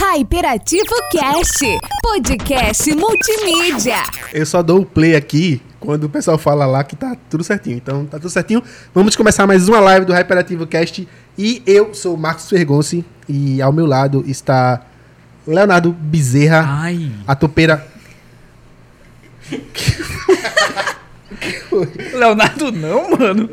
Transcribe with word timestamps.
Hyperativo 0.00 0.94
Cast, 1.10 1.58
podcast 2.00 2.94
multimídia. 2.94 3.96
Eu 4.32 4.46
só 4.46 4.62
dou 4.62 4.82
o 4.82 4.86
play 4.86 5.16
aqui 5.16 5.60
quando 5.80 6.04
o 6.04 6.08
pessoal 6.08 6.38
fala 6.38 6.64
lá 6.66 6.84
que 6.84 6.94
tá 6.94 7.16
tudo 7.28 7.42
certinho. 7.42 7.78
Então, 7.78 8.06
tá 8.06 8.16
tudo 8.16 8.30
certinho. 8.30 8.62
Vamos 8.94 9.16
começar 9.16 9.44
mais 9.44 9.68
uma 9.68 9.80
live 9.80 10.06
do 10.06 10.12
Hyperativo 10.12 10.68
Cast. 10.68 11.08
E 11.36 11.64
eu 11.66 11.92
sou 11.94 12.14
o 12.14 12.16
Marcos 12.16 12.48
Fergonci. 12.48 13.04
E 13.28 13.60
ao 13.60 13.72
meu 13.72 13.86
lado 13.86 14.22
está 14.24 14.82
Leonardo 15.44 15.90
Bezerra, 15.90 16.64
Ai. 16.64 17.10
a 17.26 17.34
topeira. 17.34 17.84
Leonardo 22.14 22.70
não, 22.70 23.18
mano. 23.18 23.48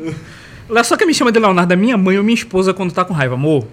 Só 0.84 0.96
que 0.96 1.04
me 1.04 1.12
chama 1.12 1.32
de 1.32 1.40
Leonardo 1.40 1.72
é 1.72 1.76
minha 1.76 1.98
mãe 1.98 2.16
ou 2.16 2.22
minha 2.22 2.36
esposa 2.36 2.72
quando 2.72 2.92
tá 2.92 3.04
com 3.04 3.12
raiva, 3.12 3.34
amor. 3.34 3.66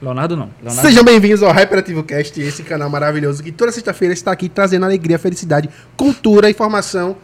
Leonardo 0.00 0.36
não. 0.36 0.50
Leonardo 0.62 0.88
Sejam 0.88 1.02
bem-vindos 1.02 1.42
ao 1.42 1.50
Hyperativo 1.52 2.02
Cast, 2.02 2.38
esse 2.40 2.62
canal 2.62 2.90
maravilhoso 2.90 3.42
que 3.42 3.50
toda 3.50 3.72
sexta-feira 3.72 4.12
está 4.12 4.30
aqui 4.30 4.48
trazendo 4.48 4.84
alegria, 4.84 5.18
felicidade, 5.18 5.70
cultura, 5.96 6.50
informação 6.50 7.16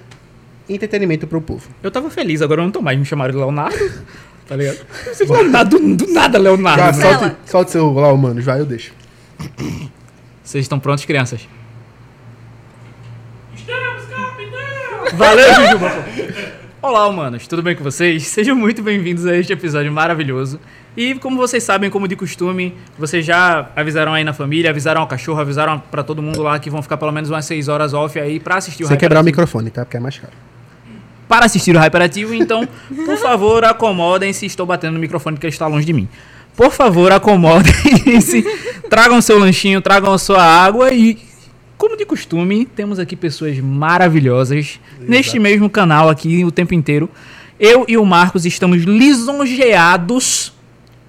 e 0.68 0.74
entretenimento 0.74 1.26
pro 1.26 1.40
povo. 1.40 1.68
Eu 1.82 1.90
tava 1.90 2.10
feliz, 2.10 2.40
agora 2.40 2.62
eu 2.62 2.64
não 2.64 2.72
tô 2.72 2.80
mais. 2.80 2.98
Me 2.98 3.04
chamaram 3.04 3.32
de 3.32 3.38
Leonardo. 3.38 3.78
Tá 4.44 4.56
ligado? 4.56 4.84
Você 5.06 5.24
falou 5.24 5.48
nada, 5.48 5.70
do, 5.70 5.96
do 5.96 6.12
nada, 6.12 6.36
Leonardo. 6.36 6.82
Já, 6.82 6.92
né? 6.92 7.18
solte, 7.18 7.36
solte 7.46 7.70
seu 7.70 7.92
lá, 7.92 8.14
mano, 8.14 8.42
já 8.42 8.58
eu 8.58 8.66
deixo. 8.66 8.92
Vocês 10.42 10.64
estão 10.64 10.80
prontos, 10.80 11.04
crianças? 11.06 11.48
Estamos, 13.54 14.02
capitão! 14.04 15.16
Valeu, 15.16 15.54
Jujuba. 15.54 16.04
Olá, 16.82 17.06
humanos, 17.06 17.46
tudo 17.46 17.62
bem 17.62 17.76
com 17.76 17.84
vocês? 17.84 18.26
Sejam 18.26 18.56
muito 18.56 18.82
bem-vindos 18.82 19.24
a 19.24 19.36
este 19.36 19.52
episódio 19.52 19.92
maravilhoso. 19.92 20.60
E 20.96 21.14
como 21.14 21.36
vocês 21.36 21.62
sabem, 21.62 21.88
como 21.88 22.06
de 22.06 22.14
costume, 22.14 22.74
vocês 22.98 23.24
já 23.24 23.70
avisaram 23.74 24.12
aí 24.12 24.24
na 24.24 24.34
família, 24.34 24.70
avisaram 24.70 25.00
ao 25.00 25.06
cachorro, 25.06 25.40
avisaram 25.40 25.82
pra 25.90 26.02
todo 26.02 26.20
mundo 26.20 26.42
lá 26.42 26.58
que 26.58 26.68
vão 26.68 26.82
ficar 26.82 26.98
pelo 26.98 27.12
menos 27.12 27.30
umas 27.30 27.46
6 27.46 27.68
horas 27.68 27.94
off 27.94 28.18
aí 28.18 28.38
pra 28.38 28.56
assistir 28.56 28.84
o 28.84 28.86
Sem 28.88 28.98
quebrar 28.98 29.20
o 29.20 29.24
microfone, 29.24 29.70
tá? 29.70 29.84
Porque 29.84 29.96
é 29.96 30.00
mais 30.00 30.18
caro. 30.18 30.32
Para 31.26 31.46
assistir 31.46 31.74
o 31.74 31.78
Hyperativo, 31.78 32.34
então, 32.34 32.68
por 33.06 33.16
favor, 33.16 33.64
acomodem-se. 33.64 34.44
Estou 34.44 34.66
batendo 34.66 34.92
no 34.94 35.00
microfone 35.00 35.36
porque 35.36 35.46
ele 35.46 35.54
está 35.54 35.66
longe 35.66 35.86
de 35.86 35.92
mim. 35.94 36.06
Por 36.54 36.70
favor, 36.70 37.10
acomodem-se. 37.10 38.44
tragam 38.90 39.22
seu 39.22 39.38
lanchinho, 39.38 39.80
tragam 39.80 40.12
a 40.12 40.18
sua 40.18 40.42
água 40.42 40.92
e, 40.92 41.18
como 41.78 41.96
de 41.96 42.04
costume, 42.04 42.66
temos 42.66 42.98
aqui 42.98 43.16
pessoas 43.16 43.58
maravilhosas 43.58 44.78
neste 45.00 45.38
mesmo 45.38 45.70
canal 45.70 46.10
aqui 46.10 46.44
o 46.44 46.50
tempo 46.50 46.74
inteiro. 46.74 47.08
Eu 47.58 47.86
e 47.88 47.96
o 47.96 48.04
Marcos 48.04 48.44
estamos 48.44 48.82
lisonjeados. 48.82 50.51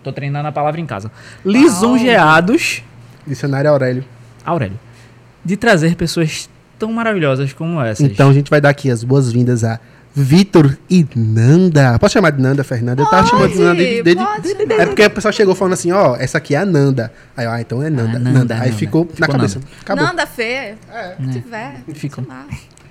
Tô 0.04 0.12
treinando 0.12 0.48
a 0.48 0.52
palavra 0.52 0.80
em 0.82 0.86
casa. 0.86 1.12
Lisonjeados, 1.46 2.84
Dicionário 3.26 3.70
Aurélio. 3.70 4.04
Aurélio, 4.46 4.80
de 5.44 5.56
trazer 5.58 5.96
pessoas 5.96 6.50
tão 6.78 6.92
maravilhosas 6.92 7.54
como 7.54 7.82
essas. 7.82 8.06
Então 8.06 8.30
a 8.30 8.34
gente 8.34 8.50
vai 8.50 8.60
dar 8.60 8.70
aqui 8.70 8.90
as 8.92 9.04
boas-vindas 9.04 9.64
a 9.64 9.80
Vitor 10.16 10.78
e 10.90 11.08
Nanda. 11.16 11.98
Posso 11.98 12.14
chamar 12.14 12.32
de 12.32 12.42
Nanda, 12.42 12.64
Fernanda? 12.64 13.02
Eu 13.02 13.10
tava 13.10 13.26
chamando 13.28 13.52
de 13.54 13.60
Nanda 13.60 13.76
desde, 13.76 14.04
desde- 14.04 14.24
pode 14.24 14.50
chamar. 14.50 14.82
É 14.82 14.86
porque 14.86 15.06
o 15.06 15.10
pessoal 15.10 15.32
chegou 15.32 15.56
falando 15.56 15.74
assim, 15.74 15.92
ó, 15.92 16.16
essa 16.18 16.38
aqui 16.38 16.54
é 16.54 16.60
a 16.60 16.66
Nanda. 16.66 17.12
Aí, 17.36 17.46
eu, 17.46 17.52
ah, 17.52 17.62
então 17.62 17.82
é 17.82 17.90
Nanda. 17.90 18.18
Ah, 18.18 18.20
Nanda. 18.20 18.40
Nanda, 18.40 18.54
Aí 18.56 18.60
Nanda. 18.68 18.74
ficou 18.74 19.06
na 19.06 19.12
Ficou 19.26 19.28
cabeça. 19.36 19.60
Nanda. 19.60 19.72
Acabou. 19.82 20.06
Nanda 20.06 20.28
Fê. 20.28 20.76
É. 20.94 21.16
Se 21.32 21.42
tiver. 21.42 21.76
Ficou. 21.94 22.26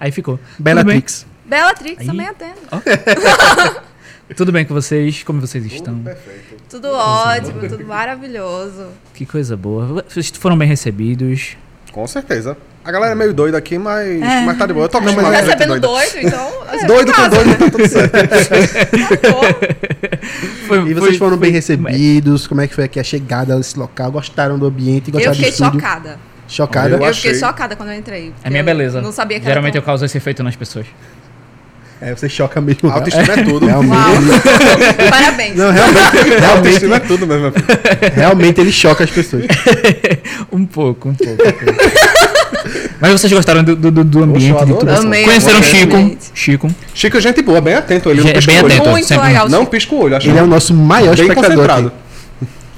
Aí 0.00 0.10
ficou. 0.10 0.40
Bela? 0.58 0.84
Trix. 0.84 1.26
Bellatrix 1.44 2.06
também 2.06 2.26
atendo. 2.26 2.58
Tudo 4.36 4.50
bem 4.50 4.64
com 4.64 4.72
vocês? 4.72 5.22
Como 5.22 5.40
vocês 5.40 5.64
estão? 5.66 5.94
Tudo 5.94 6.10
ótimo, 6.82 7.68
tudo 7.68 7.84
maravilhoso. 7.86 8.86
Que 9.14 9.26
coisa 9.26 9.56
boa. 9.56 10.04
Vocês 10.08 10.30
foram 10.30 10.56
bem 10.56 10.68
recebidos. 10.68 11.56
Com 11.92 12.06
certeza. 12.06 12.56
A 12.84 12.90
galera 12.90 13.12
é 13.12 13.14
meio 13.14 13.32
doida 13.34 13.56
aqui, 13.58 13.78
mas, 13.78 14.08
É. 14.20 14.40
mas 14.44 14.58
tá 14.58 14.66
de 14.66 14.72
boa. 14.72 14.86
Eu 14.86 14.88
tô 14.88 14.98
Não, 14.98 15.04
mas 15.12 15.18
acostumado 15.18 15.34
com 15.34 15.46
gente 15.46 15.58
Recebendo 15.58 15.80
doido, 15.80 16.26
então. 16.26 16.50
é, 16.74 16.84
Doido 16.86 17.12
com 17.12 17.22
casa. 17.22 17.36
doido, 17.36 17.58
tá 17.58 17.70
tudo 17.70 17.88
certo. 17.88 18.16
Foi, 20.66 20.78
E 20.78 20.94
vocês 20.94 21.08
foi- 21.10 21.18
foram 21.18 21.36
bem 21.36 21.50
foi- 21.50 21.56
recebidos? 21.56 22.46
Como 22.46 22.60
é 22.60 22.66
que 22.66 22.74
foi 22.74 22.84
aqui 22.84 22.98
a 22.98 23.04
chegada 23.04 23.56
desse 23.56 23.78
local? 23.78 24.10
Gostaram 24.10 24.58
do 24.58 24.66
ambiente? 24.66 25.08
Eu 25.08 25.12
Gostaram 25.12 25.36
do 25.36 25.44
fiquei 25.44 25.52
chocada. 25.52 26.18
Chocada? 26.48 26.96
Eu 26.96 27.06
Eu, 27.06 27.14
fiquei 27.14 27.34
chocada 27.34 27.76
quando 27.76 27.90
eu 27.90 27.98
entrei. 27.98 28.32
É 28.42 28.50
minha 28.50 28.64
beleza. 28.64 29.00
Não 29.00 29.12
sabia 29.12 29.38
que 29.38 29.46
Geralmente 29.46 29.76
eu 29.76 29.82
causo 29.82 30.04
esse 30.04 30.16
efeito 30.16 30.42
nas 30.42 30.56
pessoas. 30.56 30.86
É, 32.04 32.14
você 32.16 32.28
choca 32.28 32.60
mesmo. 32.60 32.90
A 32.90 32.94
autoestima 32.94 33.32
é 33.32 33.42
tudo. 33.44 33.64
Realmente. 33.64 33.92
Uau. 33.94 35.08
Parabéns. 35.08 35.56
Não, 35.56 35.70
realmente, 35.70 35.98
A 35.98 36.10
realmente, 36.20 36.44
autoestima 36.56 36.96
é 36.96 37.00
tudo 37.00 37.26
mesmo, 37.28 37.52
realmente 38.14 38.60
ele 38.60 38.72
choca 38.72 39.04
as 39.04 39.10
pessoas. 39.10 39.44
um 40.50 40.66
pouco, 40.66 41.10
um 41.10 41.14
pouco. 41.14 41.42
Mas 43.00 43.12
vocês 43.12 43.32
gostaram 43.32 43.62
do, 43.62 43.76
do, 43.76 43.90
do 44.04 44.22
ambiente, 44.24 44.50
eu 44.60 44.66
de 44.66 44.74
tudo? 44.74 44.88
Amei, 44.90 45.24
Conheceram 45.24 45.58
amei, 45.58 45.70
Chico? 45.70 46.16
Chico. 46.34 46.70
Chico 46.94 47.16
é 47.16 47.20
gente 47.20 47.40
boa, 47.42 47.60
bem 47.60 47.74
atento. 47.74 48.10
Ele 48.10 48.20
não 48.20 48.28
É 48.28 48.32
pisca 48.34 48.50
bem 48.52 48.60
o 48.60 48.64
olho. 48.64 48.74
atento. 48.74 48.90
Muito 48.90 49.06
sempre. 49.06 49.26
legal. 49.28 49.48
Não 49.48 49.64
pisca 49.66 49.94
o 49.94 50.00
olho. 50.02 50.16
Acho 50.16 50.28
Ele 50.28 50.38
é 50.38 50.42
o 50.42 50.46
nosso 50.46 50.74
maior 50.74 51.16
bem 51.16 51.28
espectador. 51.28 51.92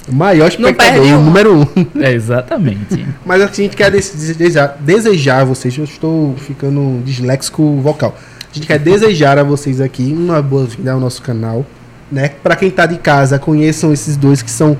O 0.07 0.15
maior 0.15 0.49
espectador, 0.49 1.03
o 1.03 1.21
número 1.23 1.55
um. 1.63 1.67
É, 2.03 2.13
exatamente. 2.13 3.07
Mas 3.25 3.41
assim, 3.41 3.63
a 3.63 3.65
gente 3.65 3.77
quer 3.77 3.91
des- 3.91 4.11
desejar, 4.37 4.77
desejar 4.81 5.41
a 5.41 5.45
vocês, 5.45 5.77
eu 5.79 5.85
estou 5.85 6.35
ficando 6.37 7.03
disléxico 7.05 7.81
vocal. 7.81 8.15
A 8.55 8.57
gente 8.57 8.69
quer 8.69 8.79
desejar 8.79 9.37
a 9.37 9.43
vocês 9.43 9.81
aqui 9.81 10.13
uma 10.13 10.41
boa-vinda 10.41 10.93
ao 10.93 11.01
nosso 11.01 11.21
canal, 11.21 11.67
né? 12.11 12.29
Pra 12.29 12.55
quem 12.55 12.71
tá 12.71 12.87
de 12.87 12.99
casa, 12.99 13.37
conheçam 13.37 13.93
esses 13.93 14.17
dois 14.17 14.43
que 14.43 14.51
são 14.51 14.79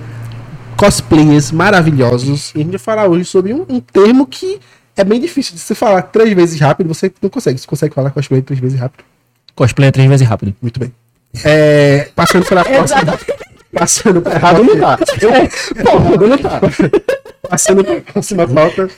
cosplayers 0.77 1.51
maravilhosos. 1.51 2.53
E 2.55 2.61
a 2.61 2.63
gente 2.63 2.71
vai 2.71 2.79
falar 2.79 3.09
hoje 3.09 3.25
sobre 3.25 3.53
um, 3.53 3.67
um 3.69 3.81
termo 3.81 4.29
que 4.29 4.61
é 4.97 5.03
bem 5.03 5.21
difícil 5.21 5.55
de 5.55 5.61
se 5.61 5.75
falar 5.75 6.03
três 6.03 6.33
vezes 6.35 6.61
rápido, 6.61 6.87
você 6.87 7.13
não 7.21 7.29
consegue. 7.29 7.59
Você 7.59 7.67
consegue 7.67 7.93
falar 7.93 8.13
cosplay 8.13 8.41
três 8.43 8.61
vezes 8.61 8.79
rápido? 8.79 9.03
Cosplay 9.57 9.89
é 9.89 9.91
três 9.91 10.09
vezes 10.09 10.25
rápido. 10.25 10.55
Muito 10.63 10.79
bem. 10.79 10.95
É, 11.45 12.11
passando 12.15 12.47
pela 12.47 12.63
próxima. 12.65 13.19
Passando 13.75 14.23
pra 14.23 14.35
Errado 14.35 14.63
não 14.63 14.79
tá. 14.79 14.99
Porra, 15.83 16.29
não 16.29 16.39
tá. 16.39 16.61
Passando 17.49 17.85
para 17.85 17.99
a 17.99 18.01
próxima 18.01 18.49
pauta. 18.49 18.89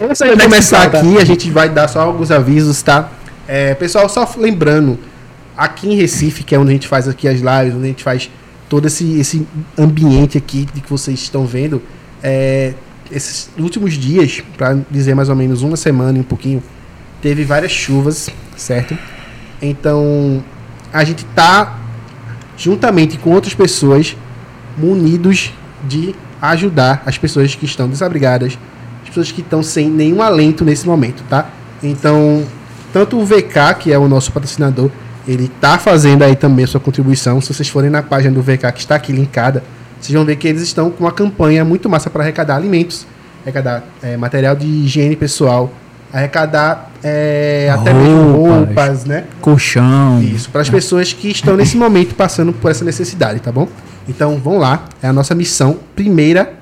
Antes 0.00 0.18
de 0.18 0.42
começar 0.42 0.82
aqui, 0.82 1.18
a 1.18 1.24
gente 1.24 1.50
vai 1.50 1.68
dar 1.68 1.88
só 1.88 2.00
alguns 2.00 2.30
avisos, 2.30 2.82
tá? 2.82 3.10
É, 3.46 3.74
pessoal, 3.74 4.08
só 4.08 4.28
lembrando, 4.36 4.98
aqui 5.56 5.88
em 5.88 5.96
Recife, 5.96 6.42
que 6.42 6.54
é 6.54 6.58
onde 6.58 6.70
a 6.70 6.72
gente 6.72 6.88
faz 6.88 7.06
aqui 7.08 7.28
as 7.28 7.40
lives, 7.40 7.74
onde 7.74 7.84
a 7.84 7.88
gente 7.88 8.02
faz 8.02 8.30
todo 8.68 8.86
esse, 8.86 9.20
esse 9.20 9.46
ambiente 9.78 10.36
aqui 10.38 10.66
de 10.72 10.80
que 10.80 10.90
vocês 10.90 11.20
estão 11.20 11.46
vendo, 11.46 11.82
é, 12.22 12.72
esses 13.10 13.50
últimos 13.58 13.94
dias, 13.94 14.42
para 14.56 14.78
dizer 14.90 15.14
mais 15.14 15.28
ou 15.28 15.36
menos 15.36 15.62
uma 15.62 15.76
semana 15.76 16.18
e 16.18 16.20
um 16.22 16.24
pouquinho, 16.24 16.62
teve 17.20 17.44
várias 17.44 17.70
chuvas, 17.70 18.28
certo? 18.56 18.98
Então, 19.60 20.42
a 20.92 21.04
gente 21.04 21.24
tá 21.26 21.78
juntamente 22.56 23.18
com 23.18 23.30
outras 23.30 23.54
pessoas 23.54 24.16
munidos 24.76 25.52
de 25.84 26.14
ajudar 26.40 27.02
as 27.06 27.18
pessoas 27.18 27.54
que 27.54 27.64
estão 27.64 27.88
desabrigadas, 27.88 28.58
as 29.02 29.08
pessoas 29.08 29.32
que 29.32 29.40
estão 29.40 29.62
sem 29.62 29.88
nenhum 29.88 30.22
alento 30.22 30.64
nesse 30.64 30.86
momento, 30.86 31.22
tá? 31.28 31.50
Então, 31.82 32.44
tanto 32.92 33.18
o 33.18 33.24
VK, 33.24 33.74
que 33.78 33.92
é 33.92 33.98
o 33.98 34.08
nosso 34.08 34.32
patrocinador, 34.32 34.90
ele 35.26 35.48
tá 35.60 35.78
fazendo 35.78 36.22
aí 36.22 36.36
também 36.36 36.64
a 36.64 36.68
sua 36.68 36.80
contribuição. 36.80 37.40
Se 37.40 37.52
vocês 37.52 37.68
forem 37.68 37.90
na 37.90 38.02
página 38.02 38.34
do 38.34 38.42
VK 38.42 38.72
que 38.72 38.80
está 38.80 38.94
aqui 38.94 39.12
linkada, 39.12 39.62
vocês 40.00 40.14
vão 40.14 40.24
ver 40.24 40.36
que 40.36 40.46
eles 40.46 40.62
estão 40.62 40.90
com 40.90 41.04
uma 41.04 41.12
campanha 41.12 41.64
muito 41.64 41.88
massa 41.88 42.10
para 42.10 42.22
arrecadar 42.22 42.56
alimentos, 42.56 43.06
arrecadar 43.42 43.84
eh, 44.02 44.16
material 44.16 44.54
de 44.54 44.66
higiene 44.66 45.16
pessoal, 45.16 45.72
arrecadar 46.14 46.92
eh, 47.02 47.68
até 47.74 47.92
mesmo 47.92 48.36
Roupas. 48.36 49.04
né? 49.04 49.24
Colchão. 49.40 50.22
Isso, 50.22 50.48
para 50.48 50.60
as 50.60 50.70
pessoas 50.70 51.12
que 51.12 51.28
estão 51.28 51.56
nesse 51.56 51.76
momento 51.76 52.14
passando 52.14 52.52
por 52.52 52.70
essa 52.70 52.84
necessidade, 52.84 53.40
tá 53.40 53.50
bom? 53.50 53.66
Então, 54.08 54.36
vão 54.38 54.58
lá, 54.58 54.84
é 55.02 55.08
a 55.08 55.12
nossa 55.12 55.34
missão 55.34 55.76
primeira 55.96 56.54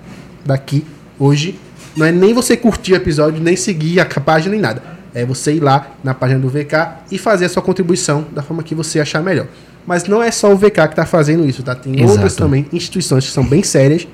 daqui 0.42 0.86
hoje. 1.18 1.58
Não 1.94 2.06
é 2.06 2.10
nem 2.10 2.32
você 2.32 2.56
curtir 2.56 2.94
o 2.94 2.96
episódio, 2.96 3.42
nem 3.42 3.54
seguir 3.54 4.00
a 4.00 4.06
página, 4.06 4.52
nem 4.52 4.60
nada. 4.60 4.82
É 5.14 5.26
você 5.26 5.52
ir 5.52 5.60
lá 5.60 5.88
na 6.02 6.14
página 6.14 6.40
do 6.40 6.48
VK 6.48 7.02
e 7.10 7.18
fazer 7.18 7.44
a 7.44 7.48
sua 7.50 7.60
contribuição 7.62 8.24
da 8.32 8.42
forma 8.42 8.62
que 8.62 8.74
você 8.74 9.00
achar 9.00 9.22
melhor. 9.22 9.46
Mas 9.86 10.04
não 10.04 10.22
é 10.22 10.30
só 10.30 10.50
o 10.50 10.56
VK 10.56 10.70
que 10.70 10.80
está 10.92 11.04
fazendo 11.04 11.46
isso, 11.46 11.62
tá? 11.62 11.74
Tem 11.74 11.94
Exato. 11.96 12.10
outras 12.10 12.34
também 12.34 12.64
instituições 12.72 13.26
que 13.26 13.32
são 13.32 13.44
bem 13.44 13.62
sérias 13.62 14.06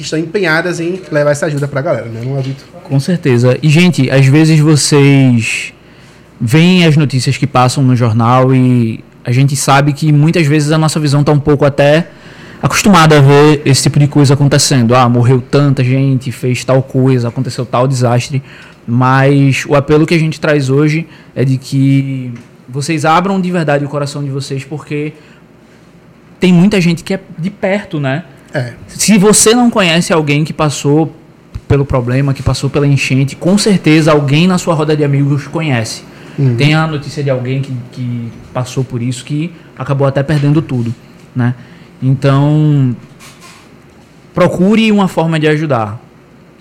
que 0.00 0.04
estão 0.04 0.18
empenhadas 0.18 0.80
em 0.80 0.98
levar 1.12 1.32
essa 1.32 1.44
ajuda 1.44 1.68
pra 1.68 1.82
galera, 1.82 2.06
né? 2.06 2.22
Não 2.24 2.38
é, 2.38 2.40
Vitor? 2.40 2.66
Com 2.82 2.98
certeza. 2.98 3.58
E, 3.62 3.68
gente, 3.68 4.10
às 4.10 4.24
vezes 4.24 4.58
vocês 4.58 5.74
veem 6.40 6.86
as 6.86 6.96
notícias 6.96 7.36
que 7.36 7.46
passam 7.46 7.84
no 7.84 7.94
jornal 7.94 8.54
e 8.54 9.04
a 9.22 9.30
gente 9.30 9.54
sabe 9.54 9.92
que 9.92 10.10
muitas 10.10 10.46
vezes 10.46 10.72
a 10.72 10.78
nossa 10.78 10.98
visão 10.98 11.20
está 11.20 11.32
um 11.32 11.38
pouco 11.38 11.66
até 11.66 12.08
acostumada 12.62 13.18
a 13.18 13.20
ver 13.20 13.60
esse 13.66 13.82
tipo 13.82 13.98
de 13.98 14.08
coisa 14.08 14.32
acontecendo. 14.32 14.94
Ah, 14.94 15.06
morreu 15.06 15.42
tanta 15.42 15.84
gente, 15.84 16.32
fez 16.32 16.64
tal 16.64 16.82
coisa, 16.82 17.28
aconteceu 17.28 17.66
tal 17.66 17.86
desastre. 17.86 18.42
Mas 18.86 19.66
o 19.68 19.74
apelo 19.74 20.06
que 20.06 20.14
a 20.14 20.18
gente 20.18 20.40
traz 20.40 20.70
hoje 20.70 21.06
é 21.36 21.44
de 21.44 21.58
que 21.58 22.32
vocês 22.66 23.04
abram 23.04 23.38
de 23.38 23.50
verdade 23.50 23.84
o 23.84 23.88
coração 23.88 24.24
de 24.24 24.30
vocês, 24.30 24.64
porque 24.64 25.12
tem 26.40 26.54
muita 26.54 26.80
gente 26.80 27.04
que 27.04 27.12
é 27.12 27.20
de 27.38 27.50
perto, 27.50 28.00
né? 28.00 28.24
É. 28.52 28.72
Se 28.88 29.16
você 29.18 29.54
não 29.54 29.70
conhece 29.70 30.12
alguém 30.12 30.44
que 30.44 30.52
passou 30.52 31.14
pelo 31.68 31.84
problema, 31.84 32.34
que 32.34 32.42
passou 32.42 32.68
pela 32.68 32.86
enchente, 32.86 33.36
com 33.36 33.56
certeza 33.56 34.10
alguém 34.12 34.46
na 34.46 34.58
sua 34.58 34.74
roda 34.74 34.96
de 34.96 35.04
amigos 35.04 35.46
conhece. 35.46 36.02
Tem 36.56 36.74
a 36.74 36.86
notícia 36.86 37.22
de 37.22 37.28
alguém 37.28 37.60
que, 37.60 37.76
que 37.92 38.32
passou 38.52 38.82
por 38.82 39.02
isso 39.02 39.24
que 39.24 39.52
acabou 39.78 40.06
até 40.06 40.22
perdendo 40.22 40.62
tudo, 40.62 40.94
né? 41.36 41.54
Então, 42.02 42.96
procure 44.32 44.90
uma 44.90 45.06
forma 45.06 45.38
de 45.38 45.46
ajudar. 45.48 46.00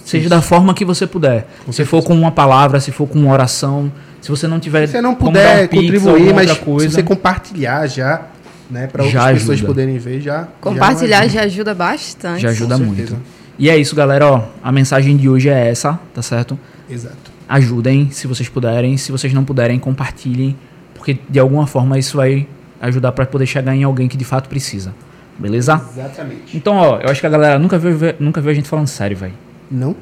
Seja 0.04 0.28
da 0.28 0.42
forma 0.42 0.74
que 0.74 0.84
você 0.84 1.08
puder. 1.08 1.48
se 1.72 1.86
for 1.86 2.04
com 2.04 2.14
uma 2.14 2.32
palavra, 2.32 2.80
se 2.80 2.92
for 2.92 3.08
com 3.08 3.20
uma 3.20 3.32
oração, 3.32 3.92
se 4.20 4.30
você 4.30 4.48
não 4.48 4.60
tiver 4.60 4.86
Se 4.88 4.94
você 4.94 5.02
não 5.02 5.12
um 5.12 5.16
puder 5.16 5.70
pix 5.70 6.04
ou 6.06 6.14
contribuir, 6.14 6.34
mas 6.34 6.52
coisa, 6.58 6.90
se 6.90 6.96
você 6.96 7.04
compartilhar 7.04 7.88
já, 7.88 8.24
né, 8.69 8.88
para 8.88 9.04
Já 9.06 9.21
outras 9.21 9.39
pessoas 9.39 9.57
ajuda. 9.57 9.68
poderem 9.68 9.98
ver, 9.98 10.21
já. 10.21 10.48
Compartilhar 10.62 11.21
já 11.24 11.27
já 11.27 11.42
ajuda 11.44 11.74
bastante. 11.74 12.42
já 12.42 12.50
ajuda 12.50 12.77
com 12.77 12.83
muito. 12.83 12.98
certeza. 12.98 13.19
E 13.57 13.69
é 13.69 13.77
isso, 13.77 13.95
galera, 13.95 14.25
ó, 14.27 14.44
a 14.63 14.71
mensagem 14.71 15.18
de 15.18 15.27
hoje 15.27 15.50
é 15.50 15.69
essa, 15.69 16.00
tá 16.13 16.21
certo? 16.21 16.57
Exato. 16.89 17.31
ajudem 17.48 18.10
se 18.12 18.25
vocês 18.27 18.48
puderem. 18.48 18.95
Se 18.98 19.12
vocês 19.12 19.33
não 19.33 19.44
puderem, 19.44 19.77
compartilhem, 19.80 20.56
porque 20.95 21.18
de 21.30 21.39
alguma 21.39 21.68
forma 21.68 21.98
isso 22.00 22.18
vai 22.18 22.48
ajudar 22.81 23.12
para 23.12 23.25
poder 23.25 23.45
chegar 23.45 23.75
em 23.75 23.83
alguém 23.83 24.07
que 24.07 24.16
de 24.16 24.24
fato 24.25 24.48
precisa. 24.48 24.94
Beleza? 25.38 25.81
Exatamente. 25.94 26.56
Então, 26.56 26.75
ó, 26.75 27.00
eu 27.00 27.10
acho 27.10 27.19
que 27.21 27.27
a 27.27 27.30
galera 27.30 27.57
nunca 27.60 27.77
viu, 27.77 27.98
nunca 28.19 28.39
viu 28.42 28.51
a 28.51 28.54
gente 28.54 28.68
falando 28.68 28.88
sério, 28.88 29.16
velho. 29.18 29.33
Não? 29.69 29.95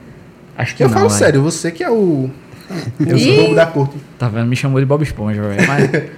Acho 0.58 0.76
que 0.76 0.84
Eu 0.84 0.88
não, 0.88 0.94
falo 0.96 1.10
véi. 1.10 1.18
sério, 1.18 1.42
você 1.42 1.72
que 1.72 1.84
é 1.84 1.90
o. 1.90 2.30
Eu 3.00 3.18
sou 3.20 3.34
o 3.34 3.36
bobo 3.44 3.56
da 3.56 3.66
corte. 3.66 3.96
Tá 4.20 4.28
vendo? 4.28 4.48
Me 4.48 4.56
chamou 4.56 4.80
de 4.80 4.86
Bob 4.86 5.02
Esponja, 5.04 5.42
velho. 5.42 5.68
Mas, 5.68 5.90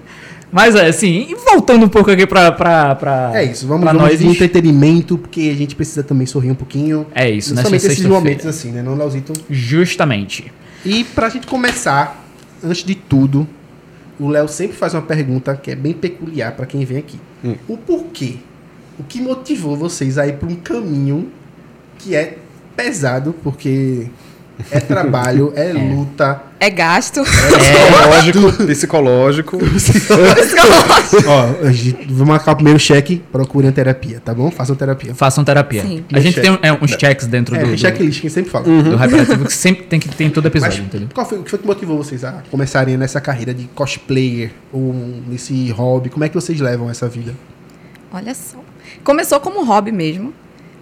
mas 0.52 0.76
é 0.76 0.88
assim, 0.88 1.28
e 1.30 1.36
voltando 1.36 1.86
um 1.86 1.90
pouco 1.90 2.10
aqui 2.10 2.26
pra. 2.26 2.52
pra, 2.52 2.96
pra 2.96 3.32
É 3.36 3.44
isso, 3.44 3.68
vamos, 3.68 3.84
pra 3.84 3.94
vamos 3.94 4.10
nós. 4.10 4.20
de 4.20 4.28
entretenimento, 4.28 5.18
porque 5.18 5.50
a 5.54 5.56
gente 5.56 5.76
precisa 5.76 6.04
também 6.04 6.26
sorrir 6.26 6.52
um 6.52 6.56
pouquinho. 6.56 7.06
É 7.14 7.30
isso, 7.30 7.54
nessa 7.54 7.70
Principalmente 7.70 8.00
esses 8.00 8.06
momentos 8.06 8.46
assim, 8.46 8.72
né? 8.72 8.82
Não, 8.82 8.96
Leozito? 8.96 9.34
Justamente. 9.50 10.52
E 10.86 11.04
pra 11.04 11.30
gente 11.30 11.46
começar, 11.46 12.24
antes 12.64 12.84
de 12.84 12.96
tudo, 12.96 13.48
o 14.20 14.28
Léo 14.28 14.48
sempre 14.48 14.76
faz 14.76 14.94
uma 14.94 15.02
pergunta 15.02 15.56
que 15.56 15.72
é 15.72 15.76
bem 15.76 15.94
peculiar 15.94 16.54
pra 16.54 16.66
quem 16.66 16.84
vem 16.84 16.98
aqui. 16.98 17.20
Hum. 17.44 17.56
O 17.68 17.78
porquê? 17.78 18.36
O 18.98 19.04
que 19.04 19.22
motivou 19.22 19.76
vocês 19.78 20.18
a 20.18 20.28
ir 20.28 20.34
pra 20.34 20.50
um 20.50 20.56
caminho 20.56 21.32
que 21.98 22.16
é 22.16 22.38
pesado, 22.76 23.34
porque 23.44 24.08
é 24.72 24.80
trabalho, 24.80 25.54
é 25.56 25.72
luta. 25.74 26.42
É 26.60 26.70
gasto. 26.70 27.22
Psicológico, 28.68 29.58
psicológico. 29.58 29.58
Ó, 31.28 31.68
a 31.68 31.72
gente, 31.72 32.12
vou 32.12 32.28
marcar 32.28 32.52
o 32.52 32.56
primeiro 32.56 32.80
cheque, 32.80 33.22
procurem 33.32 33.72
terapia, 33.72 34.22
tá 34.24 34.34
bom? 34.34 34.52
Façam 34.52 34.76
terapia. 34.76 35.16
Façam 35.16 35.44
terapia. 35.44 35.82
Sim. 35.84 36.04
A 36.12 36.20
gente 36.20 36.42
tem 36.42 36.60
é, 36.62 36.74
uns 36.74 36.92
checks 36.92 37.28
dentro 37.28 37.56
É, 37.56 37.60
do, 37.60 37.72
do, 37.72 37.78
checklist 37.78 38.20
que 38.20 38.28
a 38.28 38.30
gente 38.30 38.34
sempre 38.34 38.52
fala. 38.52 38.66
do 38.66 38.96
Hyperativo 38.96 39.46
que 39.46 39.54
sempre 39.54 39.84
tem 39.84 40.00
que 40.00 40.10
ter 40.10 40.26
em 40.26 40.30
todo 40.30 40.46
Mas 40.46 40.52
episódio, 40.54 40.84
entendeu? 40.84 41.08
qual 41.14 41.26
foi, 41.26 41.40
o 41.40 41.44
que 41.44 41.50
foi 41.50 41.60
que 41.60 41.66
motivou 41.66 41.98
vocês 41.98 42.24
a 42.24 42.44
começarem 42.52 42.98
nessa 42.98 43.22
carreira 43.22 43.54
de 43.54 43.66
cosplayer 43.74 44.52
ou 44.74 44.94
nesse 45.28 45.72
hobby? 45.72 46.10
Como 46.10 46.24
é 46.26 46.30
que 46.30 46.36
vocês 46.36 46.60
levam 46.60 46.90
essa 46.90 47.08
vida? 47.08 47.34
Olha 48.12 48.34
só. 48.34 48.58
Começou 49.04 49.40
como 49.40 49.64
hobby 49.64 49.92
mesmo. 49.92 50.34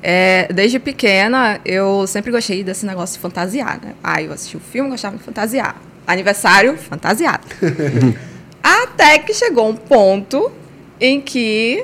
É, 0.10 0.48
desde 0.54 0.80
pequena, 0.80 1.60
eu 1.66 2.08
sempre 2.08 2.32
gostei 2.32 2.64
desse 2.64 2.86
negócio 2.86 3.16
de 3.18 3.22
fantasiar, 3.22 3.78
né? 3.84 3.92
Ah, 4.02 4.22
eu 4.22 4.32
assisti 4.32 4.56
o 4.56 4.60
filme, 4.62 4.90
gostava 4.90 5.18
de 5.18 5.22
fantasiar. 5.24 5.76
Aniversário, 6.08 6.78
fantasiado. 6.78 7.46
Até 8.64 9.20
que 9.20 9.34
chegou 9.34 9.68
um 9.68 9.76
ponto 9.76 10.50
em 10.98 11.20
que 11.20 11.84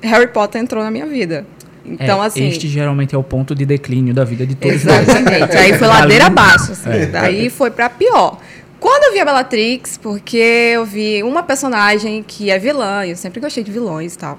Harry 0.00 0.28
Potter 0.28 0.62
entrou 0.62 0.82
na 0.82 0.90
minha 0.90 1.04
vida. 1.04 1.44
Então, 1.84 2.24
É, 2.24 2.26
assim... 2.26 2.48
Este 2.48 2.66
geralmente 2.68 3.14
é 3.14 3.18
o 3.18 3.22
ponto 3.22 3.54
de 3.54 3.66
declínio 3.66 4.14
da 4.14 4.24
vida 4.24 4.46
de 4.46 4.54
todos 4.54 4.84
nós. 4.84 5.06
Exatamente. 5.06 5.54
Aí 5.54 5.76
foi 5.76 5.86
ladeira 5.88 6.24
abaixo. 6.26 6.72
assim. 6.72 6.88
É. 6.88 7.06
Daí 7.06 7.50
foi 7.50 7.70
pra 7.70 7.90
pior. 7.90 8.38
Quando 8.80 9.04
eu 9.04 9.12
vi 9.12 9.20
a 9.20 9.26
Bellatrix, 9.26 9.98
porque 9.98 10.72
eu 10.74 10.86
vi 10.86 11.22
uma 11.22 11.42
personagem 11.42 12.24
que 12.26 12.50
é 12.50 12.58
vilã, 12.58 13.04
e 13.04 13.10
eu 13.10 13.16
sempre 13.16 13.40
gostei 13.40 13.62
de 13.62 13.70
vilões 13.70 14.14
e 14.14 14.18
tal. 14.18 14.38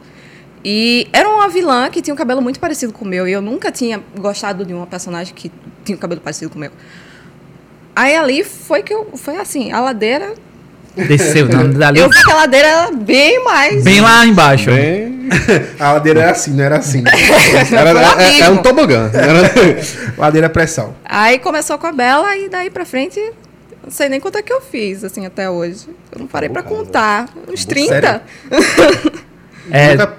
E 0.63 1.07
era 1.13 1.29
uma 1.29 1.47
vilã 1.47 1.89
que 1.89 2.01
tinha 2.01 2.13
um 2.13 2.17
cabelo 2.17 2.41
muito 2.41 2.59
parecido 2.59 2.91
com 2.91 3.05
o 3.05 3.07
meu, 3.07 3.27
e 3.27 3.31
eu 3.31 3.41
nunca 3.41 3.71
tinha 3.71 4.01
gostado 4.17 4.65
de 4.65 4.73
uma 4.73 4.85
personagem 4.85 5.33
que 5.33 5.51
tinha 5.85 5.95
um 5.95 5.99
cabelo 5.99 6.19
parecido 6.21 6.49
com 6.49 6.57
o 6.57 6.59
meu. 6.59 6.71
Aí 7.95 8.15
ali 8.15 8.43
foi 8.43 8.83
que 8.83 8.93
eu. 8.93 9.09
Foi 9.15 9.37
assim, 9.37 9.71
a 9.71 9.79
ladeira. 9.79 10.33
Desceu, 10.95 11.47
não, 11.47 11.69
dali, 11.69 11.99
Eu 11.99 12.09
vi 12.09 12.23
que 12.23 12.31
a 12.31 12.35
ladeira 12.35 12.67
era 12.67 12.91
bem 12.91 13.41
mais. 13.43 13.83
bem 13.83 14.01
lá 14.01 14.25
embaixo. 14.25 14.69
Bem, 14.69 15.29
A 15.79 15.93
ladeira 15.93 16.21
era 16.23 16.31
assim, 16.31 16.51
não 16.51 16.63
era 16.63 16.77
assim. 16.77 17.01
né? 17.01 17.11
era, 17.71 17.93
Foi 17.93 18.23
é, 18.23 18.25
é 18.25 18.27
horrível. 18.29 18.53
um 18.53 18.57
tobogã. 18.57 19.09
Era- 19.13 19.51
ladeira 20.17 20.49
pré-sal. 20.49 20.93
Aí 21.05 21.39
começou 21.39 21.77
com 21.77 21.87
a 21.87 21.91
Bela 21.91 22.35
e 22.35 22.49
daí 22.49 22.69
pra 22.69 22.83
frente, 22.85 23.19
não 23.83 23.91
sei 23.91 24.09
nem 24.09 24.19
quanto 24.19 24.37
é 24.39 24.41
que 24.41 24.51
eu 24.51 24.59
fiz, 24.59 25.03
assim, 25.03 25.25
até 25.25 25.49
hoje. 25.49 25.87
Eu 26.11 26.19
não 26.19 26.27
parei 26.27 26.49
pra 26.49 26.63
contar. 26.63 27.29
Uns 27.47 27.63
30. 27.63 27.89
Sério? 27.93 28.21
É, 29.71 29.91
Nunca 29.91 30.13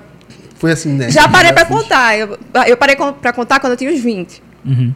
foi 0.61 0.71
assim, 0.73 0.93
né? 0.93 1.11
Já 1.11 1.27
parei 1.29 1.53
pra 1.53 1.65
fiz. 1.67 1.77
contar. 1.77 2.17
Eu, 2.17 2.39
eu 2.67 2.77
parei 2.77 2.95
com- 2.95 3.12
pra 3.12 3.33
contar 3.33 3.59
quando 3.59 3.73
eu 3.73 3.77
tinha 3.77 3.91
uns 3.91 4.01
20. 4.01 4.41
uhum. 4.65 4.93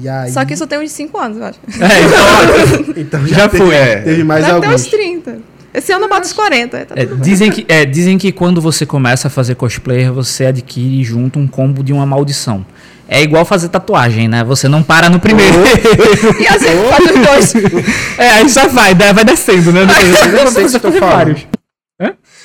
E 0.00 0.08
aí, 0.08 0.30
Só 0.30 0.44
que 0.44 0.54
isso 0.54 0.64
tem 0.68 0.78
uns 0.78 0.92
5 0.92 1.18
anos, 1.18 1.38
eu 1.38 1.44
acho. 1.46 1.58
É, 1.80 2.84
então, 2.84 2.94
então 3.02 3.26
já, 3.26 3.34
já 3.38 3.48
teve, 3.48 3.64
foi, 3.64 3.74
é. 3.74 3.96
teve 3.96 4.22
mais 4.22 4.42
Vai 4.42 4.52
até 4.52 4.68
uns 4.68 4.72
alguns. 4.72 4.86
30. 4.86 5.38
Esse 5.74 5.92
ano 5.92 6.04
eu 6.04 6.08
bato 6.08 6.26
os 6.26 6.32
40. 6.32 6.78
Tá 6.86 6.94
é, 6.96 7.04
dizem, 7.06 7.50
que, 7.50 7.64
é, 7.68 7.84
dizem 7.84 8.16
que 8.16 8.30
quando 8.30 8.60
você 8.60 8.86
começa 8.86 9.26
a 9.26 9.30
fazer 9.30 9.56
cosplayer, 9.56 10.12
você 10.12 10.46
adquire 10.46 11.02
junto 11.02 11.40
um 11.40 11.48
combo 11.48 11.82
de 11.82 11.92
uma 11.92 12.06
maldição. 12.06 12.64
É 13.08 13.20
igual 13.20 13.44
fazer 13.44 13.68
tatuagem, 13.68 14.28
né? 14.28 14.44
Você 14.44 14.68
não 14.68 14.80
para 14.84 15.10
no 15.10 15.18
primeiro. 15.18 15.58
E 16.38 16.46
assim, 16.46 16.66
faz 16.88 17.10
os 17.10 17.26
dois. 17.52 17.74
é, 18.16 18.28
aí 18.30 18.48
só 18.48 18.68
vai, 18.68 18.94
né? 18.94 19.12
vai 19.12 19.24
descendo, 19.24 19.72
né? 19.72 19.86
Depois, 19.86 20.22
Eu 20.24 20.44
não 20.44 20.52
sei 20.52 20.62
vocês 20.68 20.74
estão 20.76 20.90
fazer 20.92 21.00
falando. 21.00 21.16
vários. 21.16 21.46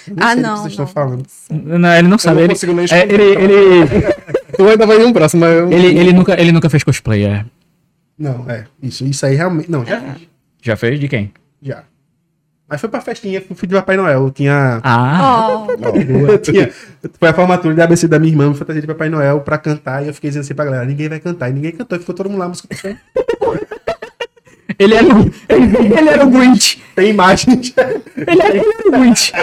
Não 0.08 0.18
Ah, 0.24 0.28
sei 0.28 0.36
do 0.36 0.42
que 0.42 0.42
não, 0.48 0.58
vocês 0.58 0.72
estão 0.74 0.86
não. 0.86 0.92
falando. 0.92 1.24
Não, 1.50 1.94
ele 1.94 2.08
não 2.08 2.18
sabe. 2.18 2.36
não 2.36 2.44
Ele, 2.44 2.54
consigo 2.54 2.74
nem 2.74 2.86
é, 2.92 3.04
ele, 3.04 3.24
ele, 3.24 3.86
Tu 4.56 4.68
ainda 4.68 4.86
vai 4.86 4.98
ir 5.02 5.06
um 5.06 5.12
braço, 5.12 5.36
mas 5.38 5.54
eu... 5.54 5.72
ele, 5.72 5.88
ele 6.00 6.14
nunca, 6.14 6.40
ele 6.40 6.52
nunca 6.52 6.70
fez 6.70 6.84
cosplay, 6.84 7.26
é. 7.26 7.46
Não, 8.18 8.50
é. 8.50 8.66
Isso, 8.82 9.04
isso 9.06 9.26
aí 9.26 9.36
realmente. 9.36 9.70
Não, 9.70 9.86
já 9.86 10.00
fiz. 10.02 10.28
Já 10.62 10.76
fez? 10.78 11.00
De 11.00 11.08
quem? 11.08 11.34
Já. 11.62 11.84
Mas 12.68 12.82
foi 12.82 12.90
pra 12.90 13.00
festinha, 13.02 13.40
fui 13.42 13.56
filho 13.56 13.70
de 13.70 13.76
Papai 13.76 13.96
Noel. 13.98 14.32
Tinha. 14.32 14.80
Ah, 14.84 15.68
Oh, 15.68 15.72
Eu 16.32 16.38
tinha 16.40 16.72
foi 17.20 17.30
a 17.30 17.34
formatura 17.34 17.76
da 17.76 17.84
ABC 17.84 18.08
da 18.08 18.18
minha 18.18 18.32
irmã, 18.32 18.50
me 18.50 18.56
fantasia 18.56 18.82
de 18.82 18.88
Papai 18.88 19.08
Noel 19.10 19.42
pra 19.42 19.58
cantar. 19.58 20.04
E 20.04 20.08
eu 20.08 20.14
fiquei 20.14 20.30
dizendo 20.32 20.42
assim 20.44 20.56
pra 20.56 20.66
galera: 20.66 20.86
ninguém 20.86 21.08
vai 21.10 21.20
cantar. 21.20 21.50
E 21.50 21.54
ninguém 21.54 21.72
cantou. 21.74 21.96
E 21.98 22.00
ficou 22.00 22.16
todo 22.16 22.30
mundo 22.30 22.40
lá, 22.40 22.48
música. 22.48 22.68
Ele, 24.78 24.94
era, 24.96 25.06
o- 25.16 25.32
ele, 25.50 25.78
ele 25.98 26.10
era 26.10 26.26
o 26.26 26.30
Grinch. 26.30 26.84
Tem 26.96 27.10
imagens 27.10 27.74
Ele 28.16 28.42
era, 28.42 28.56
ele 28.56 28.60
era 28.80 28.88
o 28.88 28.92
Grinch. 28.92 29.34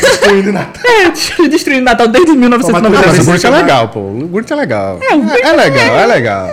destruindo 0.00 0.52
Natal. 0.52 0.82
É, 0.84 1.48
destruindo 1.48 1.82
Natal 1.84 2.08
desde 2.08 2.32
Não, 2.32 2.36
mas 2.36 2.66
1990. 2.66 3.22
o 3.22 3.24
Gurt 3.24 3.44
é 3.44 3.50
legal, 3.50 3.88
pô. 3.88 4.00
O 4.00 4.28
Gurt 4.28 4.50
é 4.50 4.54
legal. 4.54 5.00
É, 5.02 5.12
é 5.48 5.52
legal, 5.52 5.98
é 5.98 6.06
legal. 6.06 6.50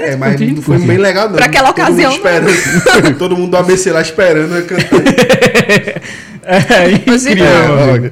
É, 0.00 0.16
mas 0.16 0.40
não 0.40 0.62
foi 0.62 0.78
bem 0.78 0.96
legal, 0.96 1.28
não. 1.28 1.36
Pra 1.36 1.46
aquela 1.46 1.72
Todo 1.72 1.84
mundo 1.84 1.90
ocasião, 1.90 2.12
Esperando, 2.12 3.18
todo 3.18 3.36
mundo 3.36 3.50
do 3.50 3.56
ABC 3.58 3.92
lá 3.92 4.00
esperando 4.00 4.56
eu 4.56 4.64
cantar. 4.66 5.00
É, 6.46 6.90
incrível. 6.92 7.44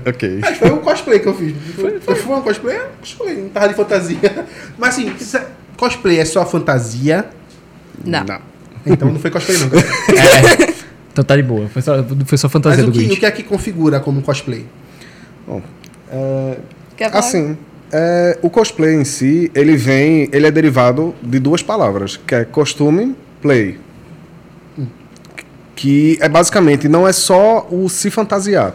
É, 0.05 0.09
ok. 0.11 0.39
Mas 0.41 0.57
foi 0.59 0.71
um 0.71 0.79
cosplay 0.79 1.19
que 1.21 1.27
eu 1.29 1.35
fiz. 1.35 1.55
Foi, 1.75 2.01
foi, 2.01 2.15
foi 2.15 2.37
um 2.37 2.41
cosplay? 2.43 2.77
É, 2.77 2.87
cosplay, 3.01 3.37
não 3.37 3.49
tava 3.51 3.69
de 3.69 3.75
fantasia. 3.75 4.47
Mas 4.79 4.91
assim, 4.91 5.13
é- 5.37 5.47
cosplay 5.77 6.19
é 6.19 6.25
só 6.25 6.45
fantasia. 6.47 7.27
não. 8.05 8.52
Então 8.85 9.11
não 9.11 9.19
foi 9.19 9.31
cosplay, 9.31 9.59
não. 9.59 9.67
É. 9.69 10.73
Então 11.13 11.23
tá 11.23 11.37
de 11.37 11.43
boa. 11.43 11.69
Foi 11.69 11.83
só, 11.83 12.03
foi 12.25 12.39
só 12.39 12.47
Mas 12.47 12.53
fantasia 12.53 12.85
o 12.85 12.87
do 12.91 12.93
que, 12.93 13.05
o 13.05 13.17
que 13.17 13.27
é 13.27 13.31
que 13.31 13.43
configura 13.43 14.01
como 14.01 14.23
cosplay? 14.23 14.67
É, 16.11 16.57
Quer 16.97 17.11
falar? 17.11 17.21
Assim, 17.21 17.57
é, 17.93 18.39
o 18.43 18.49
cosplay 18.49 18.95
em 18.95 19.05
si, 19.05 19.51
ele 19.55 19.77
vem, 19.77 20.29
ele 20.33 20.47
é 20.47 20.51
derivado 20.51 21.15
de 21.23 21.39
duas 21.39 21.63
palavras, 21.63 22.17
que 22.17 22.35
é 22.35 22.45
costume, 22.45 23.15
play. 23.41 23.79
Que 25.77 26.17
é 26.21 26.29
basicamente, 26.29 26.89
não 26.89 27.07
é 27.07 27.13
só 27.13 27.67
o 27.71 27.89
se 27.89 28.11
fantasiar. 28.11 28.75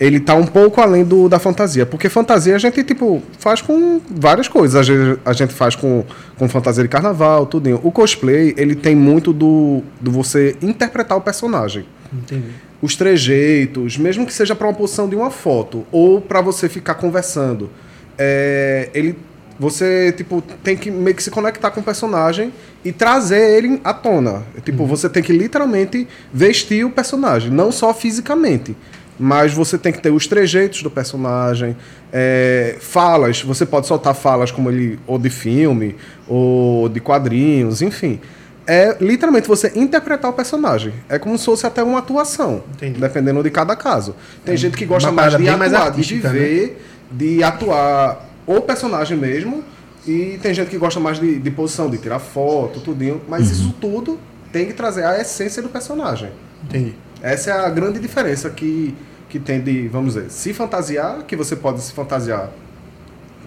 Ele 0.00 0.18
tá 0.18 0.34
um 0.34 0.46
pouco 0.46 0.80
além 0.80 1.04
do, 1.04 1.28
da 1.28 1.38
fantasia. 1.38 1.84
Porque 1.84 2.08
fantasia 2.08 2.56
a 2.56 2.58
gente, 2.58 2.82
tipo, 2.82 3.22
faz 3.38 3.60
com 3.60 4.00
várias 4.10 4.48
coisas. 4.48 4.74
A 4.74 4.82
gente, 4.82 5.20
a 5.24 5.32
gente 5.34 5.52
faz 5.52 5.76
com, 5.76 6.04
com 6.38 6.48
fantasia 6.48 6.82
de 6.82 6.88
carnaval, 6.88 7.44
tudo. 7.44 7.78
O 7.82 7.92
cosplay, 7.92 8.54
ele 8.56 8.74
tem 8.74 8.96
muito 8.96 9.30
do, 9.30 9.82
do 10.00 10.10
você 10.10 10.56
interpretar 10.62 11.18
o 11.18 11.20
personagem 11.20 11.84
Entendi. 12.10 12.48
os 12.80 12.96
trejeitos, 12.96 13.98
mesmo 13.98 14.24
que 14.24 14.32
seja 14.32 14.54
para 14.54 14.66
uma 14.66 14.74
posição 14.74 15.06
de 15.06 15.14
uma 15.14 15.30
foto 15.30 15.86
ou 15.92 16.18
para 16.18 16.40
você 16.40 16.66
ficar 16.66 16.94
conversando, 16.94 17.68
é, 18.16 18.88
ele 18.94 19.16
você 19.58 20.10
tipo 20.12 20.42
tem 20.64 20.74
que 20.74 20.90
meio 20.90 21.14
que 21.14 21.22
se 21.22 21.30
conectar 21.30 21.70
com 21.70 21.80
o 21.80 21.82
personagem 21.82 22.50
e 22.82 22.92
trazer 22.92 23.58
ele 23.58 23.78
à 23.84 23.92
tona. 23.92 24.42
Tipo, 24.64 24.86
você 24.86 25.06
tem 25.06 25.22
que 25.22 25.34
literalmente 25.34 26.08
vestir 26.32 26.82
o 26.86 26.90
personagem, 26.90 27.50
não 27.50 27.70
só 27.70 27.92
fisicamente. 27.92 28.74
Mas 29.22 29.52
você 29.52 29.76
tem 29.76 29.92
que 29.92 30.00
ter 30.00 30.10
os 30.10 30.26
trejeitos 30.26 30.82
do 30.82 30.90
personagem, 30.90 31.76
é, 32.10 32.78
falas, 32.80 33.42
você 33.42 33.66
pode 33.66 33.86
soltar 33.86 34.14
falas 34.14 34.50
como 34.50 34.70
ele, 34.70 34.98
ou 35.06 35.18
de 35.18 35.28
filme, 35.28 35.94
ou 36.26 36.88
de 36.88 37.00
quadrinhos, 37.00 37.82
enfim. 37.82 38.18
É 38.66 38.96
literalmente 38.98 39.46
você 39.46 39.72
interpretar 39.76 40.30
o 40.30 40.32
personagem. 40.32 40.94
É 41.06 41.18
como 41.18 41.36
se 41.36 41.44
fosse 41.44 41.66
até 41.66 41.82
uma 41.82 41.98
atuação, 41.98 42.62
Entendi. 42.74 42.98
dependendo 42.98 43.42
de 43.42 43.50
cada 43.50 43.76
caso. 43.76 44.16
Tem 44.42 44.56
gente 44.56 44.74
que 44.74 44.86
gosta 44.86 45.12
mais 45.12 45.32
de 45.36 45.42
bem 45.42 45.54
mais 45.54 45.74
atuar, 45.74 45.90
de 45.90 45.98
artística, 46.00 46.30
né? 46.32 46.70
de 47.10 47.42
atuar 47.42 48.26
o 48.46 48.60
personagem 48.62 49.18
mesmo. 49.18 49.62
E 50.06 50.38
tem 50.40 50.54
gente 50.54 50.70
que 50.70 50.78
gosta 50.78 50.98
mais 50.98 51.20
de, 51.20 51.38
de 51.38 51.50
posição, 51.50 51.90
de 51.90 51.98
tirar 51.98 52.20
foto, 52.20 52.80
tudinho. 52.80 53.20
Mas 53.28 53.48
Uhum. 53.48 53.52
isso 53.52 53.74
tudo 53.78 54.18
tem 54.50 54.64
que 54.66 54.72
trazer 54.72 55.04
a 55.04 55.20
essência 55.20 55.60
do 55.62 55.68
personagem. 55.68 56.30
Entendi. 56.64 56.94
Essa 57.20 57.50
é 57.50 57.52
a 57.52 57.68
grande 57.68 57.98
diferença 57.98 58.48
que, 58.48 58.94
que 59.30 59.38
tem 59.38 59.60
de, 59.60 59.88
vamos 59.88 60.14
dizer, 60.14 60.30
se 60.30 60.52
fantasiar, 60.52 61.22
que 61.22 61.36
você 61.36 61.54
pode 61.56 61.80
se 61.80 61.92
fantasiar 61.92 62.50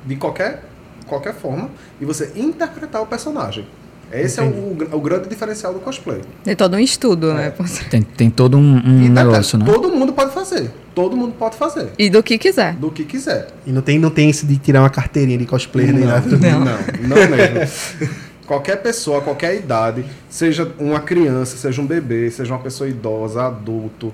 de 0.06 0.16
qualquer, 0.16 0.64
qualquer 1.06 1.36
forma, 1.36 1.70
e 2.00 2.06
você 2.06 2.32
interpretar 2.36 3.02
o 3.02 3.06
personagem. 3.06 3.68
Esse 4.12 4.40
é 4.40 4.44
o, 4.44 4.78
o 4.92 5.02
grande 5.02 5.28
diferencial 5.28 5.74
do 5.74 5.80
cosplay. 5.80 6.22
Tem 6.44 6.56
todo 6.56 6.76
um 6.76 6.80
estudo, 6.80 7.34
né? 7.34 7.52
Tem, 7.90 8.02
tem 8.04 8.30
todo 8.30 8.58
um, 8.58 8.76
um 8.76 9.04
E 9.04 9.10
negócio, 9.10 9.58
né? 9.58 9.66
todo 9.66 9.90
mundo 9.90 10.14
pode 10.14 10.32
fazer. 10.32 10.72
Todo 10.94 11.18
mundo 11.18 11.34
pode 11.38 11.58
fazer. 11.58 11.90
E 11.98 12.12
do 12.12 12.22
que 12.22 12.38
quiser. 12.38 12.76
Do 12.76 12.92
que 12.92 13.04
quiser. 13.04 13.48
E 13.66 13.72
não 13.72 13.82
tem, 13.82 13.98
não 13.98 14.12
tem 14.12 14.30
esse 14.30 14.46
de 14.46 14.58
tirar 14.58 14.82
uma 14.82 14.90
carteirinha 14.90 15.38
de 15.38 15.48
cosplayer 15.48 15.92
nem 15.92 16.06
nada. 16.06 16.30
Não, 16.38 16.60
não, 16.60 16.78
não 17.08 17.36
mesmo. 17.36 18.14
qualquer 18.46 18.78
pessoa, 18.84 19.22
qualquer 19.22 19.56
idade, 19.56 20.06
seja 20.30 20.72
uma 20.78 21.00
criança, 21.00 21.58
seja 21.58 21.82
um 21.82 21.88
bebê, 21.88 22.30
seja 22.30 22.54
uma 22.54 22.60
pessoa 22.60 22.88
idosa, 22.88 23.48
adulto, 23.48 24.14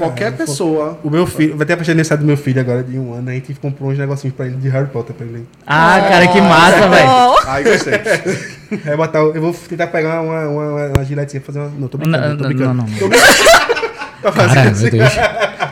qualquer 0.00 0.32
Cara, 0.32 0.36
pessoa. 0.46 0.98
O 1.04 1.10
meu 1.10 1.26
filho, 1.26 1.56
vai 1.56 1.66
ter 1.66 1.74
a 1.74 1.76
festa 1.76 1.86
de 1.86 1.90
aniversário 1.92 2.22
do 2.24 2.26
meu 2.26 2.36
filho 2.36 2.60
agora 2.60 2.82
de 2.82 2.98
um 2.98 3.14
ano, 3.14 3.30
a 3.30 3.32
gente 3.32 3.54
comprou 3.54 3.90
uns 3.90 3.98
negocinhos 3.98 4.34
pra 4.36 4.46
ele 4.46 4.56
de 4.56 4.68
Harry 4.68 4.88
Potter 4.88 5.14
pra 5.14 5.26
ele. 5.26 5.46
Ah, 5.66 6.00
cara, 6.08 6.26
que 6.28 6.40
massa, 6.40 6.88
velho. 6.88 7.08
Ai, 7.46 7.62
gostei. 7.64 7.94
Aí 8.86 8.96
botar, 8.96 9.18
eu 9.18 9.40
vou 9.40 9.52
tentar 9.68 9.86
pegar 9.88 10.20
uma, 10.22 10.40
uma, 10.48 10.48
uma, 10.48 10.86
uma 10.96 11.04
giletezinha 11.04 11.40
e 11.40 11.44
fazer 11.44 11.58
uma. 11.60 11.70
Não, 11.78 11.88
tô 11.88 11.98
brincando, 11.98 12.28
Não, 12.28 12.36
tô 12.36 12.42
não, 12.42 12.48
brincando. 12.50 12.74
não, 12.74 12.84
não. 12.86 12.98
Tô 12.98 13.08
brincando. 13.08 13.80
Pra 14.20 14.32
fazer 14.32 14.48
Caralho, 14.48 14.70
assim. 14.72 14.82
meu 14.82 14.90
Deus. 14.92 15.12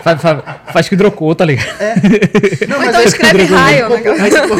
Faz, 0.02 0.22
faz, 0.22 0.38
faz 0.72 0.88
que 0.88 0.94
hidrocou, 0.94 1.34
tá 1.34 1.44
ligado? 1.44 1.68
Não, 2.66 2.76
Ou 2.76 2.80
mas 2.80 2.88
então 2.88 3.00
aí- 3.00 3.06
escreve 3.06 3.44
raio, 3.44 3.88
né? 3.90 4.02
Aí, 4.20 4.30
tipo, 4.30 4.56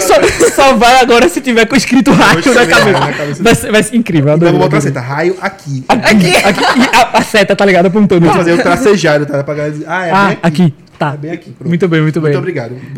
Só, 0.00 0.50
só 0.50 0.74
vai 0.76 1.00
agora 1.00 1.28
se 1.28 1.40
tiver 1.40 1.66
com 1.66 1.76
escrito 1.76 2.10
raio 2.12 2.36
na 2.38 2.42
cabeça. 2.42 2.80
raio 2.80 2.92
na 2.92 3.12
cabeça. 3.12 3.42
Vai 3.42 3.54
ser, 3.54 3.70
vai 3.72 3.82
ser 3.82 3.96
incrível, 3.96 4.34
Então 4.34 4.48
eu 4.48 4.48
adorei. 4.48 4.52
vou 4.52 4.60
botar 4.62 4.78
a 4.78 4.80
seta. 4.80 5.00
Raio 5.00 5.36
aqui. 5.40 5.84
Aqui, 5.88 6.36
aqui, 6.36 6.60
e 6.60 6.96
a, 6.96 7.18
a 7.18 7.22
seta, 7.22 7.54
tá 7.56 7.64
ligado? 7.64 7.86
Apontando. 7.86 8.26
Vou 8.26 8.34
fazer 8.34 8.52
o 8.52 8.62
tracejado, 8.62 9.26
tá? 9.26 9.42
Pra 9.44 9.54
galera 9.54 9.72
dizer, 9.72 9.86
ah, 9.88 10.06
é 10.06 10.10
Ah, 10.10 10.26
bem 10.28 10.38
aqui. 10.42 10.74
Tá. 10.98 11.12
É 11.12 11.16
bem 11.18 11.30
aqui. 11.32 11.50
pronto. 11.52 11.68
Muito 11.68 11.88
bem, 11.88 12.00
muito 12.00 12.20
bem. 12.20 12.30
Muito 12.32 12.38
obrigado. 12.38 12.74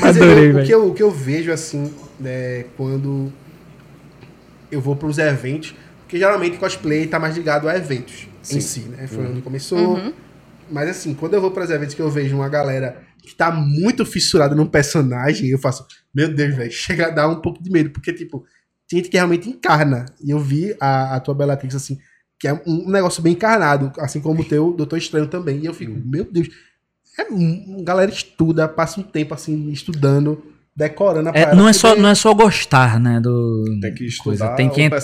Mas 0.00 0.16
eu- 0.16 0.22
Adorei, 0.24 0.50
o, 0.50 0.54
velho. 0.54 0.66
que 0.66 0.74
eu, 0.74 0.86
o 0.88 0.94
que 0.94 1.02
eu 1.02 1.10
vejo, 1.10 1.52
assim, 1.52 1.92
é 2.24 2.64
quando 2.76 3.32
eu 4.70 4.80
vou 4.80 4.94
pros 4.96 5.18
eventos, 5.18 5.74
porque 6.04 6.18
geralmente 6.18 6.56
cosplay 6.58 7.06
tá 7.06 7.18
mais 7.18 7.36
ligado 7.36 7.68
a 7.68 7.76
eventos 7.76 8.28
em 8.50 8.60
si, 8.60 8.80
né? 8.80 9.06
Foi 9.06 9.26
onde 9.26 9.40
começou. 9.40 10.00
Mas 10.70 10.88
assim, 10.88 11.12
quando 11.14 11.34
eu 11.34 11.40
vou 11.40 11.50
pros 11.50 11.70
eventos 11.70 11.94
que 11.94 12.00
eu 12.00 12.08
vejo 12.10 12.34
uma 12.36 12.48
galera 12.48 12.96
que 13.22 13.34
tá 13.34 13.50
muito 13.50 14.04
fissurada 14.04 14.54
num 14.54 14.66
personagem, 14.66 15.48
eu 15.48 15.58
faço, 15.58 15.86
meu 16.14 16.32
Deus, 16.32 16.54
velho, 16.54 16.70
chega 16.72 17.06
a 17.06 17.10
dar 17.10 17.28
um 17.28 17.40
pouco 17.40 17.62
de 17.62 17.70
medo, 17.70 17.90
porque, 17.90 18.12
tipo, 18.12 18.44
tem 18.88 18.98
gente 18.98 19.08
que 19.08 19.16
realmente 19.16 19.48
encarna. 19.48 20.06
E 20.22 20.30
eu 20.30 20.38
vi 20.38 20.76
a, 20.80 21.16
a 21.16 21.20
tua 21.20 21.34
Bellatrix, 21.34 21.74
assim, 21.74 21.98
que 22.38 22.48
é 22.48 22.62
um, 22.66 22.90
negócio 22.90 23.22
bem 23.22 23.32
encarnado, 23.32 23.92
assim 23.98 24.20
como 24.20 24.42
o 24.42 24.44
teu 24.44 24.72
Doutor 24.72 24.98
Estranho 24.98 25.28
também. 25.28 25.60
E 25.60 25.66
eu 25.66 25.72
fico, 25.72 25.92
meu 25.92 26.24
Deus, 26.24 26.48
é, 27.18 27.24
galera 27.82 28.10
estuda, 28.10 28.68
passa 28.68 29.00
um 29.00 29.04
tempo, 29.04 29.32
assim, 29.32 29.70
estudando, 29.70 30.42
decorando 30.76 31.28
a 31.28 31.32
É, 31.34 31.54
não, 31.54 31.68
é 31.68 31.72
só, 31.72 31.90
poder- 31.90 32.00
não 32.02 32.08
é 32.08 32.14
só 32.14 32.32
gostar, 32.34 32.98
né? 33.00 33.20
Do, 33.20 33.64
Tem 33.80 33.92
que 33.94 34.16
coisa. 34.18 34.44
estudar 34.44 34.54
Tem 34.56 34.68
que 34.68 34.82
entrar. 34.82 34.98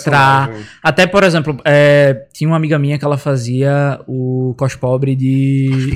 personagem. 0.49 0.67
Até, 0.83 1.07
por 1.07 1.23
exemplo, 1.25 1.57
é, 1.65 2.27
tinha 2.33 2.49
uma 2.49 2.57
amiga 2.57 2.79
minha 2.79 2.99
que 2.99 3.05
ela 3.05 3.19
fazia 3.19 4.01
o 4.07 4.55
cospobre 4.59 5.15
de. 5.15 5.95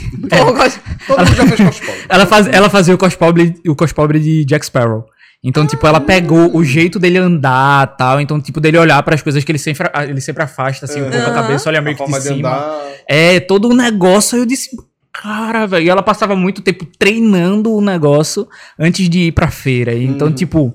Gosto- 0.54 0.80
Todo 1.06 1.18
mundo 1.18 1.34
já 1.36 1.46
fez 1.46 1.60
cosplay. 1.60 1.96
ela, 2.08 2.26
faz, 2.26 2.46
ela 2.48 2.70
fazia 2.70 2.94
o 2.94 2.98
cospobre, 2.98 3.54
o 3.66 3.74
cospobre 3.74 4.18
de 4.20 4.44
Jack 4.44 4.64
Sparrow. 4.66 5.04
Então, 5.44 5.66
tipo, 5.66 5.84
ela 5.88 6.00
pegou 6.00 6.56
o 6.56 6.62
jeito 6.62 7.00
dele 7.00 7.18
andar 7.18 7.96
tal. 7.96 8.20
Então, 8.20 8.40
tipo, 8.40 8.60
dele 8.60 8.78
olhar 8.78 9.02
para 9.02 9.16
as 9.16 9.22
coisas 9.22 9.42
que 9.42 9.50
ele 9.50 9.58
sempre, 9.58 9.88
ele 10.08 10.20
sempre 10.20 10.44
afasta, 10.44 10.84
assim, 10.84 11.00
um 11.02 11.10
pouco 11.10 11.26
a 11.30 11.34
cabeça, 11.34 11.68
olha 11.68 11.80
A 11.80 11.82
meio 11.82 11.96
que 11.96 12.04
de 12.04 12.12
de 12.12 12.20
cima. 12.20 12.80
É, 13.08 13.40
todo 13.40 13.68
o 13.68 13.74
negócio. 13.74 14.36
Aí 14.36 14.42
eu 14.42 14.46
disse, 14.46 14.70
cara, 15.12 15.66
velho. 15.66 15.85
E 15.87 15.88
ela 15.88 16.02
passava 16.02 16.35
muito 16.35 16.62
tempo 16.62 16.87
treinando 16.99 17.73
o 17.73 17.81
negócio 17.81 18.49
antes 18.78 19.09
de 19.09 19.19
ir 19.28 19.33
pra 19.33 19.50
feira. 19.50 19.95
Então, 19.95 20.33
tipo, 20.33 20.75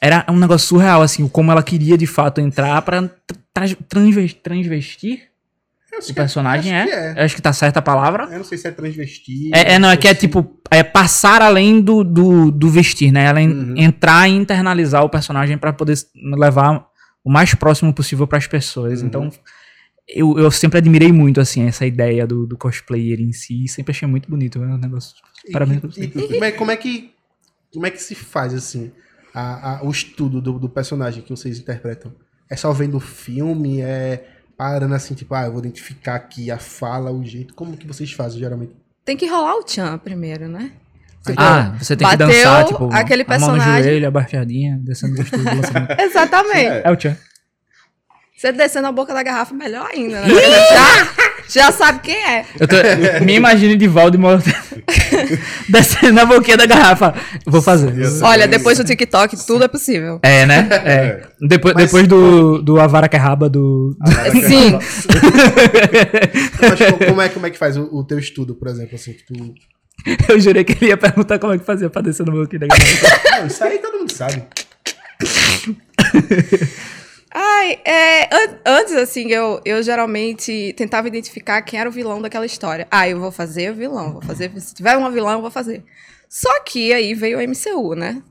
era 0.00 0.24
um 0.28 0.38
negócio 0.38 0.68
surreal, 0.68 1.02
assim, 1.02 1.26
como 1.28 1.50
ela 1.50 1.62
queria 1.62 1.96
de 1.98 2.06
fato 2.06 2.40
entrar 2.40 2.80
pra 2.82 3.02
tra- 3.52 3.76
transves- 3.92 4.34
transvestir 4.42 5.22
acho 5.96 6.02
o 6.02 6.06
que 6.06 6.12
é- 6.12 6.14
personagem. 6.22 6.74
acho 6.76 6.90
É, 6.90 7.12
que 7.12 7.18
é. 7.20 7.24
Acho 7.24 7.36
que 7.36 7.42
tá 7.42 7.52
certa 7.52 7.78
a 7.78 7.82
palavra. 7.82 8.24
Eu 8.30 8.38
não 8.38 8.44
sei 8.44 8.58
se 8.58 8.66
é 8.66 8.70
transvestir. 8.70 9.50
É, 9.54 9.74
é, 9.74 9.78
não, 9.78 9.90
é 9.90 9.96
que 9.96 10.08
é 10.08 10.14
se- 10.14 10.20
tipo, 10.20 10.58
é 10.70 10.82
passar 10.82 11.40
além 11.42 11.80
do, 11.80 12.02
do, 12.04 12.50
do 12.50 12.68
vestir, 12.68 13.12
né? 13.12 13.24
Ela 13.24 13.40
en- 13.40 13.74
entrar 13.76 14.28
e 14.28 14.32
internalizar 14.34 15.02
o 15.04 15.08
personagem 15.08 15.56
pra 15.56 15.72
poder 15.72 15.94
levar 16.36 16.86
o 17.24 17.30
mais 17.32 17.54
próximo 17.54 17.92
possível 17.94 18.26
pras 18.26 18.46
pessoas. 18.46 19.00
Então, 19.02 19.30
eu, 20.08 20.38
eu 20.38 20.50
sempre 20.50 20.78
admirei 20.78 21.10
muito, 21.12 21.40
assim, 21.40 21.66
essa 21.66 21.86
ideia 21.86 22.26
do, 22.26 22.46
do 22.46 22.56
cosplayer 22.58 23.20
em 23.20 23.32
si. 23.32 23.66
Sempre 23.68 23.92
achei 23.92 24.06
muito 24.08 24.28
bonito 24.30 24.58
né, 24.58 24.74
o 24.74 24.78
negócio. 24.78 25.14
E- 25.46 25.52
Parabéns 25.52 25.80
pra 25.80 25.90
você. 25.90 26.04
e 26.04 26.08
como, 26.08 26.44
é, 26.44 26.52
como 26.52 26.70
é 26.70 26.76
que 26.76 27.10
como 27.72 27.86
é 27.86 27.90
que 27.90 28.00
se 28.00 28.14
faz 28.14 28.54
assim 28.54 28.92
a- 29.34 29.78
a- 29.80 29.84
o 29.84 29.90
estudo 29.90 30.40
do, 30.40 30.58
do 30.58 30.68
personagem 30.68 31.22
que 31.22 31.30
vocês 31.30 31.58
interpretam? 31.58 32.12
É 32.50 32.56
só 32.56 32.72
vendo 32.72 32.96
o 32.96 33.00
filme? 33.00 33.80
É 33.80 34.28
parando 34.56 34.94
assim, 34.94 35.14
tipo, 35.14 35.34
ah, 35.34 35.46
eu 35.46 35.50
vou 35.50 35.58
identificar 35.60 36.14
aqui 36.14 36.50
a 36.50 36.58
fala, 36.58 37.10
o 37.10 37.24
jeito. 37.24 37.54
Como 37.54 37.76
que 37.76 37.86
vocês 37.86 38.12
fazem 38.12 38.38
geralmente? 38.38 38.72
Tem 39.04 39.16
que 39.16 39.26
rolar 39.26 39.56
o 39.56 39.64
tchan 39.64 39.98
primeiro, 39.98 40.46
né? 40.48 40.70
Tipo, 41.26 41.40
Ah, 41.40 41.74
você 41.78 41.96
tem 41.96 42.06
que 42.08 42.16
dançar, 42.16 42.64
tipo, 42.66 42.88
aquele 42.92 43.22
a 43.22 43.38
mão 43.38 43.48
no 43.48 43.54
personagem. 43.54 43.82
joelho, 43.84 44.06
abaixadinha, 44.06 44.78
descendo 44.82 45.16
do 45.16 45.22
estúdio. 45.22 45.44
Exatamente. 45.98 46.82
É 46.84 46.90
o 46.90 46.96
tchan. 46.96 47.16
Você 48.44 48.52
descendo 48.52 48.88
a 48.88 48.92
boca 48.92 49.14
da 49.14 49.22
garrafa, 49.22 49.54
melhor 49.54 49.88
ainda, 49.90 50.20
né? 50.20 50.28
já, 50.28 51.08
já 51.48 51.72
sabe 51.72 52.00
quem 52.00 52.14
é. 52.14 52.44
Eu 52.60 52.68
tô, 52.68 52.76
me 53.24 53.36
imagine 53.36 53.74
de 53.74 53.88
Voldemort 53.88 54.44
descendo 55.66 56.20
a 56.20 56.26
boquinha 56.26 56.58
da 56.58 56.66
garrafa. 56.66 57.14
Vou 57.46 57.62
fazer. 57.62 57.90
Olha, 58.22 58.46
depois 58.46 58.76
do 58.76 58.84
TikTok, 58.84 59.46
tudo 59.46 59.64
é 59.64 59.68
possível. 59.68 60.20
É, 60.22 60.44
né? 60.44 60.68
É. 60.84 61.20
Depois, 61.40 61.72
Mas- 61.74 61.86
depois 61.86 62.06
do, 62.06 62.60
do 62.60 62.78
Avara 62.78 63.08
que 63.08 63.16
é 63.16 63.18
raba 63.18 63.48
do. 63.48 63.96
Sim. 64.46 64.72
Mas 66.60 66.78
co- 66.90 66.98
como 67.06 67.22
é, 67.22 67.28
como 67.30 67.46
é 67.46 67.50
que 67.50 67.56
faz 67.56 67.78
o, 67.78 67.84
o 67.90 68.04
teu 68.04 68.18
estudo, 68.18 68.54
por 68.54 68.68
exemplo, 68.68 68.94
assim, 68.94 69.14
que 69.14 69.24
tu... 69.24 69.54
Eu 70.28 70.38
jurei 70.38 70.64
que 70.64 70.72
ele 70.84 70.90
ia 70.90 70.98
perguntar 70.98 71.38
como 71.38 71.54
é 71.54 71.58
que 71.58 71.64
fazia 71.64 71.88
pra 71.88 72.02
descer 72.02 72.26
no 72.26 72.32
boquinha 72.32 72.60
da 72.60 72.66
garrafa. 72.66 73.40
Não, 73.40 73.46
isso 73.46 73.64
aí 73.64 73.78
todo 73.78 74.00
mundo 74.00 74.12
sabe. 74.12 74.42
Ai, 77.36 77.80
é, 77.84 78.24
an- 78.32 78.58
antes, 78.64 78.94
assim, 78.94 79.28
eu, 79.32 79.60
eu 79.64 79.82
geralmente 79.82 80.72
tentava 80.76 81.08
identificar 81.08 81.60
quem 81.62 81.80
era 81.80 81.88
o 81.88 81.92
vilão 81.92 82.22
daquela 82.22 82.46
história. 82.46 82.86
Ah, 82.90 83.08
eu 83.08 83.18
vou 83.18 83.32
fazer 83.32 83.72
o 83.72 83.74
vilão, 83.74 84.12
vou 84.12 84.22
fazer. 84.22 84.52
Se 84.60 84.72
tiver 84.72 84.96
uma 84.96 85.10
vilã, 85.10 85.32
eu 85.32 85.40
vou 85.40 85.50
fazer. 85.50 85.82
Só 86.28 86.60
que 86.62 86.92
aí 86.92 87.12
veio 87.12 87.38
o 87.38 87.40
MCU, 87.42 87.94
né? 87.96 88.22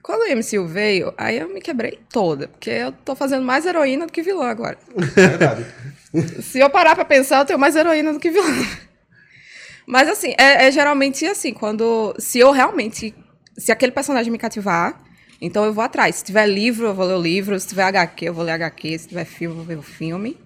Quando 0.00 0.22
o 0.22 0.36
MCU 0.36 0.66
veio, 0.66 1.12
aí 1.16 1.38
eu 1.38 1.48
me 1.48 1.60
quebrei 1.60 1.98
toda, 2.10 2.46
porque 2.48 2.70
eu 2.70 2.92
tô 2.92 3.14
fazendo 3.16 3.44
mais 3.44 3.66
heroína 3.66 4.06
do 4.06 4.12
que 4.12 4.22
vilã 4.22 4.46
agora. 4.46 4.78
Verdade. 4.96 5.66
Se 6.42 6.58
eu 6.60 6.70
parar 6.70 6.94
pra 6.94 7.04
pensar, 7.04 7.38
eu 7.40 7.44
tenho 7.44 7.58
mais 7.58 7.74
heroína 7.74 8.12
do 8.12 8.20
que 8.20 8.30
vilã. 8.30 8.66
Mas 9.86 10.08
assim, 10.08 10.34
é, 10.38 10.66
é 10.68 10.70
geralmente 10.72 11.26
assim, 11.26 11.52
quando. 11.52 12.14
Se 12.18 12.38
eu 12.38 12.52
realmente. 12.52 13.14
Se 13.58 13.70
aquele 13.72 13.92
personagem 13.92 14.30
me 14.32 14.38
cativar, 14.38 15.01
então 15.44 15.64
eu 15.64 15.74
vou 15.74 15.82
atrás. 15.82 16.14
Se 16.14 16.24
tiver 16.24 16.46
livro, 16.46 16.86
eu 16.86 16.94
vou 16.94 17.04
ler 17.04 17.14
o 17.14 17.20
livro. 17.20 17.58
Se 17.58 17.66
tiver 17.66 17.82
HQ, 17.82 18.28
eu 18.28 18.32
vou 18.32 18.44
ler 18.44 18.52
HQ. 18.52 18.96
Se 18.96 19.08
tiver 19.08 19.24
filme, 19.24 19.54
eu 19.54 19.56
vou 19.56 19.64
ver 19.64 19.76
o 19.76 19.82
filme. 19.82 20.38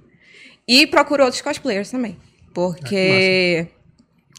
E 0.67 0.87
procuro 0.87 1.23
outros 1.23 1.43
cosplayers 1.43 1.91
também. 1.91 2.17
Porque. 2.55 3.69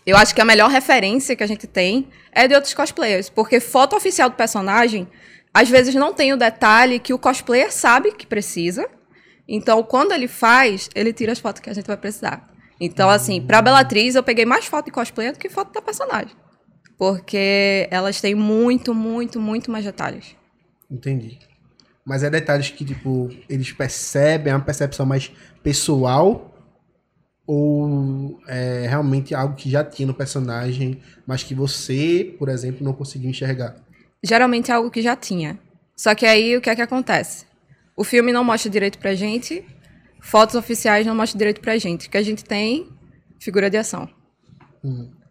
Eu 0.03 0.17
acho 0.17 0.33
que 0.33 0.41
a 0.41 0.45
melhor 0.45 0.71
referência 0.71 1.35
que 1.35 1.43
a 1.43 1.47
gente 1.47 1.67
tem 1.67 2.07
é 2.31 2.47
de 2.47 2.55
outros 2.55 2.73
cosplayers. 2.73 3.29
Porque 3.29 3.59
foto 3.59 3.95
oficial 3.95 4.31
do 4.31 4.35
personagem, 4.35 5.07
às 5.53 5.69
vezes 5.69 5.93
não 5.93 6.11
tem 6.11 6.33
o 6.33 6.37
detalhe 6.37 6.97
que 6.97 7.13
o 7.13 7.19
cosplayer 7.19 7.71
sabe 7.71 8.13
que 8.13 8.25
precisa. 8.25 8.89
Então, 9.47 9.83
quando 9.83 10.11
ele 10.11 10.27
faz, 10.27 10.89
ele 10.95 11.13
tira 11.13 11.33
as 11.33 11.39
fotos 11.39 11.61
que 11.61 11.69
a 11.69 11.73
gente 11.73 11.85
vai 11.85 11.97
precisar. 11.97 12.49
Então, 12.81 13.11
assim, 13.11 13.39
pra 13.41 13.61
Bellatriz, 13.61 14.15
eu 14.15 14.23
peguei 14.23 14.45
mais 14.45 14.65
foto 14.65 14.85
de 14.85 14.91
cosplayer 14.91 15.33
do 15.33 15.39
que 15.39 15.49
foto 15.49 15.71
da 15.71 15.83
personagem. 15.83 16.35
Porque 16.97 17.87
elas 17.91 18.19
têm 18.19 18.33
muito, 18.33 18.95
muito, 18.95 19.39
muito 19.39 19.69
mais 19.69 19.85
detalhes. 19.85 20.35
Entendi. 20.89 21.39
Mas 22.05 22.23
é 22.23 22.29
detalhes 22.29 22.69
que, 22.69 22.85
tipo, 22.85 23.29
eles 23.49 23.71
percebem, 23.71 24.53
é 24.53 24.55
uma 24.55 24.63
percepção 24.63 25.05
mais 25.05 25.31
pessoal 25.61 26.53
ou 27.45 28.41
é 28.45 28.85
realmente 28.87 29.33
algo 29.33 29.55
que 29.55 29.69
já 29.69 29.83
tinha 29.83 30.05
no 30.05 30.13
personagem, 30.13 31.01
mas 31.25 31.43
que 31.43 31.55
você, 31.55 32.35
por 32.37 32.49
exemplo, 32.49 32.83
não 32.83 32.93
conseguiu 32.93 33.29
enxergar? 33.29 33.75
Geralmente 34.21 34.69
é 34.69 34.73
algo 34.73 34.91
que 34.91 35.01
já 35.01 35.15
tinha. 35.15 35.57
Só 35.95 36.13
que 36.13 36.25
aí 36.25 36.57
o 36.57 36.61
que 36.61 36.69
é 36.69 36.75
que 36.75 36.81
acontece? 36.81 37.45
O 37.95 38.03
filme 38.03 38.33
não 38.33 38.43
mostra 38.43 38.69
direito 38.69 38.99
pra 38.99 39.15
gente, 39.15 39.65
fotos 40.19 40.55
oficiais 40.55 41.05
não 41.05 41.15
mostram 41.15 41.37
direito 41.37 41.61
pra 41.61 41.77
gente. 41.77 42.07
O 42.07 42.11
que 42.11 42.17
a 42.17 42.23
gente 42.23 42.43
tem, 42.43 42.89
figura 43.39 43.69
de 43.69 43.77
ação. 43.77 44.09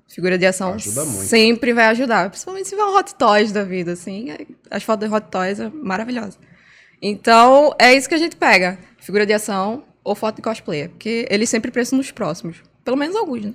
Figura 0.09 0.39
de 0.39 0.47
ação 0.47 0.75
Ajuda 0.75 1.05
muito. 1.05 1.25
sempre 1.25 1.73
vai 1.73 1.87
ajudar. 1.87 2.31
Principalmente 2.31 2.69
se 2.69 2.77
for 2.77 2.87
um 2.89 2.97
Hot 2.97 3.15
Toys 3.17 3.53
da 3.53 3.65
vida, 3.65 3.93
assim. 3.93 4.31
aí 4.31 4.47
As 4.71 4.83
fotos 4.83 5.09
de 5.09 5.15
Hot 5.15 5.27
Toys 5.31 5.61
é 5.61 5.69
maravilhosas. 5.71 6.39
Então, 7.03 7.75
é 7.79 7.95
isso 7.95 8.09
que 8.09 8.15
a 8.15 8.19
gente 8.19 8.37
pega. 8.37 8.79
Figura 9.01 9.27
de 9.27 9.33
ação 9.33 9.85
ou 10.03 10.15
foto 10.15 10.37
de 10.37 10.43
cosplayer. 10.43 10.89
Porque 10.91 11.27
eles 11.31 11.51
sempre 11.51 11.71
precisam 11.71 11.99
nos 11.99 12.11
próximos. 12.11 12.63
Pelo 12.85 12.97
menos 12.97 13.17
alguns, 13.17 13.45
né? 13.47 13.55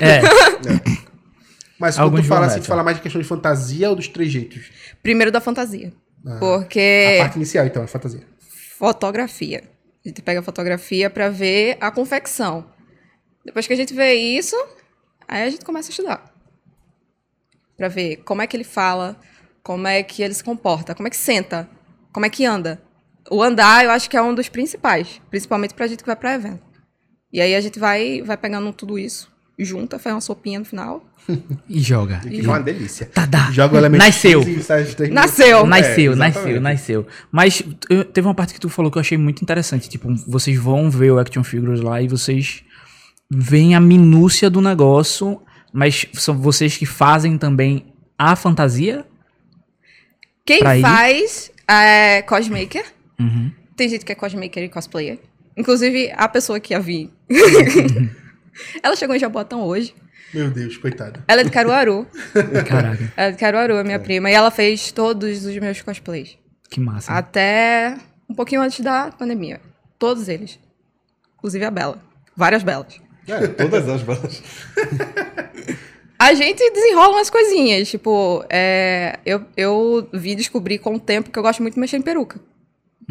É, 0.00 0.20
Mas 1.78 1.96
quando 1.96 2.04
Alguns 2.04 2.20
tu 2.22 2.28
fala 2.28 2.46
assim, 2.46 2.60
tu 2.60 2.66
fala 2.66 2.82
mais 2.82 2.96
de 2.96 3.02
questão 3.02 3.20
de 3.20 3.26
fantasia 3.28 3.90
ou 3.90 3.96
dos 3.96 4.08
trejeitos? 4.08 4.70
Primeiro 5.02 5.30
da 5.30 5.40
fantasia. 5.40 5.92
A 6.26 6.36
Porque 6.38 7.16
parte 7.18 7.36
inicial, 7.36 7.66
então, 7.66 7.82
a 7.82 7.86
fantasia. 7.86 8.22
fotografia. 8.78 9.62
A 10.04 10.08
gente 10.08 10.22
pega 10.22 10.40
a 10.40 10.42
fotografia 10.42 11.10
pra 11.10 11.28
ver 11.28 11.76
a 11.80 11.90
confecção. 11.90 12.64
Depois 13.44 13.66
que 13.66 13.72
a 13.72 13.76
gente 13.76 13.92
vê 13.92 14.14
isso, 14.14 14.56
aí 15.34 15.42
a 15.48 15.50
gente 15.50 15.64
começa 15.64 15.88
a 15.88 15.90
estudar. 15.90 16.34
Pra 17.76 17.88
ver 17.88 18.18
como 18.24 18.40
é 18.42 18.46
que 18.46 18.56
ele 18.56 18.64
fala, 18.64 19.16
como 19.62 19.86
é 19.86 20.02
que 20.02 20.22
ele 20.22 20.32
se 20.34 20.44
comporta, 20.44 20.94
como 20.94 21.06
é 21.08 21.10
que 21.10 21.16
senta, 21.16 21.68
como 22.12 22.24
é 22.24 22.30
que 22.30 22.44
anda. 22.44 22.80
O 23.30 23.42
andar, 23.42 23.84
eu 23.84 23.90
acho 23.90 24.08
que 24.08 24.16
é 24.16 24.22
um 24.22 24.34
dos 24.34 24.48
principais, 24.48 25.20
principalmente 25.30 25.74
pra 25.74 25.86
gente 25.86 26.00
que 26.00 26.06
vai 26.06 26.14
pra 26.16 26.34
evento. 26.34 26.62
E 27.32 27.40
aí 27.40 27.54
a 27.54 27.60
gente 27.60 27.78
vai, 27.78 28.22
vai 28.22 28.36
pegando 28.36 28.72
tudo 28.72 28.96
isso, 28.98 29.28
junta, 29.58 29.98
faz 29.98 30.14
uma 30.14 30.20
sopinha 30.20 30.58
no 30.60 30.64
final. 30.64 31.04
e 31.68 31.80
joga. 31.80 32.20
E 32.26 32.36
fica 32.36 32.48
uma 32.48 32.60
delícia. 32.60 33.06
Tá, 33.06 33.24
dá. 33.26 33.50
Joga 33.50 33.74
o 33.74 33.78
elemento 33.78 34.02
Nasceu. 34.04 34.40
Nasceu! 34.40 35.10
Nasceu, 35.10 35.58
É, 35.60 35.64
nasceu, 35.66 36.12
exatamente. 36.12 36.60
nasceu. 36.60 37.06
Mas 37.32 37.62
eu- 37.88 38.04
teve 38.04 38.28
uma 38.28 38.34
parte 38.34 38.52
que 38.54 38.60
tu 38.60 38.68
falou 38.68 38.90
que 38.92 38.98
eu 38.98 39.00
achei 39.00 39.16
muito 39.18 39.42
interessante. 39.42 39.88
Tipo, 39.88 40.14
vocês 40.28 40.56
vão 40.58 40.90
ver 40.90 41.10
o 41.12 41.18
Action 41.18 41.42
Figures 41.42 41.80
lá 41.80 42.00
e 42.02 42.06
vocês 42.06 42.62
veem 43.36 43.74
a 43.74 43.80
minúcia 43.80 44.48
do 44.50 44.60
negócio, 44.60 45.40
mas 45.72 46.06
são 46.14 46.36
vocês 46.38 46.76
que 46.76 46.86
fazem 46.86 47.36
também 47.38 47.92
a 48.18 48.34
fantasia? 48.36 49.04
Quem 50.46 50.60
Pra 50.60 50.76
ir? 50.76 50.82
faz 50.82 51.50
é 51.68 52.22
cosmaker. 52.22 52.84
Uhum. 53.18 53.50
Tem 53.76 53.88
gente 53.88 54.04
que 54.04 54.12
é 54.12 54.14
cosmaker 54.14 54.62
e 54.62 54.68
cosplayer. 54.68 55.18
Inclusive, 55.56 56.12
a 56.16 56.28
pessoa 56.28 56.60
que 56.60 56.74
a 56.74 56.78
vi. 56.78 57.10
ela 58.82 58.96
chegou 58.96 59.14
em 59.14 59.18
Jaboatão 59.18 59.62
hoje. 59.62 59.94
Meu 60.32 60.50
Deus, 60.50 60.76
coitada. 60.76 61.22
Ela 61.28 61.42
é 61.42 61.44
de 61.44 61.50
Caruaru. 61.50 62.06
Caraca, 62.66 63.12
Ela 63.16 63.28
é 63.28 63.30
de 63.32 63.38
Caruaru, 63.38 63.74
é 63.74 63.84
minha 63.84 63.98
prima. 64.00 64.30
E 64.30 64.34
ela 64.34 64.50
fez 64.50 64.90
todos 64.90 65.44
os 65.44 65.56
meus 65.58 65.80
cosplays. 65.80 66.36
que 66.68 66.80
massa. 66.80 67.12
Até 67.12 67.96
um 68.28 68.34
pouquinho 68.34 68.60
antes 68.60 68.80
da 68.80 69.10
pandemia. 69.12 69.60
Todos 69.98 70.28
eles. 70.28 70.58
Inclusive 71.38 71.64
a 71.64 71.70
Bela. 71.70 72.02
Várias 72.36 72.62
Belas. 72.64 73.00
É, 73.26 73.46
todas 73.46 73.88
as 73.88 74.02
balas. 74.02 74.42
A 76.18 76.32
gente 76.34 76.70
desenrola 76.72 77.16
umas 77.16 77.30
coisinhas. 77.30 77.88
Tipo, 77.88 78.44
é, 78.48 79.18
eu, 79.26 79.42
eu 79.56 80.08
vi 80.12 80.34
descobrir 80.34 80.78
com 80.78 80.94
o 80.94 80.98
tempo 80.98 81.30
que 81.30 81.38
eu 81.38 81.42
gosto 81.42 81.60
muito 81.60 81.74
de 81.74 81.80
mexer 81.80 81.96
em 81.96 82.02
peruca. 82.02 82.38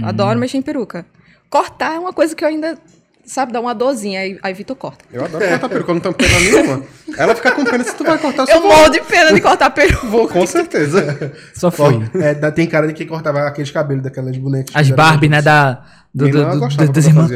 Adoro 0.01 0.39
mexer 0.39 0.58
em 0.58 0.62
peruca. 0.62 1.05
Cortar 1.50 1.96
é 1.96 2.00
uma 2.00 2.13
coisa 2.13 2.36
que 2.36 2.43
eu 2.43 2.48
ainda, 2.48 2.75
sabe, 3.24 3.51
dá 3.51 3.60
uma 3.60 3.75
dorzinha. 3.75 4.22
Aí, 4.22 4.39
aí 4.41 4.53
Vitor 4.53 4.75
corta. 4.75 5.05
Eu 5.12 5.24
adoro 5.24 5.48
cortar 5.48 5.70
peruca, 5.70 5.91
eu 5.91 5.96
não 5.96 6.01
tenho 6.01 6.15
pena 6.15 6.39
nenhuma. 6.39 6.84
Ela 7.15 7.36
fica 7.36 7.51
com 7.51 7.63
pena 7.63 7.84
se 7.84 7.96
tu 7.96 8.03
vai 8.03 8.17
cortar 8.17 8.43
Eu 8.43 8.48
só 8.48 8.62
morro 8.62 8.89
de 8.89 9.01
pena 9.01 9.34
de 9.34 9.41
cortar 9.41 9.70
peruca. 9.70 10.08
vou, 10.08 10.27
com 10.27 10.48
certeza. 10.48 11.32
Só 11.53 11.70
foi. 11.70 12.01
É, 12.15 12.34
tem 12.51 12.65
cara 12.65 12.88
de 12.88 12.93
quem 12.93 13.05
cortava 13.05 13.41
aqueles 13.41 13.70
cabelos 13.70 14.01
daquelas 14.01 14.36
bonecas. 14.38 14.76
As 14.76 14.89
Barbie, 14.89 15.30
né, 15.30 15.41
da... 15.41 15.86
Do, 16.15 16.30
do, 16.30 16.38
eu 16.38 16.60
do, 16.60 16.91
das 16.91 17.06
irmãs. 17.08 17.32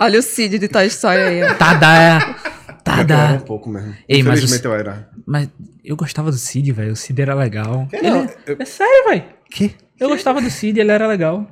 Olha 0.00 0.18
o 0.18 0.22
Cid 0.22 0.58
de 0.58 0.66
Toy 0.68 0.86
Story 0.86 1.20
aí. 1.20 1.54
Tá, 1.56 1.74
dá. 1.74 2.34
Tá, 2.82 3.00
era 3.00 3.34
um 3.34 3.40
pouco 3.40 3.68
mesmo. 3.68 3.94
Ei, 4.08 4.22
mas 4.22 4.38
Infelizmente 4.38 4.66
o- 4.66 4.70
eu 4.70 4.74
era. 4.74 5.10
Mas 5.26 5.48
eu 5.84 5.94
gostava 5.96 6.30
do 6.30 6.36
Cid, 6.38 6.72
velho. 6.72 6.92
O 6.92 6.96
Cid 6.96 7.20
era 7.20 7.34
legal. 7.34 7.86
Não, 8.02 8.26
eu- 8.46 8.56
É 8.58 8.64
sério, 8.64 9.08
velho. 9.10 9.24
Que? 9.50 9.74
Eu 9.98 10.08
gostava 10.08 10.40
do 10.40 10.50
Cid, 10.50 10.80
ele 10.80 10.90
era 10.90 11.06
legal. 11.06 11.46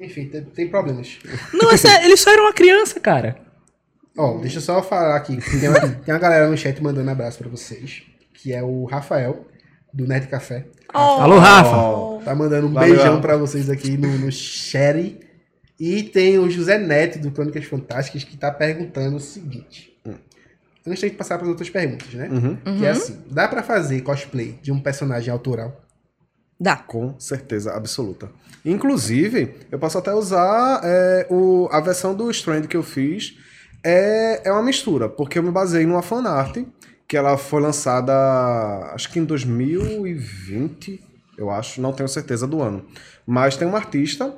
Enfim, 0.00 0.26
tem, 0.28 0.42
tem 0.42 0.68
problemas. 0.68 1.18
Não, 1.52 1.70
é 1.70 1.76
sério, 1.76 2.04
ele 2.06 2.16
só 2.16 2.30
era 2.32 2.42
uma 2.42 2.52
criança, 2.52 2.98
cara. 2.98 3.36
Ó, 4.18 4.38
deixa 4.38 4.58
eu 4.58 4.62
só 4.62 4.82
falar 4.82 5.16
aqui. 5.16 5.38
Tem 5.60 5.68
uma, 5.68 5.80
tem 5.80 6.12
uma 6.14 6.20
galera 6.20 6.48
no 6.48 6.56
chat 6.56 6.82
mandando 6.82 7.10
abraço 7.10 7.38
pra 7.38 7.48
vocês. 7.48 8.02
Que 8.34 8.52
é 8.52 8.62
o 8.62 8.84
Rafael, 8.84 9.46
do 9.92 10.06
Nerd 10.06 10.26
Café. 10.26 10.66
Alô, 10.92 11.38
Rafa. 11.38 12.24
Tá 12.24 12.34
mandando 12.34 12.66
um 12.66 12.72
Valeu, 12.72 12.94
beijão 12.94 13.20
pra 13.20 13.36
vocês 13.36 13.70
aqui 13.70 13.96
no, 13.96 14.08
no 14.18 14.30
chat. 14.32 15.20
E 15.78 16.02
tem 16.04 16.38
o 16.38 16.48
José 16.48 16.78
Neto, 16.78 17.18
do 17.18 17.30
Crônicas 17.30 17.64
Fantásticas, 17.64 18.24
que 18.24 18.36
tá 18.36 18.50
perguntando 18.50 19.16
o 19.16 19.20
seguinte. 19.20 19.94
Antes 20.86 21.00
de 21.00 21.16
passar 21.16 21.38
para 21.38 21.48
outras 21.48 21.70
perguntas, 21.70 22.12
né? 22.12 22.28
Uhum. 22.28 22.56
Que 22.78 22.84
é 22.84 22.90
assim, 22.90 23.18
dá 23.30 23.48
pra 23.48 23.62
fazer 23.62 24.02
cosplay 24.02 24.58
de 24.62 24.70
um 24.70 24.78
personagem 24.78 25.32
autoral? 25.32 25.82
Dá. 26.60 26.76
Com 26.76 27.18
certeza 27.18 27.72
absoluta. 27.72 28.30
Inclusive, 28.64 29.54
eu 29.70 29.78
posso 29.78 29.96
até 29.96 30.12
usar 30.12 30.80
é, 30.84 31.26
o, 31.30 31.68
a 31.72 31.80
versão 31.80 32.14
do 32.14 32.30
Strand 32.30 32.66
que 32.66 32.76
eu 32.76 32.82
fiz. 32.82 33.36
É, 33.82 34.48
é 34.48 34.52
uma 34.52 34.62
mistura, 34.62 35.08
porque 35.08 35.38
eu 35.38 35.42
me 35.42 35.50
baseei 35.50 35.86
numa 35.86 36.02
fanart 36.02 36.58
que 37.08 37.16
ela 37.16 37.36
foi 37.36 37.60
lançada, 37.60 38.12
acho 38.94 39.10
que 39.10 39.18
em 39.18 39.24
2020, 39.24 41.02
eu 41.36 41.50
acho, 41.50 41.80
não 41.80 41.92
tenho 41.92 42.08
certeza 42.08 42.46
do 42.46 42.62
ano. 42.62 42.86
Mas 43.26 43.56
tem 43.56 43.68
um 43.68 43.76
artista, 43.76 44.34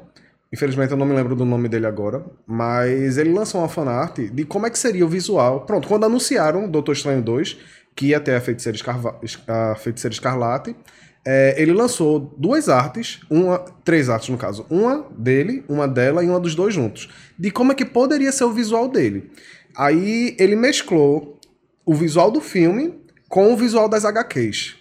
infelizmente 0.52 0.90
eu 0.90 0.96
não 0.96 1.06
me 1.06 1.14
lembro 1.14 1.34
do 1.34 1.44
nome 1.44 1.68
dele 1.68 1.86
agora, 1.86 2.24
mas 2.46 3.18
ele 3.18 3.32
lançou 3.32 3.60
uma 3.60 3.68
fanart 3.68 4.18
de 4.18 4.44
como 4.44 4.66
é 4.66 4.70
que 4.70 4.78
seria 4.78 5.04
o 5.04 5.08
visual. 5.08 5.66
Pronto, 5.66 5.88
quando 5.88 6.04
anunciaram 6.04 6.68
Doutor 6.68 6.92
Estranho 6.92 7.22
2, 7.22 7.56
que 7.94 8.06
ia 8.08 8.20
ter 8.20 8.34
a 8.34 8.40
Feiticeira, 8.40 8.76
Escarva- 8.76 9.20
a 9.48 9.74
Feiticeira 9.74 10.12
Escarlate, 10.12 10.76
é, 11.24 11.60
ele 11.60 11.72
lançou 11.72 12.34
duas 12.38 12.68
artes, 12.68 13.20
uma, 13.28 13.58
três 13.84 14.08
artes 14.08 14.28
no 14.28 14.38
caso, 14.38 14.64
uma 14.70 15.06
dele, 15.18 15.64
uma 15.68 15.88
dela 15.88 16.22
e 16.22 16.28
uma 16.28 16.38
dos 16.38 16.54
dois 16.54 16.72
juntos, 16.72 17.08
de 17.38 17.50
como 17.50 17.72
é 17.72 17.74
que 17.74 17.84
poderia 17.84 18.30
ser 18.30 18.44
o 18.44 18.52
visual 18.52 18.88
dele. 18.88 19.30
Aí 19.76 20.36
ele 20.38 20.54
mesclou 20.54 21.40
o 21.84 21.94
visual 21.94 22.30
do 22.30 22.40
filme 22.40 22.94
com 23.28 23.52
o 23.52 23.56
visual 23.56 23.88
das 23.88 24.04
HQs 24.04 24.76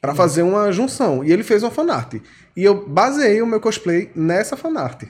Pra 0.00 0.14
fazer 0.14 0.42
uma 0.42 0.72
junção 0.72 1.22
e 1.22 1.30
ele 1.30 1.42
fez 1.42 1.62
uma 1.62 1.70
fanart. 1.70 2.14
E 2.56 2.64
eu 2.64 2.88
baseei 2.88 3.42
o 3.42 3.46
meu 3.46 3.60
cosplay 3.60 4.10
nessa 4.14 4.56
fanart. 4.56 5.02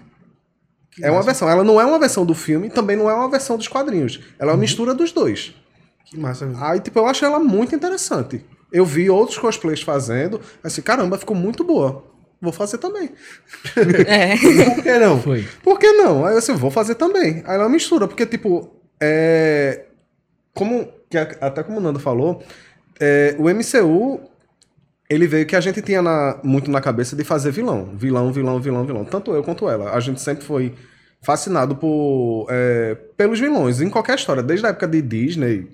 É 1.01 1.11
uma 1.11 1.23
versão, 1.23 1.49
ela 1.49 1.63
não 1.63 1.81
é 1.81 1.85
uma 1.85 1.99
versão 1.99 2.27
do 2.27 2.35
filme, 2.35 2.69
também 2.69 2.97
não 2.97 3.09
é 3.09 3.15
uma 3.15 3.29
versão 3.31 3.57
dos 3.57 3.69
quadrinhos. 3.69 4.21
Ela 4.39 4.51
é 4.51 4.55
uma 4.55 4.61
mistura 4.61 4.93
dos 4.93 5.13
dois. 5.13 5.55
Que 6.05 6.19
massa 6.19 6.45
mesmo. 6.45 6.63
Aí, 6.65 6.81
tipo, 6.81 6.99
eu 6.99 7.07
acho 7.07 7.25
ela 7.25 7.39
muito 7.39 7.75
interessante. 7.75 8.45
Eu 8.73 8.85
vi 8.85 9.09
outros 9.09 9.39
cosplays 9.39 9.81
fazendo, 9.81 10.41
assim, 10.63 10.83
caramba, 10.83 11.17
ficou 11.17 11.37
muito 11.37 11.63
boa. 11.63 12.05
Vou 12.43 12.53
fazer 12.53 12.79
também. 12.79 13.11
É. 14.09 14.35
Por 14.75 14.83
que 14.83 14.99
não? 14.99 15.21
Foi. 15.23 15.49
Por 15.63 15.79
que 15.79 15.93
não? 15.93 16.25
Aí 16.27 16.33
eu 16.35 16.39
assim, 16.39 16.55
vou 16.55 16.71
fazer 16.71 16.97
também. 16.97 17.43
Aí 17.47 17.55
ela 17.55 17.69
mistura, 17.69 18.09
porque, 18.09 18.27
tipo, 18.27 18.75
é. 19.01 19.85
Como. 20.55 20.89
que 21.09 21.17
a- 21.17 21.37
até 21.41 21.63
como 21.63 21.79
o 21.79 21.81
Nando 21.81 22.01
falou, 22.01 22.43
é, 22.99 23.37
o 23.39 23.49
MCU. 23.49 24.29
Ele 25.11 25.27
veio 25.27 25.45
que 25.45 25.57
a 25.57 25.61
gente 25.61 25.83
tinha 25.83 26.01
na- 26.01 26.39
muito 26.45 26.71
na 26.71 26.81
cabeça 26.81 27.17
de 27.17 27.25
fazer 27.25 27.51
vilão. 27.51 27.91
Vilão, 27.97 28.33
vilão, 28.33 28.61
vilão, 28.61 28.85
vilão. 28.87 29.05
Tanto 29.05 29.33
eu 29.35 29.43
quanto 29.43 29.69
ela. 29.69 29.93
A 29.93 29.99
gente 30.01 30.21
sempre 30.21 30.45
foi 30.45 30.73
fascinado 31.21 31.75
por, 31.75 32.47
é, 32.49 32.97
pelos 33.17 33.39
vilões. 33.41 33.81
Em 33.81 33.91
qualquer 33.91 34.17
história, 34.17 34.43
desde 34.43 34.65
a 34.67 34.69
época 34.71 34.87
de 34.87 35.03
Disney, 35.03 35.69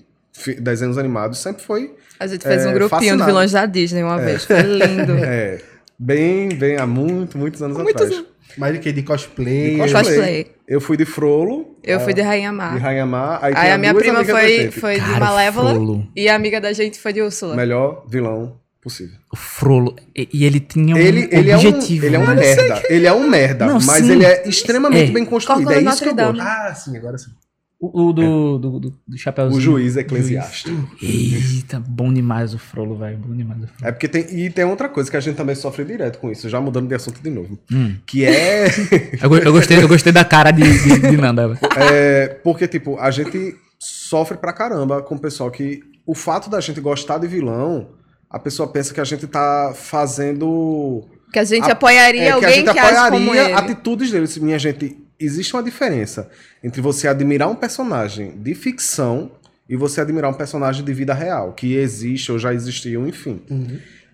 desenhos 0.59 0.97
animados, 0.99 1.39
sempre 1.39 1.63
foi 1.63 1.95
A 2.19 2.27
gente 2.27 2.43
fez 2.43 2.65
É, 2.65 2.69
um 2.69 2.73
grupinho 2.73 2.89
fascinado. 2.89 3.21
de 3.21 3.27
vilões 3.27 3.53
da 3.53 3.67
Disney 3.67 4.03
uma 4.03 4.19
vez. 4.19 4.45
Foi 4.47 4.63
lindo. 4.63 5.13
é, 5.23 5.61
bem, 5.99 6.49
bem 6.49 6.79
há 6.79 6.87
muito, 6.87 7.37
muitos 7.37 7.63
anos 7.63 7.77
Muitos 7.77 8.03
atrás. 8.03 8.17
anos. 8.21 8.37
Mas 8.57 8.73
de 8.73 8.79
que? 8.79 8.91
De 8.91 9.03
cosplay? 9.03 9.75
De 9.75 9.93
Cosplay. 9.93 10.47
Eu 10.67 10.81
fui 10.81 10.97
de 10.97 11.05
Frollo, 11.05 11.77
Eu 11.85 12.01
fui 12.01 12.15
de 12.15 12.23
Rainha 12.23 12.49
de 12.51 12.57
Mar. 12.57 12.79
Rainha 12.79 13.05
Mar. 13.05 13.39
Aí, 13.43 13.53
Aí 13.55 13.71
a 13.73 13.77
minha 13.79 13.95
prima 13.95 14.25
foi, 14.25 14.71
foi 14.71 14.95
de 14.95 15.01
Cara, 15.01 15.21
Malévola 15.27 15.75
Frollo. 15.75 16.09
e 16.17 16.27
a 16.29 16.35
amiga 16.35 16.59
da 16.61 16.73
gente 16.73 16.99
foi 16.99 17.13
de 17.13 17.21
Úrsula. 17.23 17.55
Melhor 17.55 18.05
vilão 18.09 18.57
possível. 18.87 19.17
O 19.33 19.37
Frollo. 19.37 19.97
E, 20.15 20.45
ele 20.45 20.61
tinha 20.61 20.95
um 20.95 20.99
Ele, 20.99 21.29
ele, 21.33 21.53
objetivo. 21.53 22.07
é 22.07 22.09
um, 22.09 22.13
ele 22.13 22.17
é 22.17 22.19
um 22.19 22.27
né? 22.27 22.35
merda. 22.35 22.83
Ele 22.89 23.07
é 23.07 23.13
um 23.13 23.29
merda, 23.29 23.67
Não, 23.67 23.75
mas 23.81 24.05
sim. 24.05 24.13
ele 24.13 24.25
é 24.25 24.49
extremamente 24.49 25.11
É. 25.11 25.13
bem 25.13 25.25
construído. 25.25 25.65
Córcora 25.67 25.85
É 25.85 25.93
isso 25.93 26.03
que 26.03 26.09
eu 26.09 26.15
gosto. 26.15 26.41
Ah, 26.41 26.75
sim, 26.75 26.97
agora 26.97 27.19
sim. 27.19 27.31
O, 27.79 28.09
o 28.09 28.13
do, 28.13 28.59
do, 28.59 28.81
do, 28.81 28.95
do 29.07 29.19
chapéuzinho. 29.19 29.59
O 29.59 29.61
juiz 29.61 29.97
eclesiástico. 29.97 30.89
Eita, 31.03 31.79
bom 31.79 32.11
demais 32.13 32.55
o 32.55 32.59
Frollo, 32.59 32.97
velho. 32.97 33.19
Bom 33.19 33.35
demais 33.37 33.63
o 33.65 33.67
Frollo. 33.67 33.89
É 33.89 33.93
porque 33.93 34.09
tem. 34.09 34.23
E 34.35 34.49
tem 34.49 34.65
outra 34.65 34.89
coisa 34.89 35.11
que 35.11 35.17
a 35.17 35.21
gente 35.21 35.37
também 35.37 35.55
sofre 35.55 35.85
direto 35.85 36.19
com 36.19 36.31
isso, 36.31 36.49
já 36.49 36.59
mudando 36.61 36.89
de 36.89 36.95
assunto 36.95 37.21
de 37.23 37.29
novo. 37.29 37.59
Hum. 37.71 37.97
Que 38.07 38.25
é. 38.25 38.67
Eu, 39.21 39.37
eu 39.37 39.53
gostei, 39.53 39.83
eu 39.83 39.89
gostei 39.89 40.13
da 40.13 40.25
cara 40.25 40.51
de, 40.53 40.63
de, 40.63 40.99
de 41.11 41.17
Nanda, 41.19 41.49
velho. 41.49 41.61
é, 41.77 42.29
porque, 42.43 42.67
tipo, 42.67 42.99
a 42.99 43.11
gente 43.11 43.55
sofre 43.79 44.39
pra 44.39 44.53
caramba 44.55 45.03
com 45.03 45.17
o 45.17 45.19
pessoal 45.19 45.51
que. 45.51 45.83
O 46.07 46.15
fato 46.15 46.49
da 46.49 46.61
gente 46.61 46.81
gostar 46.81 47.19
de 47.19 47.27
vilão, 47.27 47.89
a 48.31 48.39
pessoa 48.39 48.69
pensa 48.69 48.93
que 48.93 49.01
a 49.01 49.05
gente 49.05 49.27
tá 49.27 49.73
fazendo. 49.75 51.05
Que 51.33 51.39
a 51.39 51.45
gente 51.45 51.69
A- 51.69 51.73
apoiaria 51.73 52.23
É, 52.23 52.25
que 52.27 52.31
a 52.31 52.35
alguém 52.35 52.55
gente 52.55 52.73
que 52.73 52.79
age 52.79 53.11
como 53.11 53.23
apoiaria 53.25 53.43
ele. 53.45 53.53
atitudes 53.73 54.11
dele. 54.11 54.27
Minha 54.41 54.59
gente, 54.59 54.97
existe 55.19 55.55
uma 55.55 55.63
diferença 55.63 56.31
entre 56.63 56.81
você 56.81 57.09
admirar 57.09 57.49
um 57.49 57.55
personagem 57.55 58.33
de 58.39 58.55
ficção 58.55 59.31
e 59.69 59.77
você 59.77 60.01
admirar 60.01 60.31
um 60.31 60.35
personagem 60.35 60.85
de 60.85 60.93
vida 60.93 61.13
real, 61.13 61.53
que 61.53 61.75
existe 61.75 62.31
ou 62.31 62.39
já 62.39 62.55
existiu, 62.55 63.07
enfim. 63.07 63.43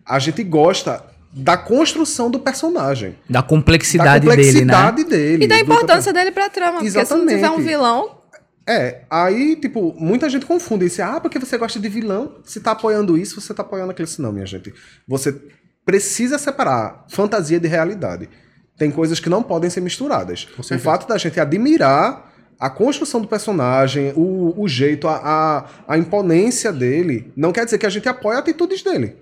A 0.04 0.18
gente 0.18 0.42
gosta 0.42 1.04
da 1.34 1.56
construção 1.56 2.30
do 2.30 2.38
personagem. 2.38 3.16
Da 3.28 3.40
Da 3.40 3.46
complexidade, 3.46 4.26
complexidade 4.26 5.04
dele, 5.04 5.10
né? 5.10 5.36
dele. 5.38 5.44
E 5.44 5.48
da 5.48 5.56
do- 5.56 5.62
importância 5.62 6.12
dele 6.12 6.30
pra 6.30 6.48
trama. 6.48 6.72
Porque 6.78 6.90
se 6.90 6.96
não 6.96 7.02
Exatamente. 7.02 7.34
tiver 7.36 7.50
um 7.50 7.58
vilão, 7.60 8.18
É, 8.66 9.02
aí, 9.10 9.56
tipo, 9.56 9.94
muita 9.98 10.28
gente 10.30 10.46
confunde 10.46 10.86
isso. 10.86 11.02
Ah, 11.02 11.20
porque 11.20 11.38
você 11.38 11.58
gosta 11.58 11.80
de 11.80 11.88
vilão, 11.88 12.36
se 12.44 12.60
tá 12.60 12.72
apoiando 12.72 13.16
isso, 13.16 13.40
você 13.40 13.52
tá 13.52 13.62
apoiando 13.62 13.90
aquilo. 13.90 14.08
Não, 14.18 14.32
minha 14.32 14.46
gente. 14.46 14.72
Você 15.06 15.36
precisa 15.84 16.38
separar 16.38 17.04
fantasia 17.08 17.58
de 17.58 17.66
realidade. 17.66 18.28
Tem 18.76 18.90
coisas 18.90 19.20
que 19.20 19.28
não 19.28 19.42
podem 19.42 19.68
ser 19.68 19.80
misturadas. 19.80 20.48
O 20.58 20.78
fato 20.78 21.06
da 21.06 21.18
gente 21.18 21.38
admirar 21.38 22.32
a 22.58 22.70
construção 22.70 23.20
do 23.20 23.26
personagem, 23.26 24.12
o, 24.14 24.54
o 24.56 24.68
jeito, 24.68 25.08
a, 25.08 25.16
a, 25.16 25.64
a 25.94 25.98
imponência 25.98 26.72
dele, 26.72 27.32
não 27.36 27.52
quer 27.52 27.64
dizer 27.64 27.78
que 27.78 27.86
a 27.86 27.90
gente 27.90 28.08
apoia 28.08 28.38
atitudes 28.38 28.82
dele. 28.82 29.16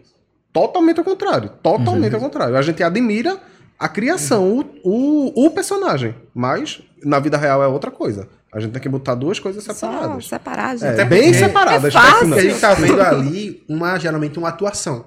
Totalmente 0.52 0.98
ao 0.98 1.04
contrário. 1.04 1.50
Totalmente 1.62 2.14
ao 2.14 2.20
contrário. 2.20 2.56
A 2.56 2.62
gente 2.62 2.82
admira 2.82 3.38
a 3.78 3.88
criação, 3.88 4.58
o, 4.58 4.64
o, 4.84 5.46
o 5.46 5.50
personagem. 5.50 6.14
Mas, 6.34 6.82
na 7.02 7.18
vida 7.18 7.38
real, 7.38 7.62
é 7.62 7.66
outra 7.66 7.90
coisa. 7.90 8.28
A 8.52 8.58
gente 8.60 8.72
tem 8.72 8.82
que 8.82 8.88
botar 8.88 9.14
duas 9.14 9.38
coisas 9.38 9.62
só 9.62 9.72
separadas. 9.72 10.26
separar, 10.26 10.76
gente. 10.76 11.00
É, 11.00 11.04
bem 11.04 11.32
separadas. 11.32 11.84
é 11.84 11.90
fácil. 11.90 12.12
tá? 12.12 12.26
Porque 12.26 12.40
a 12.40 12.42
gente 12.50 12.60
tá 12.60 12.74
vendo 12.74 13.00
ali 13.00 13.62
uma, 13.68 13.98
geralmente 13.98 14.38
uma 14.38 14.48
atuação. 14.48 15.06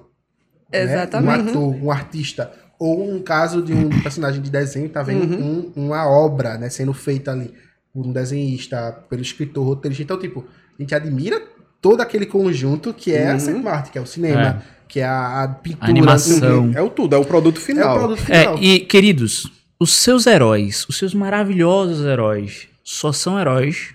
né? 0.72 0.82
Exatamente. 0.82 1.48
Um 1.48 1.50
ator, 1.50 1.84
um 1.84 1.90
artista. 1.90 2.52
Ou 2.78 3.08
um 3.14 3.22
caso 3.22 3.62
de 3.62 3.72
um 3.72 3.88
personagem 4.02 4.40
de 4.42 4.50
desenho, 4.50 4.88
tá 4.88 5.02
vendo 5.02 5.24
Uhum. 5.34 5.72
um- 5.76 5.84
uma 5.86 6.08
obra, 6.08 6.56
né, 6.58 6.68
sendo 6.70 6.92
feita 6.92 7.30
ali 7.32 7.52
por 7.92 8.04
um 8.06 8.12
desenhista, 8.12 8.92
pelo 9.08 9.22
escritor, 9.22 9.64
roteirista. 9.64 10.02
Então, 10.02 10.18
tipo, 10.18 10.44
a 10.78 10.82
gente 10.82 10.94
admira 10.94 11.40
todo 11.80 12.00
aquele 12.00 12.26
conjunto 12.26 12.92
que 12.92 13.12
é 13.12 13.30
a 13.30 13.34
Uhum. 13.34 13.40
sétima 13.40 13.70
arte, 13.70 13.90
que 13.92 13.98
é 13.98 14.00
o 14.00 14.06
cinema, 14.06 14.62
que 14.88 14.98
é 15.00 15.04
a, 15.04 15.42
a 15.44 15.48
pintura. 15.48 15.90
Animação. 15.90 16.72
É 16.74 16.82
o 16.82 16.88
tudo, 16.90 17.14
é 17.14 17.18
o 17.18 17.24
produto 17.24 17.58
É 17.58 17.60
final. 17.60 17.94
o 17.94 17.98
produto 17.98 18.22
É, 18.30 18.40
final. 18.40 18.58
e, 18.58 18.80
queridos, 18.80 19.50
os 19.78 19.92
seus 19.92 20.26
heróis, 20.26 20.84
os 20.88 20.96
seus 20.98 21.14
maravilhosos 21.14 22.04
heróis, 22.04 22.68
só 22.84 23.10
são 23.10 23.40
heróis, 23.40 23.94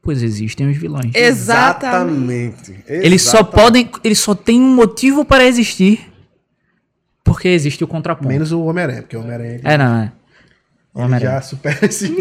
pois 0.00 0.22
existem 0.22 0.70
os 0.70 0.76
vilões. 0.76 1.12
Exatamente. 1.14 2.70
Exatamente. 2.72 2.84
Eles 2.86 3.22
só 3.22 3.42
podem. 3.42 3.90
Eles 4.04 4.20
só 4.20 4.34
têm 4.34 4.60
um 4.60 4.74
motivo 4.74 5.24
para 5.24 5.44
existir. 5.44 6.08
Porque 7.24 7.48
existe 7.48 7.84
o 7.84 7.88
contraponto. 7.88 8.28
Menos 8.28 8.52
o 8.52 8.62
Homem-Aranha, 8.62 9.02
porque 9.02 9.16
o 9.16 9.20
Homem-Aranha 9.20 9.60
É, 9.62 9.76
não, 9.76 10.02
é. 10.02 10.12
O 10.92 11.04
ele 11.04 11.20
já 11.20 11.40
supera 11.40 11.86
esse. 11.86 12.12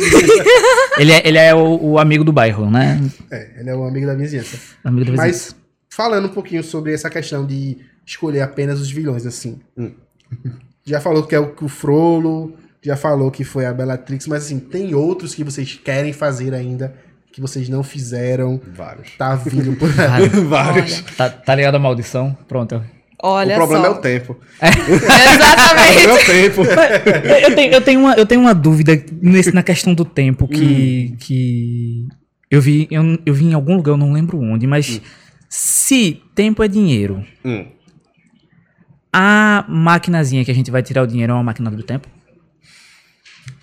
Ele 0.99 1.13
é, 1.13 1.25
ele 1.25 1.37
é 1.37 1.55
o, 1.55 1.81
o 1.81 1.97
amigo 1.97 2.25
do 2.25 2.33
bairro, 2.33 2.69
né? 2.69 2.99
é, 3.31 3.61
ele 3.61 3.69
é 3.69 3.75
o 3.75 3.85
amigo 3.85 4.05
da 4.05 4.15
vizinhança. 4.15 4.57
Amigo 4.83 5.05
do 5.05 5.11
vizinho. 5.13 5.27
Mas 5.29 5.55
falando 5.89 6.25
um 6.25 6.33
pouquinho 6.33 6.61
sobre 6.61 6.93
essa 6.93 7.09
questão 7.09 7.45
de 7.45 7.77
escolher 8.05 8.41
apenas 8.41 8.81
os 8.81 8.91
vilões, 8.91 9.25
assim. 9.25 9.61
Hum. 9.77 9.93
Já 10.83 10.99
falou 10.99 11.23
que 11.23 11.33
é 11.33 11.39
o, 11.39 11.55
que 11.55 11.63
o 11.63 11.69
Frollo, 11.69 12.53
já 12.83 12.95
falou 12.95 13.29
que 13.31 13.43
foi 13.43 13.65
a 13.65 13.73
Bellatrix, 13.73 14.27
mas 14.27 14.45
assim, 14.45 14.59
tem 14.59 14.93
outros 14.95 15.35
que 15.35 15.43
vocês 15.43 15.73
querem 15.83 16.13
fazer 16.13 16.53
ainda, 16.53 16.93
que 17.31 17.41
vocês 17.41 17.67
não 17.69 17.83
fizeram, 17.83 18.59
Vários. 18.73 19.11
tá 19.17 19.35
vindo 19.35 19.75
por 19.75 19.89
aí. 19.99 20.27
Vários. 20.47 21.01
Tá, 21.17 21.29
tá 21.29 21.55
ligado 21.55 21.75
a 21.75 21.79
maldição? 21.79 22.37
Pronto. 22.47 22.81
Olha 23.21 23.55
o 23.55 23.57
problema 23.57 23.85
só. 23.85 23.91
é 23.91 23.95
o 23.95 24.01
tempo. 24.01 24.37
O 24.61 24.65
Exatamente. 24.65 26.03
problema 26.03 26.13
é 26.13 26.13
o 26.13 26.25
tempo. 26.25 26.61
eu, 27.49 27.55
tenho, 27.55 27.73
eu, 27.73 27.81
tenho 27.81 27.99
uma, 27.99 28.13
eu 28.15 28.25
tenho 28.25 28.41
uma 28.41 28.55
dúvida 28.55 29.03
nesse, 29.21 29.53
na 29.53 29.61
questão 29.61 29.93
do 29.93 30.05
tempo 30.05 30.47
que, 30.47 31.15
que 31.19 32.07
eu 32.49 32.61
vi 32.61 32.87
eu, 32.89 33.03
eu 33.25 33.33
vi 33.33 33.45
em 33.45 33.53
algum 33.53 33.75
lugar, 33.75 33.91
eu 33.91 33.97
não 33.97 34.13
lembro 34.13 34.39
onde, 34.39 34.65
mas 34.65 35.01
se 35.49 36.21
tempo 36.33 36.63
é 36.63 36.67
dinheiro, 36.69 37.23
Hum. 37.43 37.65
a 39.11 39.65
maquinazinha 39.67 40.45
que 40.45 40.51
a 40.51 40.55
gente 40.55 40.71
vai 40.71 40.81
tirar 40.83 41.03
o 41.03 41.07
dinheiro 41.07 41.31
é 41.31 41.35
uma 41.35 41.43
máquina 41.43 41.69
do 41.71 41.83
tempo? 41.83 42.07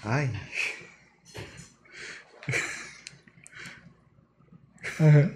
Ai. 0.06 0.30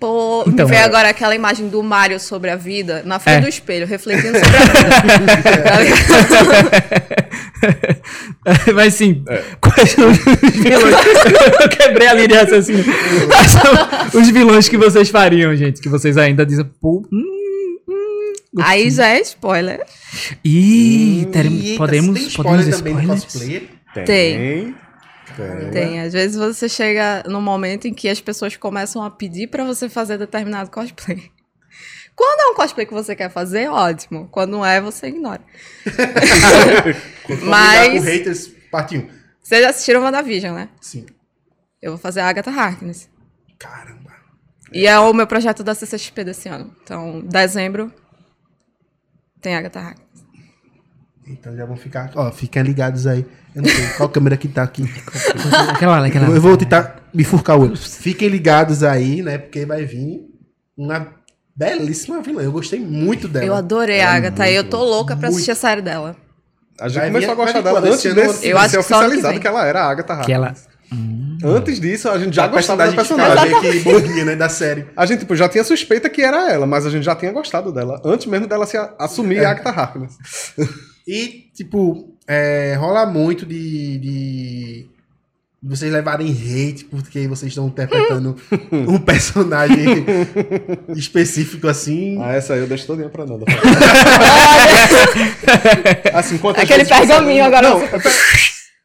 Pô, 0.00 0.44
Então, 0.46 0.64
me 0.66 0.70
vê 0.70 0.76
é. 0.76 0.82
agora 0.84 1.08
aquela 1.08 1.34
imagem 1.34 1.68
do 1.68 1.82
Mario 1.82 2.20
sobre 2.20 2.50
a 2.50 2.56
vida, 2.56 3.02
na 3.04 3.18
frente 3.18 3.38
É. 3.38 3.40
do 3.40 3.48
espelho, 3.48 3.84
refletindo 3.86 4.38
sobre 4.38 4.56
a 4.56 5.80
vida. 5.82 6.02
Mas 8.74 8.94
sim, 8.94 9.24
quais 9.60 9.90
são 9.90 10.08
os 10.08 10.16
vilões? 10.18 10.94
eu 11.60 11.68
quebrei 11.68 12.06
a 12.06 12.14
linha 12.14 12.28
de 12.28 12.34
raciocínio. 12.34 12.84
Quais 13.26 13.50
são 13.50 14.20
os 14.20 14.30
vilões 14.30 14.68
que 14.68 14.76
vocês 14.78 15.10
fariam, 15.10 15.54
gente? 15.56 15.80
Que 15.80 15.88
vocês 15.88 16.16
ainda 16.16 16.46
dizem, 16.46 16.64
pô, 16.80 17.04
hum, 17.12 17.37
Aí 18.62 18.90
já 18.90 19.06
é 19.08 19.20
spoiler. 19.20 19.84
Ih, 20.44 21.26
teremos- 21.32 21.64
eita, 21.64 21.78
podemos, 21.78 22.18
tem 22.18 22.30
podemos 22.30 22.66
spoiler 22.66 22.76
também 22.76 22.94
no 22.94 23.00
spoilers? 23.00 23.24
cosplayer. 23.24 23.62
Tem. 23.94 24.04
Tem. 24.04 24.74
Tem. 25.36 25.70
Tem. 25.70 26.00
Às 26.00 26.12
vezes 26.12 26.36
você 26.36 26.68
chega 26.68 27.22
num 27.26 27.40
momento 27.40 27.86
em 27.86 27.94
que 27.94 28.08
as 28.08 28.20
pessoas 28.20 28.56
começam 28.56 29.02
a 29.04 29.10
pedir 29.10 29.48
pra 29.48 29.64
você 29.64 29.88
fazer 29.88 30.18
determinado 30.18 30.70
cosplay. 30.70 31.30
Quando 32.16 32.40
é 32.40 32.46
um 32.52 32.54
cosplay 32.54 32.84
que 32.86 32.92
você 32.92 33.14
quer 33.14 33.30
fazer, 33.30 33.68
ótimo. 33.68 34.28
Quando 34.32 34.50
não 34.52 34.66
é, 34.66 34.80
você 34.80 35.06
ignora. 35.06 35.40
Mas- 37.44 37.92
com 37.92 38.00
haters, 38.00 38.48
parte 38.70 38.98
1. 38.98 39.08
Vocês 39.42 39.62
já 39.62 39.70
assistiram 39.70 40.02
WandaVision, 40.02 40.54
né? 40.54 40.68
Sim. 40.80 41.06
Eu 41.80 41.92
vou 41.92 41.98
fazer 41.98 42.20
a 42.20 42.28
Agatha 42.28 42.50
Harkness. 42.50 43.08
Caramba. 43.58 44.12
E 44.72 44.86
é 44.86 44.98
o 44.98 45.12
meu 45.14 45.26
projeto 45.26 45.62
da 45.62 45.74
CCXP 45.74 46.24
desse 46.24 46.48
ano. 46.48 46.74
Então, 46.82 47.20
dezembro 47.20 47.92
tem 49.40 49.54
Agatha 49.56 49.80
Harkness. 49.80 50.08
Então 51.26 51.54
já 51.56 51.66
vão 51.66 51.76
ficar. 51.76 52.10
Ó, 52.14 52.30
fiquem 52.32 52.62
ligados 52.62 53.06
aí. 53.06 53.26
Eu 53.54 53.62
não 53.62 53.68
sei 53.68 53.86
qual 53.96 54.08
câmera 54.08 54.36
que 54.36 54.48
tá 54.48 54.62
aqui. 54.62 54.82
Aquela, 55.74 56.06
aquela. 56.06 56.26
Eu, 56.28 56.34
eu 56.36 56.40
vou 56.40 56.56
tentar 56.56 57.02
me 57.12 57.22
furcar 57.24 57.58
o 57.58 57.62
olho. 57.62 57.76
Fiquem 57.76 58.28
ligados 58.28 58.82
aí, 58.82 59.22
né? 59.22 59.36
Porque 59.38 59.66
vai 59.66 59.84
vir 59.84 60.20
uma 60.76 61.06
belíssima 61.54 62.22
vilã. 62.22 62.42
Eu 62.42 62.52
gostei 62.52 62.80
muito 62.80 63.28
dela. 63.28 63.44
Eu 63.44 63.54
adorei 63.54 64.00
a 64.00 64.12
Agatha 64.14 64.48
e 64.48 64.54
eu 64.54 64.64
tô 64.68 64.82
louca 64.82 65.16
pra 65.16 65.26
muito. 65.28 65.34
assistir 65.34 65.50
a 65.50 65.54
série 65.54 65.82
dela. 65.82 66.16
A 66.80 66.88
gente 66.88 67.00
Vai 67.00 67.10
começou 67.10 67.32
a 67.32 67.34
gostar 67.34 67.60
dela 67.60 67.80
antes 67.80 67.94
Esse 68.04 68.14
de, 68.14 68.20
ano? 68.20 68.32
de 68.38 68.48
Eu 68.48 68.56
acho 68.58 68.70
ser 68.70 68.76
que 68.78 68.84
que 68.84 68.94
oficializado 68.94 69.32
vem. 69.34 69.40
que 69.40 69.46
ela 69.48 69.66
era 69.66 69.82
a 69.82 69.90
Agatha 69.90 70.12
Harkness. 70.14 70.67
Aquela. 70.90 71.56
Antes 71.58 71.78
disso, 71.80 72.08
a 72.08 72.18
gente 72.18 72.34
já 72.34 72.44
A 72.44 72.48
gostava 72.48 72.86
da 72.86 72.92
personagem 72.92 73.50
personagem. 73.50 73.82
que 73.82 73.90
bobinha, 73.90 74.24
né? 74.24 74.34
Da 74.36 74.48
série. 74.48 74.86
A 74.96 75.06
gente 75.06 75.20
tipo, 75.20 75.36
já 75.36 75.48
tinha 75.48 75.62
suspeita 75.64 76.08
que 76.10 76.22
era 76.22 76.50
ela, 76.52 76.66
mas 76.66 76.84
a 76.86 76.90
gente 76.90 77.04
já 77.04 77.14
tinha 77.14 77.30
gostado 77.32 77.70
dela. 77.72 78.00
Antes 78.04 78.26
mesmo 78.26 78.46
dela 78.46 78.66
se 78.66 78.76
a- 78.76 78.94
assumir 78.98 79.44
a 79.44 79.50
Agatha 79.50 79.70
Harkness. 79.70 80.16
E, 81.06 81.46
tipo, 81.54 82.14
é, 82.26 82.74
rola 82.78 83.06
muito 83.06 83.46
de, 83.46 83.98
de 83.98 84.86
vocês 85.62 85.92
levarem 85.92 86.30
hate 86.30 86.84
porque 86.84 87.26
vocês 87.28 87.50
estão 87.50 87.66
interpretando 87.68 88.36
um 88.72 88.98
personagem 88.98 90.04
específico 90.96 91.66
assim. 91.68 92.18
Ah, 92.22 92.32
essa 92.34 92.54
aí 92.54 92.60
eu 92.60 92.66
deixo 92.66 92.86
todinha 92.86 93.08
pra 93.08 93.24
Nanda. 93.26 93.44
assim, 96.14 96.38
Aquele 96.56 96.84
pergaminho 96.84 97.44
agora 97.44 97.70
Não, 97.70 97.80
pe- 97.80 97.88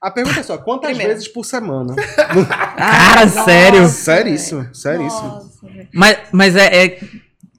a 0.04 0.12
pergunta 0.12 0.40
é 0.40 0.44
só, 0.44 0.58
quantas 0.58 0.90
Primeiro. 0.90 1.14
vezes 1.14 1.28
por 1.28 1.46
semana? 1.46 1.96
Cara, 2.78 3.28
sério? 3.28 3.88
Seríssimo, 3.88 4.68
seríssimo. 4.74 5.50
Mas, 5.94 6.18
mas 6.32 6.56
é, 6.56 6.86
é 6.86 7.00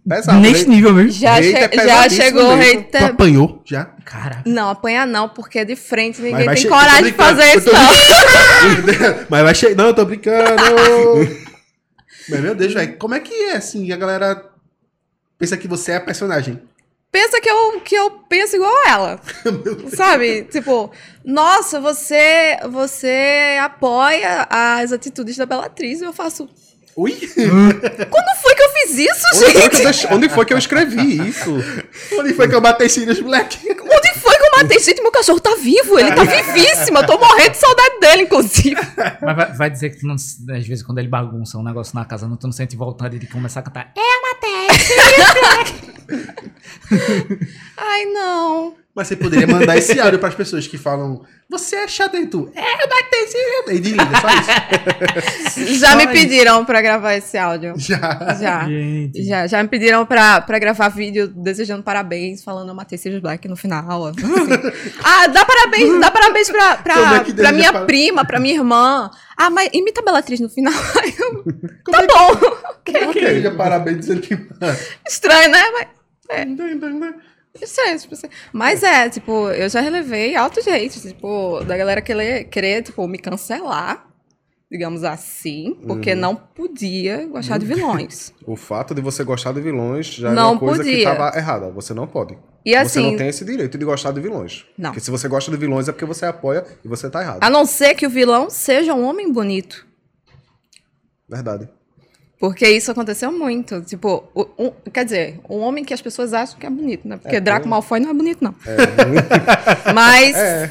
Pesado. 0.06 0.38
neste 0.40 0.68
nível 0.68 0.92
mesmo. 0.92 1.12
Já, 1.12 1.42
che- 1.42 1.54
é 1.54 1.70
já 1.88 2.08
chegou 2.10 2.44
o. 2.54 2.56
Tu 2.58 2.62
hater. 2.62 3.04
apanhou 3.04 3.62
já? 3.64 3.86
Cara. 4.04 4.42
Não, 4.44 4.68
apanhar 4.68 5.06
não, 5.06 5.28
porque 5.30 5.64
de 5.64 5.74
frente 5.74 6.20
ninguém 6.20 6.46
tem 6.54 6.68
coragem 6.68 7.04
de 7.04 7.12
fazer 7.12 7.56
isso, 7.56 7.70
não. 7.72 9.14
Mas 9.30 9.42
vai 9.42 9.54
chegar. 9.54 9.76
Não, 9.76 9.86
eu 9.86 9.94
tô 9.94 10.04
brincando. 10.04 10.44
Mas, 12.28 12.40
meu 12.40 12.54
Deus, 12.54 12.72
velho, 12.74 12.96
como 12.98 13.14
é 13.14 13.20
que 13.20 13.32
é 13.34 13.56
assim? 13.56 13.90
A 13.92 13.96
galera 13.96 14.44
pensa 15.38 15.56
que 15.56 15.66
você 15.66 15.92
é 15.92 15.96
a 15.96 16.00
personagem. 16.00 16.60
Pensa 17.14 17.40
que 17.40 17.48
eu, 17.48 17.80
que 17.80 17.94
eu 17.94 18.10
penso 18.28 18.56
igual 18.56 18.72
a 18.84 18.90
ela. 18.90 19.20
Sabe? 19.94 20.42
Tipo, 20.50 20.90
nossa, 21.24 21.80
você, 21.80 22.56
você 22.68 23.56
apoia 23.62 24.48
as 24.50 24.90
atitudes 24.92 25.36
da 25.36 25.46
Bellatriz. 25.46 26.00
E 26.00 26.04
eu 26.04 26.12
faço. 26.12 26.48
Ui! 26.96 27.12
Quando 27.12 28.40
foi 28.42 28.54
que 28.54 28.62
eu 28.62 28.68
fiz 28.70 28.98
isso, 28.98 29.26
Onde 29.34 29.38
foi, 29.44 29.50
que 29.52 29.56
eu 29.58 29.62
gente? 29.62 29.82
deixei- 29.82 30.10
onde 30.12 30.28
foi 30.28 30.44
que 30.44 30.54
eu 30.54 30.58
escrevi 30.58 31.28
isso? 31.28 31.50
Onde 32.18 32.34
foi 32.34 32.48
que 32.48 32.54
eu 32.54 32.60
batei 32.60 32.88
Sirius 32.88 33.18
Black? 33.20 33.58
Onde 33.68 34.14
foi 34.20 34.36
que 34.36 34.44
eu 34.44 34.50
matei? 34.62 34.78
Gente, 34.78 35.02
meu 35.02 35.10
cachorro 35.10 35.40
tá 35.40 35.56
vivo. 35.56 35.98
Ele 35.98 36.12
tá 36.12 36.22
vivíssimo. 36.22 36.98
Eu 36.98 37.06
tô 37.06 37.18
morrendo 37.18 37.50
de 37.50 37.56
saudade 37.56 37.98
dele, 38.00 38.22
inclusive. 38.22 38.80
Mas 39.20 39.36
vai, 39.36 39.52
vai 39.54 39.70
dizer 39.70 39.90
que 39.90 40.00
tu 40.00 40.06
não, 40.06 40.14
às 40.14 40.66
vezes 40.66 40.84
quando 40.84 40.98
ele 40.98 41.08
bagunça 41.08 41.58
um 41.58 41.64
negócio 41.64 41.96
na 41.96 42.04
casa, 42.04 42.28
não, 42.28 42.36
tu 42.36 42.46
não 42.46 42.52
sente 42.52 42.76
vontade 42.76 43.18
de 43.18 43.26
começar 43.26 43.58
a 43.58 43.62
cantar. 43.64 43.92
É, 43.96 44.22
Ai, 47.76 48.04
não. 48.06 48.76
Mas 48.96 49.08
você 49.08 49.16
poderia 49.16 49.46
mandar 49.46 49.76
esse 49.76 49.98
áudio 49.98 50.18
pras 50.20 50.34
pessoas 50.36 50.68
que 50.68 50.78
falam 50.78 51.20
Você 51.50 51.74
é 51.74 51.88
chato 51.88 52.16
e 52.16 52.26
tu 52.28 52.48
É, 52.54 52.60
eu 52.84 52.88
batei 52.88 53.26
Sirius 53.26 53.70
E 53.76 53.80
desliga, 53.80 54.20
só 54.20 54.28
isso 55.58 55.74
Já 55.80 55.90
Só 55.90 55.96
me 55.96 56.04
isso. 56.04 56.12
pediram 56.12 56.64
pra 56.64 56.80
gravar 56.80 57.14
esse 57.14 57.36
áudio. 57.36 57.74
Já 57.76 58.36
Já. 58.40 58.68
Gente. 58.68 59.24
Já, 59.24 59.46
já 59.48 59.62
me 59.62 59.68
pediram 59.68 60.06
pra, 60.06 60.40
pra 60.40 60.58
gravar 60.60 60.88
vídeo 60.90 61.26
desejando 61.26 61.82
parabéns, 61.82 62.44
falando 62.44 62.68
eu 62.68 62.74
matei 62.74 62.96
Sirius 62.96 63.20
Black 63.20 63.48
no 63.48 63.56
final. 63.56 64.06
assim. 64.06 64.20
ah, 65.02 65.26
dá 65.26 65.44
parabéns, 65.44 65.98
dá 66.00 66.10
parabéns 66.10 66.48
pra, 66.50 66.76
pra, 66.76 66.94
Como 66.94 67.14
é 67.16 67.20
que 67.24 67.32
pra 67.34 67.50
minha 67.52 67.72
para- 67.72 67.84
prima, 67.86 68.24
pra 68.24 68.38
minha 68.38 68.54
irmã. 68.54 69.10
Ah, 69.36 69.50
mas 69.50 69.70
imita 69.72 70.00
a 70.00 70.04
Bellatriz 70.04 70.38
no 70.38 70.48
final. 70.48 70.72
Como 70.72 71.98
tá 71.98 72.02
é 72.02 72.06
que- 72.06 72.12
bom. 72.14 73.08
Ok, 73.10 73.40
já 73.42 73.50
parabéns 73.54 73.98
dizendo 73.98 74.20
que 74.20 74.38
Estranho, 75.08 75.50
né? 75.50 75.62
Mas, 75.72 76.46
estranho, 77.62 77.98
tipo 77.98 78.14
assim. 78.14 78.28
Mas 78.52 78.82
é, 78.82 79.08
tipo, 79.08 79.48
eu 79.50 79.68
já 79.68 79.80
relevei 79.80 80.34
altos 80.34 80.66
hates, 80.66 81.02
tipo, 81.02 81.60
da 81.64 81.76
galera 81.76 82.00
querer, 82.02 82.44
querer 82.44 82.82
tipo, 82.82 83.06
me 83.06 83.18
cancelar, 83.18 84.06
digamos 84.70 85.04
assim, 85.04 85.78
porque 85.86 86.14
não 86.14 86.34
podia 86.34 87.26
gostar 87.26 87.58
de 87.58 87.66
vilões. 87.66 88.32
O 88.46 88.56
fato 88.56 88.94
de 88.94 89.00
você 89.00 89.24
gostar 89.24 89.52
de 89.52 89.60
vilões 89.60 90.06
já 90.06 90.30
Não 90.32 90.42
é 90.48 90.50
uma 90.52 90.58
coisa 90.58 90.82
que 90.82 90.90
podia. 90.90 91.10
estava 91.12 91.38
errada. 91.38 91.70
Você 91.70 91.94
não 91.94 92.06
pode. 92.06 92.36
E 92.64 92.72
você 92.72 92.76
assim- 92.76 93.10
não 93.10 93.16
tem 93.16 93.28
esse 93.28 93.44
direito 93.44 93.78
de 93.78 93.84
gostar 93.84 94.10
de 94.12 94.20
vilões. 94.20 94.66
Não. 94.76 94.90
Porque 94.90 95.00
se 95.00 95.10
você 95.10 95.28
gosta 95.28 95.50
de 95.50 95.56
vilões 95.56 95.88
é 95.88 95.92
porque 95.92 96.04
você 96.04 96.26
apoia 96.26 96.64
e 96.84 96.88
você 96.88 97.08
tá 97.08 97.22
errado. 97.22 97.38
A 97.42 97.48
não 97.48 97.64
ser 97.64 97.94
que 97.94 98.06
o 98.06 98.10
vilão 98.10 98.50
seja 98.50 98.92
um 98.94 99.04
homem 99.06 99.32
bonito. 99.32 99.86
Verdade. 101.28 101.68
Porque 102.48 102.68
isso 102.68 102.90
aconteceu 102.90 103.32
muito. 103.32 103.80
Tipo, 103.82 104.24
um- 104.58 104.70
quer 104.92 105.04
dizer, 105.04 105.40
um 105.48 105.60
homem 105.60 105.84
que 105.84 105.94
as 105.94 106.02
pessoas 106.02 106.32
acham 106.34 106.58
que 106.58 106.66
é 106.66 106.70
bonito, 106.70 107.08
né? 107.08 107.16
Porque 107.16 107.40
Draco 107.40 107.66
Malfoy 107.66 108.00
não 108.00 108.10
é 108.10 108.14
bonito, 108.14 108.44
não. 108.44 108.54
Mas 109.94 110.36
É. 110.36 110.70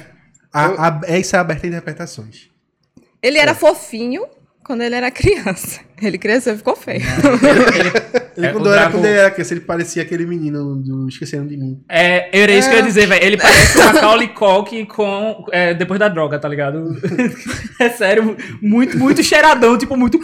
a, 0.53 0.87
a, 0.87 1.01
é 1.05 1.19
isso 1.19 1.35
é 1.35 1.39
aberto 1.39 1.63
a 1.65 1.67
interpretações 1.67 2.49
ele 3.21 3.37
era 3.39 3.55
fofinho 3.55 4.25
quando 4.63 4.81
ele 4.81 4.95
era 4.95 5.11
criança. 5.11 5.81
Ele 6.01 6.17
cresceu 6.17 6.53
e 6.53 6.57
ficou 6.57 6.75
feio. 6.75 6.99
Ele, 8.35 8.47
É, 8.47 8.51
quando, 8.51 8.73
era, 8.73 8.89
quando 8.89 9.05
ele 9.05 9.17
era 9.17 9.31
criança, 9.31 9.53
ele 9.53 9.61
parecia 9.61 10.01
aquele 10.01 10.25
menino 10.25 10.75
do 10.75 11.07
Esquecendo 11.07 11.47
de 11.47 11.55
Mim. 11.55 11.81
É, 11.87 12.29
era 12.37 12.51
isso 12.51 12.67
que 12.67 12.75
eu 12.75 12.79
ia 12.79 12.85
dizer, 12.85 13.07
velho. 13.07 13.23
Ele 13.23 13.37
parece 13.37 13.77
o 13.77 13.85
Macaulay 13.85 14.27
Culkin 14.29 14.85
com, 14.85 15.45
é, 15.51 15.73
depois 15.73 15.99
da 15.99 16.09
droga, 16.09 16.39
tá 16.39 16.49
ligado? 16.49 16.99
é 17.79 17.89
sério, 17.91 18.35
muito, 18.61 18.97
muito 18.97 19.23
cheiradão, 19.23 19.77
tipo, 19.77 19.95
muito... 19.95 20.19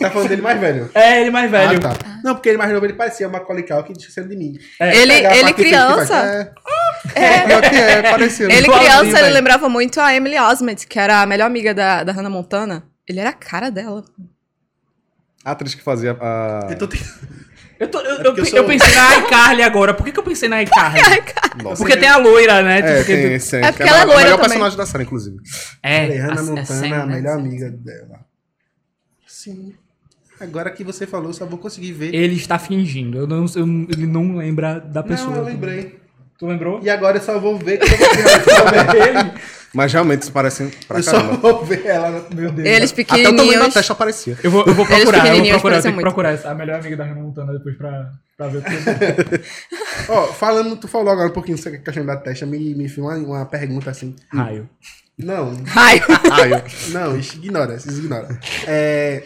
Tá 0.00 0.10
falando 0.10 0.28
dele 0.30 0.42
mais 0.42 0.58
velho? 0.58 0.90
É, 0.94 1.20
ele 1.20 1.30
mais 1.30 1.50
velho. 1.50 1.78
Ah, 1.84 1.94
tá. 1.94 2.20
Não, 2.24 2.34
porque 2.34 2.48
ele 2.48 2.58
mais 2.58 2.72
novo, 2.72 2.86
ele 2.86 2.94
parecia 2.94 3.28
o 3.28 3.30
Macaulay 3.30 3.62
Culkin 3.62 3.92
de 3.92 4.00
Esquecendo 4.00 4.28
de 4.28 4.36
Mim. 4.36 4.58
É, 4.80 4.96
ele 4.96 5.12
ele 5.12 5.52
criança. 5.52 6.16
É. 6.16 6.50
É. 7.14 7.98
É, 8.00 8.02
parecia. 8.10 8.46
Ele 8.46 8.68
criança, 8.68 9.20
ele 9.20 9.30
lembrava 9.30 9.68
muito 9.68 10.00
a 10.00 10.14
Emily 10.14 10.38
Osment, 10.38 10.86
que 10.88 10.98
era 10.98 11.22
a 11.22 11.26
melhor 11.26 11.46
amiga 11.46 11.72
da, 11.74 12.02
da 12.02 12.12
Hannah 12.12 12.30
Montana. 12.30 12.95
Ele 13.08 13.20
era 13.20 13.30
a 13.30 13.34
cara 13.34 13.70
dela. 13.70 14.04
A 15.44 15.52
atriz 15.52 15.74
que 15.74 15.82
fazia 15.82 16.16
a. 16.20 16.66
Eu 16.70 16.78
tô 16.78 16.86
te- 16.86 16.98
Eu, 17.78 17.88
tô- 17.90 18.00
eu, 18.00 18.14
eu, 18.16 18.24
porque 18.24 18.40
eu 18.40 18.46
sou- 18.46 18.58
eu 18.60 18.64
pensei 18.64 18.94
na 18.94 19.18
iCarly 19.18 19.62
agora. 19.62 19.92
Por 19.92 20.02
que, 20.02 20.10
que 20.10 20.18
eu 20.18 20.22
pensei 20.22 20.48
na 20.48 20.62
iCarly? 20.62 20.98
Nossa. 21.62 21.76
Porque 21.76 21.94
tem 21.94 22.08
a 22.08 22.16
loira, 22.16 22.62
né? 22.62 22.78
É, 22.78 22.82
Tipo, 22.94 23.04
que- 23.06 23.12
tem 23.22 23.32
esse. 23.34 23.56
É 23.56 23.70
porque 23.70 23.82
que 23.82 23.88
ela 23.90 23.98
é 23.98 24.00
a 24.00 24.04
loira 24.06 24.20
melhor 24.22 24.36
também. 24.36 24.48
personagem 24.48 24.78
da 24.78 24.86
série, 24.86 25.04
inclusive. 25.04 25.36
É, 25.82 26.06
Hannah 26.16 26.36
a- 26.36 26.40
a 26.40 26.42
Montana, 26.42 26.64
Sam, 26.64 26.86
a 27.02 27.06
né? 27.06 27.14
melhor 27.16 27.38
amiga 27.38 27.70
dela. 27.70 28.20
Sim. 29.26 29.74
Agora 30.40 30.70
que 30.70 30.82
você 30.82 31.06
falou, 31.06 31.28
eu 31.28 31.34
só 31.34 31.44
vou 31.44 31.58
conseguir 31.58 31.92
ver. 31.92 32.14
Ele 32.14 32.34
está 32.36 32.58
fingindo. 32.58 33.18
Eu 33.18 33.26
não, 33.26 33.44
eu- 33.54 33.86
ele 33.90 34.06
não 34.06 34.36
lembra 34.38 34.80
da 34.80 35.02
pessoa. 35.02 35.30
Não, 35.32 35.36
eu 35.38 35.44
lembrei. 35.44 36.00
Tu 36.38 36.46
lembrou? 36.46 36.80
E 36.82 36.88
agora 36.88 37.18
eu 37.18 37.22
só 37.22 37.38
vou 37.38 37.58
ver 37.58 37.78
que 37.78 37.84
eu 37.84 37.88
vou 37.98 38.92
ver 38.92 39.08
ela. 39.16 39.34
Mas 39.76 39.92
realmente 39.92 40.24
se 40.24 40.30
parecem 40.32 40.70
pra 40.88 40.98
Eu 40.98 41.02
só 41.02 41.12
caramba. 41.12 41.36
vou 41.36 41.64
ver 41.64 41.84
ela. 41.84 42.26
Meu 42.34 42.50
Deus. 42.50 42.66
Eles 42.66 42.90
Até 42.92 43.02
o 43.02 43.06
tamanho 43.06 43.32
da 43.36 43.42
pequenininhos. 43.42 43.74
testa 43.74 43.92
aparecia. 43.92 44.38
Eu 44.42 44.50
vou, 44.50 44.64
eu 44.64 44.74
vou 44.74 44.86
procurar, 44.86 44.98
eu 44.98 45.04
vou 45.04 45.12
pequenininhos 45.12 45.50
procurar, 45.56 45.76
eu 45.76 45.82
tenho 45.82 45.94
que 45.96 46.00
procurar 46.00 46.30
essa, 46.32 46.50
a 46.50 46.54
melhor 46.54 46.80
amiga 46.80 46.96
da 46.96 47.04
Hannah 47.04 47.20
Montana 47.20 47.52
depois 47.52 47.76
pra, 47.76 48.10
pra 48.38 48.48
ver 48.48 48.58
o 48.58 48.62
que 48.62 49.42
Ó, 50.08 50.26
falando, 50.28 50.76
tu 50.76 50.88
falou 50.88 51.10
agora 51.12 51.28
um 51.28 51.32
pouquinho 51.32 51.58
sobre 51.58 51.78
a 51.78 51.82
questão 51.82 52.06
da 52.06 52.16
testa, 52.16 52.46
me, 52.46 52.74
me 52.74 52.88
fez 52.88 52.98
uma, 52.98 53.14
uma 53.16 53.44
pergunta 53.46 53.90
assim. 53.90 54.16
Raio. 54.32 54.66
Não, 55.18 55.52
Ai, 55.74 56.00
Ah, 56.32 56.48
eu. 56.48 56.62
não, 56.92 57.18
isso 57.18 57.36
ignora, 57.36 57.74
isso 57.76 57.90
ignora. 57.90 58.28
É... 58.66 59.22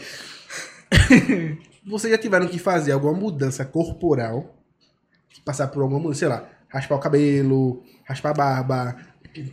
Vocês 1.87 2.11
já 2.13 2.19
tiveram 2.19 2.47
que 2.47 2.59
fazer 2.59 2.93
alguma 2.93 3.13
mudança 3.13 3.65
corporal? 3.65 4.55
Passar 5.45 5.69
por 5.69 5.83
alguma 5.83 6.01
mudança, 6.01 6.19
sei 6.21 6.29
lá, 6.29 6.45
raspar 6.69 6.97
o 6.97 6.99
cabelo, 7.01 7.83
raspar 8.07 8.31
a 8.31 8.35
barba, 8.35 8.97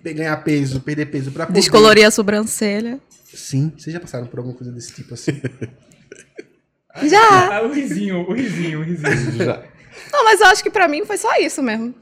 ganhar 0.04 0.36
peso, 0.44 0.82
perder 0.82 1.08
peso 1.08 1.32
pra 1.32 1.46
poder... 1.46 1.60
descolorir 1.60 2.06
a 2.08 2.12
sobrancelha. 2.12 3.00
Sim, 3.34 3.72
vocês 3.78 3.94
já 3.94 4.00
passaram 4.00 4.26
por 4.28 4.40
alguma 4.40 4.56
coisa 4.56 4.72
desse 4.72 4.94
tipo 4.94 5.14
assim? 5.14 5.40
Já! 7.04 7.58
Ah, 7.58 7.62
o 7.64 7.72
risinho, 7.72 8.28
o 8.28 8.34
risinho, 8.34 8.80
o 8.80 8.84
risinho. 8.84 9.38
Já. 9.46 9.64
Não, 10.12 10.24
mas 10.24 10.40
eu 10.42 10.48
acho 10.48 10.64
que 10.64 10.70
pra 10.70 10.88
mim 10.88 11.06
foi 11.06 11.18
só 11.18 11.36
isso 11.38 11.62
mesmo. 11.62 11.94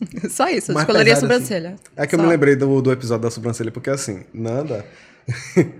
Só 0.30 0.48
isso, 0.48 0.72
Mais 0.72 0.86
descolorir 0.86 1.12
a 1.12 1.16
assim. 1.16 1.20
sobrancelha. 1.20 1.76
É 1.94 2.06
que 2.06 2.14
eu 2.14 2.18
Só. 2.18 2.24
me 2.24 2.30
lembrei 2.30 2.56
do, 2.56 2.80
do 2.80 2.90
episódio 2.90 3.22
da 3.24 3.30
sobrancelha, 3.30 3.70
porque 3.70 3.90
assim, 3.90 4.24
Nanda, 4.32 4.86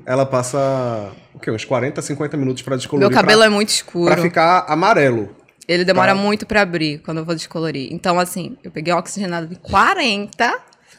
ela 0.05 0.27
passa 0.27 1.11
o 1.33 1.39
quê? 1.39 1.51
Uns 1.51 1.65
40, 1.65 2.03
50 2.03 2.37
minutos 2.37 2.63
pra 2.63 2.77
descolorir. 2.77 3.09
Meu 3.09 3.17
cabelo 3.19 3.39
pra, 3.41 3.47
é 3.47 3.49
muito 3.49 3.71
escuro. 3.71 4.13
pra 4.13 4.21
ficar 4.21 4.67
amarelo. 4.69 5.35
Ele 5.67 5.87
demora 5.87 6.15
Tá. 6.15 6.21
muito 6.21 6.45
pra 6.45 6.61
abrir 6.61 6.99
quando 6.99 7.19
eu 7.19 7.25
vou 7.25 7.35
descolorir. 7.35 7.89
Então, 7.95 8.21
assim, 8.21 8.59
eu 8.63 8.71
peguei 8.71 8.93
uma 8.93 9.01
oxigenada 9.01 9.47
de 9.47 9.57
40, 9.57 10.55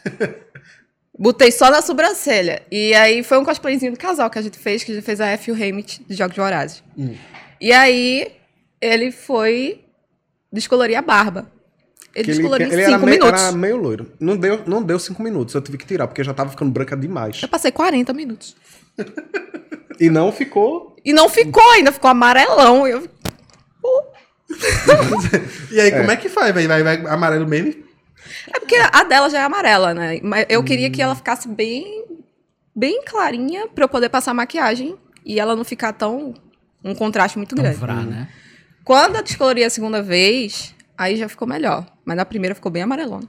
botei 1.18 1.52
só 1.52 1.70
na 1.70 1.82
sobrancelha. 1.82 2.64
E 2.72 2.94
aí 2.94 3.24
foi 3.24 3.38
um 3.38 3.46
cosplayzinho 3.46 3.92
do 3.92 3.98
casal 3.98 4.30
que 4.30 4.40
a 4.40 4.42
gente 4.42 4.58
fez, 4.58 4.84
que 4.84 4.92
a 4.92 4.96
gente 4.96 5.04
fez 5.04 5.22
a 5.22 5.28
F. 5.28 5.52
Hammett 5.52 6.04
de 6.08 6.16
Jogos 6.16 6.36
Vorazes. 6.36 6.84
Hum. 6.98 7.16
E 7.60 7.72
aí 7.72 8.32
ele 8.80 9.12
foi 9.12 9.82
descolorir 10.52 10.98
a 10.98 11.02
barba. 11.02 11.52
Ele 12.14 12.26
Que 12.26 12.32
descoloriu 12.34 12.68
ele 12.68 12.76
em 12.76 12.84
era 12.84 12.94
5 12.94 13.06
meio, 13.06 13.20
minutos. 13.20 13.42
era 13.42 13.52
meio 13.54 13.78
loiro. 13.78 14.12
Não 14.20 14.36
deu, 14.36 14.64
não 14.66 14.84
deu 14.84 15.00
cinco 15.00 15.24
minutos, 15.24 15.56
eu 15.56 15.62
tive 15.62 15.78
que 15.78 15.86
tirar, 15.86 16.08
porque 16.08 16.24
já 16.24 16.34
tava 16.34 16.50
ficando 16.50 16.70
branca 16.70 16.98
demais. 16.98 17.42
Eu 17.42 17.48
passei 17.48 17.72
40 17.72 18.12
minutos. 18.12 18.56
E 19.98 20.10
não 20.10 20.30
ficou. 20.32 20.98
E 21.06 21.14
não 21.14 21.30
ficou 21.30 21.64
ainda, 21.72 21.92
ficou 21.92 22.10
amarelão. 22.10 22.86
Eu, 22.86 23.08
E 25.72 25.80
aí, 25.80 25.92
como 25.92 26.12
é 26.12 26.18
que 26.18 26.28
faz? 26.28 26.54
Vai, 26.54 26.68
vai, 26.68 26.84
vai 26.84 26.96
amarelo 27.08 27.48
mesmo? 27.48 27.74
É 28.48 28.60
porque 28.60 28.76
a 28.76 29.04
dela 29.04 29.30
já 29.30 29.40
é 29.42 29.44
amarela, 29.44 29.94
né? 29.94 30.20
Mas 30.24 30.46
eu 30.50 30.64
queria 30.64 30.90
que 30.90 31.02
ela 31.02 31.16
ficasse 31.16 31.48
bem, 31.48 32.06
bem 32.76 33.04
clarinha 33.06 33.68
pra 33.68 33.84
eu 33.86 33.90
poder 33.90 34.10
passar 34.10 34.34
maquiagem 34.34 34.96
e 35.26 35.40
ela 35.40 35.56
não 35.56 35.64
ficar 35.64 35.94
tão 35.94 36.34
um 36.84 36.96
contraste 36.96 37.38
muito 37.38 37.56
Tão 37.56 37.64
grande. 37.64 37.78
vrá, 37.80 37.96
né? 38.04 38.28
Quando 38.84 39.16
eu 39.18 39.24
descolori 39.24 39.64
a 39.64 39.70
segunda 39.70 40.02
vez, 40.02 40.74
aí 40.98 41.16
já 41.16 41.30
ficou 41.30 41.48
melhor. 41.48 41.86
Mas 42.04 42.18
na 42.18 42.26
primeira 42.26 42.56
ficou 42.56 42.72
bem 42.72 42.82
amarelona. 42.82 43.28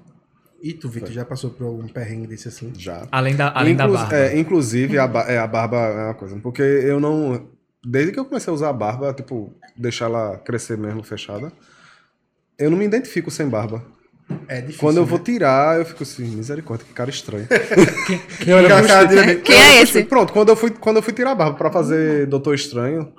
E 0.62 0.72
tu, 0.72 0.88
Vitor, 0.88 1.10
já 1.10 1.24
passou 1.24 1.50
por 1.50 1.66
algum 1.66 1.86
perrengue 1.88 2.26
desse 2.28 2.48
assim? 2.48 2.72
Já. 2.78 3.06
Além 3.12 3.34
da, 3.36 3.52
além 3.54 3.74
da 3.74 3.84
Inclu- 3.84 3.96
barba. 3.98 4.16
é, 4.16 4.38
inclusive, 4.38 4.96
a, 4.98 5.06
ba- 5.08 5.24
é, 5.28 5.36
a 5.38 5.46
barba 5.46 5.76
é 5.76 6.04
uma 6.06 6.14
coisa. 6.14 6.38
Porque 6.38 6.62
eu 6.62 6.98
não. 7.00 7.48
Desde 7.84 8.12
que 8.12 8.18
eu 8.20 8.24
comecei 8.24 8.48
a 8.50 8.54
usar 8.54 8.68
a 8.68 8.72
barba, 8.72 9.12
tipo, 9.12 9.52
deixar 9.76 10.04
ela 10.04 10.38
crescer 10.38 10.78
mesmo 10.78 11.02
fechada, 11.02 11.52
eu 12.56 12.70
não 12.70 12.78
me 12.78 12.84
identifico 12.84 13.28
sem 13.30 13.48
barba. 13.48 13.84
É 14.48 14.60
difícil. 14.60 14.80
Quando 14.80 14.96
eu 14.98 15.02
né? 15.04 15.08
vou 15.08 15.18
tirar, 15.18 15.78
eu 15.78 15.84
fico 15.84 16.02
assim, 16.02 16.24
misericórdia, 16.24 16.86
que 16.86 16.92
cara 16.92 17.10
estranho. 17.10 17.46
Olho 17.50 18.66
pra 18.68 18.82
cara 18.82 19.04
dele, 19.04 19.36
Quem 19.36 19.56
é 19.56 19.82
esse? 19.82 20.04
Pronto, 20.04 20.32
quando 20.32 20.48
eu 20.50 20.56
fui, 20.56 20.70
quando 20.70 20.96
eu 20.96 21.02
fui 21.02 21.12
tirar 21.12 21.32
a 21.32 21.34
barba 21.34 21.56
pra 21.56 21.70
fazer 21.70 22.26
Doutor 22.26 22.54
Estranho, 22.54 23.12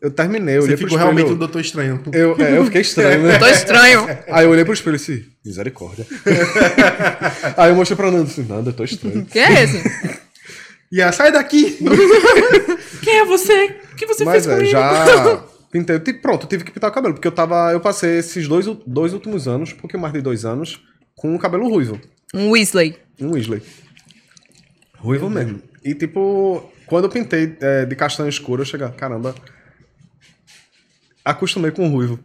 eu 0.00 0.10
terminei, 0.10 0.58
eu 0.58 0.62
Você 0.62 0.76
ficou 0.76 0.88
espelho. 0.88 1.02
realmente 1.02 1.32
um 1.32 1.36
doutor 1.36 1.60
estranho. 1.60 2.00
eu, 2.12 2.36
é, 2.38 2.58
eu 2.58 2.64
fiquei 2.66 2.82
estranho, 2.82 3.22
né? 3.22 3.38
Tô 3.40 3.46
estranho. 3.46 4.06
Aí 4.28 4.44
eu 4.44 4.50
olhei 4.50 4.64
pro 4.64 4.74
espelho 4.74 4.96
e 4.96 4.98
disse, 4.98 5.26
misericórdia. 5.44 6.06
Aí 7.56 7.70
eu 7.70 7.74
mostrei 7.74 7.96
pra 7.96 8.10
Nanda 8.10 8.24
e 8.24 8.26
disse, 8.26 8.42
Nanda, 8.42 8.68
eu 8.70 8.74
tô 8.74 8.84
estranho. 8.84 9.24
Quem 9.24 9.42
é 9.42 9.64
esse? 9.64 9.82
E 10.92 11.00
a 11.00 11.10
sai 11.10 11.32
daqui! 11.32 11.78
Quem 13.02 13.20
é 13.20 13.24
você? 13.24 13.76
O 13.92 13.96
que 13.96 14.06
você 14.06 14.24
Mas 14.24 14.44
fez 14.44 14.46
é, 14.46 14.56
comigo? 14.56 14.70
já. 14.70 15.44
Pintei, 15.74 15.98
tipo, 15.98 16.20
pronto, 16.20 16.44
eu 16.44 16.48
tive 16.48 16.62
que 16.62 16.70
pintar 16.70 16.88
o 16.88 16.94
cabelo, 16.94 17.14
porque 17.14 17.26
eu 17.26 17.32
tava. 17.32 17.72
Eu 17.72 17.80
passei 17.80 18.18
esses 18.18 18.46
dois, 18.46 18.64
dois 18.86 19.12
últimos 19.12 19.48
anos, 19.48 19.72
um 19.72 19.76
pouquinho 19.76 20.00
mais 20.00 20.14
de 20.14 20.20
dois 20.20 20.44
anos, 20.44 20.80
com 21.16 21.34
o 21.34 21.38
cabelo 21.38 21.68
ruivo. 21.68 22.00
Um 22.32 22.50
Weasley. 22.50 22.96
Um 23.20 23.32
Weasley. 23.32 23.60
Ruivo 24.96 25.28
mesmo. 25.28 25.60
E 25.84 25.92
tipo, 25.92 26.70
quando 26.86 27.06
eu 27.06 27.10
pintei 27.10 27.56
é, 27.60 27.84
de 27.84 27.96
castanho 27.96 28.28
escuro, 28.28 28.62
eu 28.62 28.66
cheguei, 28.66 28.86
caramba. 28.90 29.34
Acostumei 31.24 31.72
com 31.72 31.88
o 31.88 31.90
ruivo. 31.90 32.20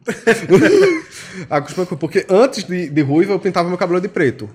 Acostumei 1.49 1.88
com. 1.88 1.97
Porque 1.97 2.27
antes 2.29 2.65
de, 2.65 2.88
de 2.88 3.01
ruivo, 3.01 3.31
eu 3.31 3.39
pintava 3.39 3.67
meu 3.67 3.79
cabelo 3.79 3.99
de 3.99 4.09
preto. 4.09 4.47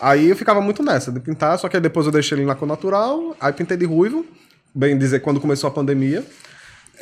Aí 0.00 0.30
eu 0.30 0.36
ficava 0.36 0.62
muito 0.62 0.82
nessa, 0.82 1.12
de 1.12 1.20
pintar, 1.20 1.58
só 1.58 1.68
que 1.68 1.78
depois 1.78 2.06
eu 2.06 2.12
deixei 2.12 2.38
ele 2.38 2.46
na 2.46 2.54
cor 2.54 2.66
natural, 2.66 3.36
aí 3.38 3.52
pintei 3.52 3.76
de 3.76 3.84
ruivo, 3.84 4.24
bem 4.74 4.96
dizer, 4.96 5.20
quando 5.20 5.38
começou 5.38 5.68
a 5.68 5.70
pandemia. 5.70 6.24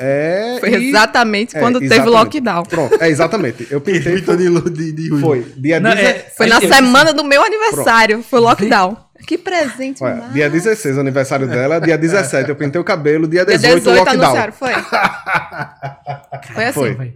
É, 0.02 0.56
Foi 0.60 0.70
e- 0.70 0.88
exatamente 0.88 1.56
é, 1.56 1.60
quando 1.60 1.78
teve 1.78 1.94
exatamente. 1.94 2.14
lockdown. 2.16 2.62
Pronto, 2.64 2.96
é 3.02 3.08
exatamente. 3.10 3.66
Eu 3.70 3.80
pintei. 3.80 4.14
Pintou 4.16 4.34
de, 4.36 4.70
de, 4.70 4.92
de. 4.92 5.20
Foi. 5.20 5.44
Dia 5.56 5.78
Não, 5.78 5.90
16 5.90 6.16
é- 6.16 6.30
Foi 6.36 6.46
na 6.46 6.56
Eu- 6.58 6.72
semana 6.72 7.12
do 7.12 7.22
meu 7.22 7.42
aniversário. 7.42 8.22
Foi 8.22 8.40
lockdown. 8.40 8.96
Que 9.26 9.36
presente, 9.36 10.02
Olha, 10.02 10.30
dia 10.32 10.48
16, 10.48 10.96
aniversário 10.96 11.46
dela, 11.46 11.78
dia 11.78 11.98
17 11.98 12.48
eu 12.48 12.56
pintei 12.56 12.80
o 12.80 12.84
cabelo, 12.84 13.28
dia 13.28 13.44
Dia 13.44 13.58
18, 13.58 13.78
18 13.80 13.98
lockdown. 13.98 14.24
anunciaram, 14.24 14.52
foi? 14.54 14.72
foi 16.54 16.64
assim. 16.64 16.72
Foi. 16.72 17.14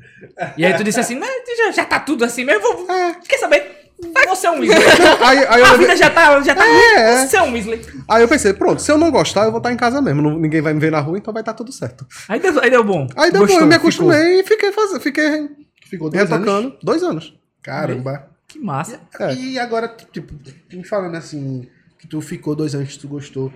E 0.59 0.66
aí 0.66 0.75
tu 0.75 0.85
disse 0.85 1.01
assim, 1.01 1.14
"Não, 1.14 1.27
já, 1.57 1.70
já 1.73 1.85
tá 1.87 1.99
tudo 1.99 2.23
assim 2.25 2.44
mesmo, 2.44 2.61
vou, 2.61 2.87
quer 3.27 3.38
saber? 3.38 3.84
Você 4.29 4.47
é 4.47 4.51
um 4.51 4.59
Weasley. 4.61 4.83
Aí, 5.25 5.39
aí, 5.49 5.61
eu 5.61 5.67
A 5.67 5.77
vida 5.77 5.97
já 5.97 6.11
tá, 6.11 6.41
já 6.43 6.55
tá 6.55 6.67
É, 6.67 6.95
é. 7.23 7.27
Você 7.27 7.37
é 7.37 7.43
um 7.43 7.53
Weasley. 7.53 7.81
aí 8.09 8.23
eu 8.23 8.29
pensei, 8.29 8.53
pronto, 8.53 8.83
se 8.83 8.91
eu 8.91 8.99
não 8.99 9.11
gostar, 9.11 9.45
eu 9.45 9.51
vou 9.51 9.59
estar 9.59 9.73
em 9.73 9.77
casa 9.77 10.03
mesmo. 10.03 10.21
não- 10.21 10.39
ninguém 10.39 10.61
vai 10.61 10.75
me 10.75 10.81
ver 10.81 10.91
na 10.93 11.01
rua, 11.01 11.17
então 11.17 11.33
vai 11.33 11.43
estar 11.43 11.55
tudo 11.55 11.73
certo. 11.73 12.07
Aí 12.29 12.41
deu, 12.41 12.61
aí 12.61 12.71
deu 12.71 12.85
bom. 12.85 13.07
Aí 13.17 13.31
depois 13.31 13.51
Gostou, 13.51 13.61
eu 13.61 13.67
me 13.67 13.73
ficou. 13.75 13.89
acostumei 13.89 14.41
e 14.41 14.45
fiquei 14.45 14.73
fazendo, 14.73 15.01
fiquei 15.01 15.49
Ficou 15.89 16.11
dois 16.11 16.23
retocando. 16.29 16.51
anos. 16.51 16.75
Dois 16.83 17.03
anos. 17.03 17.35
Caramba. 17.63 18.29
Que 18.49 18.59
massa. 18.59 19.01
É. 19.21 19.35
E 19.35 19.59
agora, 19.59 19.89
tipo, 20.13 20.35
me 20.73 20.85
falando 20.85 21.15
assim, 21.17 21.67
que 21.99 22.07
tu 22.07 22.21
ficou 22.21 22.55
dois 22.55 22.75
anos, 22.75 22.97
tu 22.97 23.09
gostou. 23.09 23.53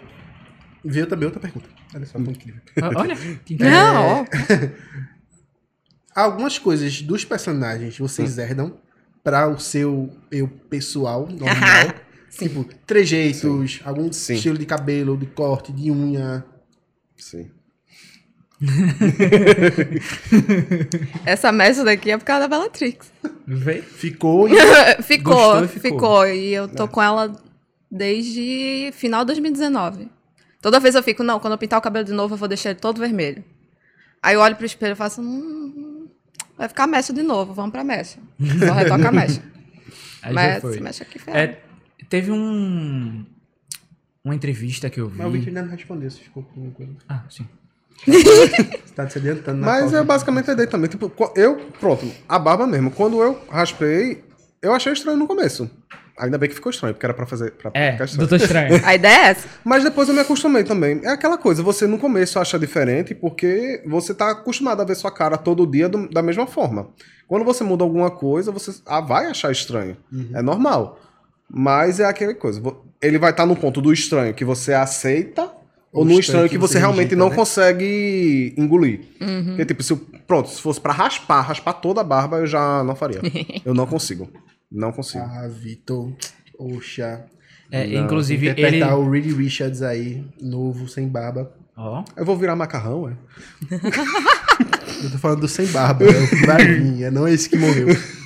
Veio 0.85 1.07
também 1.07 1.27
outra 1.27 1.41
pergunta. 1.41 1.69
Olha 1.95 2.07
só, 2.07 2.19
que 2.19 2.31
incrível. 2.31 2.61
Ah, 2.81 2.91
Olha, 2.97 3.17
que 3.45 3.55
interessante. 3.55 3.85
Não, 3.95 4.21
ó. 4.23 4.25
Algumas 6.15 6.59
coisas 6.59 7.01
dos 7.03 7.25
personagens 7.25 7.99
vocês 7.99 8.39
herdam 8.39 8.77
para 9.23 9.49
o 9.49 9.59
seu 9.59 10.11
eu 10.31 10.49
pessoal, 10.49 11.29
normal. 11.31 11.95
tipo, 12.31 12.65
trejeitos, 12.87 13.81
algum 13.85 14.13
Sim. 14.13 14.35
estilo 14.35 14.59
de 14.59 14.67
cabelo, 14.67 15.17
de 15.17 15.27
corte, 15.27 15.73
de 15.73 15.91
unha. 15.91 16.45
Sim. 17.17 17.51
Essa 21.25 21.53
mecha 21.53 21.85
daqui 21.85 22.11
é 22.11 22.19
por 22.19 22.25
causa 22.25 22.49
da 22.49 22.49
Bellatrix. 22.49 23.13
Vê? 23.47 23.83
Ficou 23.83 24.49
e 24.49 24.55
ficou, 25.03 25.35
Gostou 25.35 25.65
e 25.65 25.69
ficou, 25.69 25.91
ficou. 25.91 26.27
E 26.27 26.55
eu 26.55 26.69
tô 26.69 26.89
com 26.89 27.01
ela 27.01 27.33
desde 27.91 28.91
final 28.93 29.23
de 29.23 29.29
2019. 29.29 30.09
Toda 30.61 30.81
vez 30.81 30.97
eu 30.97 31.03
fico, 31.03 31.23
não, 31.23 31.39
quando 31.39 31.53
eu 31.53 31.59
pintar 31.59 31.79
o 31.79 31.83
cabelo 31.83 32.05
de 32.05 32.13
novo, 32.13 32.35
eu 32.35 32.39
vou 32.39 32.49
deixar 32.49 32.71
ele 32.71 32.81
todo 32.81 32.99
vermelho. 32.99 33.45
Aí 34.21 34.35
eu 34.35 34.41
olho 34.41 34.57
pro 34.57 34.67
espelho 34.67 34.93
e 34.93 34.97
faço, 34.97 35.21
hum, 35.21 35.88
vai 36.59 36.69
ficar 36.69 36.87
mecha 36.87 37.13
de 37.13 37.23
novo, 37.23 37.55
vamos 37.55 37.71
pra 37.71 37.85
mecha. 37.85 38.19
Só 38.67 38.73
retoca 38.75 39.09
a 39.09 39.13
mecha. 39.13 39.43
Aí 40.21 40.35
Mas 40.35 41.01
aqui. 41.01 41.21
É, 41.29 41.59
teve 42.09 42.33
um... 42.33 43.25
Uma 44.25 44.35
entrevista 44.35 44.91
que 44.91 45.01
eu 45.01 45.09
vi. 45.09 45.19
Mas 45.19 45.27
o 45.27 45.31
Victor 45.31 45.49
ainda 45.49 45.63
não 45.63 45.71
respondeu 45.71 46.11
se 46.11 46.21
ficou 46.21 46.43
com 46.43 46.51
alguma 46.51 46.75
coisa. 46.75 46.93
Ah, 47.09 47.23
sim. 47.31 47.47
Você 48.05 48.95
tá 48.95 49.09
se 49.09 49.19
adiantando 49.19 49.61
na 49.61 49.67
Mas 49.67 49.93
é 49.95 50.03
basicamente 50.03 50.51
a 50.51 50.53
ideia 50.53 50.69
também. 50.69 50.91
Tipo, 50.91 51.11
eu, 51.35 51.57
pronto, 51.81 52.11
a 52.29 52.39
barba 52.39 52.67
mesmo. 52.67 52.91
Quando 52.91 53.23
eu 53.23 53.41
raspei, 53.51 54.23
eu 54.61 54.75
achei 54.75 54.93
estranho 54.93 55.17
no 55.17 55.27
começo. 55.27 55.71
Ainda 56.19 56.37
bem 56.39 56.49
que 56.49 56.55
ficou 56.55 56.71
estranho, 56.71 56.95
porque 56.95 57.07
era 57.07 57.15
pra 57.15 57.27
fazer. 57.27 57.53
Pra 57.53 57.71
É, 57.75 57.93
ficar 57.93 58.05
estranho. 58.05 58.29
Doutor 58.29 58.45
Estranho. 58.45 58.81
A 58.85 58.95
ideia 58.95 59.17
é 59.27 59.31
essa. 59.31 59.49
Mas 59.65 59.85
depois 59.85 60.09
eu 60.09 60.15
me 60.15 60.21
acostumei 60.21 60.65
também. 60.65 61.01
É 61.05 61.09
aquela 61.11 61.39
coisa, 61.39 61.63
você 61.63 61.87
no 61.87 61.99
começo 61.99 62.39
acha 62.39 62.59
diferente 62.59 63.15
porque 63.15 63.83
você 63.87 64.13
tá 64.15 64.31
acostumado 64.31 64.81
a 64.83 64.85
ver 64.85 64.95
sua 64.97 65.11
cara 65.11 65.37
todo 65.37 65.67
dia 65.67 65.89
do- 65.89 66.09
da 66.09 66.23
mesma 66.23 66.47
forma. 66.47 66.89
Quando 67.27 67.45
você 67.45 67.63
muda 67.63 67.85
alguma 67.85 68.11
coisa, 68.11 68.51
você 68.51 68.73
ah, 68.87 69.01
vai 69.01 69.27
achar 69.27 69.53
estranho. 69.53 69.97
É 70.35 70.43
normal. 70.43 70.99
Mas 71.51 72.01
é 72.01 72.05
aquela 72.05 72.35
coisa. 72.35 72.61
Ele 73.01 73.19
vai 73.19 73.31
estar 73.31 73.47
no 73.47 73.57
ponto 73.57 73.81
do 73.81 73.93
estranho 73.93 74.35
que 74.35 74.45
você 74.45 74.73
aceita 74.75 75.51
ou 75.93 76.05
no 76.05 76.19
estranho 76.21 76.49
que 76.49 76.59
você 76.59 76.75
você 76.75 76.79
realmente 76.79 77.05
rejeita, 77.05 77.17
não 77.17 77.31
né? 77.31 77.37
consegue 77.37 78.55
engolir. 78.57 79.01
Porque, 79.47 79.65
tipo, 79.65 79.83
se 79.83 79.93
eu, 79.93 80.01
pronto, 80.27 80.49
se 80.51 80.61
fosse 80.61 80.81
pra 80.81 80.93
raspar, 80.93 81.41
raspar 81.41 81.73
toda 81.75 82.01
a 82.03 82.05
barba, 82.05 82.39
eu 82.39 82.47
já 82.47 82.83
não 82.85 82.95
faria. 82.95 83.21
eu 83.65 83.73
não 83.73 83.87
consigo. 83.87 84.29
Não 84.71 84.93
consigo. 84.93 85.25
Ah, 85.25 85.49
Vitor. 85.49 86.13
Oxa. 86.59 87.25
É, 87.71 87.87
Não, 87.87 88.05
inclusive, 88.05 88.47
ele... 88.47 88.61
Interpretar 88.61 88.99
o 88.99 89.11
Reed 89.11 89.27
Richards 89.37 89.83
aí, 89.83 90.25
novo, 90.41 90.89
sem 90.89 91.07
barba. 91.09 91.53
Ó, 91.77 92.03
Eu 92.17 92.25
vou 92.25 92.37
virar 92.37 92.57
macarrão, 92.57 93.09
é? 93.09 93.17
Eu 95.05 95.11
tô 95.13 95.19
falando 95.19 95.41
do 95.43 95.49
sem 95.49 95.67
barba, 95.67 96.05
é 96.05 96.09
o 96.09 96.29
que 96.29 96.47
vai 96.47 96.65
vir, 96.67 97.05
é 97.05 97.11
não 97.11 97.29
esse 97.29 97.49
que 97.49 97.57
morreu. 97.57 97.89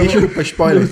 Desculpa, 0.00 0.42
spoiler. 0.42 0.88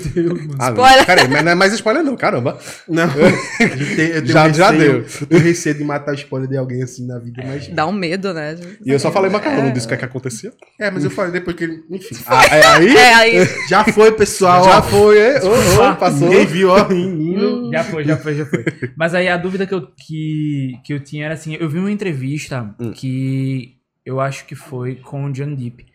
Ah, 0.59 0.69
Spoiler. 0.69 1.05
Peraí, 1.05 1.27
mas 1.27 1.43
não 1.43 1.51
é 1.51 1.55
mais 1.55 1.73
spoiler 1.73 2.03
não, 2.03 2.15
caramba. 2.15 2.57
Não, 2.87 3.03
eu 3.15 3.95
tenho, 3.95 4.13
eu 4.13 4.25
Já- 4.25 4.47
um 4.47 4.53
já 4.53 4.71
receio, 4.71 4.91
deu. 5.01 5.05
Eu 5.29 5.39
receio 5.39 5.75
de 5.75 5.83
matar 5.83 6.13
spoiler 6.15 6.49
de 6.49 6.57
alguém 6.57 6.81
assim 6.83 7.05
na 7.05 7.19
vida, 7.19 7.43
mas. 7.45 7.67
Dá 7.67 7.85
um 7.87 7.91
medo, 7.91 8.33
né? 8.33 8.55
E 8.85 8.91
eu 8.91 8.99
só 8.99 9.11
falei 9.11 9.29
macarrão, 9.29 9.63
não 9.65 9.71
disse 9.73 9.85
o 9.85 9.89
que, 9.89 9.95
é 9.95 9.97
que 9.97 10.05
acontecia. 10.05 10.51
É, 10.79 10.89
mas 10.91 11.03
eu 11.03 11.09
falei 11.11 11.31
depois 11.31 11.55
que 11.55 11.63
ele. 11.65 11.83
Enfim. 11.89 12.15
Ah, 12.27 12.45
é 12.45 12.65
aí? 12.65 12.95
É, 12.95 13.13
aí. 13.13 13.47
Já 13.69 13.83
foi, 13.83 14.11
pessoal. 14.11 14.63
Já 14.63 14.79
ó. 14.79 14.81
foi, 14.81 15.17
é? 15.19 15.41
Ô, 15.43 15.91
ô, 15.91 15.95
passou. 15.95 16.29
Ninguém 16.29 16.45
viu, 16.45 16.69
ó. 16.69 16.87
Menino. 16.87 17.71
Já 17.71 17.83
foi, 17.83 18.03
já 18.03 18.17
foi, 18.17 18.35
já 18.35 18.45
foi. 18.45 18.63
Mas 18.95 19.13
aí 19.13 19.27
a 19.27 19.37
dúvida 19.37 19.65
que 19.65 19.73
eu, 19.73 19.87
que, 19.97 20.73
que 20.83 20.93
eu 20.93 20.99
tinha 20.99 21.25
era 21.25 21.33
assim, 21.33 21.55
eu 21.59 21.69
vi 21.69 21.79
uma 21.79 21.91
entrevista 21.91 22.73
Hum. 22.79 22.91
que 22.93 23.75
eu 24.05 24.19
acho 24.19 24.45
que 24.45 24.55
foi 24.55 24.95
com 24.95 25.25
o 25.25 25.31
John 25.31 25.53
Depp. 25.55 25.85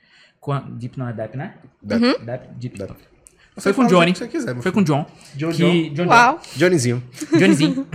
Com 0.41 0.53
a- 0.53 0.61
Deep 0.61 0.99
não 0.99 1.09
é 1.09 1.13
Depp, 1.13 1.37
né? 1.37 1.55
Deep. 1.83 2.79
Foi 3.59 3.73
com 3.73 3.83
o 3.83 3.87
Johnny. 3.87 4.13
que 4.13 4.29
quiser, 4.29 4.57
Foi 4.57 4.73
com 4.73 4.81
o 4.81 4.85
John. 4.85 5.07
John 5.35 5.51
que, 5.51 5.91
John. 5.91 6.07
Uau. 6.07 6.41
Johnnyzinho. 6.57 7.03
Johnnyzinho. 7.37 7.87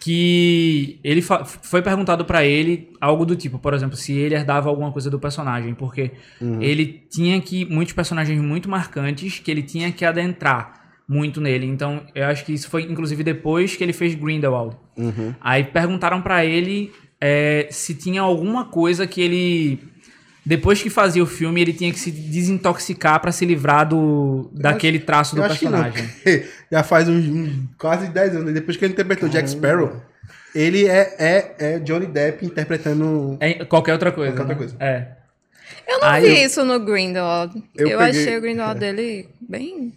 que 0.00 0.98
ele 1.04 1.20
foi 1.20 1.82
perguntado 1.82 2.24
pra 2.24 2.44
ele 2.44 2.90
algo 3.00 3.26
do 3.26 3.36
tipo, 3.36 3.58
por 3.58 3.74
exemplo, 3.74 3.96
se 3.96 4.12
ele 4.14 4.34
herdava 4.34 4.68
alguma 4.68 4.90
coisa 4.90 5.10
do 5.10 5.18
personagem, 5.20 5.74
porque 5.74 6.12
ele 6.60 7.04
tinha 7.10 7.40
que 7.40 7.66
muitos 7.66 7.92
personagens 7.92 8.40
muito 8.40 8.68
marcantes 8.68 9.38
que 9.38 9.50
ele 9.50 9.62
tinha 9.62 9.92
que 9.92 10.04
adentrar 10.04 10.80
muito 11.06 11.40
nele. 11.40 11.66
Então, 11.66 12.02
eu 12.14 12.24
acho 12.26 12.44
que 12.44 12.52
isso 12.52 12.70
foi 12.70 12.84
inclusive 12.84 13.22
depois 13.22 13.76
que 13.76 13.84
ele 13.84 13.92
fez 13.92 14.14
Grindelwald. 14.14 14.76
Uhum. 14.96 15.34
Aí 15.40 15.64
perguntaram 15.64 16.22
pra 16.22 16.44
ele 16.44 16.92
é, 17.20 17.68
se 17.70 17.94
tinha 17.94 18.22
alguma 18.22 18.66
coisa 18.66 19.06
que 19.06 19.20
ele 19.20 19.80
depois 20.50 20.82
que 20.82 20.90
fazia 20.90 21.22
o 21.22 21.26
filme, 21.26 21.60
ele 21.60 21.72
tinha 21.72 21.92
que 21.92 21.98
se 21.98 22.10
desintoxicar 22.10 23.20
pra 23.20 23.30
se 23.30 23.44
livrar 23.46 23.88
do 23.88 24.50
daquele 24.52 24.98
traço 24.98 25.36
do 25.36 25.42
acho 25.44 25.58
que 25.60 25.64
não. 25.68 25.82
personagem. 25.84 26.10
Já 26.70 26.82
faz 26.82 27.08
uns, 27.08 27.24
uns 27.26 27.52
quase 27.78 28.08
10 28.08 28.34
anos, 28.36 28.52
depois 28.52 28.76
que 28.76 28.84
ele 28.84 28.92
interpretou 28.92 29.28
Jack 29.28 29.48
Sparrow, 29.48 30.02
ele 30.52 30.86
é, 30.88 31.14
é, 31.18 31.54
é 31.58 31.78
Johnny 31.78 32.06
Depp 32.06 32.44
interpretando. 32.44 33.36
É, 33.40 33.64
qualquer 33.64 33.92
outra 33.92 34.10
coisa. 34.10 34.32
Qualquer 34.32 34.54
outra 34.54 34.54
né? 34.54 34.58
coisa. 34.58 34.76
É. 34.84 35.16
Eu 35.86 36.00
não 36.00 36.08
Aí 36.08 36.22
vi 36.24 36.40
eu- 36.40 36.46
isso 36.46 36.64
no 36.64 36.80
Grindelwald. 36.80 37.62
Eu 37.76 37.88
Eu, 37.88 37.98
peguei- 37.98 38.20
achei 38.22 38.36
o 38.36 38.40
Grindelwald 38.40 38.80
dele 38.80 39.28
bem. 39.40 39.92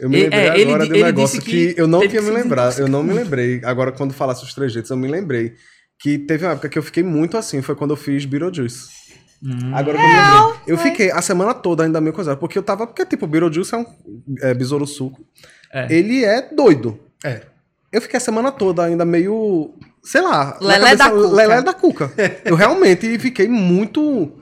Eu 0.00 0.08
me 0.10 0.16
Ele- 0.16 0.22
lembrei 0.24 0.40
é, 0.40 0.58
ele 0.60 0.70
agora 0.72 0.82
di- 0.82 0.88
de 0.88 0.92
um 0.92 0.96
ele 0.96 1.04
negócio 1.04 1.38
disse 1.40 1.50
que, 1.50 1.74
que 1.74 1.80
eu 1.80 1.86
não 1.86 2.00
tinha 2.08 2.20
me 2.20 2.28
se 2.28 2.34
lembrado. 2.34 2.78
Eu 2.80 2.88
não 2.88 3.02
me 3.04 3.12
lembrei. 3.12 3.60
Agora, 3.64 3.92
quando 3.92 4.12
falasse 4.12 4.42
os 4.44 4.52
trejeitos, 4.52 4.90
eu 4.90 4.96
me 4.96 5.06
lembrei. 5.06 5.54
Que 6.00 6.18
teve 6.18 6.44
uma 6.44 6.52
época 6.54 6.68
que 6.68 6.76
eu 6.76 6.82
fiquei 6.82 7.04
muito 7.04 7.36
assim, 7.36 7.62
foi 7.62 7.76
quando 7.76 7.92
eu 7.92 7.96
fiz 7.96 8.24
Beetlejuice. 8.24 8.88
Hum. 9.44 9.74
Agora 9.74 9.98
que 9.98 10.04
eu 10.04 10.08
lembrei. 10.08 10.62
Eu 10.66 10.78
fiquei 10.78 11.10
a 11.10 11.20
semana 11.20 11.52
toda 11.52 11.82
ainda 11.82 12.00
meio 12.00 12.14
coisado, 12.14 12.38
porque 12.38 12.56
eu 12.56 12.62
tava. 12.62 12.86
Porque, 12.86 13.04
tipo, 13.04 13.26
Beetlejuice 13.26 13.74
é 13.74 13.78
um 13.78 13.86
é, 14.40 14.54
besouro 14.54 14.86
suco. 14.86 15.20
É. 15.72 15.92
Ele 15.92 16.24
é 16.24 16.42
doido. 16.42 17.00
É. 17.24 17.42
Eu 17.90 18.00
fiquei 18.00 18.16
a 18.16 18.20
semana 18.20 18.52
toda 18.52 18.84
ainda 18.84 19.04
meio. 19.04 19.74
Sei 20.02 20.20
lá. 20.20 20.56
Lelé 20.60 20.94
da 20.94 21.10
cuca. 21.10 21.28
Lelé 21.28 21.62
da 21.62 21.74
cuca. 21.74 22.12
eu 22.44 22.54
realmente 22.54 23.18
fiquei 23.18 23.48
muito. 23.48 24.32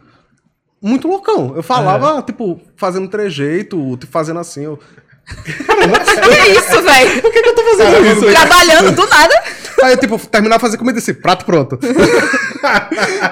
Muito 0.82 1.08
loucão. 1.08 1.54
Eu 1.54 1.62
falava, 1.62 2.22
tipo, 2.22 2.58
fazendo 2.76 3.08
trejeito, 3.08 3.96
tipo, 3.96 4.12
fazendo 4.12 4.40
assim. 4.40 4.64
Eu... 4.64 4.78
Que 5.30 6.50
isso, 6.52 6.82
velho? 6.82 7.22
Por 7.22 7.32
que, 7.32 7.42
que 7.42 7.48
eu 7.48 7.54
tô 7.54 7.62
fazendo 7.62 8.06
isso? 8.06 8.26
Trabalhando 8.26 8.92
do 8.92 9.06
nada. 9.06 9.42
Aí 9.82 9.92
eu, 9.92 9.96
tipo, 9.98 10.18
terminava 10.26 10.58
de 10.58 10.60
fazer 10.62 10.76
comida 10.78 10.98
assim, 10.98 11.14
prato 11.14 11.44
pronto. 11.44 11.78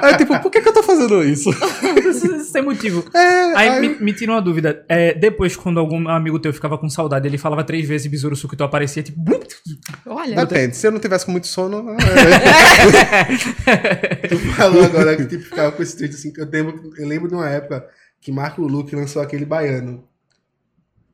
Aí, 0.02 0.16
tipo, 0.16 0.38
por 0.40 0.50
que, 0.50 0.60
que 0.62 0.68
eu 0.68 0.72
tô 0.72 0.82
fazendo 0.82 1.22
isso? 1.22 1.50
Sem 2.50 2.62
motivo. 2.62 3.04
É, 3.14 3.18
Aí, 3.54 3.68
aí- 3.68 3.80
Me, 3.80 3.88
me 4.00 4.12
tira 4.12 4.32
uma 4.32 4.40
dúvida. 4.40 4.84
É, 4.88 5.12
depois, 5.14 5.54
quando 5.56 5.78
algum 5.78 6.08
amigo 6.08 6.38
teu 6.38 6.52
ficava 6.52 6.78
com 6.78 6.88
saudade, 6.88 7.26
ele 7.28 7.36
falava 7.38 7.62
três 7.64 7.86
vezes 7.86 8.06
besouro 8.06 8.34
suco 8.34 8.54
e 8.54 8.56
tu 8.56 8.64
aparecia, 8.64 9.02
tipo... 9.02 9.18
Olha, 10.06 10.36
Depende, 10.46 10.76
se 10.76 10.86
eu 10.86 10.90
não 10.90 10.98
tivesse 10.98 11.26
com 11.26 11.32
muito 11.32 11.46
sono. 11.46 11.90
é, 11.90 11.98
Tu 14.28 14.38
falou 14.54 14.84
agora 14.84 15.16
que 15.16 15.26
tipo, 15.26 15.44
ficava 15.44 15.72
com 15.72 15.82
esse 15.82 15.96
tweet 15.96 16.14
assim, 16.14 16.32
que 16.32 16.40
eu 16.40 16.48
lembro, 16.50 16.90
eu 16.96 17.06
lembro 17.06 17.28
de 17.28 17.34
uma 17.34 17.48
época 17.48 17.84
que 18.20 18.32
Marco 18.32 18.62
Luque 18.62 18.96
lançou 18.96 19.20
aquele 19.22 19.44
baiano. 19.44 20.04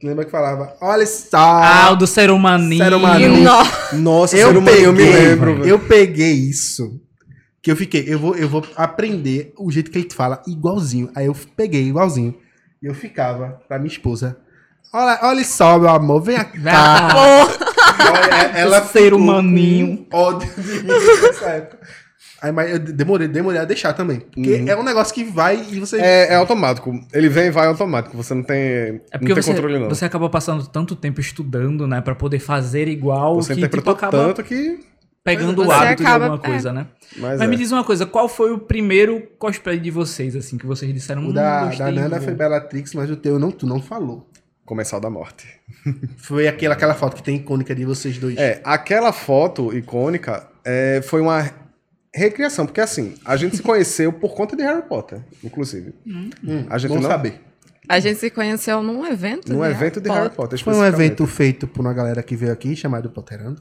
Lembra 0.03 0.25
que 0.25 0.31
falava, 0.31 0.77
olha 0.81 1.07
só. 1.07 1.39
Ah, 1.39 1.91
o 1.93 1.97
do 1.97 2.07
ser 2.07 2.31
humaninho. 2.31 2.83
Ser 2.85 2.93
humaninho. 2.93 3.43
Nossa. 3.43 3.97
Nossa, 3.97 4.37
eu 4.37 4.53
ser 4.53 4.63
peguei, 4.65 4.87
eu 4.87 4.93
me 4.93 5.05
lembro. 5.05 5.65
Eu 5.67 5.79
peguei 5.79 6.33
isso. 6.33 7.01
Que 7.63 7.71
eu 7.73 7.77
fiquei, 7.77 8.05
eu 8.07 8.19
vou, 8.19 8.37
eu 8.37 8.47
vou 8.49 8.63
aprender 8.77 9.55
o 9.59 9.71
jeito 9.71 9.91
que 9.91 9.99
ele 9.99 10.09
fala 10.13 10.43
igualzinho. 10.47 11.11
Aí 11.15 11.25
eu 11.27 11.37
peguei 11.57 11.83
igualzinho. 11.89 12.35
E 12.83 12.87
eu 12.87 12.95
ficava 12.95 13.61
pra 13.67 13.79
minha 13.79 13.91
esposa. 13.91 14.37
Olha, 14.93 15.19
olha 15.23 15.45
só, 15.45 15.79
meu 15.79 15.89
amor, 15.89 16.21
vem 16.21 16.37
cá. 16.63 17.09
Ah, 17.09 17.49
Olha, 18.13 18.59
ela 18.59 18.83
Ser 18.85 19.15
humaninho. 19.15 20.07
ódio 20.13 20.51
de 20.57 20.83
mim 20.83 20.89
nessa 21.23 21.47
época. 21.47 21.79
Aí, 22.45 22.53
mas 22.53 22.71
eu 22.73 22.79
demorei, 22.79 23.27
demorei 23.27 23.59
a 23.61 23.65
deixar 23.65 23.95
também. 23.95 24.21
Porque 24.21 24.65
é 24.69 24.77
um 24.77 24.83
negócio 24.83 25.15
que 25.15 25.25
vai 25.25 25.65
e 25.71 25.81
você. 25.81 25.99
É, 25.99 26.33
é 26.33 26.35
automático. 26.35 26.93
Ele 27.13 27.29
vem 27.31 27.47
e 27.47 27.51
vai 27.51 27.67
automático. 27.67 28.15
Você 28.17 28.35
não 28.35 28.43
tem, 28.43 28.59
É 28.59 28.93
não 28.93 29.01
porque 29.21 29.33
tem 29.33 29.43
você, 29.43 29.51
controle, 29.53 29.79
não. 29.79 29.89
você 29.89 30.05
acabou 30.05 30.29
passando 30.29 30.67
tanto 30.67 30.95
tempo 30.95 31.21
estudando, 31.21 31.87
né? 31.87 32.03
Pra 32.03 32.15
poder 32.15 32.41
fazer 32.41 32.87
igual, 32.87 33.37
Você 33.37 33.49
que 33.49 33.55
tipo, 33.55 33.67
interpretou 33.67 33.95
acaba 33.95 34.19
tanto 34.19 34.43
que. 34.45 34.81
pegando 35.25 35.65
o 35.67 35.73
hábito 35.73 36.03
acaba- 36.03 36.19
de 36.27 36.31
alguma 36.33 36.39
coisa, 36.39 36.71
né? 36.73 36.87
Mas, 37.17 37.39
Mas 37.39 37.41
é. 37.41 37.47
me 37.47 37.57
diz 37.57 37.73
uma 37.73 37.83
coisa, 37.83 38.05
qual 38.05 38.29
foi 38.29 38.53
o 38.53 38.59
primeiro 38.59 39.23
cosplay 39.39 39.79
de 39.79 39.91
vocês, 39.91 40.37
assim, 40.37 40.59
que 40.59 40.67
vocês 40.67 40.93
disseram? 40.93 41.23
o 41.25 41.31
"Hum, 41.31 41.33
da, 41.33 41.65
da 41.67 41.91
Nana 41.91 42.17
vou." 42.19 42.21
foi 42.27 42.35
Bellatrix, 42.35 42.93
mas 42.93 43.11
o 43.11 43.17
teu 43.17 43.39
não, 43.39 43.51
tu 43.51 43.67
não 43.67 43.81
falou. 43.81 44.29
Começar 44.67 44.99
da 44.99 45.09
morte. 45.11 45.47
Foi 46.17 46.49
aquela, 46.49 46.73
aquela 46.75 46.95
foto 46.95 47.17
que 47.17 47.23
tem 47.23 47.37
icônica 47.37 47.75
de 47.75 47.85
vocês 47.85 48.17
dois. 48.17 48.37
É, 48.39 48.63
aquela 48.65 49.13
foto 49.13 49.77
icônica 49.77 50.47
é, 50.65 51.03
foi 51.05 51.21
uma 51.21 51.51
recriação, 52.15 52.65
porque 52.67 52.81
assim, 52.81 53.15
a 53.25 53.37
gente 53.37 53.57
se 53.57 53.63
conheceu 53.65 54.13
por 54.13 54.35
conta 54.35 54.57
de 54.57 54.63
Harry 54.63 54.83
Potter, 54.83 55.21
inclusive. 55.43 55.93
Hum, 56.07 56.31
a 56.71 56.79
gente 56.79 56.91
bom 56.91 57.01
não- 57.01 57.09
saber. 57.11 57.41
A 57.87 58.01
gente 58.01 58.19
se 58.19 58.31
conheceu 58.31 58.83
num 58.83 59.05
evento. 59.05 59.53
Num 59.53 59.61
de 59.63 59.69
evento 59.69 60.01
de 60.01 60.09
Harry 60.09 60.31
Potter. 60.31 60.59
Foi 60.63 60.75
um 60.75 60.83
evento 60.85 61.27
feito 61.27 61.67
por 61.67 61.83
uma 61.83 61.93
galera 61.93 62.23
que 62.23 62.35
veio 62.35 62.51
aqui, 62.51 62.75
chamado 62.75 63.11
Potterando. 63.11 63.61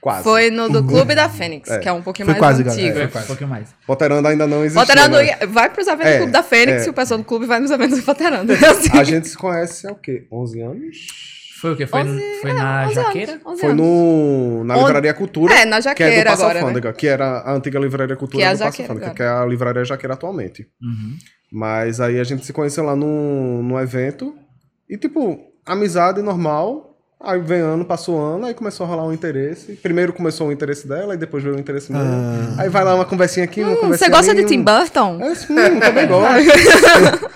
Quase. 0.00 0.22
Foi 0.22 0.50
no 0.50 0.68
do 0.68 0.84
Clube 0.84 1.14
da 1.16 1.28
Fênix, 1.28 1.68
É. 1.68 1.78
que 1.80 1.88
é 1.88 1.92
um 1.92 2.00
pouquinho 2.02 2.26
Foi 2.26 2.34
mais 2.38 2.40
quase, 2.58 2.62
antigo. 2.62 2.76
galera. 2.76 2.98
É, 2.98 3.02
Foi 3.02 3.10
quase. 3.12 3.24
um 3.24 3.28
pouquinho 3.28 3.50
mais. 3.50 3.74
Potterando 3.84 4.28
ainda 4.28 4.46
não 4.46 4.62
existia. 4.64 4.82
Poterando 4.86 5.16
né? 5.16 5.46
vai 5.48 5.68
pros 5.70 5.86
eventos 5.88 6.06
É, 6.06 6.12
do 6.12 6.18
Clube 6.18 6.32
da 6.32 6.42
Fênix 6.44 6.82
é. 6.82 6.86
e 6.86 6.90
o 6.90 6.92
pessoal 6.92 7.18
do 7.18 7.24
clube 7.24 7.46
vai 7.46 7.58
nos 7.58 7.70
eventos 7.72 7.98
do 7.98 8.04
Poterando. 8.04 8.52
Assim. 8.52 8.90
A 8.96 9.02
gente 9.02 9.26
se 9.26 9.36
conhece 9.36 9.88
há 9.88 9.90
o 9.92 9.96
quê? 9.96 10.28
11 10.30 10.60
anos? 10.60 10.96
Foi 11.60 11.72
o 11.72 11.76
quê? 11.76 11.86
Foi, 11.86 12.02
Onze- 12.02 12.40
foi 12.42 12.50
é, 12.50 12.54
na 12.54 12.84
11 12.86 12.94
jaqueira? 12.94 13.32
anos, 13.32 13.46
11 13.46 13.60
Foi 13.60 13.74
no, 13.74 14.64
na 14.64 14.76
Livraria 14.76 15.14
Cultura. 15.14 15.54
É, 15.54 15.64
na 15.64 15.80
que 15.80 15.88
é 15.88 15.92
do 15.94 16.00
Jaqueira 16.00 16.30
Passa 16.30 16.44
agora, 16.46 16.72
né? 16.72 16.92
Que 16.92 17.06
era 17.06 17.38
a 17.40 17.52
antiga 17.54 17.78
Livraria 17.78 18.16
Cultura 18.16 18.38
Que 18.38 18.44
é 18.44 18.48
a 18.48 18.52
do 18.52 18.58
Passa 18.58 18.82
Jaqueira 18.82 19.14
que 19.14 19.22
é 19.22 19.28
a 19.28 19.44
Livraria 19.46 19.84
Jaqueira 19.84 20.14
atualmente. 20.14 20.66
Uhum. 20.82 21.16
Mas 21.52 22.00
aí 22.00 22.20
a 22.20 22.24
gente 22.24 22.44
se 22.44 22.52
conheceu 22.52 22.84
lá 22.84 22.94
num, 22.94 23.62
num 23.62 23.78
evento 23.80 24.34
e, 24.88 24.98
tipo, 24.98 25.38
amizade 25.64 26.20
normal. 26.20 26.85
Aí 27.18 27.40
vem 27.40 27.60
ano, 27.60 27.82
passou 27.84 28.20
ano, 28.20 28.44
aí 28.44 28.52
começou 28.52 28.84
a 28.84 28.88
rolar 28.90 29.06
um 29.06 29.12
interesse. 29.12 29.72
Primeiro 29.76 30.12
começou 30.12 30.48
o 30.48 30.52
interesse 30.52 30.86
dela, 30.86 31.14
aí 31.14 31.18
depois 31.18 31.42
veio 31.42 31.56
o 31.56 31.58
interesse 31.58 31.90
meu. 31.90 32.00
Aí 32.58 32.68
vai 32.68 32.84
lá 32.84 32.94
uma 32.94 33.06
conversinha 33.06 33.44
aqui, 33.44 33.62
uma 33.62 33.72
Hum, 33.72 33.76
conversinha 33.76 34.08
você 34.10 34.14
gosta 34.14 34.32
ali, 34.32 34.42
de 34.42 34.48
Tim 34.48 34.62
Burton? 34.62 35.18
É, 35.22 35.34
sim, 35.34 35.54
também 35.80 36.06
gosto. 36.08 36.26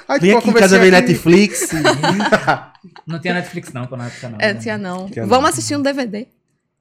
aí, 0.07 0.21
Vem 0.21 0.31
tipo, 0.31 0.39
aqui 0.39 0.51
em 0.51 0.53
casa 0.53 0.79
conversinha 0.79 0.81
ver 0.81 0.91
Netflix. 0.91 1.71
Não 3.07 3.19
tinha 3.19 3.35
Netflix 3.35 3.73
não, 3.73 3.87
quando 3.87 4.01
na 4.03 4.07
época 4.07 4.29
não. 4.29 4.39
É, 4.41 4.53
né? 4.55 4.61
tinha 4.61 4.79
não. 4.79 5.07
Tinha 5.09 5.27
Vamos 5.27 5.43
não. 5.43 5.49
assistir 5.51 5.77
um 5.77 5.83
DVD. 5.83 6.27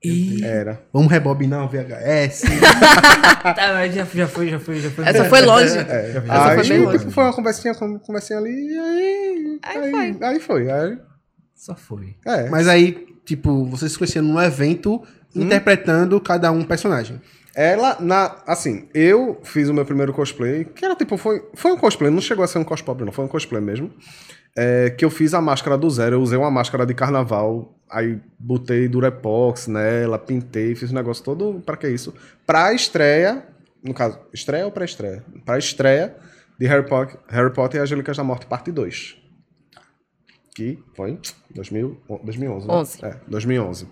Ih, 0.03 0.43
Era. 0.45 0.81
Vamos 0.93 1.11
rebobinar 1.11 1.65
o 1.65 1.67
VHS. 1.67 2.43
tá, 3.43 3.73
mas 3.73 3.93
já, 3.93 4.05
já 4.05 4.27
foi, 4.27 4.47
já 4.49 4.59
foi, 4.59 4.79
já 4.79 4.89
foi. 4.89 5.05
Essa 5.05 5.25
foi 5.25 5.41
longe. 5.41 5.77
É. 5.77 6.19
Vi. 6.21 6.29
Essa 6.29 6.49
aí, 6.49 6.55
foi 6.55 6.67
bem 6.69 6.85
longe. 6.85 7.11
foi 7.11 7.23
uma 7.25 7.33
conversinha, 7.33 7.73
conversinha 7.75 8.39
ali, 8.39 8.49
e 8.73 8.77
aí. 8.79 9.59
Aí 9.63 9.77
Aí, 9.77 9.91
foi. 9.91 10.17
aí 10.27 10.39
foi. 10.39 10.71
Aí, 10.71 10.97
Só 11.59 11.75
foi. 11.75 12.15
é. 12.25 12.49
Mas 12.49 12.69
aí, 12.69 13.05
tipo, 13.25 13.65
vocês 13.65 13.91
se 13.91 13.97
conheceram 13.97 14.25
num 14.25 14.41
evento 14.41 15.03
interpretando 15.35 16.19
cada 16.21 16.49
um 16.53 16.63
personagem. 16.63 17.21
Ela, 17.53 17.97
na. 17.99 18.41
Assim, 18.47 18.87
eu 18.93 19.41
fiz 19.43 19.67
o 19.67 19.73
meu 19.73 19.83
primeiro 19.83 20.13
cosplay, 20.13 20.63
que 20.63 20.85
era 20.85 20.95
tipo, 20.95 21.17
foi, 21.17 21.43
foi 21.55 21.73
um 21.73 21.77
cosplay, 21.77 22.09
não 22.09 22.21
chegou 22.21 22.45
a 22.45 22.47
ser 22.47 22.59
um 22.59 22.63
cosplay, 22.63 22.95
não, 23.03 23.11
foi 23.11 23.25
um 23.25 23.27
cosplay 23.27 23.61
mesmo. 23.61 23.91
É, 24.55 24.89
que 24.91 25.03
eu 25.03 25.09
fiz 25.09 25.33
a 25.33 25.41
máscara 25.41 25.77
do 25.77 25.89
zero, 25.89 26.15
eu 26.15 26.21
usei 26.21 26.37
uma 26.37 26.49
máscara 26.49 26.85
de 26.85 26.93
carnaval, 26.93 27.77
aí 27.91 28.21
botei 28.39 28.87
Durepox 28.87 29.67
nela, 29.67 30.17
pintei, 30.17 30.75
fiz 30.75 30.91
o 30.91 30.95
negócio 30.95 31.23
todo, 31.25 31.61
pra 31.65 31.75
que 31.75 31.89
isso? 31.89 32.13
Pra 32.47 32.73
estreia, 32.73 33.45
no 33.83 33.93
caso, 33.93 34.17
estreia 34.33 34.65
ou 34.65 34.71
pré-estreia? 34.71 35.25
Pra 35.45 35.57
estreia 35.57 36.15
de 36.57 36.67
Harry 36.67 36.87
Potter, 36.87 37.19
Harry 37.27 37.53
Potter 37.53 37.81
e 37.81 37.83
as 37.83 37.89
Relíquias 37.89 38.15
da 38.15 38.23
Morte, 38.23 38.45
parte 38.45 38.71
2. 38.71 39.17
Que 40.55 40.79
foi 40.95 41.17
2000, 41.53 41.97
2011, 42.23 42.67
né? 42.67 42.73
11. 42.73 43.05
É, 43.05 43.15
2011. 43.27 43.87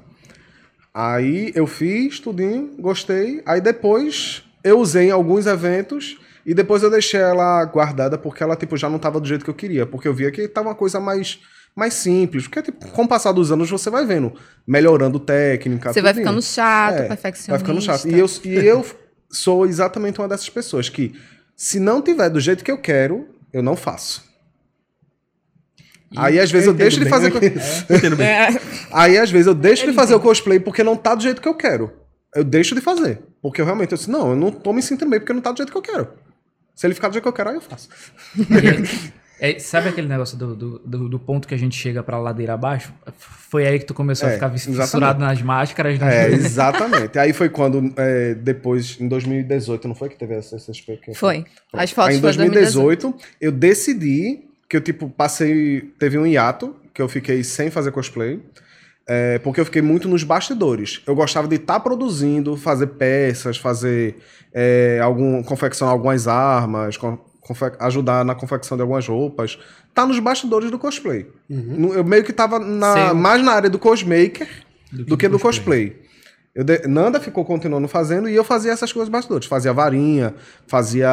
Aí 0.93 1.51
eu 1.55 1.67
fiz 1.67 2.19
tudinho, 2.19 2.75
gostei. 2.79 3.41
Aí 3.45 3.61
depois 3.61 4.43
eu 4.63 4.79
usei 4.79 5.07
em 5.07 5.11
alguns 5.11 5.45
eventos 5.45 6.17
e 6.45 6.53
depois 6.53 6.81
eu 6.81 6.89
deixei 6.89 7.19
ela 7.19 7.63
guardada 7.65 8.17
porque 8.17 8.41
ela 8.41 8.55
tipo 8.55 8.75
já 8.75 8.89
não 8.89 8.97
tava 8.97 9.19
do 9.19 9.27
jeito 9.27 9.43
que 9.43 9.49
eu 9.49 9.53
queria, 9.55 9.85
porque 9.85 10.07
eu 10.07 10.13
via 10.13 10.31
que 10.31 10.47
tava 10.47 10.69
uma 10.69 10.75
coisa 10.75 10.99
mais 10.99 11.39
mais 11.75 11.93
simples, 11.93 12.47
porque 12.47 12.63
tipo, 12.63 12.87
com 12.87 13.03
o 13.03 13.07
passar 13.07 13.31
dos 13.31 13.51
anos 13.51 13.69
você 13.69 13.87
vai 13.91 14.03
vendo, 14.03 14.33
melhorando 14.65 15.19
técnica, 15.19 15.93
Você 15.93 16.01
vai 16.01 16.11
tudinho. 16.11 16.25
ficando 16.27 16.41
chato, 16.41 16.95
É, 16.95 17.07
perfeccionista. 17.07 17.51
Vai 17.51 17.59
ficando 17.59 17.81
chato. 17.81 18.07
E 18.07 18.17
eu, 18.17 18.25
e 18.45 18.65
eu 18.65 18.83
sou 19.29 19.63
exatamente 19.63 20.19
uma 20.19 20.27
dessas 20.27 20.49
pessoas 20.49 20.89
que 20.89 21.13
se 21.55 21.79
não 21.79 22.01
tiver 22.01 22.29
do 22.31 22.39
jeito 22.39 22.63
que 22.63 22.71
eu 22.71 22.79
quero, 22.79 23.27
eu 23.53 23.61
não 23.61 23.75
faço. 23.75 24.23
Aí 26.15 26.39
às 26.39 26.49
vezes 26.51 26.67
eu, 26.67 26.73
deixo 26.73 26.97
de 26.99 27.05
entendo 27.05 27.13
fazer 27.13 27.31
co- 27.31 27.37
eu 27.39 28.15
bem. 28.15 28.27
É, 28.27 28.59
Aí, 28.91 29.17
às 29.17 29.29
vezes, 29.29 29.47
eu 29.47 29.53
deixo 29.53 29.85
de 29.85 29.93
fazer 29.93 30.15
o 30.15 30.19
cosplay 30.19 30.59
porque 30.59 30.83
não 30.83 30.95
tá 30.95 31.13
do 31.13 31.21
jeito 31.23 31.41
que 31.41 31.47
eu 31.47 31.53
quero. 31.55 31.91
Eu 32.33 32.43
deixo 32.43 32.73
de 32.75 32.81
fazer. 32.81 33.19
Porque 33.41 33.59
eu 33.61 33.65
realmente, 33.65 33.91
eu 33.91 33.97
disse, 33.97 34.09
não, 34.09 34.29
eu 34.29 34.35
não 34.35 34.51
tô 34.51 34.71
me 34.71 34.81
sentindo 34.81 35.09
bem 35.09 35.19
porque 35.19 35.33
não 35.33 35.41
tá 35.41 35.51
do 35.51 35.57
jeito 35.57 35.71
que 35.71 35.77
eu 35.77 35.81
quero. 35.81 36.07
Se 36.75 36.87
ele 36.87 36.93
ficar 36.93 37.09
do 37.09 37.13
jeito 37.13 37.23
que 37.23 37.27
eu 37.29 37.33
quero, 37.33 37.49
aí 37.49 37.55
eu 37.55 37.61
faço. 37.61 37.89
É, 39.39 39.59
sabe 39.59 39.89
aquele 39.89 40.07
negócio 40.07 40.35
do, 40.35 40.55
do, 40.55 40.79
do- 40.79 41.09
do 41.09 41.19
ponto 41.19 41.47
que 41.47 41.53
a 41.53 41.57
gente 41.59 41.77
chega 41.77 42.01
pra 42.01 42.17
ladeira 42.17 42.55
abaixo? 42.55 42.91
Foi 43.19 43.67
aí 43.67 43.77
que 43.77 43.85
tu 43.85 43.93
começou 43.93 44.27
a 44.27 44.31
É, 44.31 44.33
ficar 44.33 44.47
exatamente. 44.51 44.81
fissurado 44.81 45.19
nas 45.19 45.39
máscaras. 45.43 45.99
né? 45.99 46.25
É, 46.25 46.31
exatamente. 46.33 47.19
Aí 47.19 47.31
foi 47.33 47.47
quando, 47.47 47.93
é, 47.97 48.33
depois, 48.33 48.97
em 48.99 49.07
2018, 49.07 49.87
não 49.87 49.93
foi 49.93 50.09
que 50.09 50.15
teve 50.17 50.33
a 50.33 50.41
CCXP? 50.41 51.13
Foi. 51.13 51.41
Pronto. 51.43 51.83
As 51.83 51.91
fotos 51.91 52.09
Aí 52.13 52.17
em 52.17 52.21
foi 52.21 52.33
2018, 52.33 53.13
eu 53.39 53.51
decidi 53.51 54.39
que 54.69 54.77
eu, 54.77 54.81
tipo, 54.81 55.09
passei... 55.09 55.81
Teve 55.99 56.17
um 56.17 56.25
hiato, 56.25 56.75
que 56.93 57.01
eu 57.01 57.07
fiquei 57.07 57.43
sem 57.43 57.69
fazer 57.69 57.91
cosplay. 57.91 58.39
é, 59.07 59.39
porque 59.39 59.61
eu 59.61 59.65
fiquei 59.65 59.81
muito 59.81 60.07
nos 60.09 60.23
bastidores. 60.23 61.01
Eu 61.07 61.15
gostava 61.15 61.47
de 61.47 61.55
estar 61.55 61.79
produzindo, 61.79 62.57
fazer 62.57 62.87
peças, 62.87 63.57
fazer 63.57 64.17
é, 64.53 64.99
algum, 65.01 65.41
confeccionar 65.43 65.93
algumas 65.93 66.27
armas, 66.27 66.97
confe- 66.97 67.71
ajudar 67.79 68.25
na 68.25 68.35
confecção 68.35 68.75
de 68.75 68.81
algumas 68.81 69.07
roupas. 69.07 69.57
Tá 69.93 70.05
nos 70.05 70.19
bastidores 70.19 70.69
do 70.69 70.77
cosplay. 70.77 71.25
No- 71.49 71.93
Eu 71.93 72.03
meio 72.03 72.23
que 72.23 72.33
tava 72.33 72.59
na- 72.59 73.13
mais 73.13 73.41
na 73.43 73.53
área 73.53 73.69
do 73.69 73.79
cosmaker 73.79 74.47
do, 74.91 75.05
que 75.05 75.17
que 75.17 75.27
do 75.29 75.37
do 75.37 75.39
cosplay. 75.39 75.95
Eu 76.57 76.63
de- 76.63 76.87
Nanda 76.87 77.19
ficou 77.19 77.45
continuando 77.45 77.87
fazendo 77.87 78.27
e 78.27 78.33
eu 78.33 78.43
fazia 78.43 78.71
essas 78.71 78.91
coisas 78.91 79.09
bastidores. 79.09 79.45
Fazia 79.47 79.71
varinha, 79.71 80.33
fazia 80.65 81.07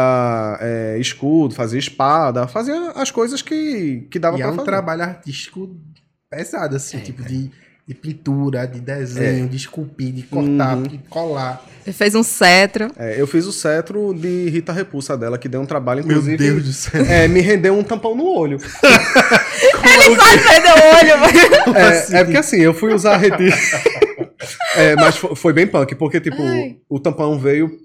é, 0.58 0.96
escudo, 0.98 1.54
fazia 1.54 1.78
espada, 1.78 2.46
fazia 2.48 2.92
as 2.96 3.10
coisas 3.10 3.42
que, 3.42 4.06
que 4.10 4.18
dava 4.18 4.38
E 4.38 4.40
é 4.40 4.44
pra 4.44 4.52
um 4.52 4.56
fazer. 4.56 4.66
trabalho 4.70 5.02
artístico 5.02 5.76
pesado, 6.30 6.76
assim, 6.76 6.98
tipo 7.00 7.22
de, 7.22 7.50
de 7.86 7.94
pintura, 7.94 8.66
de 8.66 8.80
desenho, 8.80 9.46
de 9.46 9.56
esculpir, 9.58 10.12
de 10.14 10.22
cortar, 10.22 10.78
de 10.80 10.96
colar. 11.10 11.62
Ele 11.86 11.92
fez 11.92 12.14
um 12.14 12.22
cetro. 12.22 12.90
É, 12.96 13.20
eu 13.20 13.26
fiz 13.26 13.44
o 13.44 13.52
cetro 13.52 14.14
de 14.14 14.48
Rita 14.48 14.72
Repulsa 14.72 15.14
dela, 15.14 15.36
que 15.36 15.46
deu 15.50 15.60
um 15.60 15.66
trabalho, 15.66 16.02
Meu 16.06 16.16
inclusive. 16.16 16.38
Deus 16.38 16.64
do 16.64 16.72
céu. 16.72 17.04
É, 17.04 17.28
me 17.28 17.42
rendeu 17.42 17.76
um 17.78 17.82
tampão 17.84 18.14
no 18.16 18.24
olho. 18.24 18.56
Vai 20.16 20.38
perder 20.38 20.72
o 20.72 20.96
olho, 20.96 21.20
vai. 21.20 21.82
É, 21.82 22.20
é 22.20 22.24
porque 22.24 22.38
assim, 22.38 22.60
eu 22.60 22.72
fui 22.74 22.92
usar 22.94 23.14
a 23.14 23.16
retina. 23.18 23.54
É, 24.76 24.94
mas 24.96 25.16
fo- 25.16 25.34
foi 25.34 25.52
bem 25.52 25.66
punk, 25.66 25.94
porque, 25.94 26.20
tipo, 26.20 26.40
Ai. 26.42 26.78
o 26.88 26.98
tampão 27.00 27.38
veio 27.38 27.78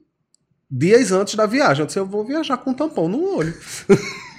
dias 0.69 1.11
antes 1.11 1.35
da 1.35 1.45
viagem. 1.45 1.81
Eu 1.81 1.85
disse, 1.87 1.99
eu 1.99 2.05
vou 2.05 2.25
viajar 2.25 2.57
com 2.57 2.71
um 2.71 2.73
tampão 2.73 3.07
no 3.07 3.37
olho. 3.37 3.53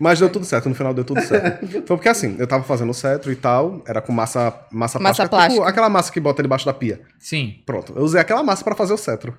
Mas 0.00 0.20
deu 0.20 0.30
tudo 0.30 0.44
certo, 0.44 0.68
no 0.68 0.76
final 0.76 0.94
deu 0.94 1.02
tudo 1.04 1.20
certo. 1.20 1.66
Foi 1.84 1.96
porque 1.96 2.08
assim, 2.08 2.36
eu 2.38 2.46
tava 2.46 2.62
fazendo 2.62 2.90
o 2.90 2.94
cetro 2.94 3.32
e 3.32 3.36
tal, 3.36 3.82
era 3.84 4.00
com 4.00 4.12
massa, 4.12 4.54
massa, 4.70 4.96
Massa 4.98 4.98
plástica, 4.98 5.28
plástica. 5.28 5.54
Tipo, 5.56 5.68
aquela 5.68 5.88
massa 5.88 6.12
que 6.12 6.20
bota 6.20 6.40
debaixo 6.40 6.64
da 6.64 6.72
pia. 6.72 7.00
Sim. 7.18 7.56
Pronto, 7.66 7.92
eu 7.96 8.02
usei 8.02 8.20
aquela 8.20 8.44
massa 8.44 8.62
pra 8.62 8.76
fazer 8.76 8.92
o 8.92 8.96
cetro. 8.96 9.36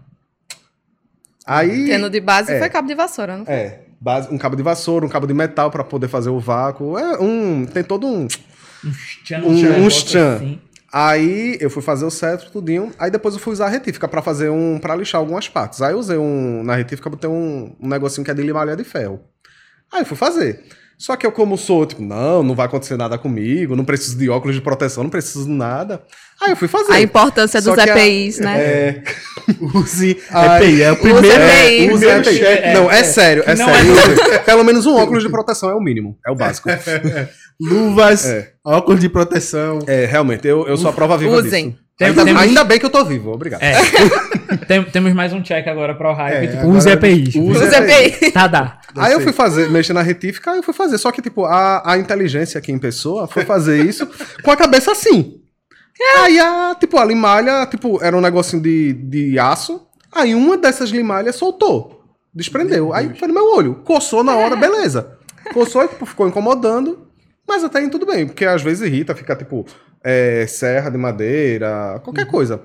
Aí. 1.45 1.87
Tendo 1.87 2.09
de 2.09 2.19
base 2.19 2.51
É. 2.51 2.59
foi 2.59 2.69
cabo 2.69 2.87
de 2.87 2.95
vassoura, 2.95 3.37
não 3.37 3.45
foi? 3.45 3.53
É. 3.53 3.85
base- 4.01 4.27
um 4.33 4.37
cabo 4.37 4.55
de 4.57 4.63
vassoura, 4.63 5.05
um 5.05 5.09
cabo 5.09 5.25
de 5.25 5.33
metal 5.33 5.71
pra 5.71 5.83
poder 5.83 6.07
fazer 6.09 6.29
o 6.29 6.39
vácuo. 6.39 6.97
É 6.97 7.17
um. 7.19 7.65
Tem 7.65 7.83
todo 7.83 8.05
um. 8.05 8.23
Um- 8.23 8.91
tchan, 9.23 9.39
um 9.45 9.87
tchan. 9.89 10.35
assim. 10.35 10.59
Aí 10.91 11.57
eu 11.61 11.69
fui 11.69 11.81
fazer 11.81 12.05
o 12.05 12.09
cetro, 12.11 12.49
tudinho. 12.49 12.91
Aí 12.97 13.11
depois 13.11 13.35
eu 13.35 13.39
fui 13.39 13.53
usar 13.53 13.67
a 13.67 13.69
retífica 13.69 14.07
pra 14.07 14.21
fazer 14.21 14.49
um. 14.49 14.79
pra 14.79 14.95
lixar 14.95 15.19
algumas 15.19 15.47
partes. 15.47 15.81
Aí 15.81 15.93
eu 15.93 15.99
usei 15.99 16.17
um. 16.17 16.63
Na 16.63 16.75
retífica 16.75 17.09
botei 17.09 17.29
um, 17.29 17.75
um 17.79 17.87
negocinho 17.87 18.25
que 18.25 18.31
é 18.31 18.33
de 18.33 18.41
limalha 18.41 18.75
de 18.75 18.83
ferro. 18.83 19.21
Aí 19.91 20.01
eu 20.01 20.05
fui 20.05 20.17
fazer. 20.17 20.63
Só 20.99 21.15
que 21.15 21.25
eu, 21.25 21.31
como 21.31 21.57
sou, 21.57 21.85
tipo, 21.85 22.01
não, 22.03 22.43
não 22.43 22.53
vai 22.53 22.65
acontecer 22.65 22.97
nada 22.97 23.17
comigo, 23.17 23.73
não 23.73 23.85
preciso 23.85 24.17
de 24.17 24.29
óculos 24.29 24.53
de 24.57 24.61
proteção, 24.61 25.01
não 25.01 25.09
preciso 25.09 25.45
de 25.45 25.51
nada. 25.51 26.01
Aí 26.41 26.49
eu 26.51 26.57
fui 26.57 26.67
fazer. 26.67 26.91
A 26.91 26.99
importância 27.01 27.61
Só 27.61 27.73
dos 27.73 27.81
que 27.83 27.89
a- 27.89 27.97
EPIs, 27.97 28.39
né? 28.39 28.59
É, 28.59 29.03
Use 29.73 30.17
Ai, 30.29 30.57
EPI. 30.65 30.83
É 30.83 30.91
o 30.91 30.97
primeiro. 30.97 31.25
EPI. 31.27 31.87
é, 31.87 31.93
use 31.93 32.05
EPI. 32.05 32.33
cheque. 32.37 32.73
Não, 32.73 32.91
é 32.91 33.03
sério, 33.05 33.43
é 33.47 33.55
sério. 33.55 33.91
Use. 33.93 34.39
Pelo 34.45 34.63
menos 34.65 34.85
um 34.85 34.95
óculos 34.97 35.23
de 35.23 35.29
proteção 35.29 35.69
é 35.69 35.73
o 35.73 35.79
mínimo, 35.79 36.17
é 36.27 36.31
o 36.31 36.35
básico. 36.35 36.67
Luvas, 37.61 38.25
É. 38.25 38.49
óculos 38.65 38.99
de 38.99 39.09
proteção. 39.09 39.79
É, 39.87 40.05
realmente, 40.05 40.47
eu, 40.47 40.67
eu 40.67 40.77
sou 40.77 40.89
a 40.89 40.93
prova 40.93 41.17
viva 41.17 41.31
Usem. 41.35 41.69
disso. 41.71 41.79
Tem- 41.97 42.07
ainda, 42.09 42.23
temos- 42.23 42.41
ainda 42.41 42.63
bem 42.63 42.79
que 42.79 42.85
eu 42.85 42.89
tô 42.89 43.03
vivo, 43.03 43.31
obrigado. 43.31 43.61
É. 43.61 43.73
Tem- 44.67 44.83
temos 44.83 45.13
mais 45.13 45.33
um 45.33 45.41
check 45.41 45.67
agora 45.67 45.93
para 45.93 46.09
o 46.11 46.13
hype. 46.13 46.45
É, 46.45 46.47
tipo, 46.47 46.67
use 46.69 46.89
EPIs. 46.89 47.35
Use 47.35 47.63
Os 47.65 47.73
EPIs. 47.73 48.31
Tá, 48.31 48.47
dá. 48.47 48.78
Aí 48.95 49.13
eu 49.13 49.21
fui 49.21 49.31
fazer, 49.31 49.69
mexer 49.69 49.93
na 49.93 50.01
retífica, 50.01 50.51
aí 50.51 50.57
eu 50.57 50.63
fui 50.63 50.73
fazer. 50.73 50.97
Só 50.97 51.11
que, 51.11 51.21
tipo, 51.21 51.45
a, 51.45 51.93
a 51.93 51.97
inteligência 51.97 52.57
aqui 52.57 52.71
em 52.71 52.79
pessoa 52.79 53.27
foi 53.27 53.45
fazer 53.45 53.85
isso 53.85 54.07
com 54.43 54.51
a 54.51 54.57
cabeça 54.57 54.91
assim. 54.91 55.41
Aí, 56.17 56.39
a, 56.39 56.75
tipo, 56.79 56.97
a 56.97 57.05
limalha, 57.05 57.65
tipo, 57.65 58.01
era 58.03 58.15
um 58.15 58.21
negocinho 58.21 58.61
de, 58.61 58.93
de 58.93 59.39
aço. 59.39 59.85
Aí 60.11 60.33
uma 60.33 60.57
dessas 60.57 60.89
limalhas 60.89 61.35
soltou. 61.35 62.03
Desprendeu. 62.33 62.93
Aí 62.93 63.13
foi 63.17 63.27
no 63.27 63.33
meu 63.33 63.53
olho. 63.53 63.75
Coçou 63.83 64.23
na 64.23 64.35
hora, 64.35 64.55
beleza. 64.55 65.17
Coçou 65.53 65.83
e, 65.83 65.87
tipo, 65.87 66.05
ficou 66.05 66.27
incomodando. 66.27 67.07
Mas 67.47 67.63
até 67.63 67.79
aí 67.79 67.89
tudo 67.89 68.05
bem, 68.05 68.27
porque 68.27 68.45
às 68.45 68.61
vezes 68.61 68.87
irrita, 68.87 69.15
fica, 69.15 69.35
tipo, 69.35 69.65
é, 70.03 70.45
serra 70.47 70.91
de 70.91 70.97
madeira, 70.97 71.99
qualquer 72.03 72.27
coisa. 72.27 72.61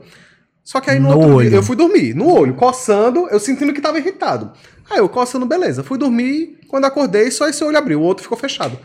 Só 0.64 0.80
que 0.80 0.90
aí 0.90 0.98
no, 0.98 1.10
No 1.10 1.18
outro 1.18 1.34
olho. 1.36 1.48
dia 1.50 1.58
eu 1.58 1.62
fui 1.62 1.76
dormir, 1.76 2.14
no 2.14 2.26
olho, 2.32 2.54
coçando, 2.54 3.28
eu 3.28 3.38
sentindo 3.38 3.72
que 3.74 3.82
tava 3.82 3.98
irritado. 3.98 4.50
Aí 4.90 4.98
eu 4.98 5.08
coçando, 5.08 5.44
beleza. 5.44 5.82
Fui 5.84 5.98
dormir, 5.98 6.58
quando 6.68 6.86
acordei, 6.86 7.30
só 7.30 7.46
esse 7.46 7.62
olho 7.62 7.76
abriu, 7.76 8.00
o 8.00 8.02
outro 8.02 8.22
ficou 8.22 8.38
fechado. 8.38 8.78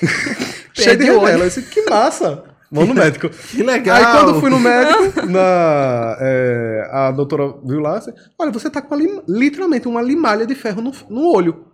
Cheio 0.72 0.96
de 0.96 1.04
revela. 1.04 1.44
Eu 1.44 1.48
disse, 1.48 1.62
que 1.62 1.82
massa. 1.90 2.44
Vamos 2.70 2.90
no 2.90 2.94
médico. 3.00 3.28
Que 3.28 3.62
legal. 3.62 3.96
Aí 3.96 4.04
quando 4.04 4.40
fui 4.40 4.50
no 4.50 4.60
médico, 4.60 5.26
na, 5.26 6.16
é, 6.20 6.88
a 6.92 7.10
doutora 7.10 7.54
viu 7.64 7.80
lá, 7.80 8.00
olha, 8.38 8.52
você 8.52 8.70
tá 8.70 8.80
com 8.80 8.94
uma 8.94 9.22
literalmente 9.28 9.88
uma 9.88 10.02
limalha 10.02 10.46
de 10.46 10.54
ferro 10.54 10.80
no, 10.80 10.92
no 11.10 11.32
olho. 11.32 11.66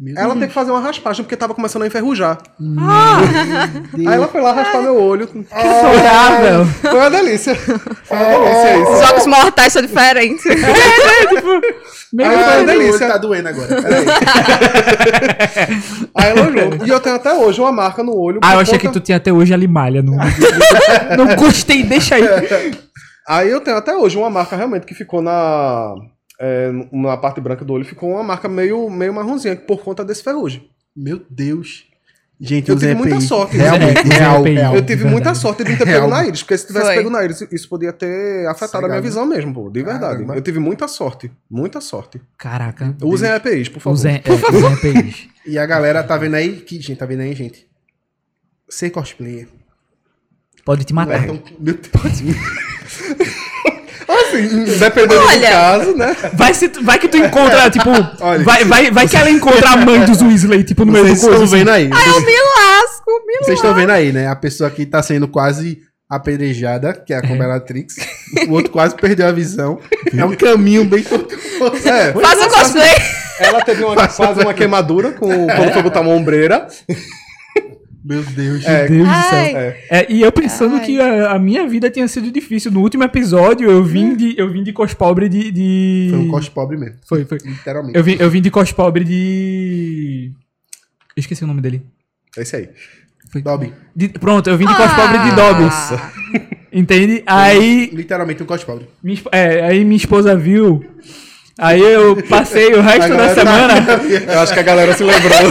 Meu 0.00 0.14
Ela 0.16 0.36
tem 0.36 0.46
que 0.46 0.54
fazer 0.54 0.70
uma 0.70 0.78
raspagem 0.80 1.24
porque 1.24 1.36
tava 1.36 1.54
começando 1.54 1.82
a 1.82 1.86
enferrujar. 1.88 2.38
Deus. 2.60 4.06
Aí 4.06 4.14
ela 4.14 4.28
foi 4.28 4.40
lá 4.40 4.52
raspar 4.52 4.80
meu 4.80 4.96
olho. 5.02 5.26
Que 5.26 5.44
saudável. 5.50 6.64
Foi 6.66 6.94
uma 6.94 7.10
delícia. 7.10 7.52
Foi 7.56 8.16
uma 8.16 8.28
delícia 8.28 8.76
isso. 8.78 8.92
Os 8.92 9.00
jogos 9.08 9.26
mortais 9.26 9.72
são 9.72 9.82
diferentes. 9.82 10.44
Meio 12.12 12.30
Aí 12.30 12.36
foi 12.36 12.44
uma 12.44 12.46
Meu 12.46 12.58
olho 12.58 12.66
delícia. 12.66 13.08
tá 13.08 13.16
doendo 13.18 13.48
agora. 13.48 13.82
Peraí. 13.82 14.04
Aí 16.14 16.30
ela 16.30 16.46
olhou. 16.46 16.70
E 16.86 16.88
eu 16.88 17.00
tenho 17.00 17.16
até 17.16 17.34
hoje 17.34 17.60
uma 17.60 17.72
marca 17.72 18.02
no 18.02 18.16
olho. 18.16 18.40
Ah, 18.42 18.54
eu 18.54 18.60
achei 18.60 18.78
que 18.78 18.86
conta- 18.86 19.00
tu 19.00 19.04
tinha 19.04 19.16
até 19.16 19.32
hoje 19.32 19.52
a 19.52 19.56
limalha. 19.56 20.02
Não, 20.08 20.16
não 21.16 21.36
gostei, 21.36 21.82
deixa 21.82 22.14
aí. 22.14 22.22
Aí 23.28 23.50
eu 23.50 23.60
tenho 23.60 23.76
até 23.76 23.94
hoje 23.96 24.16
uma 24.16 24.30
marca 24.30 24.56
realmente 24.56 24.86
que 24.86 24.94
ficou 24.94 25.20
na. 25.20 25.94
É, 26.38 26.70
na 26.92 27.16
parte 27.16 27.40
branca 27.40 27.64
do 27.64 27.72
olho, 27.72 27.84
ficou 27.84 28.10
uma 28.12 28.22
marca 28.22 28.48
meio, 28.48 28.88
meio 28.90 29.12
marronzinha 29.12 29.56
por 29.56 29.82
conta 29.82 30.04
desse 30.04 30.22
ferrugem. 30.22 30.68
Meu 30.94 31.20
Deus. 31.28 31.86
Gente, 32.40 32.68
Eu 32.68 32.76
tive 32.76 32.94
muita 32.94 33.16
EPI. 33.16 33.26
sorte. 33.26 33.56
Realmente, 33.56 34.02
real, 34.06 34.40
EPI. 34.46 34.54
real. 34.54 34.74
eu 34.76 34.82
tive 34.82 35.02
de 35.02 35.10
muita 35.10 35.32
verdade. 35.32 35.38
sorte 35.38 35.64
de 35.64 35.70
não 35.70 35.78
ter 35.78 35.84
Real. 35.86 36.00
pego 36.02 36.10
na 36.14 36.24
íris, 36.24 36.42
porque 36.42 36.56
se 36.56 36.66
tivesse 36.68 36.86
Foi. 36.86 36.94
pego 36.94 37.10
na 37.10 37.24
íris, 37.24 37.40
isso 37.50 37.68
podia 37.68 37.92
ter 37.92 38.46
afetado 38.46 38.86
a 38.86 38.88
minha 38.88 39.00
visão 39.00 39.26
mesmo, 39.26 39.52
pô, 39.52 39.68
de 39.68 39.82
verdade. 39.82 40.14
Caramba. 40.14 40.36
Eu 40.36 40.40
tive 40.42 40.60
muita 40.60 40.86
sorte, 40.86 41.32
muita 41.50 41.80
sorte. 41.80 42.20
Caraca. 42.36 42.94
Usem 43.02 43.28
EPIs, 43.30 43.68
por 43.68 43.80
favor. 43.80 43.94
Usem, 43.94 44.22
é, 44.24 44.30
usem 44.56 44.72
EPIs. 44.92 45.28
E 45.44 45.58
a 45.58 45.66
galera 45.66 46.00
tá 46.04 46.16
vendo 46.16 46.34
aí, 46.36 46.60
que, 46.60 46.80
gente, 46.80 46.96
tá 46.96 47.06
vendo 47.06 47.22
aí, 47.22 47.34
gente? 47.34 47.66
Ser 48.68 48.90
cosplayer. 48.90 49.48
Pode 50.64 50.84
te 50.84 50.92
matar. 50.94 51.24
é 51.24 51.26
tão... 51.26 51.42
Meu 51.58 51.74
Deus. 51.74 52.22
Assim, 54.20 54.64
dependendo 54.78 55.20
do 55.20 55.26
Olha. 55.28 55.48
caso, 55.50 55.94
né? 55.96 56.16
Vai, 56.34 56.54
se 56.54 56.68
vai 56.82 56.98
que 56.98 57.08
tu 57.08 57.16
encontra, 57.16 57.70
tipo. 57.70 57.90
Olha. 58.20 58.44
vai, 58.44 58.64
vai, 58.64 58.90
vai 58.90 59.08
que 59.08 59.16
ela 59.16 59.30
encontra 59.30 59.70
a 59.70 59.76
mãe 59.84 60.00
dos 60.04 60.20
Weasley, 60.22 60.64
tipo, 60.64 60.84
no 60.84 60.92
meio 60.92 61.04
Vocês 61.06 61.20
do 61.20 61.28
coisa. 61.28 61.44
estão 61.44 61.58
vendo 61.58 61.70
aí. 61.70 61.84
Eu 61.90 61.96
Vocês- 61.96 62.24
me 62.26 62.32
lasco, 62.36 63.10
me 63.26 63.36
Vocês 63.38 63.56
estão 63.58 63.74
vendo 63.74 63.90
aí, 63.90 64.12
né? 64.12 64.28
A 64.28 64.36
pessoa 64.36 64.70
que 64.70 64.84
tá 64.86 65.02
sendo 65.02 65.28
quase 65.28 65.78
apedrejada, 66.10 66.94
que 66.94 67.12
é 67.12 67.18
a 67.18 67.22
Comelatrix. 67.22 67.94
O 68.48 68.52
outro 68.52 68.70
quase 68.72 68.94
perdeu 68.94 69.26
a 69.28 69.32
visão. 69.32 69.78
É 70.16 70.24
um 70.24 70.34
caminho 70.34 70.84
bem 70.84 71.02
tortuoso. 71.02 71.86
É, 71.88 72.12
Faz 72.12 72.40
o 72.42 72.48
cosplay. 72.48 72.90
ela 73.40 73.60
teve 73.62 73.84
uma, 73.84 73.94
quase 74.08 74.40
uma 74.40 74.54
queimadura 74.54 75.12
com, 75.12 75.28
quando 75.46 75.72
foi 75.72 75.82
botar 75.82 76.00
uma 76.00 76.10
ombreira. 76.12 76.66
Meu 78.04 78.22
Deus. 78.22 78.64
É, 78.64 78.86
Deus 78.86 79.08
do 79.08 79.14
céu. 79.14 79.74
É, 79.90 80.06
e 80.08 80.22
eu 80.22 80.30
pensando 80.32 80.76
Ai. 80.76 80.84
que 80.86 81.00
a, 81.00 81.32
a 81.32 81.38
minha 81.38 81.66
vida 81.66 81.90
tinha 81.90 82.06
sido 82.08 82.30
difícil. 82.30 82.70
No 82.70 82.80
último 82.80 83.02
episódio, 83.04 83.68
eu 83.70 83.82
vim 83.82 84.14
de, 84.16 84.34
eu 84.38 84.50
vim 84.50 84.62
de 84.62 84.72
cospobre 84.72 85.28
de. 85.28 85.50
de... 85.50 86.08
Foi 86.10 86.18
um 86.20 86.28
cos 86.28 86.48
pobre 86.48 86.76
mesmo. 86.76 86.96
Foi, 87.08 87.24
foi. 87.24 87.38
Literalmente. 87.44 87.96
Eu 87.98 88.04
vim, 88.04 88.16
eu 88.18 88.30
vim 88.30 88.40
de 88.40 88.50
cospobre 88.50 89.04
de. 89.04 90.30
Eu 91.16 91.20
esqueci 91.20 91.42
o 91.44 91.46
nome 91.46 91.60
dele. 91.60 91.82
é 92.36 92.42
isso 92.42 92.56
aí. 92.56 92.68
Foi- 93.30 93.42
Dobby. 93.42 93.74
de- 93.94 94.08
pronto, 94.08 94.48
eu 94.48 94.56
vim 94.56 94.64
de 94.66 94.72
Ah. 94.72 94.76
cospobre 94.76 95.18
de 95.18 95.36
Dobby. 95.36 96.58
Entende? 96.72 97.22
Aí, 97.26 97.90
Literalmente 97.92 98.42
um 98.42 98.46
cos 98.46 98.62
pobre. 98.64 98.88
minha, 99.02 99.18
é, 99.32 99.64
aí 99.64 99.84
minha 99.84 99.96
esposa 99.96 100.36
viu. 100.36 100.82
Aí 101.58 101.80
eu 101.80 102.22
passei 102.28 102.72
o 102.72 102.80
resto 102.80 103.08
da 103.10 103.34
galera 103.34 103.34
tá- 103.34 103.98
semana. 103.98 104.02
Eu 104.32 104.40
acho 104.40 104.54
que 104.54 104.60
a 104.60 104.62
galera 104.62 104.94
se 104.94 105.02
lembrou. 105.02 105.50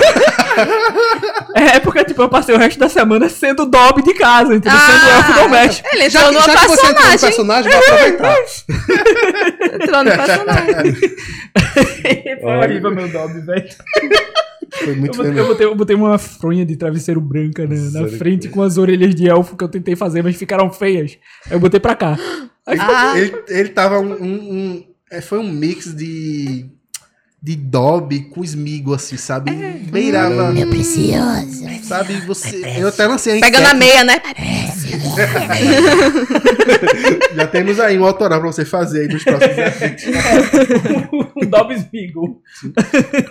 É, 1.56 1.80
porque 1.80 2.04
tipo, 2.06 2.22
eu 2.22 2.30
passei 2.30 2.54
o 2.56 2.58
resto 2.58 2.80
da 2.80 2.88
semana 2.90 3.28
sendo 3.30 3.66
Dobby 3.66 4.04
de 4.04 4.14
casa, 4.14 4.54
entendeu? 4.56 4.78
Sendo 4.80 5.10
elfo 5.10 5.34
doméstico. 5.44 5.90
Ele 5.94 6.10
Já, 6.10 6.32
no 6.32 6.40
já 6.42 6.56
que 6.58 6.68
você 6.68 6.88
entrou 6.88 7.06
no 7.12 7.20
personagem. 7.20 7.72
personagem, 7.72 7.72
vai 7.72 7.80
aproveitar. 7.80 8.36
Entrou 9.74 10.04
no 10.04 10.12
personagem. 10.12 10.96
Foi 12.42 12.58
horrível 12.58 12.92
meu 12.92 13.08
Dobby, 13.10 13.42
velho. 13.42 13.68
Foi 14.74 14.90
Eu 14.90 14.96
muito 14.98 15.18
botei, 15.18 15.32
eu, 15.32 15.36
feio. 15.36 15.48
botei, 15.48 15.66
eu 15.68 15.76
botei 15.76 15.96
uma 15.96 16.18
fronha 16.18 16.66
de 16.66 16.76
travesseiro 16.76 17.20
branca 17.22 17.66
na, 17.66 18.02
na 18.02 18.08
frente 18.10 18.50
com 18.50 18.62
as 18.62 18.78
orelhas 18.78 19.16
de 19.16 19.28
elfo 19.28 19.56
que 19.56 19.64
eu 19.64 19.70
tentei 19.70 19.96
fazer, 19.96 20.22
mas 20.24 20.36
ficaram 20.36 20.72
feias. 20.72 21.18
Aí 21.48 21.54
eu 21.54 21.60
botei 21.60 21.80
pra 21.80 21.96
cá. 21.96 22.18
Aí 22.66 22.78
Ah, 22.80 23.14
Ele, 23.18 23.34
ele 23.48 23.70
tava 23.70 24.00
um, 24.00 24.12
um- 24.14 24.54
um- 24.54 24.84
é, 25.10 25.22
Foi 25.22 25.40
um 25.40 25.48
mix 25.50 25.96
de. 25.96 26.66
De 27.48 27.56
Dobby 27.56 28.24
com 28.24 28.44
Smigo, 28.44 28.94
assim, 28.94 29.16
sabe? 29.16 29.50
Beirava. 29.90 30.52
Meu 30.52 30.68
precioso. 30.68 31.66
Sabe, 31.82 32.16
você. 32.26 32.62
Eu 32.78 32.90
até 32.90 33.08
lancei 33.08 33.38
a 33.38 33.40
pega 33.40 33.62
na 33.62 33.68
enquete. 33.70 33.80
meia, 33.80 34.04
né? 34.04 34.16
Já 37.36 37.48
temos 37.48 37.80
aí 37.80 37.98
um 37.98 38.04
autoral 38.06 38.42
pra 38.42 38.52
você 38.52 38.66
fazer 38.66 39.04
aí 39.04 39.08
nos 39.08 39.24
próximos 39.24 39.58
eventos. 39.58 40.04
o 41.36 41.46
Dobby 41.46 41.76
Smeagol. 41.76 42.42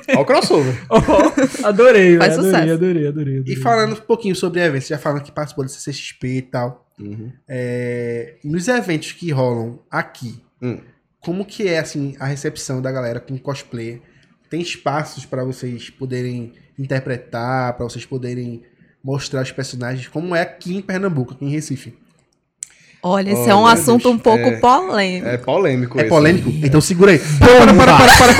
Olha 0.09 0.19
o 0.21 0.25
crossover. 0.25 0.75
Oh, 0.89 1.67
adorei, 1.67 2.17
Faz 2.17 2.37
velho, 2.37 2.49
adorei, 2.49 2.53
sucesso. 2.53 2.73
adorei, 2.73 3.07
adorei, 3.09 3.39
adorei. 3.39 3.53
E 3.53 3.57
falando 3.57 3.93
um 3.93 3.97
pouquinho 3.97 4.35
sobre 4.35 4.61
eventos, 4.63 4.89
já 4.89 4.97
falando 4.97 5.23
que 5.23 5.31
participou 5.33 5.63
do 5.65 5.71
CCXP 5.71 6.29
e 6.39 6.43
tal. 6.43 6.87
É, 7.47 8.37
nos 8.43 8.67
eventos 8.67 9.13
que 9.13 9.31
rolam 9.31 9.79
aqui, 9.91 10.41
Hum 10.63 10.79
como 11.27 11.45
que 11.45 11.67
é 11.67 11.81
assim 11.81 12.15
a 12.21 12.25
recepção 12.25 12.81
da 12.81 12.93
galera 12.93 13.19
com 13.19 13.37
cosplay? 13.37 14.01
Tem 14.49 14.61
espaços 14.61 15.27
para 15.27 15.43
vocês 15.43 15.91
poderem 15.91 16.53
interpretar, 16.79 17.73
para 17.73 17.85
vocês 17.85 18.07
poderem 18.07 18.63
mostrar 19.03 19.43
os 19.43 19.51
personagens, 19.51 20.07
como 20.07 20.37
é 20.37 20.43
aqui 20.43 20.77
em 20.77 20.81
Pernambuco, 20.81 21.35
aqui 21.35 21.45
em 21.45 21.49
Recife? 21.49 21.99
Olha, 23.03 23.33
esse 23.33 23.41
é 23.41 23.43
Olha, 23.43 23.51
é 23.51 23.55
um 23.57 23.67
assunto 23.67 24.09
um 24.09 24.17
pouco 24.17 24.41
é, 24.41 24.57
polêmico. 24.59 25.29
É 25.29 25.37
polêmico. 25.37 25.99
É 25.99 26.03
esse. 26.03 26.09
polêmico? 26.09 26.49
Então 26.63 26.81
segura 26.81 27.11
aí. 27.11 27.19
Para, 27.19 27.75
para, 27.75 27.75
para, 27.75 28.15
para, 28.15 28.35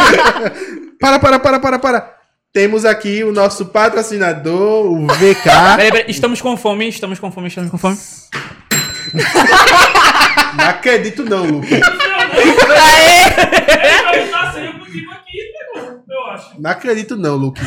para. 0.00 0.50
para, 0.98 1.18
para, 1.20 1.38
para, 1.38 1.60
para, 1.60 1.78
para. 1.78 2.16
Temos 2.52 2.84
aqui 2.84 3.22
o 3.22 3.30
nosso 3.30 3.66
patrocinador, 3.66 4.86
o 4.86 5.06
VK. 5.06 5.44
Peraí, 5.44 5.92
peraí. 5.92 6.04
Estamos 6.08 6.40
com 6.40 6.56
fome, 6.56 6.88
estamos 6.88 7.20
com 7.20 7.30
fome, 7.30 7.46
estamos 7.46 7.70
com 7.70 7.78
fome. 7.78 7.96
não 10.56 10.64
acredito 10.64 11.24
não, 11.24 11.44
Lucas. 11.44 11.80
Não 16.58 16.70
acredito 16.70 17.16
não, 17.16 17.36
Luke. 17.36 17.60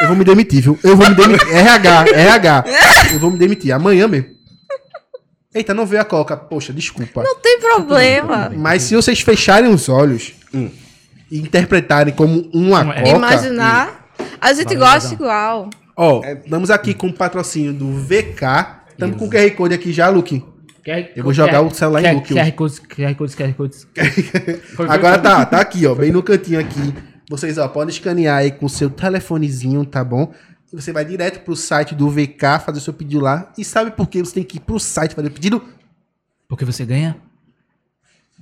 Eu 0.00 0.08
vou 0.08 0.16
me 0.16 0.24
demitir, 0.24 0.62
viu? 0.62 0.78
Eu 0.82 0.96
vou 0.96 1.08
me 1.08 1.14
demitir. 1.14 1.48
RH, 1.54 2.04
RH. 2.10 2.64
Eu 3.12 3.18
vou 3.18 3.30
me 3.30 3.38
demitir. 3.38 3.72
Amanhã 3.72 4.08
mesmo. 4.08 4.34
Eita, 5.54 5.72
não 5.72 5.86
veio 5.86 6.02
a 6.02 6.04
coca. 6.04 6.36
Poxa, 6.36 6.72
desculpa. 6.72 7.22
Não 7.22 7.36
tem 7.36 7.60
problema. 7.60 8.50
Mas 8.56 8.82
se 8.82 8.96
vocês 8.96 9.20
fecharem 9.20 9.70
os 9.72 9.88
olhos 9.88 10.32
Hum. 10.52 10.68
e 11.30 11.38
interpretarem 11.38 12.12
como 12.12 12.50
uma 12.52 12.80
É. 12.80 13.02
coca. 13.02 13.08
Imaginar. 13.16 14.08
A 14.40 14.52
gente 14.52 14.74
Valeu, 14.74 14.80
gosta 14.94 15.14
igual. 15.14 15.70
Ó, 15.96 16.22
estamos 16.24 16.70
aqui 16.70 16.92
com 16.92 17.06
o 17.06 17.12
patrocínio 17.12 17.72
do 17.72 17.92
VK. 18.02 18.82
Estamos 18.90 19.16
com 19.16 19.26
o 19.26 19.30
QR 19.30 19.50
Code 19.52 19.74
aqui 19.74 19.92
já, 19.92 20.08
Luke. 20.08 20.44
Eu 21.16 21.24
vou 21.24 21.32
jogar 21.32 21.62
o 21.62 21.70
celular 21.70 22.04
em 22.04 22.14
look 22.14 22.28
QR 22.28 22.52
Codes, 22.52 22.78
QR 22.78 23.14
Codes, 23.14 23.34
QR 23.34 23.54
Codes. 23.54 23.86
Agora 24.88 25.18
tá, 25.18 25.46
tá 25.46 25.60
aqui, 25.60 25.86
ó, 25.86 25.94
bem 25.94 26.12
no 26.12 26.22
cantinho 26.22 26.60
aqui. 26.60 26.94
Vocês, 27.28 27.56
ó, 27.56 27.66
podem 27.68 27.92
escanear 27.92 28.38
aí 28.38 28.50
com 28.50 28.66
o 28.66 28.68
seu 28.68 28.90
telefonezinho, 28.90 29.84
tá 29.86 30.04
bom? 30.04 30.32
Você 30.72 30.92
vai 30.92 31.04
direto 31.04 31.40
pro 31.40 31.56
site 31.56 31.94
do 31.94 32.10
VK, 32.10 32.60
fazer 32.64 32.78
o 32.78 32.82
seu 32.82 32.92
pedido 32.92 33.22
lá. 33.22 33.52
E 33.56 33.64
sabe 33.64 33.92
por 33.92 34.08
que 34.08 34.18
você 34.18 34.34
tem 34.34 34.44
que 34.44 34.58
ir 34.58 34.60
pro 34.60 34.78
site 34.78 35.14
fazer 35.14 35.28
o 35.28 35.30
pedido? 35.30 35.64
Porque 36.48 36.64
você 36.64 36.84
ganha 36.84 37.16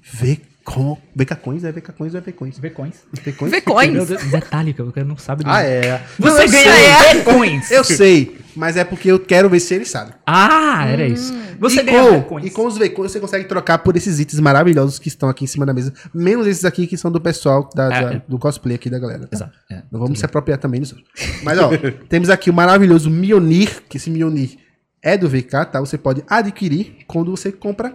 VCon, 0.03 0.52
VK 0.65 1.37
Coins, 1.43 1.65
é 1.65 1.73
VK 1.73 1.93
Coins 1.93 2.15
ou 2.15 2.19
é 2.19 2.23
VCoins? 2.23 2.59
VCoins? 2.59 3.05
V-Coins. 3.13 4.09
Deus, 4.09 4.23
detalhe, 4.31 4.73
que 4.73 4.81
eu 4.81 4.93
não 5.05 5.17
sabe 5.17 5.45
disso. 5.45 5.55
Ah, 5.55 5.63
é. 5.63 6.03
Você 6.19 6.45
Não, 6.45 6.51
ganha 6.53 7.03
sei. 7.03 7.15
Bitcoins. 7.25 7.71
Eu 7.71 7.85
sei, 7.85 8.39
mas 8.55 8.77
é 8.77 8.85
porque 8.85 9.11
eu 9.11 9.19
quero 9.19 9.49
ver 9.51 9.61
se 9.61 9.75
ele 9.75 9.85
sabe. 9.85 10.13
Ah, 10.27 10.87
era 10.87 11.07
isso. 11.07 11.35
Você 11.59 11.81
e, 11.81 11.83
ganha 11.85 12.03
com, 12.05 12.13
Bitcoins. 12.37 12.47
e 12.47 12.51
com 12.51 12.67
os 12.67 12.79
VCoins 12.79 13.13
você 13.13 13.21
consegue 13.21 13.45
trocar 13.47 13.79
por 13.79 13.97
esses 13.97 14.21
itens 14.21 14.39
maravilhosos 14.41 14.99
que 14.99 15.09
estão 15.09 15.29
aqui 15.29 15.45
em 15.45 15.49
cima 15.49 15.67
da 15.67 15.75
mesa. 15.75 15.93
Menos 16.15 16.47
esses 16.47 16.65
aqui 16.65 16.87
que 16.87 16.97
são 16.97 17.11
do 17.11 17.21
pessoal 17.21 17.69
da- 17.75 17.87
É, 17.87 17.89
da- 18.05 18.13
é. 18.15 18.23
do 18.29 18.39
cosplay 18.39 18.77
aqui 18.77 18.89
da 18.89 18.99
galera. 18.99 19.27
tá? 19.27 19.37
Exato. 19.37 19.59
é. 19.71 19.83
Não 19.91 19.99
vamos 20.01 20.19
se 20.19 20.25
apropriar 20.25 20.59
também 20.59 20.81
disso. 20.81 20.97
Mas, 21.43 21.59
ó, 21.59 21.71
temos 22.09 22.31
aqui 22.31 22.51
o 22.51 22.53
maravilhoso 22.53 23.11
Mionir, 23.11 23.83
que 23.89 23.97
esse 23.97 24.11
Mionir 24.11 24.57
é 25.03 25.19
do 25.19 25.29
VK, 25.29 25.65
tá? 25.73 25.81
Você 25.81 25.99
pode 25.99 26.23
adquirir 26.29 26.99
quando 27.09 27.31
você 27.33 27.51
compra 27.51 27.95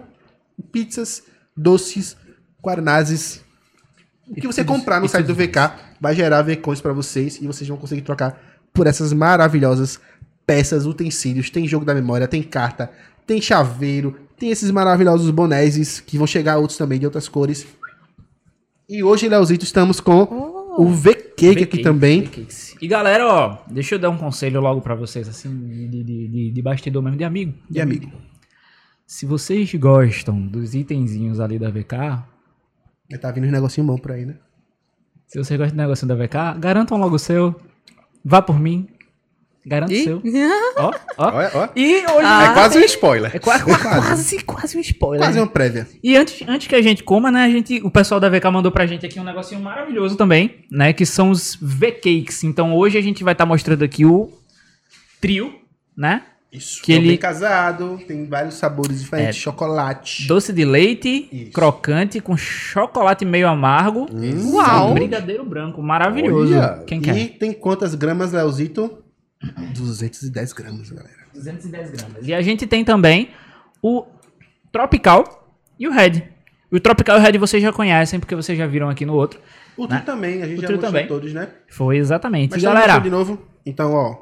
pizzas, 0.72 1.22
doces, 1.56 2.16
guarnazes. 2.68 3.42
O 4.28 4.34
que 4.34 4.46
você 4.46 4.62
comprar 4.62 5.00
no 5.00 5.08
site 5.08 5.26
do 5.26 5.34
VK 5.34 5.72
vai 6.00 6.14
gerar 6.14 6.42
V-Coins 6.42 6.80
pra 6.80 6.92
vocês 6.92 7.40
e 7.40 7.46
vocês 7.46 7.66
vão 7.66 7.78
conseguir 7.78 8.02
trocar 8.02 8.38
por 8.72 8.86
essas 8.86 9.12
maravilhosas 9.12 9.98
peças, 10.46 10.86
utensílios. 10.86 11.50
Tem 11.50 11.66
jogo 11.66 11.84
da 11.84 11.94
memória, 11.94 12.28
tem 12.28 12.42
carta, 12.42 12.90
tem 13.26 13.40
chaveiro, 13.40 14.16
tem 14.38 14.50
esses 14.50 14.70
maravilhosos 14.70 15.30
bonéses 15.30 16.00
que 16.00 16.18
vão 16.18 16.26
chegar 16.26 16.58
outros 16.58 16.78
também 16.78 16.98
de 16.98 17.06
outras 17.06 17.28
cores. 17.28 17.66
E 18.88 19.02
hoje, 19.02 19.28
Leozito, 19.28 19.64
estamos 19.64 20.00
com 20.00 20.22
o 20.78 20.88
V-Cake 20.90 21.64
aqui 21.64 21.82
também. 21.82 22.22
V-Cakes. 22.22 22.76
E 22.80 22.86
galera, 22.86 23.26
ó, 23.26 23.58
deixa 23.70 23.94
eu 23.94 23.98
dar 23.98 24.10
um 24.10 24.16
conselho 24.16 24.60
logo 24.60 24.80
pra 24.80 24.94
vocês, 24.94 25.28
assim, 25.28 25.54
de, 25.68 26.04
de, 26.04 26.28
de, 26.28 26.50
de 26.52 26.62
bastidor 26.62 27.02
mesmo, 27.02 27.18
de 27.18 27.24
amigo. 27.24 27.54
E 27.70 27.80
amigo, 27.80 28.12
Se 29.06 29.26
vocês 29.26 29.74
gostam 29.74 30.40
dos 30.40 30.74
itenzinhos 30.74 31.40
ali 31.40 31.58
da 31.58 31.70
VK, 31.70 32.22
tá 33.16 33.30
vindo 33.30 33.44
uns 33.46 33.52
negocinho 33.52 33.86
bom 33.86 33.96
por 33.96 34.12
aí, 34.12 34.26
né? 34.26 34.34
se 35.26 35.38
você 35.38 35.56
gosta 35.56 35.74
do 35.74 35.76
negócio 35.78 36.06
da 36.06 36.14
VK, 36.14 36.58
garantam 36.58 36.98
logo 36.98 37.16
o 37.16 37.18
seu. 37.18 37.54
Vá 38.24 38.40
por 38.42 38.58
mim. 38.58 38.88
Garanta 39.66 39.92
o 39.92 39.96
seu. 40.02 40.22
Ó, 40.78 40.90
ó. 41.18 41.30
Olha. 41.34 41.70
E 41.76 41.96
hoje. 41.98 42.26
é 42.50 42.52
quase 42.54 42.78
um 42.78 42.82
spoiler. 42.84 43.36
É 43.36 43.38
qua- 43.38 43.58
qua- 43.60 43.78
quase, 43.78 44.42
quase 44.44 44.78
um 44.78 44.80
spoiler. 44.80 45.20
Quase 45.26 45.38
uma 45.38 45.46
prévia. 45.46 45.86
E 46.02 46.16
antes, 46.16 46.48
antes 46.48 46.66
que 46.66 46.74
a 46.74 46.80
gente 46.80 47.02
coma, 47.04 47.30
né, 47.30 47.44
a 47.44 47.50
gente, 47.50 47.78
o 47.84 47.90
pessoal 47.90 48.18
da 48.18 48.30
VK 48.30 48.50
mandou 48.50 48.72
pra 48.72 48.86
gente 48.86 49.04
aqui 49.04 49.20
um 49.20 49.24
negocinho 49.24 49.60
maravilhoso 49.60 50.16
também, 50.16 50.64
né, 50.70 50.94
que 50.94 51.04
são 51.04 51.28
os 51.30 51.58
V-Cakes. 51.60 52.44
Então 52.44 52.74
hoje 52.74 52.96
a 52.96 53.02
gente 53.02 53.22
vai 53.22 53.32
estar 53.34 53.44
mostrando 53.44 53.82
aqui 53.84 54.06
o 54.06 54.32
trio, 55.20 55.54
né, 55.96 56.22
Isso. 56.50 56.82
Que 56.82 56.92
é 56.94 56.96
ele- 56.96 57.08
bem 57.08 57.16
casado, 57.18 58.00
tem 58.08 58.26
vários 58.26 58.54
sabores 58.54 59.00
diferentes, 59.02 59.36
É. 59.36 59.38
chocolate. 59.40 60.26
doce 60.26 60.50
de 60.52 60.64
leite, 60.64 61.28
Isso. 61.30 61.52
crocante, 61.52 62.20
com 62.20 62.36
chocolate 62.38 63.24
meio 63.26 63.46
amargo, 63.48 64.06
Uau. 64.52 64.90
e 64.92 64.94
brigadeiro 64.94 65.44
branco, 65.44 65.82
maravilhoso. 65.82 66.54
Olha. 66.54 66.82
Quem 66.86 66.98
E 66.98 67.02
quer? 67.02 67.28
tem 67.38 67.52
quantas 67.52 67.94
gramas, 67.94 68.32
Leozito? 68.32 68.98
210 69.74 70.52
gramas, 70.52 70.90
galera. 70.90 71.16
210 71.34 71.90
gramas. 71.90 72.26
E 72.26 72.32
a 72.34 72.40
gente 72.42 72.66
tem 72.66 72.84
também 72.84 73.28
o 73.82 74.04
Tropical 74.72 75.54
e 75.78 75.86
o 75.86 75.92
Red. 75.92 76.22
O 76.70 76.80
Tropical 76.80 77.16
e 77.16 77.20
o 77.20 77.22
Red 77.22 77.38
vocês 77.38 77.62
já 77.62 77.72
conhecem, 77.72 78.18
porque 78.18 78.34
vocês 78.34 78.56
já 78.58 78.66
viram 78.66 78.88
aqui 78.88 79.04
no 79.06 79.14
outro. 79.14 79.40
O 79.76 79.82
Né? 79.86 79.96
trio 80.00 80.04
também, 80.06 80.42
a 80.42 80.46
gente 80.46 80.58
O 80.58 80.62
já 80.62 80.68
mostrou 80.68 80.78
também. 80.90 81.06
todos, 81.06 81.32
né? 81.32 81.48
Foi 81.68 81.96
exatamente. 81.96 82.50
Mas 82.52 82.58
E 82.60 82.62
já 82.62 82.72
galera, 82.74 82.98
de 82.98 83.10
novo. 83.10 83.40
Então, 83.64 83.92
ó, 83.94 84.16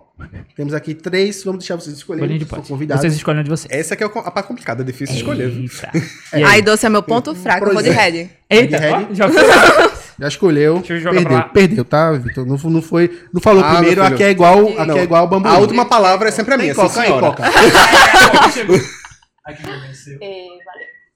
temos 0.54 0.72
aqui 0.72 0.94
três, 0.94 1.44
vamos 1.44 1.60
deixar 1.60 1.76
vocês 1.76 1.96
escolherem, 1.96 2.38
de. 2.38 2.44
Vocês 2.44 3.14
escolhem 3.14 3.40
onde 3.40 3.50
vocês. 3.50 3.70
Essa 3.70 3.94
aqui 3.94 4.02
é 4.02 4.06
a 4.06 4.30
parte 4.30 4.46
complicada, 4.46 4.82
é 4.82 4.84
difícil 4.84 5.16
escolher. 5.16 5.48
Eita. 5.50 5.90
É. 6.32 6.40
E 6.40 6.44
aí? 6.44 6.54
Aí, 6.54 6.62
doce 6.62 6.86
é 6.86 6.88
meu 6.88 7.02
ponto 7.02 7.34
fraco, 7.34 7.66
eu 7.66 7.74
vou 7.74 7.82
de 7.82 7.90
é. 7.90 7.92
red. 7.92 8.28
Eita, 8.48 8.78
Red, 8.78 9.14
já 9.14 9.26
Já 10.18 10.28
escolheu, 10.28 10.78
Deixa 10.78 10.94
eu 10.94 11.00
jogar 11.00 11.16
perdeu, 11.16 11.28
pra 11.28 11.38
lá. 11.38 11.52
perdeu, 11.52 11.84
tá, 11.84 12.12
Vitor? 12.12 12.46
Não, 12.46 12.56
não 12.56 12.80
foi, 12.80 13.22
não 13.34 13.40
falou 13.40 13.62
Ah, 13.62 13.74
primeiro, 13.74 14.02
filho. 14.02 14.14
aqui 14.14 14.24
é 14.24 14.30
igual, 14.30 14.66
aqui 14.68 14.86
Não. 14.86 14.96
é 14.96 15.02
igual 15.02 15.24
o 15.26 15.28
bambu. 15.28 15.46
A 15.46 15.58
última 15.58 15.84
palavra 15.84 16.28
é 16.28 16.32
sempre 16.32 16.54
a 16.54 16.56
Tem 16.56 16.64
minha, 16.66 16.74
coca 16.74 16.88
sim, 16.88 17.00
aí, 17.00 17.06
senhora. 17.06 17.26
coca. 17.26 17.42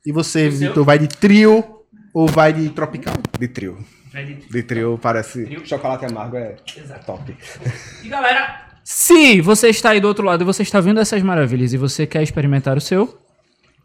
E 0.04 0.12
você, 0.12 0.48
Vitor, 0.48 0.84
vai 0.84 0.98
de 0.98 1.08
trio 1.08 1.64
ou 2.14 2.26
vai 2.26 2.52
de 2.52 2.68
tropical? 2.70 3.14
De 3.38 3.48
trio. 3.48 3.78
De 4.50 4.62
trio 4.62 4.98
parece 5.00 5.46
chocolate 5.64 6.04
amargo, 6.06 6.36
é 6.36 6.56
top. 7.06 7.36
E 8.02 8.08
galera, 8.08 8.69
se 8.84 9.40
você 9.40 9.68
está 9.68 9.90
aí 9.90 10.00
do 10.00 10.08
outro 10.08 10.24
lado 10.24 10.42
e 10.42 10.44
você 10.44 10.62
está 10.62 10.80
vendo 10.80 11.00
essas 11.00 11.22
maravilhas 11.22 11.72
e 11.72 11.76
você 11.76 12.06
quer 12.06 12.22
experimentar 12.22 12.76
o 12.76 12.80
seu, 12.80 13.18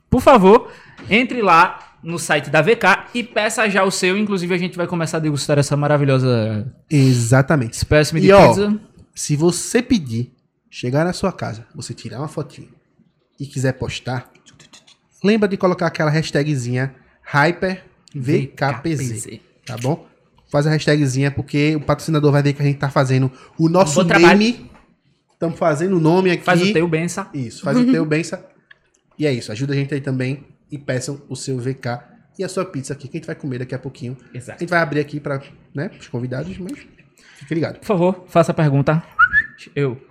por 0.09 0.21
favor, 0.21 0.71
entre 1.09 1.41
lá 1.41 1.97
no 2.01 2.19
site 2.19 2.49
da 2.49 2.61
VK 2.61 3.09
e 3.13 3.23
peça 3.23 3.69
já 3.69 3.83
o 3.83 3.91
seu. 3.91 4.17
Inclusive, 4.17 4.53
a 4.53 4.57
gente 4.57 4.77
vai 4.77 4.87
começar 4.87 5.17
a 5.17 5.19
degustar 5.19 5.57
essa 5.57 5.75
maravilhosa 5.75 6.71
Exatamente. 6.89 7.73
espécime 7.73 8.21
de 8.21 8.27
E 8.27 8.31
ó, 8.31 8.47
pizza. 8.49 8.79
se 9.13 9.35
você 9.35 9.81
pedir, 9.81 10.31
chegar 10.69 11.03
na 11.03 11.13
sua 11.13 11.31
casa, 11.31 11.65
você 11.73 11.93
tirar 11.93 12.19
uma 12.19 12.27
fotinho 12.27 12.69
e 13.39 13.45
quiser 13.45 13.73
postar, 13.73 14.31
lembra 15.23 15.47
de 15.49 15.57
colocar 15.57 15.87
aquela 15.87 16.11
hashtagzinha 16.11 16.93
HyperVKPZ, 17.23 19.39
tá 19.65 19.75
bom? 19.77 20.07
Faz 20.51 20.67
a 20.67 20.69
hashtagzinha 20.69 21.31
porque 21.31 21.75
o 21.75 21.81
patrocinador 21.81 22.31
vai 22.31 22.43
ver 22.43 22.53
que 22.53 22.61
a 22.61 22.65
gente 22.65 22.77
tá 22.77 22.89
fazendo 22.89 23.31
o 23.57 23.67
nosso 23.67 24.03
name. 24.03 24.69
Estamos 25.35 25.59
fazendo 25.59 25.97
o 25.97 25.99
nome 25.99 26.31
aqui. 26.31 26.43
Faz 26.43 26.61
o 26.61 26.73
teu 26.73 26.87
benção. 26.87 27.27
Isso, 27.33 27.61
faz 27.61 27.77
o 27.77 27.91
teu 27.91 28.05
benção. 28.05 28.41
E 29.19 29.27
é 29.27 29.31
isso, 29.31 29.51
ajuda 29.51 29.73
a 29.73 29.75
gente 29.75 29.93
aí 29.93 30.01
também 30.01 30.45
e 30.71 30.77
peçam 30.77 31.21
o 31.29 31.35
seu 31.35 31.57
VK 31.57 31.99
e 32.39 32.43
a 32.43 32.49
sua 32.49 32.65
pizza 32.65 32.93
aqui, 32.93 33.07
que 33.07 33.17
a 33.17 33.19
gente 33.19 33.27
vai 33.27 33.35
comer 33.35 33.59
daqui 33.59 33.75
a 33.75 33.79
pouquinho. 33.79 34.17
A 34.33 34.37
Exato. 34.37 34.59
gente 34.59 34.69
vai 34.69 34.79
abrir 34.79 34.99
aqui 34.99 35.19
para 35.19 35.41
né, 35.73 35.91
os 35.99 36.07
convidados, 36.07 36.57
mas 36.57 36.79
fique 37.37 37.53
ligado. 37.53 37.79
Por 37.79 37.85
favor, 37.85 38.25
faça 38.27 38.51
a 38.51 38.55
pergunta. 38.55 39.03
Eu. 39.75 40.01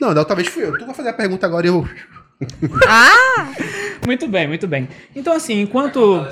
Não, 0.00 0.12
da 0.12 0.20
outra 0.20 0.36
vez 0.36 0.48
fui 0.48 0.64
eu. 0.64 0.76
Tu 0.76 0.84
vai 0.84 0.94
fazer 0.94 1.08
a 1.08 1.14
pergunta 1.14 1.46
agora 1.46 1.66
e 1.66 1.70
eu. 1.70 1.88
Muito 4.06 4.28
bem, 4.28 4.46
muito 4.46 4.68
bem. 4.68 4.88
Então, 5.16 5.32
assim, 5.32 5.60
enquanto. 5.60 6.24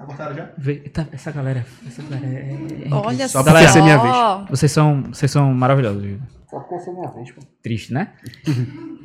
Tá 0.00 0.06
cortado 0.06 0.34
já? 0.34 0.46
Tá, 0.94 1.06
essa 1.12 1.30
galera. 1.30 1.66
Essa 1.86 2.02
galera 2.02 2.26
é. 2.26 2.86
é- 2.86 2.88
Olha 2.90 3.28
Só 3.28 3.42
só. 3.42 3.78
é 3.78 3.82
minha 3.82 3.98
vez. 3.98 4.48
Vocês 4.48 4.72
são, 4.72 5.02
vocês 5.12 5.30
são 5.30 5.52
maravilhosos. 5.52 6.18
Só 6.48 6.58
porque 6.58 6.74
essa 6.76 6.90
é 6.90 6.92
minha 6.94 7.08
vez, 7.10 7.30
pô. 7.32 7.42
Triste, 7.62 7.92
né? 7.92 8.08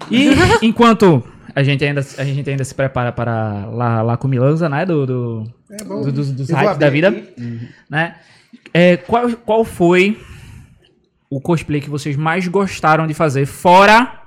E 0.09 0.29
enquanto 0.65 1.21
a 1.53 1.61
gente 1.63 1.83
ainda, 1.83 1.99
a 2.17 2.23
gente 2.23 2.49
ainda 2.49 2.63
se 2.63 2.73
prepara 2.73 3.11
para 3.11 3.65
lá, 3.65 4.01
lá 4.01 4.15
com 4.17 4.29
Milanza, 4.29 4.69
né? 4.69 4.85
Do, 4.85 5.05
do, 5.05 5.53
É 5.69 5.83
bom. 5.83 6.01
do- 6.01 6.11
dos, 6.13 6.31
dos 6.31 6.49
hypes 6.49 6.77
da 6.77 6.89
vida. 6.89 7.09
aqui. 7.09 7.69
Né? 7.89 8.15
É, 8.73 8.95
qual, 8.95 9.29
qual 9.45 9.65
foi 9.65 10.17
o 11.29 11.41
cosplay 11.41 11.81
que 11.81 11.89
vocês 11.89 12.15
mais 12.15 12.47
gostaram 12.47 13.05
de 13.05 13.13
fazer 13.13 13.45
fora 13.45 14.21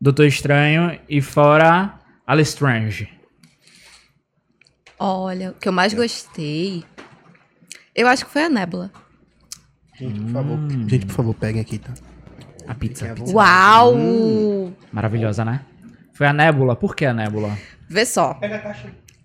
Doutor 0.00 0.24
Estranho 0.24 0.98
e 1.06 1.20
fora 1.20 1.98
Alestrange? 2.26 3.08
Olha, 5.04 5.50
o 5.50 5.54
que 5.54 5.68
eu 5.68 5.72
mais 5.72 5.92
gostei. 5.92 6.84
Eu 7.94 8.06
acho 8.06 8.24
que 8.24 8.30
foi 8.30 8.44
a 8.44 8.48
Nébula. 8.48 8.90
Gente, 9.98 10.20
por 10.20 10.30
favor. 10.30 10.58
Hum. 10.58 10.88
Gente, 10.88 11.06
por 11.06 11.12
favor, 11.14 11.34
peguem 11.34 11.60
aqui, 11.60 11.78
tá? 11.78 11.92
A 12.68 12.74
pizza, 12.74 13.10
a 13.10 13.14
pizza. 13.14 13.32
Uau! 13.34 14.72
Maravilhosa, 14.92 15.44
né? 15.44 15.64
Foi 16.14 16.26
a 16.26 16.32
Nébula. 16.32 16.76
Por 16.76 16.94
que 16.94 17.04
a 17.04 17.12
Nébula? 17.12 17.58
Vê 17.88 18.06
só. 18.06 18.38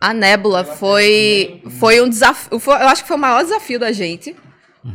A 0.02 0.14
Nébula 0.14 0.64
foi, 0.64 1.62
foi 1.80 2.02
um 2.02 2.10
desafio. 2.10 2.60
foi- 2.60 2.74
eu 2.82 2.88
acho 2.88 3.04
que 3.04 3.08
foi 3.08 3.18
o 3.18 3.20
maior 3.20 3.44
desafio 3.44 3.80
da 3.80 3.92
gente. 3.92 4.36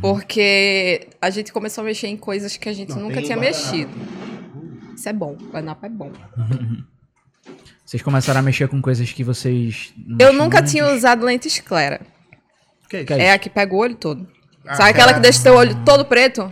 Porque 0.01 1.07
a 1.21 1.29
gente 1.29 1.53
começou 1.53 1.81
a 1.83 1.85
mexer 1.85 2.07
em 2.07 2.17
coisas 2.17 2.57
que 2.57 2.67
a 2.67 2.73
gente 2.73 2.89
Não, 2.89 3.03
nunca 3.03 3.21
tinha 3.21 3.37
guardanapo. 3.37 3.71
mexido. 3.71 3.91
Isso 4.95 5.07
é 5.07 5.13
bom. 5.13 5.35
Guardanapo 5.35 5.85
é 5.85 5.89
bom. 5.89 6.11
Vocês 7.85 8.01
começaram 8.01 8.39
a 8.39 8.43
mexer 8.43 8.67
com 8.67 8.81
coisas 8.81 9.11
que 9.11 9.23
vocês. 9.23 9.93
não 9.97 10.17
Eu 10.27 10.33
nunca 10.33 10.59
antes? 10.59 10.71
tinha 10.71 10.87
usado 10.93 11.25
lente 11.25 11.47
esclera. 11.47 12.01
Que? 12.89 13.03
Que 13.03 13.13
é 13.13 13.19
É 13.25 13.31
a 13.33 13.39
que 13.39 13.49
pega 13.49 13.73
o 13.73 13.77
olho 13.77 13.95
todo. 13.95 14.27
Ah, 14.65 14.75
Sabe 14.75 14.91
aquela 14.91 15.13
que 15.13 15.19
deixa 15.19 15.43
teu 15.43 15.55
olho 15.55 15.75
todo 15.83 16.05
preto? 16.05 16.51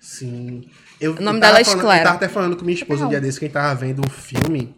Sim. 0.00 0.64
Eu, 1.00 1.12
O 1.14 1.20
nome 1.22 1.38
eu 1.38 1.40
dela 1.40 1.60
é 1.60 1.64
falando- 1.64 1.78
Esclera. 1.78 2.00
Eu 2.00 2.04
tava 2.04 2.16
até 2.16 2.28
falando 2.28 2.56
com 2.56 2.64
minha 2.64 2.74
esposa 2.76 3.06
um 3.06 3.08
dia 3.08 3.20
desse, 3.20 3.38
que 3.38 3.44
a 3.44 3.48
gente 3.48 3.54
tava 3.54 3.74
vendo 3.74 4.02
um 4.04 4.10
filme. 4.10 4.74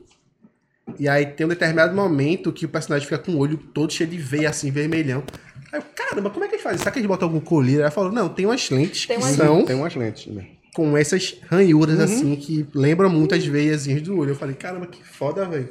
E 0.98 1.08
aí 1.08 1.24
tem 1.26 1.46
um 1.46 1.48
determinado 1.48 1.94
momento 1.94 2.52
que 2.52 2.66
o 2.66 2.68
personagem 2.68 3.06
fica 3.08 3.18
com 3.18 3.32
o 3.32 3.38
olho 3.38 3.56
todo 3.56 3.92
cheio 3.92 4.08
de 4.08 4.18
veia, 4.18 4.50
assim, 4.50 4.70
vermelhão. 4.70 5.24
Aí 5.72 5.80
eu, 5.80 5.84
caramba, 5.94 6.28
como 6.30 6.44
é 6.44 6.48
que 6.48 6.54
eles 6.54 6.62
fazem? 6.62 6.78
Será 6.78 6.90
que 6.90 6.98
eles 6.98 7.08
botam 7.08 7.26
algum 7.28 7.40
colírio? 7.40 7.80
Ela 7.80 7.90
falou, 7.90 8.12
não, 8.12 8.28
tem 8.28 8.44
umas 8.44 8.68
lentes 8.70 9.06
Tem 9.06 9.18
que 9.18 9.24
umas- 9.24 9.34
são 9.36 9.64
Tem 9.64 9.74
umas 9.76 9.94
lentes, 9.94 10.26
né? 10.32 10.46
com 10.74 10.96
essas 10.96 11.36
ranhuras 11.50 12.00
assim 12.00 12.34
que 12.36 12.66
lembram 12.74 13.08
muito 13.08 13.32
as 13.34 13.46
veiazinhas 13.46 14.02
do 14.02 14.18
olho. 14.18 14.30
Eu 14.32 14.36
falei, 14.36 14.54
caramba, 14.56 14.86
que 14.86 15.02
foda, 15.04 15.46
velho. 15.46 15.68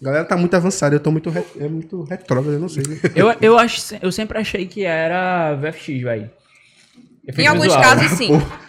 A 0.00 0.04
galera 0.04 0.24
tá 0.24 0.36
muito 0.36 0.54
avançada, 0.54 0.94
eu 0.94 1.00
tô 1.00 1.10
muito, 1.10 1.30
re... 1.30 1.42
é 1.58 1.68
muito 1.68 2.02
retrógrado, 2.02 2.52
eu 2.54 2.60
não 2.60 2.68
sei. 2.68 2.82
né? 2.86 2.98
Eu, 3.14 3.34
eu, 3.40 3.58
acho, 3.58 3.96
eu 4.02 4.12
sempre 4.12 4.38
achei 4.38 4.66
que 4.66 4.84
era 4.84 5.54
VFX, 5.54 6.02
velho. 6.02 6.30
Em 7.38 7.46
alguns 7.46 7.74
casos, 7.74 8.10
sim. 8.18 8.28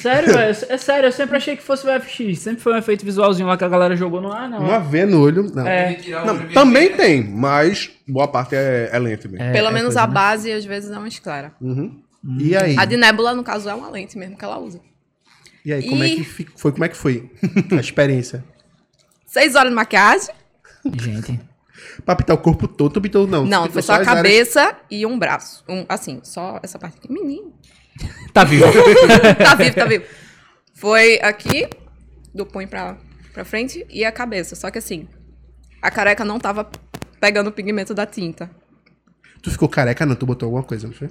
Sério, 0.00 0.32
velho. 0.32 0.56
É 0.68 0.76
sério, 0.78 1.06
eu 1.06 1.12
sempre 1.12 1.36
achei 1.36 1.56
que 1.56 1.62
fosse 1.62 1.86
VFX. 1.86 2.38
Sempre 2.38 2.62
foi 2.62 2.72
um 2.72 2.78
efeito 2.78 3.04
visualzinho 3.04 3.46
lá 3.46 3.56
que 3.56 3.64
a 3.64 3.68
galera 3.68 3.94
jogou 3.94 4.20
no 4.20 4.32
ar, 4.32 4.48
não. 4.48 4.58
Uma 4.58 4.78
veia 4.80 5.06
no 5.06 5.20
olho, 5.20 5.44
não. 5.54 5.66
É. 5.66 5.96
Não, 6.24 6.48
também 6.48 6.96
tem, 6.96 7.22
mas 7.22 7.90
boa 8.08 8.26
parte 8.26 8.56
é, 8.56 8.88
é 8.90 8.98
lente 8.98 9.28
mesmo. 9.28 9.52
Pelo 9.52 9.68
é 9.68 9.72
menos 9.72 9.96
a 9.96 10.06
né? 10.06 10.12
base, 10.14 10.50
às 10.50 10.64
vezes, 10.64 10.90
é 10.90 10.98
mais 10.98 11.18
clara. 11.18 11.52
E 12.40 12.56
aí? 12.56 12.76
A 12.78 12.84
de 12.84 12.96
Nebula, 12.96 13.34
no 13.34 13.44
caso, 13.44 13.68
é 13.68 13.74
uma 13.74 13.90
lente 13.90 14.18
mesmo 14.18 14.36
que 14.36 14.44
ela 14.44 14.58
usa. 14.58 14.80
E 15.64 15.72
aí, 15.72 15.82
como 15.88 16.02
é 16.02 16.08
E- 16.08 16.16
que 16.16 16.24
foi? 16.56 16.72
Como 16.72 16.84
é 16.84 16.88
que 16.88 16.96
foi 16.96 17.30
a 17.70 17.80
experiência? 17.80 18.42
Seis 19.26 19.54
horas 19.54 19.70
de 19.70 19.76
maquiagem. 19.76 20.34
Gente. 20.94 21.40
Pra 22.04 22.16
pintar 22.16 22.34
o 22.36 22.38
corpo 22.38 22.66
todo, 22.66 22.94
tu 22.94 23.00
pintou 23.00 23.26
não? 23.26 23.44
Não, 23.44 23.62
pintou 23.64 23.72
foi 23.74 23.82
só 23.82 23.92
a 23.94 23.96
as 23.98 24.08
áreas- 24.08 24.16
cabeça 24.54 24.76
e 24.90 25.04
um 25.06 25.18
braço. 25.18 25.62
Um, 25.68 25.84
assim, 25.88 26.20
só 26.22 26.58
essa 26.62 26.78
parte 26.78 26.98
aqui. 26.98 27.12
Menino. 27.12 27.52
Tá 28.32 28.44
vivo. 28.44 28.64
tá 29.42 29.54
vivo, 29.54 29.74
tá 29.74 29.84
vivo. 29.86 30.04
Foi 30.74 31.18
aqui, 31.22 31.66
do 32.34 32.44
punho 32.44 32.68
pra, 32.68 32.98
pra 33.32 33.44
frente, 33.44 33.86
e 33.88 34.04
a 34.04 34.12
cabeça. 34.12 34.54
Só 34.54 34.70
que 34.70 34.76
assim, 34.78 35.08
a 35.80 35.90
careca 35.90 36.22
não 36.24 36.38
tava 36.38 36.70
pegando 37.18 37.48
o 37.48 37.52
pigmento 37.52 37.94
da 37.94 38.04
tinta. 38.04 38.50
Tu 39.42 39.50
ficou 39.50 39.68
careca, 39.68 40.04
não? 40.04 40.14
Tu 40.14 40.26
botou 40.26 40.46
alguma 40.46 40.62
coisa, 40.62 40.86
não 40.86 40.92
foi? 40.94 41.08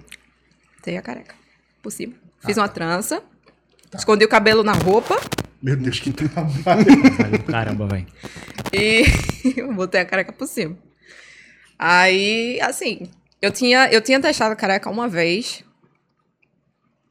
Tem 0.84 0.98
a 0.98 1.02
careca. 1.02 1.34
Por 1.82 1.92
cima. 1.92 2.14
Fiz 2.46 2.58
uma 2.58 2.70
trança. 2.70 3.24
Escondi 3.96 4.24
o 4.24 4.30
cabelo 4.30 4.64
na 4.64 4.74
roupa. 4.74 5.20
Meu 5.66 5.76
Deus, 5.76 6.00
que 6.00 6.14
trabalho. 6.14 6.86
Caramba, 7.50 7.88
velho. 7.88 8.06
E 8.72 9.04
eu 9.60 9.74
botei 9.74 10.00
a 10.00 10.06
careca 10.06 10.32
por 10.32 10.46
cima. 10.48 10.78
Aí, 11.80 12.62
assim, 12.62 13.10
eu 13.42 13.50
tinha, 13.52 13.90
eu 13.92 14.00
tinha 14.00 14.22
testado 14.22 14.54
a 14.54 14.56
careca 14.56 14.92
uma 14.92 15.08
vez 15.10 15.64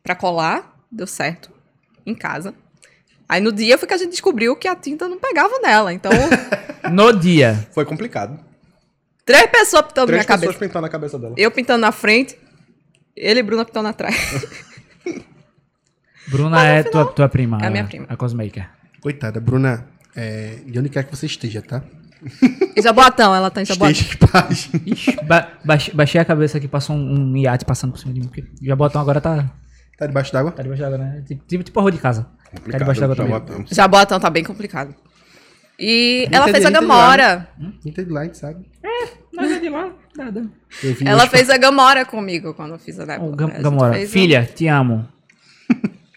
pra 0.05 0.14
colar, 0.14 0.78
deu 0.88 1.05
certo, 1.05 1.50
em 2.07 2.14
casa. 2.14 2.55
Aí 3.28 3.40
no 3.40 3.50
dia 3.50 3.76
foi 3.76 3.88
que 3.88 3.94
a 3.94 3.98
gente 3.98 4.12
descobriu 4.12 4.55
que 4.55 4.68
a 4.68 4.76
tinta 4.76 5.09
não 5.09 5.18
pegava 5.18 5.59
nela. 5.59 5.92
Então, 5.92 6.12
No 6.92 7.12
dia. 7.12 7.66
Foi 7.72 7.84
complicado. 7.84 8.38
três 9.26 9.46
pessoas 9.46 9.86
pintando 9.86 10.07
Três 10.07 10.24
minha 10.24 10.38
pessoas 10.38 10.55
cabeça. 10.55 10.59
pintando 10.64 10.86
a 10.86 10.90
cabeça 10.90 11.18
dela. 11.18 11.34
Eu 11.36 11.50
pintando 11.50 11.80
na 11.80 11.90
frente, 11.90 12.38
ele 13.16 13.40
e 13.40 13.42
Bruna 13.42 13.64
pintando 13.64 13.88
atrás. 13.88 14.14
Bruna 16.29 16.62
é 16.64 16.83
tua, 16.83 17.05
tua 17.07 17.29
prima. 17.29 17.59
É 17.62 17.66
a 17.66 17.70
minha 17.70 17.85
prima. 17.85 18.07
A 18.09 18.16
cosmaker. 18.16 18.68
Coitada, 19.01 19.41
Bruna, 19.41 19.87
é, 20.16 20.59
de 20.66 20.79
onde 20.79 20.89
quer 20.89 21.05
que 21.05 21.14
você 21.14 21.27
esteja, 21.27 21.61
tá? 21.62 21.83
E 22.75 22.81
Jabotão, 22.81 23.35
ela 23.35 23.51
tá 23.51 23.61
em 23.61 23.66
Jabotão. 23.66 23.93
Paz. 24.31 24.70
Ixi, 24.87 25.16
ba 25.27 25.49
baixei, 25.64 25.93
baixei 25.95 26.20
a 26.20 26.25
cabeça 26.25 26.57
aqui, 26.59 26.66
passou 26.66 26.97
um, 26.97 27.33
um 27.33 27.37
iate 27.37 27.64
passando 27.66 27.93
por 27.93 27.99
cima 27.99 28.14
de 28.14 28.20
mim. 28.20 28.27
Porque 28.29 28.45
já 28.62 28.75
botão 28.75 29.01
agora 29.01 29.20
tá, 29.20 29.51
Tá 29.99 30.07
debaixo 30.07 30.33
d'água? 30.33 30.51
tá 30.51 30.62
debaixo 30.62 30.83
d'água, 30.83 30.99
né? 30.99 31.22
Tipo, 31.27 31.45
tipo, 31.47 31.62
tipo 31.62 31.79
a 31.79 31.83
rua 31.83 31.93
de 31.93 31.99
casa. 31.99 32.22
Tá 32.22 32.51
Complicado. 32.57 32.81
debaixo 32.81 33.01
d'água 33.01 33.14
já 33.16 33.22
também. 33.25 33.39
botamos. 33.41 33.70
Jabotão 33.70 34.18
tá 34.18 34.31
bem 34.31 34.43
complicado. 34.43 34.95
E 35.79 36.27
ela 36.33 36.49
fez 36.49 36.64
a 36.64 36.70
Gamora. 36.70 37.49
Rita 37.85 38.05
de 38.05 38.11
lá, 38.11 38.20
a 38.20 38.25
gente 38.25 38.39
sabe. 38.39 38.64
Mas 39.35 39.51
é 39.51 39.59
de 39.59 39.68
lá, 39.68 39.93
nada. 40.16 40.47
Ela 41.05 41.27
fez 41.29 41.51
a 41.51 41.59
Gamora 41.59 42.05
comigo 42.05 42.55
quando 42.55 42.72
eu 42.75 42.79
fiz 42.79 42.99
a 43.01 43.05
Gamora, 43.05 44.07
filha, 44.07 44.45
te 44.55 44.66
amo. 44.68 45.07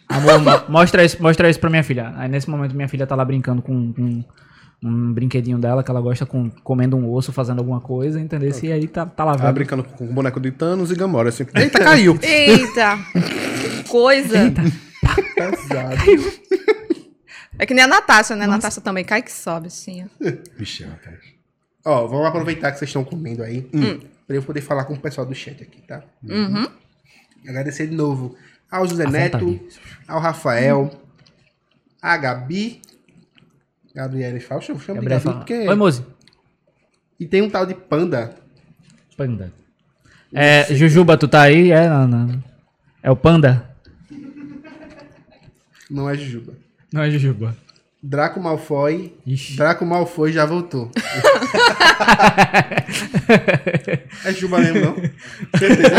Amor, 0.09 0.39
mo- 0.39 0.63
mostra 0.69 1.03
isso, 1.03 1.21
mostra 1.21 1.49
isso 1.49 1.59
pra 1.59 1.69
minha 1.69 1.83
filha. 1.83 2.13
Aí 2.15 2.29
nesse 2.29 2.49
momento 2.49 2.75
minha 2.75 2.87
filha 2.87 3.05
tá 3.05 3.15
lá 3.15 3.25
brincando 3.25 3.61
com, 3.61 3.91
com 3.93 4.23
um 4.83 5.11
brinquedinho 5.13 5.57
dela 5.57 5.83
que 5.83 5.91
ela 5.91 5.99
gosta 5.99 6.25
com 6.25 6.49
comendo 6.63 6.95
um 6.95 7.11
osso, 7.11 7.33
fazendo 7.33 7.59
alguma 7.59 7.81
coisa, 7.81 8.19
entendeu? 8.19 8.51
E 8.63 8.71
aí 8.71 8.87
tá, 8.87 9.05
tá 9.05 9.25
lá 9.25 9.33
vendo. 9.35 9.53
brincando 9.53 9.83
com 9.83 10.05
o 10.05 10.13
boneco 10.13 10.39
de 10.39 10.51
Thanos 10.51 10.91
e 10.91 10.95
Gamora. 10.95 11.29
Assim, 11.29 11.45
Eita, 11.55 11.79
caiu! 11.83 12.17
Eita! 12.21 12.97
que 13.83 13.89
Coisa. 13.89 14.51
Pesado. 15.35 15.97
É 17.59 17.65
que 17.65 17.73
nem 17.73 17.83
a 17.83 17.87
Natasha, 17.87 18.35
né? 18.35 18.45
A 18.45 18.47
Natasha 18.47 18.79
também 18.81 19.03
cai 19.03 19.21
que 19.21 19.31
sobe, 19.31 19.67
assim. 19.67 20.03
ó. 20.03 20.31
Vixe, 20.57 20.83
rapaz. 20.83 21.17
Ó, 21.85 22.05
vamos 22.07 22.27
aproveitar 22.27 22.71
que 22.71 22.77
vocês 22.79 22.89
estão 22.89 23.03
comendo 23.03 23.41
aí. 23.43 23.61
Pra 24.27 24.35
eu 24.35 24.43
poder 24.43 24.61
falar 24.61 24.83
com 24.85 24.93
o 24.93 24.99
pessoal 24.99 25.25
do 25.25 25.33
chat 25.33 25.63
aqui, 25.63 25.81
tá? 25.81 26.03
Uhum. 26.23 26.67
Agradecer 27.47 27.87
de 27.87 27.95
novo 27.95 28.35
ao 28.69 28.87
José 28.87 29.05
À 29.05 29.09
Neto, 29.09 29.59
ao 30.07 30.19
Rafael, 30.19 30.91
a 32.01 32.17
Gabi. 32.17 32.81
Gabriela 33.95 34.39
fala, 34.39 34.61
chama 34.61 34.79
de 34.79 34.85
Gabriel 34.85 35.09
Gabi 35.09 35.23
fala, 35.23 35.37
porque... 35.37 35.67
Oi, 35.67 35.75
moço. 35.75 36.05
E 37.19 37.25
tem 37.25 37.41
um 37.41 37.49
tal 37.49 37.65
de 37.65 37.73
Panda. 37.73 38.35
Panda. 39.15 39.51
É, 40.33 40.71
Jujuba, 40.75 41.17
tu 41.17 41.27
tá 41.27 41.41
aí? 41.41 41.71
É, 41.71 41.89
não, 41.89 42.07
não. 42.07 42.43
É 43.01 43.09
o 43.09 43.15
Panda? 43.15 43.67
Não 45.89 46.09
é 46.09 46.15
Jujuba. 46.15 46.53
Não 46.93 47.01
é 47.01 47.09
Jujuba. 47.09 47.55
Draco 48.03 48.39
Malfoy. 48.39 49.13
Ixi. 49.25 49.57
Draco 49.57 49.85
Malfoy 49.85 50.31
já 50.31 50.45
voltou. 50.45 50.91
é 54.23 54.33
Juba 54.33 54.59
mesmo, 54.59 54.81
não? 54.81 54.95
Certeza. 55.57 55.95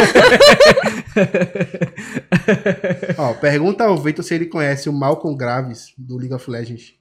Ó, 3.19 3.35
pergunta 3.35 3.85
ao 3.85 3.97
Vitor 3.97 4.25
se 4.25 4.35
ele 4.35 4.47
conhece 4.47 4.89
o 4.89 4.93
Malcolm 4.93 5.37
Graves 5.37 5.93
do 5.97 6.17
League 6.17 6.35
of 6.35 6.51
Legends. 6.51 6.95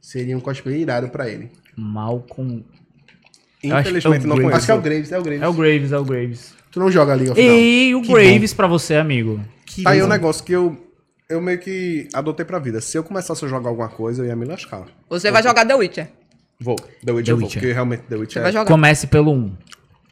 Seria 0.00 0.36
um 0.36 0.40
cosplay 0.40 0.80
irado 0.82 1.08
pra 1.08 1.28
ele. 1.28 1.50
Malcolm. 1.76 2.64
Eu 3.62 3.74
acho 3.76 3.84
que 3.90 3.96
Infelizmente 3.96 4.24
é 4.24 4.28
não 4.28 4.36
conheço. 4.36 4.56
Acho 4.56 4.66
que 4.66 4.72
é 4.72 4.74
o 4.74 4.80
Graves, 4.80 5.12
é 5.12 5.18
o 5.18 5.22
Graves. 5.22 5.42
É 5.42 5.48
o 5.48 5.52
Graves, 5.54 5.92
é 5.92 5.98
o 5.98 6.04
Graves. 6.04 6.54
Tu 6.70 6.80
não 6.80 6.90
joga 6.90 7.14
League 7.14 7.30
of 7.30 7.40
Legends? 7.40 7.62
E 7.62 7.94
o 7.94 8.02
Que 8.02 8.12
Graves 8.12 8.52
pra 8.52 8.66
você, 8.66 8.96
amigo. 8.96 9.40
Que 9.64 9.82
Tá 9.82 9.90
aí 9.90 10.00
um 10.02 10.04
bom. 10.06 10.10
negócio 10.12 10.44
que 10.44 10.52
eu, 10.52 10.76
eu 11.28 11.40
meio 11.40 11.58
que 11.58 12.06
adotei 12.12 12.44
pra 12.44 12.58
vida. 12.58 12.80
Se 12.80 12.98
eu 12.98 13.02
começasse 13.04 13.42
a 13.44 13.48
jogar 13.48 13.70
alguma 13.70 13.88
coisa, 13.88 14.22
eu 14.22 14.26
ia 14.26 14.36
me 14.36 14.44
lascar. 14.44 14.84
Você 15.08 15.30
vai 15.30 15.42
jogar 15.42 15.64
The 15.64 15.74
Witcher. 15.74 16.08
Vou. 16.60 16.76
The 16.76 17.12
Witcher 17.12 17.24
The 17.24 17.30
eu 17.32 17.36
vou, 17.36 17.44
Witcher. 17.46 17.60
porque 17.62 17.72
realmente 17.72 18.00
The 18.02 18.16
Você 18.16 18.20
Witcher 18.20 18.42
vai 18.42 18.50
é... 18.50 18.52
jogar. 18.52 18.66
Comece 18.66 19.06
pelo 19.06 19.32
1. 19.32 19.56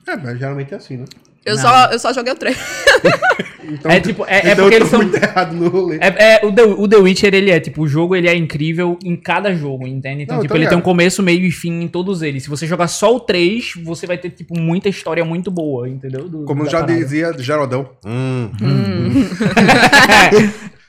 É, 0.08 0.16
mas 0.16 0.38
geralmente 0.38 0.72
é 0.72 0.76
assim, 0.78 0.96
né? 0.96 1.04
Eu 1.44 1.56
Não. 1.56 1.62
só, 1.62 1.86
eu 1.92 1.98
só 1.98 2.12
joguei 2.12 2.32
o 2.32 2.36
3. 2.36 2.56
Então, 3.64 3.90
É 3.90 4.00
tipo, 4.00 4.24
é, 4.26 4.48
é 4.48 4.52
então 4.52 4.64
porque 4.68 4.74
eu 4.76 4.80
tô 4.80 4.84
eles 4.84 4.88
são. 4.90 5.00
muito 5.02 5.16
errado 5.16 5.54
no 5.54 5.68
rolê. 5.68 5.96
É, 5.98 6.34
é, 6.34 6.40
o, 6.46 6.52
The, 6.52 6.62
o 6.62 6.86
The 6.88 6.96
Witcher, 6.96 7.32
ele 7.32 7.50
é, 7.50 7.58
tipo, 7.58 7.82
o 7.82 7.88
jogo 7.88 8.14
ele 8.14 8.28
é 8.28 8.34
incrível 8.34 8.98
em 9.02 9.16
cada 9.16 9.54
jogo, 9.54 9.86
entende? 9.86 10.24
Então, 10.24 10.36
Não, 10.36 10.42
tipo, 10.42 10.52
ele 10.54 10.64
tem 10.64 10.70
ligado. 10.70 10.78
um 10.80 10.82
começo, 10.82 11.22
meio 11.22 11.40
e 11.46 11.50
fim 11.50 11.80
em 11.80 11.88
todos 11.88 12.20
eles. 12.20 12.42
Se 12.42 12.50
você 12.50 12.66
jogar 12.66 12.88
só 12.88 13.14
o 13.14 13.20
3, 13.20 13.74
você 13.82 14.04
vai 14.06 14.18
ter, 14.18 14.30
tipo, 14.30 14.58
muita 14.58 14.88
história 14.90 15.24
muito 15.24 15.50
boa, 15.50 15.88
entendeu? 15.88 16.28
Do- 16.28 16.44
Como 16.44 16.64
já 16.66 16.80
parada. 16.80 16.92
dizia 16.92 17.32
Geraldão. 17.38 17.88
Hum. 18.04 18.50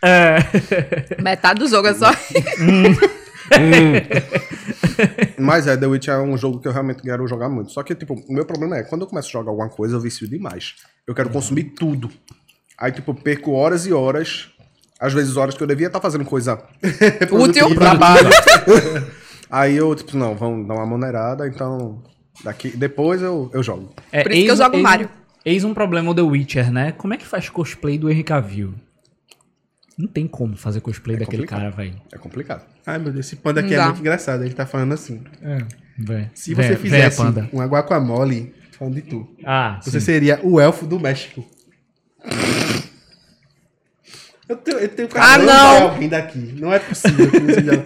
É. 0.05 0.35
Metade 1.21 1.59
do 1.61 1.67
jogo 1.69 1.87
é 1.87 1.93
só. 1.93 2.11
Mas 5.39 5.67
é, 5.67 5.75
The 5.77 5.85
Witcher 5.87 6.13
é 6.15 6.19
um 6.21 6.37
jogo 6.37 6.59
que 6.59 6.67
eu 6.67 6.71
realmente 6.71 7.01
quero 7.01 7.27
jogar 7.27 7.49
muito. 7.49 7.71
Só 7.71 7.83
que, 7.83 7.93
tipo, 7.95 8.13
o 8.13 8.33
meu 8.33 8.45
problema 8.45 8.77
é, 8.77 8.83
quando 8.83 9.01
eu 9.01 9.07
começo 9.07 9.27
a 9.29 9.31
jogar 9.31 9.51
alguma 9.51 9.69
coisa, 9.69 9.95
eu 9.95 9.99
vicio 9.99 10.27
demais. 10.27 10.75
Eu 11.07 11.13
quero 11.13 11.29
consumir 11.29 11.63
tudo. 11.65 12.09
Aí, 12.77 12.91
tipo, 12.91 13.13
perco 13.13 13.51
horas 13.51 13.85
e 13.85 13.93
horas. 13.93 14.49
Às 14.99 15.13
vezes 15.13 15.35
horas 15.35 15.55
que 15.55 15.61
eu 15.63 15.67
devia 15.67 15.87
estar 15.87 15.99
fazendo 15.99 16.23
coisa 16.25 16.61
Útil. 17.31 17.75
trabalho. 17.75 18.29
Aí 19.51 19.75
eu, 19.75 19.93
tipo, 19.95 20.15
não, 20.17 20.35
vamos 20.35 20.67
dar 20.67 20.75
uma 20.75 20.85
maneirada, 20.85 21.47
então. 21.47 22.01
Daqui, 22.43 22.69
depois 22.69 23.21
eu, 23.21 23.51
eu 23.53 23.61
jogo. 23.61 23.93
É, 24.11 24.23
Por 24.23 24.31
isso 24.31 24.41
que 24.43 24.47
eu 24.49 24.53
eis- 24.53 24.59
jogo 24.59 24.75
eis- 24.75 24.83
Mario. 24.83 25.09
Eis 25.45 25.63
um 25.65 25.73
problema 25.73 26.09
o 26.09 26.15
The 26.15 26.21
Witcher, 26.21 26.71
né? 26.71 26.93
Como 26.93 27.13
é 27.13 27.17
que 27.17 27.25
faz 27.25 27.49
cosplay 27.49 27.97
do 27.97 28.09
Henry 28.09 28.23
Cavill? 28.23 28.73
Não 29.97 30.07
tem 30.07 30.27
como 30.27 30.55
fazer 30.57 30.81
cosplay 30.81 31.15
daquele 31.17 31.43
complicado. 31.43 31.59
cara, 31.59 31.71
velho. 31.71 32.01
É 32.11 32.17
complicado. 32.17 32.65
Ai, 32.85 32.97
meu 32.97 33.11
Deus, 33.13 33.27
esse 33.27 33.35
panda 33.35 33.59
aqui 33.61 33.75
Não 33.75 33.83
é 33.83 33.85
muito 33.87 33.99
engraçado. 33.99 34.43
Ele 34.43 34.53
tá 34.53 34.65
falando 34.65 34.93
assim. 34.93 35.21
É, 35.41 35.59
véi. 35.97 36.29
Se 36.33 36.53
você 36.55 36.75
fizesse 36.75 37.17
panda. 37.17 37.47
uma 37.53 37.65
guacamole, 37.65 38.53
falando 38.71 38.95
de 38.95 39.01
tu, 39.03 39.27
Ah, 39.45 39.79
você 39.83 39.99
sim. 39.99 40.05
seria 40.07 40.39
o 40.43 40.59
elfo 40.59 40.87
do 40.87 40.99
México. 40.99 41.45
Eu 44.49 44.57
tenho, 44.57 44.77
eu 44.79 44.89
tenho 44.89 45.09
Ah, 45.15 45.37
de 45.37 45.45
não! 45.45 45.83
alguém 45.89 46.09
daqui. 46.09 46.55
Não 46.59 46.73
é 46.73 46.79
possível 46.79 47.29
que 47.31 47.39
não 47.39 47.53
seja. 47.53 47.83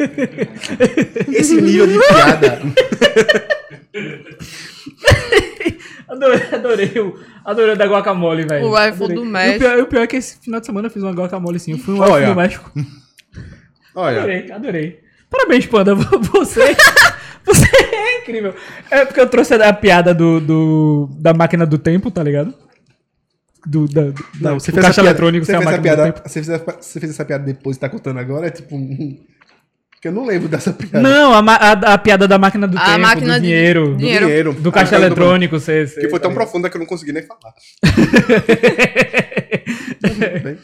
Esse 1.32 1.62
nível 1.62 1.86
de 1.88 2.00
piada. 2.08 2.60
Adorei, 6.08 6.42
adorei, 6.54 7.00
o, 7.00 7.20
adorei 7.44 7.74
o 7.74 7.78
da 7.78 7.86
guacamole, 7.86 8.46
velho. 8.46 8.66
O 8.68 8.76
Adorei. 8.76 9.16
do 9.16 9.24
E 9.24 9.28
o 9.28 9.30
México. 9.30 9.60
pior, 9.60 9.78
e 9.78 9.82
o 9.82 9.88
pior 9.88 10.02
é 10.04 10.08
que 10.08 10.16
esse 10.16 10.40
final 10.40 10.60
de 10.60 10.66
semana 10.66 10.88
eu 10.88 10.92
fiz 10.92 11.04
uma 11.04 11.12
guacamole 11.12 11.60
sim. 11.60 11.72
Eu 11.74 11.78
fui 11.80 11.94
um 11.96 12.00
Olha. 12.02 12.24
elfo 12.24 12.34
do 12.34 12.40
México. 12.40 12.72
Olha, 13.96 14.20
Adorei, 14.20 14.52
adorei. 14.52 15.00
Parabéns, 15.30 15.66
Panda. 15.66 15.94
Você, 16.32 16.76
você 17.46 17.66
é 17.96 18.20
incrível. 18.22 18.54
É 18.92 19.04
porque 19.06 19.20
eu 19.20 19.28
trouxe 19.28 19.54
a 19.56 19.74
piada 19.74 20.14
do, 20.14 20.40
do- 20.40 21.10
da 21.20 21.34
máquina 21.34 21.66
do 21.66 21.78
tempo, 21.78 22.10
tá 22.12 22.24
ligado? 22.24 22.54
do, 23.66 23.86
da, 23.88 24.04
do, 24.04 24.26
Não, 24.40 24.58
você 24.60 24.72
do 24.72 24.76
fez, 24.76 24.86
caixa 24.86 25.02
piada, 25.02 25.10
eletrônico 25.10 25.46
você, 25.46 25.52
sem 25.52 25.56
a 25.56 25.60
máquina 25.62 25.78
do 25.78 25.84
piada, 25.84 26.04
tempo. 26.06 26.22
você, 26.26 26.34
fez, 26.44 26.50
essa- 26.50 26.78
você 26.80 27.00
fez 27.02 27.12
essa 27.12 27.26
piada 27.26 27.44
depois 27.44 27.76
e 27.76 27.80
tá 27.80 27.90
contando 27.90 28.18
agora, 28.20 28.48
é 28.48 28.50
tipo 28.50 28.76
um... 28.78 29.20
Que 30.02 30.08
eu 30.10 30.12
não 30.12 30.26
lembro 30.26 30.48
dessa 30.48 30.72
piada. 30.72 31.02
Não, 31.02 31.34
a, 31.34 31.40
a- 31.40 31.94
a 31.94 31.98
piada 31.98 32.28
da 32.28 32.38
máquina 32.38 32.68
do 32.68 32.78
A 32.78 32.86
tempo, 32.86 33.00
máquina 33.00 33.34
do 33.36 33.42
de 33.42 33.48
dinheiro, 33.48 33.90
do, 33.92 33.98
dinheiro. 33.98 34.26
Dinheiro. 34.28 34.54
do 34.54 34.72
caixa 34.72 34.96
Ah, 34.96 35.00
eletrônico, 35.00 35.60
você... 35.60 35.86
Que 35.86 36.10
foi 36.10 36.20
tão 36.20 36.34
profunda 36.34 36.70
que 36.70 36.78
eu 36.78 36.80
não 36.80 36.86
consegui 36.86 37.12
nem 37.14 37.24
falar. 37.24 37.54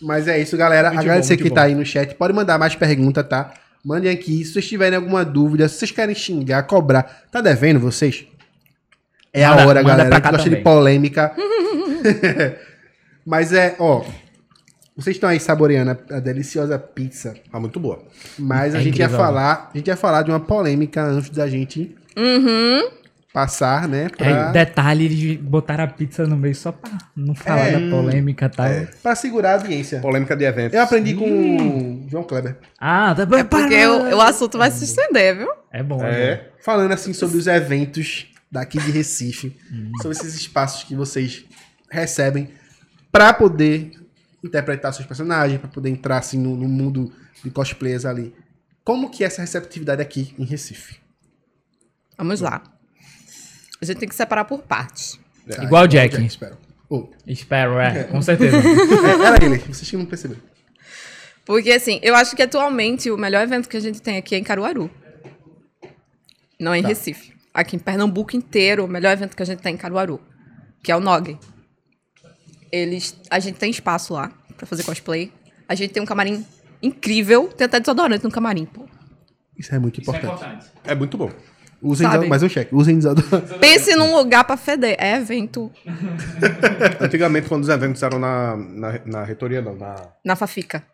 Mas 0.00 0.26
é 0.28 0.40
isso, 0.40 0.56
galera. 0.56 0.88
Muito 0.88 1.00
Agradecer 1.00 1.34
bom, 1.36 1.40
muito 1.40 1.42
quem 1.42 1.48
bom. 1.50 1.54
tá 1.54 1.62
aí 1.62 1.74
no 1.74 1.84
chat. 1.86 2.14
Pode 2.14 2.32
mandar 2.32 2.58
mais 2.58 2.74
perguntas, 2.74 3.26
tá? 3.28 3.52
Mandem 3.84 4.10
aqui. 4.10 4.44
Se 4.44 4.52
vocês 4.54 4.68
tiverem 4.68 4.96
alguma 4.96 5.24
dúvida, 5.24 5.68
se 5.68 5.76
vocês 5.76 5.90
querem 5.90 6.14
xingar, 6.14 6.62
cobrar. 6.64 7.24
Tá 7.30 7.40
devendo 7.40 7.78
vocês? 7.80 8.24
É 9.32 9.46
Manda- 9.46 9.62
a 9.62 9.66
hora, 9.66 9.82
galera. 9.82 10.14
gente 10.16 10.30
gosta 10.30 10.50
de 10.50 10.56
polêmica. 10.56 11.32
Mas 13.24 13.52
é, 13.52 13.76
ó. 13.78 14.04
Vocês 14.96 15.16
estão 15.16 15.28
aí 15.30 15.40
saboreando 15.40 15.90
a, 16.10 16.16
a 16.16 16.20
deliciosa 16.20 16.78
pizza. 16.78 17.34
Ah, 17.52 17.58
muito 17.58 17.80
boa. 17.80 18.02
Mas 18.38 18.74
a 18.74 18.78
É 18.78 18.82
gente 18.82 18.98
ia 18.98 19.04
incrível. 19.06 19.16
falar. 19.24 19.70
A 19.72 19.76
gente 19.78 19.86
ia 19.88 19.96
falar 19.96 20.22
de 20.22 20.30
uma 20.30 20.40
polêmica 20.40 21.02
antes 21.02 21.30
da 21.30 21.48
gente 21.48 21.96
Uhum. 22.14 22.90
passar, 23.32 23.88
né? 23.88 24.10
Pra, 24.10 24.26
É, 24.26 24.52
detalhe, 24.52 25.06
eles 25.06 25.36
botaram 25.40 25.84
a 25.84 25.86
pizza 25.86 26.26
no 26.26 26.36
meio 26.36 26.54
só 26.54 26.72
pra 26.72 26.90
não 27.16 27.34
falar 27.34 27.68
É. 27.68 27.72
da 27.80 27.90
polêmica 27.90 28.44
e 28.46 28.48
tal. 28.50 28.66
pra 29.02 29.14
segurar 29.14 29.52
a 29.52 29.54
audiência. 29.54 29.98
Polêmica 30.00 30.36
de 30.36 30.44
eventos. 30.44 30.74
Eu 30.74 30.82
aprendi 30.82 31.14
com 31.14 31.24
o 32.04 32.06
João 32.10 32.24
Kleber. 32.24 32.58
Ah, 32.78 33.14
tá 33.14 33.24
bom. 33.24 33.36
É 33.38 33.44
porque 33.44 33.86
o, 33.86 34.16
o 34.16 34.20
assunto 34.20 34.58
vai 34.58 34.70
se 34.70 34.84
estender, 34.84 35.38
viu? 35.38 35.48
É 35.72 35.82
bom, 35.82 35.96
é. 35.96 35.98
bom. 36.00 36.04
É. 36.06 36.48
falando 36.62 36.92
assim 36.92 37.14
sobre 37.14 37.38
os 37.38 37.46
eventos 37.46 38.26
daqui 38.50 38.78
de 38.78 38.90
Recife, 38.90 39.56
sobre 40.02 40.18
esses 40.18 40.34
espaços 40.34 40.84
que 40.84 40.94
vocês 40.94 41.46
recebem 41.90 42.50
para 43.10 43.32
poder 43.32 43.92
interpretar 44.42 44.92
seus 44.92 45.06
personagens, 45.06 45.60
para 45.60 45.68
poder 45.68 45.90
entrar 45.90 46.18
assim 46.18 46.38
no, 46.38 46.56
no 46.56 46.68
mundo 46.68 47.12
de 47.42 47.50
cosplayers 47.50 48.04
ali. 48.04 48.34
Como 48.84 49.10
que 49.10 49.22
é 49.22 49.26
essa 49.26 49.42
receptividade 49.42 50.02
aqui 50.02 50.34
em 50.38 50.44
Recife? 50.44 50.96
Vamos 52.18 52.40
lá. 52.40 52.62
A 53.80 53.84
gente 53.84 53.98
tem 53.98 54.08
que 54.08 54.14
separar 54.14 54.44
por 54.44 54.62
partes. 54.62 55.18
Ah, 55.58 55.64
Igual 55.64 55.84
o 55.84 55.88
Jack. 55.88 56.24
espero. 56.24 56.56
Oh, 56.88 57.08
Espero, 57.26 57.78
é, 57.80 58.04
com 58.04 58.20
certeza. 58.20 58.56
é, 58.60 59.26
era 59.26 59.44
ele, 59.44 59.58
vocês 59.58 59.88
que 59.88 59.96
não 59.96 60.04
perceberam. 60.04 60.42
Porque, 61.44 61.72
assim, 61.72 61.98
eu 62.02 62.14
acho 62.14 62.36
que 62.36 62.42
atualmente 62.42 63.10
o 63.10 63.16
melhor 63.16 63.42
evento 63.42 63.68
que 63.68 63.76
a 63.76 63.80
gente 63.80 64.00
tem 64.00 64.18
aqui 64.18 64.34
é 64.34 64.38
em 64.38 64.44
Caruaru. 64.44 64.90
Não 66.60 66.74
em 66.74 66.82
Recife. 66.82 67.32
Aqui 67.52 67.76
em 67.76 67.78
Pernambuco 67.78 68.36
inteiro, 68.36 68.84
o 68.84 68.88
melhor 68.88 69.12
evento 69.12 69.34
que 69.34 69.42
a 69.42 69.46
gente 69.46 69.60
tem 69.60 69.72
é 69.72 69.74
em 69.74 69.78
Caruaru. 69.78 70.20
Que 70.82 70.92
é 70.92 70.96
o 70.96 71.00
NOG. 71.00 71.38
Eles, 72.72 73.14
a 73.30 73.38
gente 73.38 73.58
tem 73.58 73.70
espaço 73.70 74.14
lá 74.14 74.32
pra 74.56 74.66
fazer 74.66 74.82
cosplay. 74.82 75.30
A 75.68 75.74
gente 75.74 75.92
tem 75.92 76.02
um 76.02 76.06
camarim 76.06 76.44
incrível. 76.82 77.48
Tem 77.48 77.66
até 77.66 77.78
desodorante 77.78 78.24
no 78.24 78.30
camarim, 78.30 78.64
pô. 78.64 78.88
Isso 79.56 79.74
é 79.74 79.78
muito 79.78 80.00
importante. 80.00 80.66
É 80.82 80.94
muito 80.94 81.18
bom. 81.18 81.30
Usem 81.82 82.06
Sabe? 82.06 82.20
desodorante, 82.20 82.30
mais 82.30 82.42
um 82.42 82.48
cheque. 82.48 82.74
Usem 82.74 82.96
desodorante. 82.96 83.58
Pense 83.60 83.94
num 83.94 84.16
lugar 84.16 84.44
pra 84.44 84.56
feder. 84.56 84.96
É 84.98 85.16
evento 85.16 85.70
Antigamente, 87.00 87.48
quando 87.48 87.62
os 87.62 87.68
eventos 87.68 88.02
eram 88.02 88.18
na, 88.18 88.56
na, 88.56 89.00
na 89.04 89.24
reitoria, 89.24 89.60
não, 89.60 89.76
na... 89.76 89.96
na 90.24 90.36
Fafica. 90.36 90.84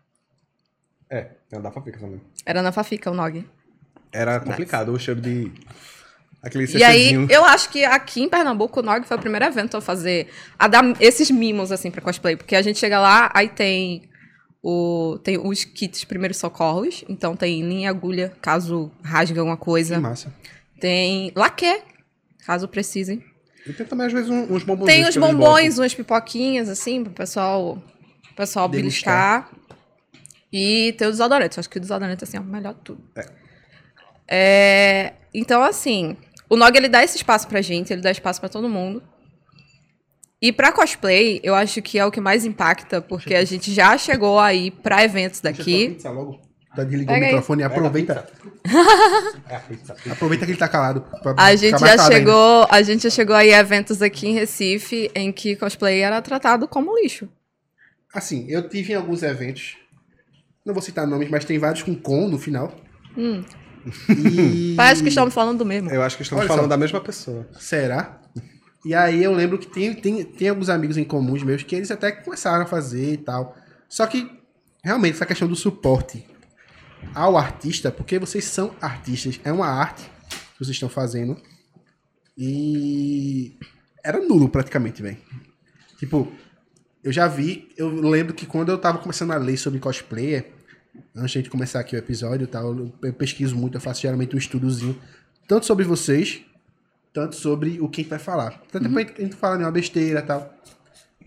É, 1.10 1.28
na 1.52 1.60
da 1.60 1.70
Fabrica 1.70 1.98
também. 1.98 2.20
Era 2.44 2.60
na 2.62 2.72
Fafica 2.72 3.10
o 3.10 3.14
NOG. 3.14 3.46
Era 4.12 4.40
complicado 4.40 4.92
o 4.92 4.98
cheiro 4.98 5.20
de... 5.20 5.52
Aquele 6.42 6.66
E 6.78 6.84
aí, 6.84 7.12
eu 7.28 7.44
acho 7.44 7.68
que 7.68 7.84
aqui 7.84 8.22
em 8.22 8.28
Pernambuco, 8.28 8.78
o 8.78 8.82
NOG 8.82 9.06
foi 9.06 9.16
o 9.16 9.20
primeiro 9.20 9.44
evento 9.44 9.76
a 9.76 9.80
fazer, 9.80 10.28
a 10.58 10.68
dar 10.68 10.84
esses 11.00 11.30
mimos, 11.30 11.72
assim, 11.72 11.90
pra 11.90 12.00
cosplay. 12.00 12.36
Porque 12.36 12.54
a 12.54 12.62
gente 12.62 12.78
chega 12.78 13.00
lá, 13.00 13.30
aí 13.34 13.48
tem, 13.48 14.08
o, 14.62 15.18
tem 15.24 15.36
os 15.36 15.64
kits 15.64 16.04
primeiros 16.04 16.36
socorros. 16.36 17.04
Então 17.08 17.34
tem 17.34 17.60
linha 17.62 17.86
e 17.86 17.86
agulha, 17.88 18.32
caso 18.40 18.90
rasgue 19.02 19.38
alguma 19.38 19.56
Que 19.56 19.64
coisa. 19.64 19.98
massa. 20.00 20.32
Tem 20.80 21.32
laque, 21.34 21.82
caso 22.46 22.68
precisem. 22.68 23.24
E 23.66 23.72
tem 23.72 23.84
também, 23.84 24.06
às 24.06 24.12
vezes, 24.12 24.30
um- 24.30 24.54
uns 24.54 24.62
bombons. 24.62 24.86
Tem 24.86 25.06
os 25.08 25.16
bombons, 25.16 25.76
umas 25.78 25.92
pipoquinhas, 25.94 26.68
assim, 26.68 27.02
pro 27.02 27.12
pessoal, 27.12 27.82
pro 28.22 28.34
pessoal 28.36 28.68
beliscar. 28.68 29.50
E 30.52 30.94
tem 30.96 31.08
o 31.08 31.10
desodorante. 31.10 31.58
Acho 31.58 31.68
que 31.68 31.78
o 31.78 31.80
desodorante, 31.80 32.22
assim, 32.22 32.36
é 32.36 32.40
o 32.40 32.44
melhor 32.44 32.74
de 32.74 32.80
tudo. 32.80 33.02
É, 34.26 35.14
então, 35.34 35.62
assim, 35.62 36.16
o 36.48 36.56
Nog, 36.56 36.76
ele 36.76 36.88
dá 36.88 37.02
esse 37.02 37.16
espaço 37.16 37.46
pra 37.46 37.60
gente, 37.60 37.92
ele 37.92 38.02
dá 38.02 38.10
espaço 38.10 38.40
pra 38.40 38.48
todo 38.48 38.68
mundo. 38.68 39.02
E 40.40 40.52
pra 40.52 40.70
cosplay, 40.70 41.40
eu 41.42 41.54
acho 41.54 41.82
que 41.82 41.98
é 41.98 42.06
o 42.06 42.12
que 42.12 42.20
mais 42.20 42.44
impacta, 42.44 43.00
porque 43.00 43.34
a 43.34 43.44
gente 43.44 43.72
já 43.72 43.98
chegou 43.98 44.38
aí 44.38 44.70
pra 44.70 45.02
eventos 45.02 45.40
daqui. 45.40 45.88
Pizza 45.88 46.10
logo. 46.10 46.40
Tá 46.76 46.84
desligou 46.84 47.12
Pega 47.14 47.24
o 47.24 47.28
microfone 47.28 47.62
e 47.62 47.64
aproveita. 47.64 48.28
É. 49.48 50.10
Aproveita 50.10 50.44
que 50.44 50.52
ele 50.52 50.58
tá 50.58 50.68
calado. 50.68 51.02
A 51.38 51.56
gente 51.56 51.80
mais 51.80 51.82
já 51.82 52.02
ainda. 52.02 52.14
chegou, 52.14 52.66
a 52.70 52.82
gente 52.82 53.02
já 53.04 53.10
chegou 53.10 53.34
aí 53.34 53.52
a 53.54 53.60
eventos 53.60 54.02
aqui 54.02 54.28
em 54.28 54.34
Recife 54.34 55.10
em 55.14 55.32
que 55.32 55.56
cosplay 55.56 56.00
era 56.00 56.20
tratado 56.20 56.68
como 56.68 56.94
lixo. 56.98 57.26
Assim, 58.12 58.44
eu 58.48 58.68
tive 58.68 58.92
em 58.92 58.96
alguns 58.96 59.22
eventos. 59.22 59.78
Não 60.66 60.74
vou 60.74 60.82
citar 60.82 61.06
nomes, 61.06 61.30
mas 61.30 61.46
tem 61.46 61.58
vários 61.58 61.82
com 61.82 61.94
com 61.94 62.28
no 62.28 62.38
final. 62.38 62.74
E... 64.08 64.74
Parece 64.76 65.02
que 65.02 65.08
estamos 65.08 65.32
falando 65.32 65.58
do 65.58 65.66
mesmo. 65.66 65.90
Eu 65.90 66.02
acho 66.02 66.16
que 66.16 66.22
estamos 66.22 66.42
Olha 66.42 66.48
falando 66.48 66.64
só. 66.64 66.68
da 66.68 66.76
mesma 66.76 67.00
pessoa. 67.00 67.46
Será? 67.58 68.20
E 68.84 68.94
aí 68.94 69.22
eu 69.22 69.32
lembro 69.32 69.58
que 69.58 69.66
tem, 69.66 69.94
tem, 69.94 70.24
tem 70.24 70.48
alguns 70.48 70.68
amigos 70.68 70.96
em 70.96 71.04
comuns 71.04 71.42
meus 71.42 71.62
que 71.62 71.74
eles 71.74 71.90
até 71.90 72.12
começaram 72.12 72.64
a 72.64 72.66
fazer 72.66 73.14
e 73.14 73.16
tal. 73.16 73.56
Só 73.88 74.06
que, 74.06 74.30
realmente, 74.82 75.14
essa 75.14 75.26
questão 75.26 75.48
do 75.48 75.56
suporte 75.56 76.24
ao 77.14 77.36
artista, 77.36 77.90
porque 77.90 78.18
vocês 78.18 78.44
são 78.44 78.74
artistas, 78.80 79.40
é 79.44 79.52
uma 79.52 79.66
arte 79.66 80.04
que 80.52 80.58
vocês 80.58 80.76
estão 80.76 80.88
fazendo. 80.88 81.36
E 82.36 83.58
era 84.04 84.20
nulo 84.20 84.48
praticamente, 84.48 85.02
velho. 85.02 85.18
Tipo, 85.98 86.30
eu 87.02 87.12
já 87.12 87.26
vi, 87.26 87.68
eu 87.76 87.88
lembro 87.88 88.32
que 88.34 88.46
quando 88.46 88.70
eu 88.70 88.78
tava 88.78 88.98
começando 88.98 89.32
a 89.32 89.36
ler 89.36 89.56
sobre 89.56 89.80
cosplayer, 89.80 90.57
antes 91.14 91.42
de 91.42 91.50
começar 91.50 91.80
aqui 91.80 91.96
o 91.96 91.98
episódio 91.98 92.44
e 92.44 92.46
tal, 92.46 92.74
eu 93.02 93.12
pesquiso 93.12 93.56
muito, 93.56 93.76
eu 93.76 93.80
faço 93.80 94.02
geralmente 94.02 94.34
um 94.34 94.38
estudozinho, 94.38 94.98
tanto 95.46 95.66
sobre 95.66 95.84
vocês, 95.84 96.42
tanto 97.12 97.36
sobre 97.36 97.80
o 97.80 97.88
que 97.88 98.00
a 98.00 98.02
gente 98.02 98.10
vai 98.10 98.18
falar. 98.18 98.62
Tanto 98.70 98.88
depois 98.88 99.06
a 99.18 99.22
gente 99.22 99.36
fala 99.36 99.56
de 99.56 99.64
uma 99.64 99.70
besteira 99.70 100.20
e 100.20 100.22
tal. 100.22 100.54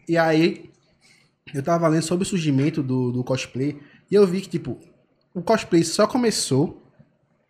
E 0.07 0.18
aí, 0.18 0.70
eu 1.53 1.62
tava 1.64 1.88
lendo 1.88 2.03
sobre 2.03 2.24
o 2.24 2.28
surgimento 2.28 2.82
do, 2.82 3.12
do 3.12 3.24
cosplay, 3.24 3.80
e 4.09 4.16
eu 4.16 4.26
vi 4.28 4.41
que, 4.41 4.49
tipo, 4.49 4.80
o 5.34 5.41
cosplay 5.41 5.84
só 5.84 6.05
começou 6.05 6.82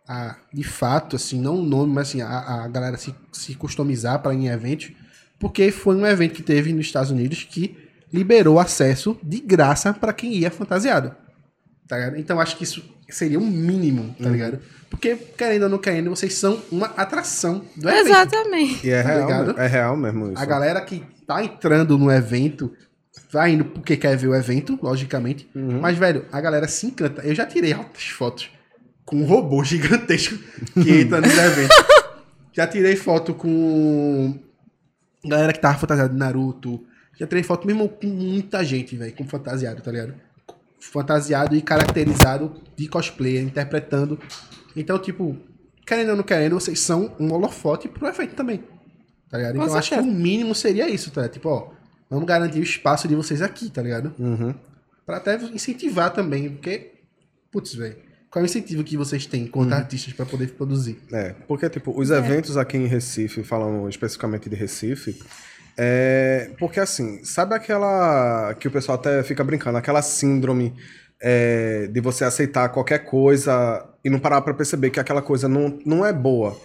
a, 0.07 0.38
de 0.53 0.64
fato, 0.64 1.16
assim, 1.16 1.39
não 1.39 1.55
o 1.55 1.64
nome, 1.64 1.93
mas 1.93 2.09
assim, 2.09 2.22
a, 2.22 2.64
a 2.64 2.68
galera 2.68 2.97
se, 2.97 3.16
se 3.32 3.55
customizar 3.55 4.22
para 4.22 4.34
em 4.34 4.47
eventos, 4.47 4.91
porque 5.39 5.72
foi 5.72 5.95
um 5.95 6.05
evento 6.05 6.34
que 6.34 6.43
teve 6.43 6.74
nos 6.74 6.86
Estados 6.86 7.12
Unidos 7.12 7.43
que 7.43 7.78
liberou 8.12 8.59
acesso 8.59 9.18
de 9.24 9.39
graça 9.39 9.93
para 9.93 10.14
quem 10.14 10.34
ia 10.36 10.51
fantasiado. 10.51 11.16
Tá 11.92 11.98
ligado? 11.98 12.18
Então 12.18 12.39
acho 12.39 12.56
que 12.56 12.64
isso 12.64 12.82
seria 13.10 13.38
um 13.38 13.46
mínimo, 13.46 14.16
tá 14.18 14.30
ligado? 14.30 14.60
Porque, 14.89 15.14
querendo 15.38 15.64
ou 15.64 15.70
não 15.70 15.78
querendo, 15.78 16.10
vocês 16.10 16.34
são 16.36 16.62
uma 16.72 16.86
atração 16.88 17.66
do 17.76 17.89
evento. 17.89 18.08
Exatamente. 18.08 18.88
E 18.88 18.92
é 18.92 19.04
Tá 19.04 19.10
real, 19.10 19.28
ligado? 19.28 19.60
é 19.60 19.68
real 19.68 19.98
mesmo 19.98 20.32
isso. 20.32 20.42
A 20.42 20.46
galera 20.46 20.80
que 20.80 21.04
tá 21.28 21.44
entrando 21.44 21.98
no 21.98 22.10
evento 22.10 22.72
vai 23.30 23.52
indo 23.52 23.66
porque 23.66 23.98
quer 23.98 24.16
ver 24.16 24.30
o 24.30 24.34
evento, 24.36 24.80
logicamente. 24.82 25.50
Mas, 25.54 25.98
velho, 25.98 26.26
a 26.32 26.39
galera 26.39 26.66
se 26.66 26.86
encanta. 26.88 27.22
Eu 27.24 27.36
já 27.36 27.46
tirei 27.46 27.74
altas 27.74 28.04
fotos 28.04 28.50
com 29.04 29.18
um 29.18 29.26
robô 29.26 29.62
gigantesco 29.66 30.38
que 30.82 31.02
entra 31.02 31.20
nos 31.20 31.36
eventos. 31.38 31.76
Já 32.54 32.66
tirei 32.68 32.96
foto 32.96 33.34
com 33.34 34.39
galera 35.26 35.52
que 35.52 35.60
tava 35.60 35.78
fantasiada 35.78 36.14
de 36.14 36.18
Naruto. 36.18 36.86
Já 37.20 37.28
tirei 37.28 37.44
foto 37.44 37.68
mesmo 37.68 37.89
com 37.89 38.08
muita 38.08 38.64
gente, 38.64 38.96
velho, 38.96 39.14
com 39.14 39.28
fantasiado, 39.28 39.82
tá 39.82 39.92
ligado? 39.92 40.14
Fantasiado 40.82 41.56
e 41.56 41.62
caracterizado 41.62 42.54
de 42.76 42.88
cosplayer, 42.88 43.44
interpretando. 43.44 44.20
Então, 44.76 44.98
tipo, 45.00 45.38
querendo 45.86 46.10
ou 46.10 46.16
não 46.16 46.24
querendo, 46.24 46.54
vocês 46.54 46.80
são 46.80 47.16
um 47.20 47.32
holofote 47.32 47.88
pro 47.88 48.08
evento 48.08 48.36
também. 48.36 48.64
Tá 49.30 49.38
ligado? 49.38 49.56
Então 49.58 49.76
acho 49.76 49.92
que 49.92 50.00
o 50.00 50.06
mínimo 50.06 50.54
seria 50.54 50.90
isso, 50.90 51.12
tá? 51.12 51.22
ligado? 51.22 51.34
Tipo, 51.34 51.50
ó, 51.50 51.72
vamos 52.10 52.26
garantir 52.26 52.60
o 52.60 52.64
espaço 52.64 53.08
de 53.08 53.16
vocês 53.16 53.42
aqui, 53.42 53.70
tá 53.70 53.82
ligado? 53.82 54.14
Uhum. 54.20 54.54
Pra 55.06 55.18
até 55.18 55.36
incentivar 55.36 56.12
também, 56.12 56.50
porque, 56.50 56.92
putz, 57.52 57.74
velho, 57.74 57.96
qual 58.30 58.42
é 58.42 58.44
o 58.44 58.46
incentivo 58.46 58.84
que 58.84 58.96
vocês 58.96 59.26
têm 59.26 59.46
contra 59.46 59.78
artistas 59.78 60.14
pra 60.14 60.26
poder 60.26 60.52
produzir? 60.54 60.98
É, 61.12 61.34
porque, 61.48 61.70
tipo, 61.70 61.98
os 61.98 62.12
eventos 62.12 62.56
aqui 62.56 62.78
em 62.78 62.88
Recife, 62.88 63.44
falando 63.44 63.88
especificamente 63.90 64.50
de 64.50 64.56
Recife, 64.56 65.22
é. 65.78 66.51
Porque, 66.59 66.80
assim, 66.80 67.24
sabe 67.24 67.55
aquela. 67.55 68.53
que 68.59 68.67
o 68.67 68.72
pessoal 68.72 68.97
até 68.97 69.24
fica 69.24 69.43
brincando, 69.43 69.78
aquela 69.78 70.01
síndrome 70.01 70.74
é, 71.22 71.88
de 71.88 72.01
você 72.01 72.24
aceitar 72.24 72.69
qualquer 72.69 72.99
coisa 72.99 73.88
e 74.03 74.09
não 74.09 74.19
parar 74.19 74.41
pra 74.41 74.53
perceber 74.53 74.89
que 74.89 74.99
aquela 74.99 75.22
coisa 75.22 75.47
não, 75.47 75.80
não 75.86 76.05
é 76.05 76.11
boa 76.11 76.57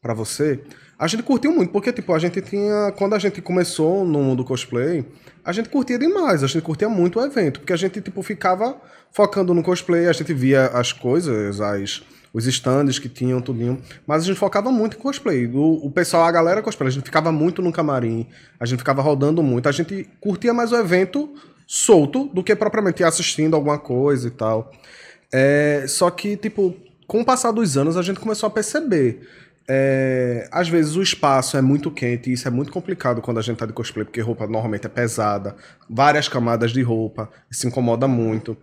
pra 0.00 0.14
você? 0.14 0.60
A 0.98 1.06
gente 1.06 1.22
curtiu 1.22 1.50
muito, 1.52 1.72
porque, 1.72 1.92
tipo, 1.92 2.12
a 2.12 2.18
gente 2.18 2.42
tinha. 2.42 2.92
Quando 2.96 3.14
a 3.14 3.18
gente 3.18 3.40
começou 3.40 4.04
no 4.04 4.22
mundo 4.22 4.44
cosplay, 4.44 5.04
a 5.42 5.52
gente 5.52 5.68
curtia 5.68 5.98
demais, 5.98 6.44
a 6.44 6.46
gente 6.46 6.62
curtia 6.62 6.88
muito 6.88 7.18
o 7.18 7.24
evento, 7.24 7.60
porque 7.60 7.72
a 7.72 7.76
gente, 7.76 8.00
tipo, 8.02 8.22
ficava 8.22 8.78
focando 9.10 9.54
no 9.54 9.62
cosplay, 9.62 10.06
a 10.06 10.12
gente 10.12 10.34
via 10.34 10.66
as 10.66 10.92
coisas, 10.92 11.60
as, 11.60 12.02
os 12.32 12.46
stands 12.46 12.98
que 12.98 13.08
tinham, 13.08 13.40
tudinho, 13.40 13.80
mas 14.06 14.22
a 14.22 14.26
gente 14.26 14.38
focava 14.38 14.70
muito 14.70 14.96
em 14.96 15.00
cosplay. 15.00 15.46
O, 15.46 15.86
o 15.86 15.90
pessoal, 15.90 16.24
a 16.24 16.32
galera 16.32 16.62
cosplay, 16.62 16.88
a 16.88 16.92
gente 16.92 17.04
ficava 17.04 17.32
muito 17.32 17.60
no 17.60 17.72
camarim, 17.72 18.26
a 18.58 18.66
gente 18.66 18.78
ficava 18.78 19.02
rodando 19.02 19.42
muito, 19.42 19.68
a 19.68 19.72
gente 19.72 20.08
curtia 20.20 20.54
mais 20.54 20.72
o 20.72 20.76
evento 20.76 21.34
solto 21.66 22.28
do 22.32 22.42
que 22.42 22.54
propriamente 22.54 23.04
assistindo 23.04 23.54
alguma 23.54 23.78
coisa 23.78 24.28
e 24.28 24.30
tal. 24.30 24.72
É, 25.32 25.84
só 25.88 26.10
que, 26.10 26.36
tipo, 26.36 26.74
com 27.06 27.20
o 27.20 27.24
passar 27.24 27.52
dos 27.52 27.76
anos, 27.76 27.96
a 27.96 28.02
gente 28.02 28.20
começou 28.20 28.46
a 28.46 28.50
perceber. 28.50 29.26
É, 29.68 30.48
às 30.50 30.68
vezes 30.68 30.96
o 30.96 31.02
espaço 31.02 31.56
é 31.56 31.62
muito 31.62 31.92
quente 31.92 32.28
e 32.28 32.32
isso 32.32 32.48
é 32.48 32.50
muito 32.50 32.72
complicado 32.72 33.22
quando 33.22 33.38
a 33.38 33.42
gente 33.42 33.56
tá 33.56 33.66
de 33.66 33.72
cosplay, 33.72 34.04
porque 34.04 34.20
roupa 34.20 34.44
normalmente 34.44 34.86
é 34.86 34.88
pesada, 34.88 35.54
várias 35.88 36.26
camadas 36.26 36.72
de 36.72 36.82
roupa, 36.82 37.30
isso 37.48 37.68
incomoda 37.68 38.08
muito. 38.08 38.56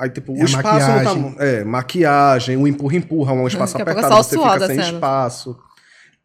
Aí, 0.00 0.08
tipo, 0.08 0.34
E 0.34 0.40
o 0.40 0.44
espaço 0.46 0.66
maquiagem. 0.66 1.22
não 1.22 1.32
tá. 1.34 1.44
É, 1.44 1.62
maquiagem, 1.62 2.56
o 2.56 2.66
empurra-empurra, 2.66 3.34
um 3.34 3.46
espaço 3.46 3.76
Daqui 3.76 3.86
é 3.90 3.92
apertado, 3.92 4.14
você 4.24 4.38
fica 4.38 4.66
sem 4.66 4.76
cena. 4.76 4.92
espaço. 4.96 5.58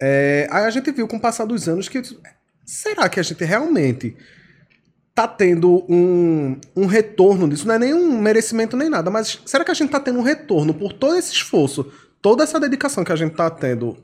É, 0.02 0.48
aí 0.50 0.64
a 0.64 0.70
gente 0.70 0.90
viu 0.94 1.06
com 1.10 1.18
o 1.18 1.20
passar 1.20 1.44
dos 1.44 1.68
anos 1.68 1.90
que. 1.90 2.02
Será 2.66 3.10
que 3.10 3.20
a 3.20 3.24
gente 3.24 3.44
realmente 3.44 4.16
tá 5.14 5.28
tendo 5.28 5.86
um, 5.90 6.58
um 6.74 6.86
retorno 6.86 7.50
disso? 7.50 7.68
Não 7.68 7.76
é 7.76 7.80
nem 7.80 7.94
um 7.94 8.18
merecimento 8.18 8.78
nem 8.78 8.90
nada, 8.90 9.12
mas 9.12 9.42
será 9.46 9.66
que 9.66 9.72
a 9.72 9.74
gente 9.74 9.90
tá 9.92 10.00
tendo 10.00 10.20
um 10.20 10.24
retorno 10.24 10.74
por 10.74 10.94
todo 10.94 11.18
esse 11.18 11.34
esforço, 11.34 11.92
toda 12.22 12.44
essa 12.44 12.58
dedicação 12.60 13.04
que 13.04 13.12
a 13.12 13.16
gente 13.18 13.36
tá 13.36 13.50
tendo 13.50 13.98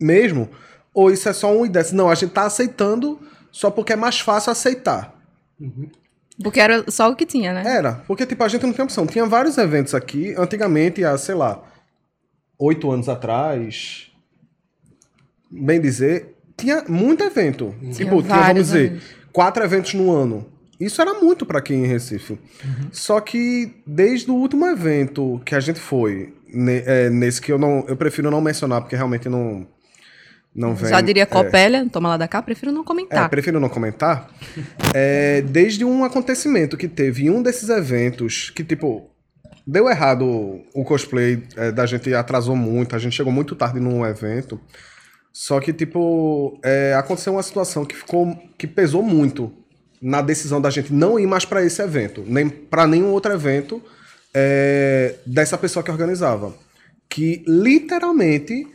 mesmo? 0.00 0.48
Ou 0.94 1.10
isso 1.10 1.28
é 1.28 1.32
só 1.34 1.54
um 1.54 1.66
ideia? 1.66 1.84
Não, 1.92 2.08
a 2.08 2.14
gente 2.14 2.30
tá 2.30 2.44
aceitando 2.44 3.20
só 3.52 3.70
porque 3.70 3.92
é 3.92 3.96
mais 3.96 4.18
fácil 4.18 4.50
aceitar. 4.50 5.14
Porque 6.42 6.60
era 6.60 6.84
só 6.90 7.10
o 7.10 7.16
que 7.16 7.24
tinha, 7.24 7.52
né? 7.52 7.62
Era, 7.66 7.92
porque 8.06 8.26
tipo, 8.26 8.42
a 8.44 8.48
gente 8.48 8.64
não 8.66 8.72
tinha 8.72 8.84
opção. 8.84 9.06
Tinha 9.06 9.24
vários 9.26 9.56
eventos 9.58 9.94
aqui, 9.94 10.34
antigamente, 10.36 11.02
há, 11.04 11.16
sei 11.16 11.34
lá, 11.34 11.62
oito 12.58 12.90
anos 12.90 13.08
atrás, 13.08 14.10
bem 15.50 15.80
dizer, 15.80 16.34
tinha 16.56 16.84
muito 16.88 17.22
evento. 17.24 17.74
tipo, 17.92 18.22
tinha, 18.22 18.36
vamos 18.36 18.54
dizer, 18.54 18.86
eventos. 18.86 19.04
quatro 19.32 19.64
eventos 19.64 19.94
no 19.94 20.10
ano. 20.12 20.46
Isso 20.78 21.00
era 21.00 21.14
muito 21.14 21.46
pra 21.46 21.62
quem 21.62 21.84
em 21.84 21.86
Recife. 21.86 22.38
Só 22.92 23.18
que 23.20 23.74
desde 23.86 24.30
o 24.30 24.34
último 24.34 24.66
evento 24.66 25.40
que 25.44 25.54
a 25.54 25.60
gente 25.60 25.80
foi, 25.80 26.34
ne- 26.52 26.82
é, 26.84 27.08
nesse 27.08 27.40
que 27.40 27.50
eu 27.50 27.58
não, 27.58 27.82
eu 27.88 27.96
prefiro 27.96 28.30
não 28.30 28.42
mencionar 28.42 28.82
porque 28.82 28.94
realmente 28.94 29.26
não 29.26 29.66
não 30.56 30.74
vem. 30.74 30.88
Já 30.88 31.00
diria 31.00 31.24
é. 31.24 31.26
Copélia, 31.26 31.86
toma 31.90 32.08
lá 32.08 32.16
da 32.16 32.26
cá, 32.26 32.40
prefiro 32.40 32.72
não 32.72 32.80
É, 32.80 32.84
comentar. 32.84 33.28
prefiro 33.28 33.60
não 33.60 33.68
comentar. 33.68 34.30
É, 34.94 35.42
desde 35.42 35.84
um 35.84 36.02
acontecimento 36.02 36.76
que 36.76 36.88
teve 36.88 37.26
em 37.26 37.30
um 37.30 37.42
desses 37.42 37.68
eventos 37.68 38.50
que, 38.50 38.64
tipo, 38.64 39.10
deu 39.66 39.88
errado 39.88 40.24
o 40.74 40.84
cosplay 40.84 41.42
é, 41.56 41.70
da 41.70 41.84
gente, 41.84 42.14
atrasou 42.14 42.56
muito, 42.56 42.96
a 42.96 42.98
gente 42.98 43.14
chegou 43.14 43.32
muito 43.32 43.54
tarde 43.54 43.78
num 43.78 44.04
evento. 44.06 44.58
Só 45.32 45.60
que, 45.60 45.72
tipo, 45.72 46.58
é, 46.64 46.94
aconteceu 46.94 47.34
uma 47.34 47.42
situação 47.42 47.84
que 47.84 47.94
ficou. 47.94 48.34
que 48.56 48.66
pesou 48.66 49.02
muito 49.02 49.52
na 50.00 50.22
decisão 50.22 50.60
da 50.60 50.70
gente 50.70 50.92
não 50.92 51.18
ir 51.18 51.26
mais 51.26 51.44
pra 51.44 51.62
esse 51.62 51.82
evento, 51.82 52.24
nem 52.26 52.48
pra 52.48 52.86
nenhum 52.86 53.10
outro 53.10 53.32
evento 53.32 53.82
é, 54.32 55.16
dessa 55.26 55.58
pessoa 55.58 55.82
que 55.82 55.90
organizava. 55.90 56.54
Que 57.08 57.44
literalmente 57.46 58.66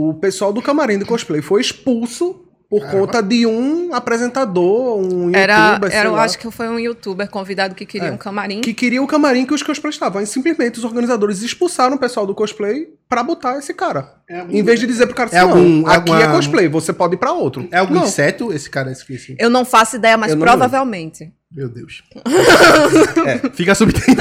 o 0.00 0.14
pessoal 0.14 0.52
do 0.52 0.62
camarim 0.62 0.98
de 0.98 1.04
cosplay 1.04 1.42
foi 1.42 1.60
expulso 1.60 2.44
por 2.70 2.84
conta 2.90 3.22
de 3.22 3.46
um 3.46 3.94
apresentador, 3.94 4.98
um 4.98 5.34
Era, 5.34 5.68
youtuber, 5.70 5.90
sei 5.90 5.98
era 6.00 6.08
eu 6.10 6.16
acho 6.16 6.38
que 6.38 6.50
foi 6.50 6.68
um 6.68 6.78
youtuber 6.78 7.26
convidado 7.30 7.74
que 7.74 7.86
queria 7.86 8.08
É. 8.08 8.12
um 8.12 8.18
camarim. 8.18 8.60
que 8.60 8.74
queria 8.74 9.02
o 9.02 9.06
camarim 9.06 9.46
que 9.46 9.54
os 9.54 9.62
cosplays 9.62 9.94
estavam. 9.94 10.20
E 10.20 10.26
simplesmente 10.26 10.78
os 10.78 10.84
organizadores 10.84 11.40
expulsaram 11.40 11.96
o 11.96 11.98
pessoal 11.98 12.26
do 12.26 12.34
cosplay 12.34 12.88
pra 13.08 13.22
botar 13.22 13.58
esse 13.58 13.72
cara. 13.72 14.12
É 14.28 14.40
algum- 14.40 14.52
em 14.54 14.62
vez 14.62 14.78
de 14.78 14.86
dizer 14.86 15.06
pro 15.06 15.14
cara 15.16 15.28
assim, 15.28 15.36
é 15.38 15.40
não, 15.40 15.48
algum- 15.50 15.86
aqui 15.86 16.10
alguma- 16.10 16.22
é 16.22 16.28
cosplay, 16.36 16.68
você 16.68 16.92
pode 16.92 17.14
ir 17.14 17.18
pra 17.18 17.32
outro. 17.32 17.66
É 17.72 17.78
algum 17.78 17.94
Não. 17.94 18.04
inseto 18.04 18.52
esse 18.52 18.68
cara 18.68 18.92
esqueci? 18.92 19.34
Eu 19.38 19.48
não 19.48 19.64
faço 19.64 19.96
ideia, 19.96 20.18
mas 20.18 20.32
Eu 20.32 20.36
não 20.36 20.46
provavelmente. 20.46 21.32
Meu 21.50 21.68
Deus. 21.68 22.02
Fica 23.54 23.74
subentendido. 23.74 24.20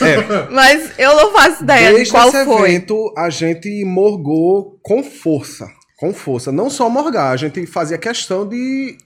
É, 0.00 0.12
é. 0.12 0.48
Mas 0.50 0.96
eu 0.98 1.16
não 1.16 1.32
faço 1.32 1.64
ideia 1.64 1.88
de 1.88 1.94
Desde 1.96 2.12
qual 2.12 2.28
esse 2.28 2.44
foi. 2.44 2.70
evento, 2.70 3.14
a 3.16 3.28
gente 3.28 3.84
morgou 3.84 4.78
com 4.82 5.02
força. 5.02 5.68
Com 5.96 6.14
força. 6.14 6.52
Não 6.52 6.70
só 6.70 6.88
morgar, 6.88 7.30
a 7.30 7.36
gente 7.36 7.66
fazia 7.66 7.98
questão 7.98 8.48
de 8.48 8.96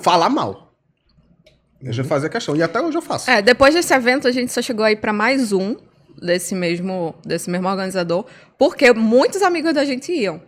falar 0.00 0.30
mal. 0.30 0.72
A 1.86 1.92
gente 1.92 2.08
fazia 2.08 2.30
questão. 2.30 2.56
E 2.56 2.62
até 2.62 2.80
hoje 2.80 2.96
eu 2.96 3.02
faço. 3.02 3.30
É, 3.30 3.42
depois 3.42 3.74
desse 3.74 3.92
evento, 3.94 4.26
a 4.26 4.32
gente 4.32 4.50
só 4.50 4.62
chegou 4.62 4.84
aí 4.84 4.96
pra 4.96 5.12
mais 5.12 5.52
um 5.52 5.76
desse 6.20 6.54
mesmo, 6.54 7.14
desse 7.24 7.48
mesmo 7.50 7.68
organizador, 7.68 8.24
porque 8.58 8.92
muitos 8.92 9.42
amigos 9.42 9.74
da 9.74 9.84
gente 9.84 10.10
iam. 10.12 10.40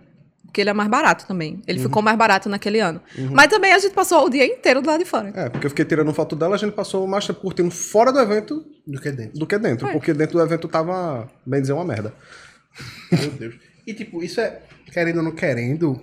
Porque 0.50 0.60
ele 0.60 0.70
é 0.70 0.72
mais 0.72 0.90
barato 0.90 1.26
também. 1.28 1.62
Ele 1.64 1.78
ficou 1.78 2.02
mais 2.02 2.18
barato 2.18 2.48
naquele 2.48 2.80
ano. 2.80 3.00
Mas 3.30 3.46
também 3.46 3.72
a 3.72 3.78
gente 3.78 3.94
passou 3.94 4.26
o 4.26 4.28
dia 4.28 4.44
inteiro 4.44 4.82
do 4.82 4.88
lado 4.88 4.98
de 4.98 5.08
fora. 5.08 5.30
É, 5.32 5.48
porque 5.48 5.64
eu 5.66 5.70
fiquei 5.70 5.84
tirando 5.84 6.12
foto 6.12 6.34
dela, 6.34 6.56
a 6.56 6.58
gente 6.58 6.72
passou 6.72 7.06
mais 7.06 7.24
tempo 7.24 7.40
curtindo 7.40 7.70
fora 7.70 8.12
do 8.12 8.18
evento 8.18 8.66
Do 8.84 9.00
que 9.00 9.12
dentro. 9.12 9.38
do 9.38 9.46
que 9.46 9.56
dentro. 9.58 9.88
Porque 9.92 10.12
dentro 10.12 10.38
do 10.38 10.44
evento 10.44 10.66
tava, 10.66 11.30
bem 11.46 11.60
dizer, 11.60 11.72
uma 11.72 11.84
merda. 11.84 12.12
Meu 13.12 13.30
Deus. 13.30 13.54
E 13.86 13.94
tipo, 13.94 14.22
isso 14.24 14.40
é, 14.40 14.60
querendo 14.92 15.18
ou 15.18 15.22
não 15.22 15.30
querendo, 15.32 16.00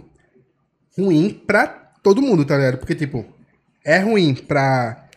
ruim 0.97 1.29
pra 1.45 1.67
todo 2.01 2.21
mundo, 2.21 2.45
tá 2.45 2.55
ligado? 2.57 2.77
Porque, 2.77 2.95
tipo, 2.95 3.25
é 3.83 3.99
ruim 3.99 4.33
pra 4.33 5.07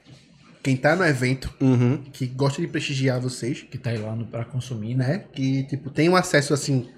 quem 0.63 0.77
tá 0.77 0.97
no 0.97 1.05
evento, 1.05 1.55
Uhum. 1.61 2.03
que 2.13 2.27
gosta 2.27 2.61
de 2.61 2.67
prestigiar 2.67 3.21
vocês, 3.21 3.63
Que 3.63 3.79
tá 3.79 3.91
aí 3.91 3.99
lá 3.99 4.15
no, 4.17 4.27
pra 4.27 4.45
consumir, 4.45 4.97
né? 4.97 5.25
Que, 5.33 5.63
tipo, 5.65 5.89
tem 5.89 6.09
um 6.09 6.17
acesso 6.17 6.53
assim, 6.53 6.89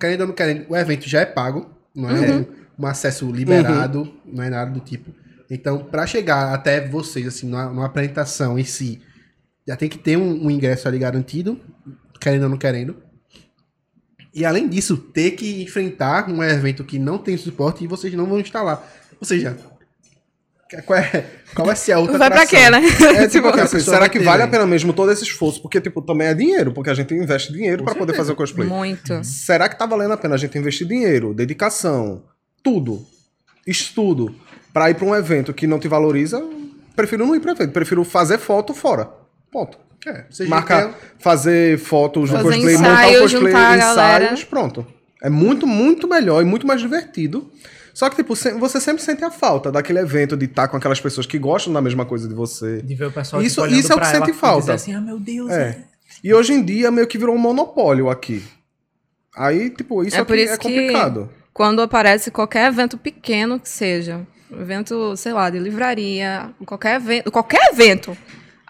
querendo 0.00 0.22
ou 0.22 0.26
não 0.28 0.34
querendo, 0.34 0.64
o 0.70 0.74
evento 0.76 1.06
já 1.08 1.20
é 1.20 1.26
pago, 1.26 1.70
não 1.94 2.10
é 2.10 2.30
Uhum. 2.30 2.46
um, 2.78 2.86
acesso 2.86 3.30
liberado, 3.30 4.12
não 4.24 4.42
é 4.42 4.50
nada 4.50 4.70
do 4.70 4.80
tipo. 4.80 5.14
Então, 5.50 5.84
pra 5.84 6.06
chegar 6.06 6.54
até 6.54 6.86
vocês, 6.88 7.26
assim, 7.26 7.46
numa, 7.48 7.66
numa 7.66 7.86
apresentação 7.86 8.58
em 8.58 8.64
si, 8.64 9.00
já 9.66 9.76
tem 9.76 9.88
que 9.88 9.98
ter 9.98 10.16
um, 10.16 10.46
um 10.46 10.50
ingresso 10.50 10.88
ali 10.88 10.98
garantido, 10.98 11.60
querendo 12.20 12.44
ou 12.44 12.48
não 12.48 12.56
querendo. 12.56 12.96
E 14.34 14.44
além 14.46 14.66
disso, 14.68 14.96
ter 14.96 15.32
que 15.32 15.62
enfrentar 15.62 16.28
um 16.30 16.42
evento 16.42 16.84
que 16.84 16.98
não 16.98 17.18
tem 17.18 17.36
suporte 17.36 17.84
e 17.84 17.86
vocês 17.86 18.14
não 18.14 18.26
vão 18.26 18.42
lá. 18.62 18.82
Ou 19.20 19.26
seja, 19.26 19.56
qual 20.80 20.98
é, 20.98 21.24
qual 21.54 21.66
vai 21.66 21.76
ser 21.76 21.92
a 21.92 21.98
outra 21.98 22.16
Vai 22.16 22.30
pra 22.30 22.46
quê, 22.46 22.70
né? 22.70 22.80
É, 23.16 23.28
tipo, 23.28 23.48
a 23.48 23.50
assim, 23.62 23.80
será 23.80 24.08
que 24.08 24.18
vale 24.20 24.42
a 24.42 24.48
pena 24.48 24.66
mesmo 24.66 24.92
todo 24.94 25.12
esse 25.12 25.24
esforço? 25.24 25.60
Porque, 25.60 25.80
tipo, 25.80 26.00
também 26.00 26.28
é 26.28 26.34
dinheiro, 26.34 26.72
porque 26.72 26.88
a 26.88 26.94
gente 26.94 27.12
investe 27.12 27.52
dinheiro 27.52 27.84
pra 27.84 27.94
poder 27.94 28.14
fazer 28.14 28.32
o 28.32 28.36
cosplay. 28.36 28.66
Muito. 28.66 29.22
Será 29.22 29.68
que 29.68 29.78
tá 29.78 29.84
valendo 29.84 30.12
a 30.12 30.16
pena 30.16 30.34
a 30.36 30.38
gente 30.38 30.56
investir 30.56 30.86
dinheiro, 30.86 31.34
dedicação, 31.34 32.22
tudo, 32.62 33.04
estudo, 33.66 34.34
pra 34.72 34.88
ir 34.90 34.94
pra 34.94 35.04
um 35.04 35.14
evento 35.14 35.52
que 35.52 35.66
não 35.66 35.78
te 35.78 35.88
valoriza? 35.88 36.42
Prefiro 36.96 37.26
não 37.26 37.34
ir 37.34 37.40
pro 37.40 37.50
evento, 37.50 37.72
prefiro 37.72 38.04
fazer 38.04 38.38
foto 38.38 38.72
fora. 38.72 39.08
Ponto. 39.50 39.76
É, 40.06 40.24
Marcar, 40.46 40.82
querem- 40.82 40.94
fazer 41.20 41.78
fotos 41.78 42.28
no 42.30 42.36
Fazer 42.38 42.48
cosplay, 42.48 42.76
montar 42.76 42.90
o 42.90 42.92
ensaio, 42.94 43.20
cosplay, 43.22 43.52
galera. 43.52 44.24
ensaios, 44.24 44.44
pronto. 44.44 44.86
É 45.22 45.30
muito, 45.30 45.64
muito 45.66 46.08
melhor 46.08 46.42
e 46.42 46.44
muito 46.44 46.66
mais 46.66 46.80
divertido. 46.80 47.48
Só 47.94 48.08
que, 48.08 48.16
tipo, 48.16 48.34
você 48.34 48.80
sempre 48.80 49.02
sente 49.02 49.22
a 49.24 49.30
falta 49.30 49.70
daquele 49.70 49.98
evento 50.00 50.36
de 50.36 50.46
estar 50.46 50.68
com 50.68 50.76
aquelas 50.76 51.00
pessoas 51.00 51.26
que 51.26 51.38
gostam 51.38 51.72
da 51.72 51.80
mesma 51.82 52.04
coisa 52.06 52.26
de 52.28 52.34
você. 52.34 52.80
De 52.82 52.94
ver 52.94 53.06
o 53.06 53.12
pessoal 53.12 53.42
Isso- 53.42 53.62
tipo, 53.62 53.74
isso 53.74 53.92
é 53.92 53.96
o 53.96 54.00
que 54.00 54.06
sente 54.06 54.32
falta. 54.32 54.60
dizer 54.60 54.72
assim, 54.72 54.94
ah, 54.94 55.00
meu 55.00 55.18
Deus, 55.18 55.50
É. 55.50 55.62
é. 55.62 55.78
E 56.24 56.32
hoje 56.32 56.52
em 56.52 56.62
dia 56.64 56.90
meio 56.90 57.06
que 57.06 57.18
virou 57.18 57.34
um 57.34 57.38
monopólio 57.38 58.08
aqui. 58.10 58.42
Aí, 59.36 59.70
tipo, 59.70 60.04
isso 60.04 60.16
É 60.16 60.20
é, 60.20 60.24
por 60.24 60.36
que 60.36 60.42
isso 60.42 60.54
é 60.54 60.56
que- 60.58 60.68
complicado. 60.68 61.30
Quando 61.52 61.82
aparece 61.82 62.30
qualquer 62.30 62.68
evento 62.68 62.96
pequeno 62.96 63.58
que 63.60 63.68
seja, 63.68 64.26
evento, 64.50 65.14
sei 65.16 65.32
lá, 65.32 65.50
de 65.50 65.58
livraria, 65.58 66.50
qualquer 66.64 66.96
evento, 66.96 67.30
qualquer 67.30 67.60
evento, 67.72 68.16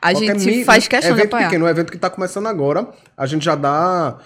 a 0.00 0.10
Qualquer 0.12 0.38
gente 0.38 0.56
mi- 0.58 0.64
faz 0.64 0.88
questão 0.88 1.12
de 1.14 1.20
evento 1.20 1.34
apoiar. 1.34 1.46
pequeno, 1.48 1.64
um 1.64 1.68
evento 1.68 1.92
que 1.92 1.98
tá 1.98 2.10
começando 2.10 2.46
agora, 2.48 2.88
a 3.16 3.26
gente 3.26 3.44
já 3.44 3.54
dá. 3.54 4.18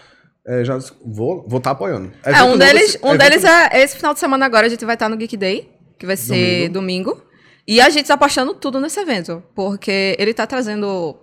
É, 0.47 0.65
já, 0.65 0.79
vou 1.05 1.45
estar 1.47 1.61
tá 1.61 1.71
apoiando. 1.73 2.13
É, 2.25 2.31
Evento 2.31 2.45
um 2.45 2.47
novo, 2.49 2.59
deles, 2.59 2.83
esse- 2.83 2.99
um 3.03 3.09
evento- 3.15 3.21
deles 3.31 3.45
é 3.45 3.83
esse 3.83 3.97
final 3.97 4.15
de 4.15 4.21
semana 4.21 4.47
agora, 4.47 4.67
a 4.67 4.71
gente 4.71 4.85
vai 4.85 4.95
estar 4.95 5.09
no 5.09 5.17
Geek 5.17 5.37
Day, 5.37 5.71
que 5.99 6.07
vai 6.07 6.17
ser 6.17 6.69
domingo. 6.69 7.21
E 7.67 7.81
a 7.81 7.91
gente 7.91 8.07
tá 8.07 8.15
apostando 8.15 8.55
tudo 8.55 8.81
nesse 8.81 9.01
evento, 9.01 9.43
porque 9.55 10.15
ele 10.19 10.33
tá 10.33 10.47
trazendo 10.47 11.17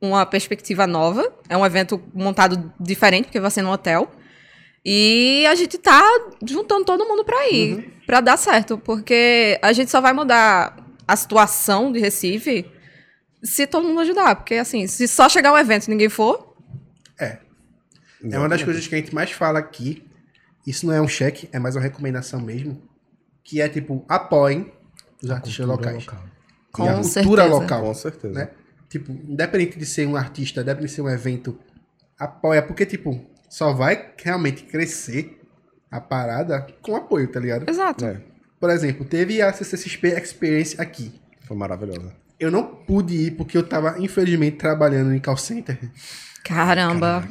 uma 0.00 0.26
perspectiva 0.26 0.86
nova. 0.86 1.32
É 1.48 1.56
um 1.56 1.64
evento 1.64 2.02
montado 2.12 2.72
diferente, 2.78 3.24
porque 3.26 3.40
vai 3.40 3.50
ser 3.50 3.62
no 3.62 3.70
hotel. 3.72 4.10
E 4.84 5.44
a 5.46 5.54
gente 5.54 5.76
tá 5.78 6.02
juntando 6.46 6.84
todo 6.84 7.06
mundo 7.06 7.24
pra 7.24 7.48
ir, 7.50 7.74
Uhum. 7.76 7.84
pra 8.06 8.20
dar 8.20 8.36
certo, 8.36 8.78
porque 8.78 9.58
a 9.62 9.72
gente 9.72 9.90
só 9.90 10.00
vai 10.00 10.12
mudar 10.12 10.76
a 11.06 11.16
situação 11.16 11.92
de 11.92 11.98
Recife 11.98 12.64
se 13.42 13.66
todo 13.66 13.86
mundo 13.86 14.00
ajudar, 14.00 14.36
porque 14.36 14.54
assim, 14.54 14.86
se 14.86 15.06
só 15.08 15.28
chegar 15.28 15.52
um 15.52 15.58
evento 15.58 15.86
e 15.86 15.90
ninguém 15.90 16.08
for, 16.08 16.49
É 18.22 18.38
uma 18.38 18.48
das 18.48 18.62
coisas 18.62 18.86
que 18.86 18.94
a 18.94 18.98
gente 18.98 19.14
mais 19.14 19.30
fala 19.30 19.58
aqui 19.58 20.06
Isso 20.66 20.86
não 20.86 20.92
é 20.92 21.00
um 21.00 21.08
cheque, 21.08 21.48
é 21.52 21.58
mais 21.58 21.76
uma 21.76 21.82
recomendação 21.82 22.40
mesmo. 22.40 22.82
Que 23.42 23.60
é 23.60 23.68
tipo, 23.68 24.04
apoiem 24.08 24.72
os 25.22 25.30
artistas 25.30 25.66
locais. 25.66 26.06
Com 26.72 26.84
e 26.84 26.88
a 26.88 26.94
cultura 26.94 27.42
certeza. 27.42 27.48
local. 27.48 27.82
Com 27.82 27.94
certeza. 27.94 28.34
Né? 28.34 28.50
Tipo, 28.88 29.12
independente 29.12 29.78
de 29.78 29.86
ser 29.86 30.06
um 30.06 30.16
artista, 30.16 30.60
independente 30.60 30.90
de 30.90 30.94
ser 30.96 31.02
um 31.02 31.08
evento, 31.08 31.58
apoia, 32.18 32.62
porque, 32.62 32.84
tipo, 32.84 33.24
só 33.48 33.72
vai 33.72 34.12
realmente 34.22 34.64
crescer 34.64 35.40
a 35.90 36.00
parada 36.00 36.66
com 36.82 36.94
apoio, 36.94 37.26
tá 37.28 37.40
ligado? 37.40 37.68
Exato. 37.68 38.04
É, 38.04 38.20
Por 38.58 38.70
exemplo, 38.70 39.04
teve 39.04 39.42
a 39.42 39.52
CCXP 39.52 40.08
Experience 40.08 40.80
aqui. 40.80 41.12
foi 41.46 41.56
maravilhosa. 41.56 42.14
Eu 42.38 42.50
não 42.50 42.64
pude 42.64 43.14
ir 43.14 43.30
porque 43.32 43.56
eu 43.56 43.62
tava, 43.62 43.96
infelizmente, 43.98 44.56
trabalhando 44.56 45.12
em 45.12 45.20
call 45.20 45.36
center. 45.36 45.78
Caramba. 46.44 47.24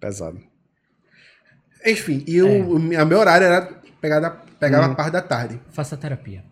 Pesado. 0.00 0.40
Enfim, 1.86 2.24
e 2.26 2.42
o, 2.42 2.76
o 2.76 2.78
meu 2.78 3.18
horário 3.18 3.46
era 3.46 3.62
pegar 4.00 4.20
da, 4.20 4.30
pegava 4.30 4.86
a 4.86 4.94
parte 4.94 5.12
da 5.12 5.22
tarde. 5.22 5.60
Faça 5.70 5.96
terapia. 5.96 6.44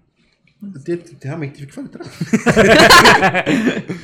Eu 0.87 0.97
te- 0.99 1.17
realmente 1.23 1.55
tive 1.55 1.67
que 1.69 1.75
fazer 1.75 1.89
trabalho. 1.89 2.13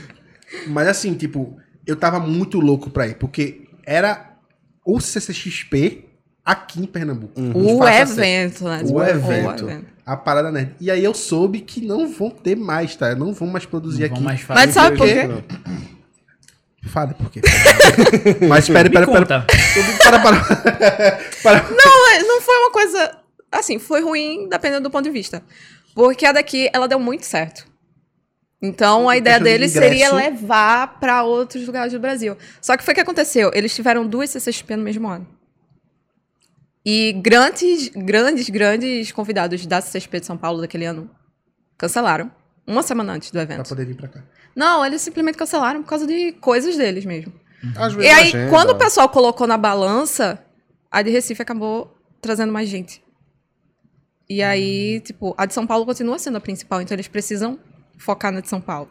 Mas 0.69 0.89
assim, 0.89 1.15
tipo, 1.15 1.57
eu 1.87 1.97
tava 1.97 2.21
muito 2.21 2.61
louco 2.61 2.91
pra 2.91 3.09
ir, 3.09 3.17
porque 3.17 3.67
era 3.85 4.37
o 4.85 5.01
CCXP 5.01 6.05
aqui 6.45 6.81
em 6.83 6.87
Pernambuco. 6.87 7.41
De 7.41 7.57
O 7.57 7.87
evento, 7.89 8.65
né? 8.65 8.83
O 8.85 9.03
evento. 9.03 9.65
evento. 9.69 9.95
A 10.07 10.17
parada 10.19 10.53
nerd. 10.53 10.75
E 10.81 10.91
aí 10.91 11.03
eu 11.03 11.15
soube 11.15 11.61
que 11.61 11.81
não 11.85 12.13
vão 12.13 12.29
ter 12.31 12.57
mais, 12.57 12.95
tá? 12.95 13.15
Não 13.15 13.33
vão 13.33 13.49
mais 13.49 13.65
produzir 13.65 14.01
Não 14.01 14.07
aqui. 14.07 14.15
vão 14.17 14.25
mais 14.25 14.41
fazer. 14.43 14.61
Mas 14.61 14.75
sabe 14.75 14.99
por 14.99 15.07
quê? 15.07 15.23
Fala 16.89 17.15
por 17.15 17.31
quê. 17.31 17.41
Mas 18.49 18.65
espera, 18.69 18.89
Me 18.89 18.97
espera, 18.97 19.23
espera. 19.23 19.47
Para, 20.03 20.19
para. 20.21 21.21
para. 21.43 21.63
Não, 21.71 22.11
é- 22.13 22.23
não 22.23 22.41
foi 22.41 22.57
uma 22.59 22.71
coisa. 22.71 23.19
Assim, 23.51 23.79
foi 23.79 24.03
ruim, 24.03 24.49
dependendo 24.49 24.83
do 24.83 24.91
ponto 24.91 25.05
de 25.05 25.11
vista. 25.11 25.43
Porque 25.95 26.27
a 26.27 26.33
daqui, 26.33 26.69
ela 26.73 26.87
deu 26.89 26.99
muito 26.99 27.25
certo. 27.25 27.67
Então, 28.61 29.09
a 29.09 29.17
ideia 29.17 29.37
questão 29.39 29.53
de 29.53 29.59
deles 29.59 29.73
seria 29.73 30.13
levar 30.13 30.99
pra 30.99 31.23
outros 31.23 31.67
lugares 31.67 31.93
do 31.93 32.01
Brasil. 32.01 32.37
Só 32.61 32.77
que 32.77 32.83
foi 32.85 32.93
o 32.93 32.95
que 32.95 33.01
aconteceu. 33.01 33.51
Eles 33.55 33.75
tiveram 33.75 34.07
duas 34.07 34.31
CCXP 34.31 34.77
no 34.77 34.83
mesmo 34.83 35.07
ano. 35.09 35.27
E 36.85 37.13
grandes, 37.15 37.89
grandes, 37.89 38.49
grandes 38.51 39.11
convidados 39.13 39.65
da 39.67 39.81
CCXP 39.81 40.21
de 40.21 40.27
São 40.27 40.37
Paulo 40.37 40.61
daquele 40.61 40.85
ano 40.85 41.11
cancelaram. 41.79 42.31
Uma 42.67 42.83
semana 42.83 43.13
antes 43.13 43.31
do 43.31 43.35
Pra 43.35 43.43
evento. 43.43 43.69
poder 43.69 43.85
vir 43.87 43.95
pra 43.97 44.09
cá. 44.09 44.23
Não, 44.55 44.85
eles 44.85 45.03
simplesmente 45.03 45.37
cancelaram 45.37 45.83
por 45.83 45.89
causa 45.89 46.07
de 46.07 46.33
coisas 46.33 46.77
deles 46.77 47.05
mesmo. 47.05 47.33
Às 47.77 47.93
E 47.93 47.97
vezes 47.97 48.13
a 48.13 48.17
aí, 48.17 48.29
agenda- 48.29 48.51
quando 48.51 48.71
o 48.71 48.75
pessoal 48.79 49.09
colocou 49.09 49.47
na 49.47 49.57
balança, 49.57 50.45
a 50.91 51.03
de 51.03 51.11
Recife 51.11 51.41
acabou 51.43 51.97
trazendo 52.21 52.53
mais 52.53 52.69
gente. 52.69 53.03
E 54.29 54.43
aí, 54.43 55.01
tipo, 55.01 55.35
a 55.37 55.45
de 55.47 55.53
São 55.55 55.67
Paulo 55.67 55.85
continua 55.85 56.19
sendo 56.19 56.37
a 56.37 56.41
principal, 56.41 56.81
então 56.81 56.95
eles 56.95 57.09
precisam 57.09 57.59
focar 57.99 58.33
na 58.33 58.41
de 58.41 58.49
São 58.49 58.61
Paulo. 58.61 58.89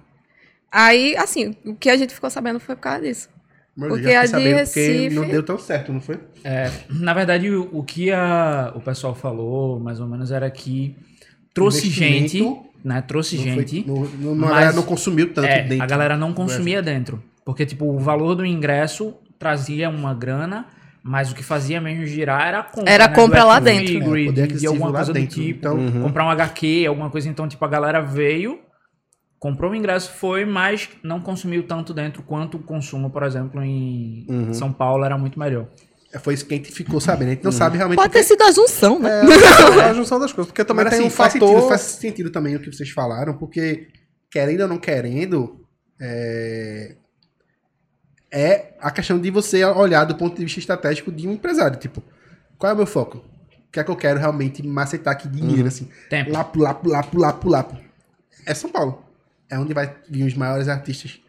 Aí, 0.72 1.16
assim, 1.18 1.56
o 1.66 1.76
que 1.76 1.90
a 1.90 1.98
gente 1.98 2.14
ficou 2.14 2.30
sabendo 2.30 2.60
foi 2.60 2.76
por 2.76 2.82
causa 2.82 3.02
disso. 3.02 3.30
Mas 3.76 3.90
Porque 3.90 4.10
a 4.14 4.26
de 4.26 4.38
Recife- 4.54 5.10
não 5.16 5.28
deu 5.28 5.42
tão 5.44 5.58
certo, 5.58 5.92
não 5.92 6.00
foi? 6.02 6.20
É, 6.44 6.70
na 6.90 7.14
verdade, 7.14 7.50
o, 7.50 7.70
o 7.80 7.84
que 7.84 8.12
a- 8.12 8.72
o 8.76 8.82
pessoal 8.82 9.16
falou, 9.16 9.80
mais 9.80 10.00
ou 10.00 10.08
menos, 10.08 10.32
era 10.32 10.50
que 10.52 10.96
trouxe 11.54 11.90
gente, 11.90 12.40
né? 12.84 13.02
Trouxe 13.02 13.36
Não 13.38 13.44
foi- 13.44 13.68
gente. 13.68 13.88
não, 13.88 14.36
não, 14.36 14.48
a 14.48 14.52
galera 14.52 14.74
não 14.74 14.84
consumiu 14.84 15.34
tanto 15.34 15.48
É, 15.48 15.64
dentro. 15.64 15.84
a 15.84 15.88
galera 15.88 16.18
não 16.18 16.34
consumia 16.34 16.82
dentro. 16.82 17.24
Porque, 17.46 17.66
tipo, 17.66 17.86
o 17.86 18.00
valor 18.00 18.36
do 18.36 18.46
ingresso 18.46 19.16
trazia 19.38 19.90
uma 19.90 20.14
grana, 20.14 20.66
mas 21.04 21.32
o 21.32 21.36
que 21.36 21.44
fazia 21.44 21.82
mesmo 21.82 22.06
girar 22.06 22.48
era 22.48 22.60
a 22.60 22.64
compra. 22.64 22.90
Era 22.92 23.06
a 23.06 23.08
né, 23.10 23.16
compra 23.16 23.44
lá 23.44 23.60
dentro. 23.60 23.88
figure, 23.88 24.24
É, 24.24 24.26
poder 24.28 24.48
de- 24.48 24.60
de, 24.60 24.68
alguma 24.68 24.88
lá 24.90 24.96
coisa 25.00 25.12
dentro. 25.14 25.30
do 25.38 25.44
tipo. 25.44 25.60
Então, 25.60 25.76
Uhum. 25.78 26.02
Comprar 26.04 26.26
um 26.26 26.30
HQ, 26.30 26.86
alguma 26.88 27.10
coisa. 27.10 27.28
Então, 27.30 27.48
tipo, 27.48 27.64
a 27.66 27.68
galera 27.68 28.00
veio, 28.02 28.60
comprou 29.40 29.72
o 29.72 29.76
ingresso, 29.76 30.10
foi, 30.14 30.46
mas 30.46 30.90
não 31.04 31.20
consumiu 31.20 31.64
tanto 31.64 31.94
dentro 31.94 32.24
quanto 32.24 32.56
o 32.56 32.60
consumo, 32.64 33.10
por 33.10 33.24
exemplo, 33.24 33.62
em 33.62 34.26
Uhum. 34.30 34.54
São 34.54 34.72
Paulo 34.72 35.04
era 35.04 35.18
muito 35.18 35.38
melhor. 35.38 35.68
Foi 36.20 36.34
isso 36.36 36.46
que 36.46 36.54
a 36.54 36.58
gente 36.58 36.72
ficou 36.72 37.00
sabendo. 37.02 37.30
A 37.30 37.32
gente 37.32 37.44
não 37.44 37.52
sabe 37.52 37.78
realmente 37.78 37.98
Pode 37.98 38.10
porque- 38.10 38.20
ter 38.22 38.28
sido 38.28 38.42
a 38.44 38.52
junção, 38.52 39.00
né? 39.00 39.10
É 39.80 39.84
a 39.90 39.94
junção 39.94 40.20
das 40.20 40.32
coisas. 40.32 40.52
Porque 40.52 40.64
também 40.64 40.86
Mas 40.86 40.94
tem 40.94 41.00
assim, 41.00 41.08
um 41.08 41.12
faz, 41.16 41.34
fator... 41.34 41.50
sentido, 41.50 41.68
faz 41.70 41.82
sentido 41.82 42.30
também 42.30 42.56
o 42.56 42.60
que 42.60 42.72
vocês 42.72 42.90
falaram, 42.90 43.34
porque 43.36 43.88
querendo 44.30 44.62
ou 44.62 44.68
não 44.68 44.78
querendo, 44.78 45.66
é... 46.00 46.96
é 48.32 48.74
a 48.80 48.92
questão 48.92 49.20
de 49.20 49.30
você 49.30 49.64
olhar 49.66 50.06
do 50.06 50.16
ponto 50.16 50.36
de 50.38 50.44
vista 50.44 50.60
estratégico 50.60 51.12
de 51.12 51.28
um 51.28 51.34
empresário. 51.34 51.78
Tipo, 51.78 52.04
qual 52.58 52.72
é 52.72 52.74
o 52.74 52.78
meu 52.78 52.86
foco? 52.88 53.18
O 53.68 53.72
que 53.72 53.80
é 53.80 53.84
que 53.84 53.90
eu 53.90 53.96
quero 53.96 54.20
realmente 54.20 54.66
macetar 54.66 55.14
aqui 55.14 55.28
dinheiro, 55.28 55.68
assim? 55.68 55.88
Tempo. 56.10 56.32
Lapo, 56.32 56.60
lapo, 56.60 56.88
lapo, 56.90 57.18
lapo, 57.18 57.50
lapo. 57.50 57.78
É 58.46 58.54
São 58.54 58.70
Paulo. 58.70 59.04
É 59.50 59.58
onde 59.58 59.74
vai 59.74 59.96
vir 60.10 60.26
os 60.26 60.36
maiores 60.36 60.68
artistas. 60.68 61.20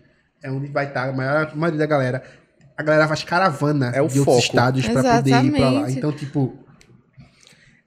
É 0.42 0.50
onde 0.50 0.68
vai 0.68 0.86
estar 0.86 1.08
a 1.08 1.12
maior 1.12 1.50
a 1.52 1.56
maioria 1.56 1.78
da 1.78 1.86
galera. 1.86 2.22
A 2.76 2.82
galera 2.82 3.06
faz 3.06 3.22
caravana 3.22 3.92
É 3.94 4.02
o 4.02 4.08
de 4.08 4.18
outros 4.18 4.24
foco. 4.36 4.38
estados 4.46 4.86
pra 4.88 5.16
poder 5.16 5.44
ir 5.44 5.50
pra 5.52 5.70
lá. 5.70 5.90
Então, 5.90 6.10
tipo, 6.12 6.58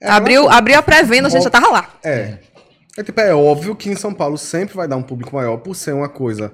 É, 0.00 0.08
abriu, 0.08 0.48
abriu 0.48 0.78
a 0.78 0.82
pré-venda, 0.82 1.28
a 1.28 1.30
gente 1.30 1.42
já 1.44 1.50
tava 1.50 1.68
lá. 1.68 1.88
É. 2.02 2.38
É, 2.96 3.02
tipo, 3.02 3.20
é 3.20 3.34
óbvio 3.34 3.76
que 3.76 3.88
em 3.90 3.96
São 3.96 4.12
Paulo 4.14 4.36
sempre 4.38 4.74
vai 4.74 4.88
dar 4.88 4.96
um 4.96 5.02
público 5.02 5.34
maior 5.36 5.58
por 5.58 5.74
ser 5.76 5.92
uma 5.92 6.08
coisa 6.08 6.52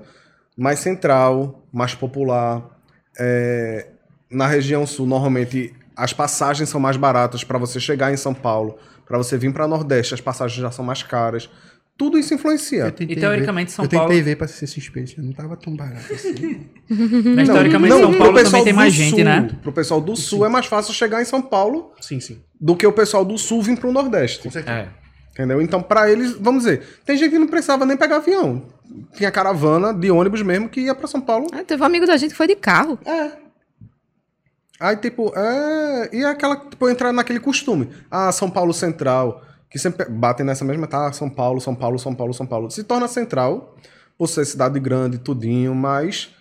mais 0.56 0.78
central, 0.78 1.62
mais 1.72 1.94
popular. 1.94 2.62
É, 3.18 3.86
na 4.30 4.46
região 4.46 4.86
sul, 4.86 5.06
normalmente, 5.06 5.74
as 5.96 6.12
passagens 6.12 6.68
são 6.68 6.80
mais 6.80 6.96
baratas 6.96 7.44
para 7.44 7.56
você 7.58 7.78
chegar 7.80 8.12
em 8.12 8.16
São 8.16 8.34
Paulo. 8.34 8.78
Para 9.06 9.16
você 9.18 9.36
vir 9.38 9.52
para 9.52 9.68
Nordeste, 9.68 10.14
as 10.14 10.20
passagens 10.20 10.60
já 10.60 10.70
são 10.70 10.84
mais 10.84 11.02
caras. 11.02 11.48
Tudo 11.96 12.18
isso 12.18 12.34
influencia. 12.34 12.92
E 13.00 13.14
teoricamente 13.14 13.68
ver, 13.70 13.74
São 13.76 13.84
eu 13.84 13.88
tentei 13.88 14.06
Paulo- 14.08 14.24
ver 14.24 14.36
pra 14.36 14.48
ser 14.48 14.66
suspeito, 14.66 15.22
não 15.22 15.32
tava 15.32 15.56
tão 15.56 15.76
barato 15.76 16.12
assim. 16.12 16.66
Mas, 17.36 17.48
teoricamente, 17.48 17.94
São 17.94 18.10
pro 18.10 18.18
Paulo 18.18 18.42
também 18.42 18.64
tem 18.64 18.72
mais 18.72 18.92
gente, 18.92 19.10
sul, 19.10 19.24
né? 19.24 19.48
Pro 19.62 19.72
pessoal 19.72 20.00
do 20.00 20.16
sul 20.16 20.44
é 20.44 20.48
mais 20.48 20.66
fácil 20.66 20.92
chegar 20.92 21.22
em 21.22 21.24
São 21.24 21.40
Paulo 21.40 21.92
sim, 22.00 22.18
sim. 22.18 22.42
do 22.60 22.74
que 22.74 22.84
o 22.84 22.92
pessoal 22.92 23.24
do 23.24 23.38
sul 23.38 23.62
vir 23.62 23.78
pro 23.78 23.92
Nordeste. 23.92 24.42
Com 24.42 24.50
certeza. 24.50 24.76
É. 24.76 24.88
Entendeu? 25.30 25.60
Então, 25.62 25.82
pra 25.82 26.10
eles, 26.10 26.32
vamos 26.38 26.64
dizer, 26.64 26.82
tem 27.04 27.16
gente 27.16 27.30
que 27.30 27.38
não 27.38 27.46
precisava 27.48 27.84
nem 27.86 27.96
pegar 27.96 28.16
avião. 28.16 28.66
Tinha 29.14 29.30
caravana 29.30 29.92
de 29.92 30.10
ônibus 30.10 30.42
mesmo 30.42 30.68
que 30.68 30.80
ia 30.82 30.94
pra 30.94 31.06
São 31.08 31.20
Paulo. 31.20 31.46
Ah, 31.52 31.62
teve 31.64 31.82
um 31.82 31.86
amigo 31.86 32.06
da 32.06 32.16
gente 32.16 32.30
que 32.32 32.36
foi 32.36 32.46
de 32.46 32.54
carro. 32.56 32.98
Aí, 34.78 34.96
tipo, 34.96 35.32
é. 35.36 36.10
E 36.12 36.24
aquela, 36.24 36.56
tipo, 36.56 36.88
entrar 36.88 37.12
naquele 37.12 37.40
costume. 37.40 37.88
Ah, 38.10 38.30
São 38.32 38.50
Paulo 38.50 38.72
Central. 38.74 39.42
Que 39.74 39.78
sempre 39.80 40.08
batem 40.08 40.46
nessa 40.46 40.64
mesma, 40.64 40.86
tá? 40.86 41.12
São 41.12 41.28
Paulo, 41.28 41.60
São 41.60 41.74
Paulo, 41.74 41.98
São 41.98 42.14
Paulo, 42.14 42.32
São 42.32 42.46
Paulo. 42.46 42.70
Se 42.70 42.84
torna 42.84 43.08
central, 43.08 43.76
por 44.16 44.28
ser 44.28 44.44
cidade 44.44 44.78
grande, 44.78 45.18
tudinho, 45.18 45.74
mas. 45.74 46.32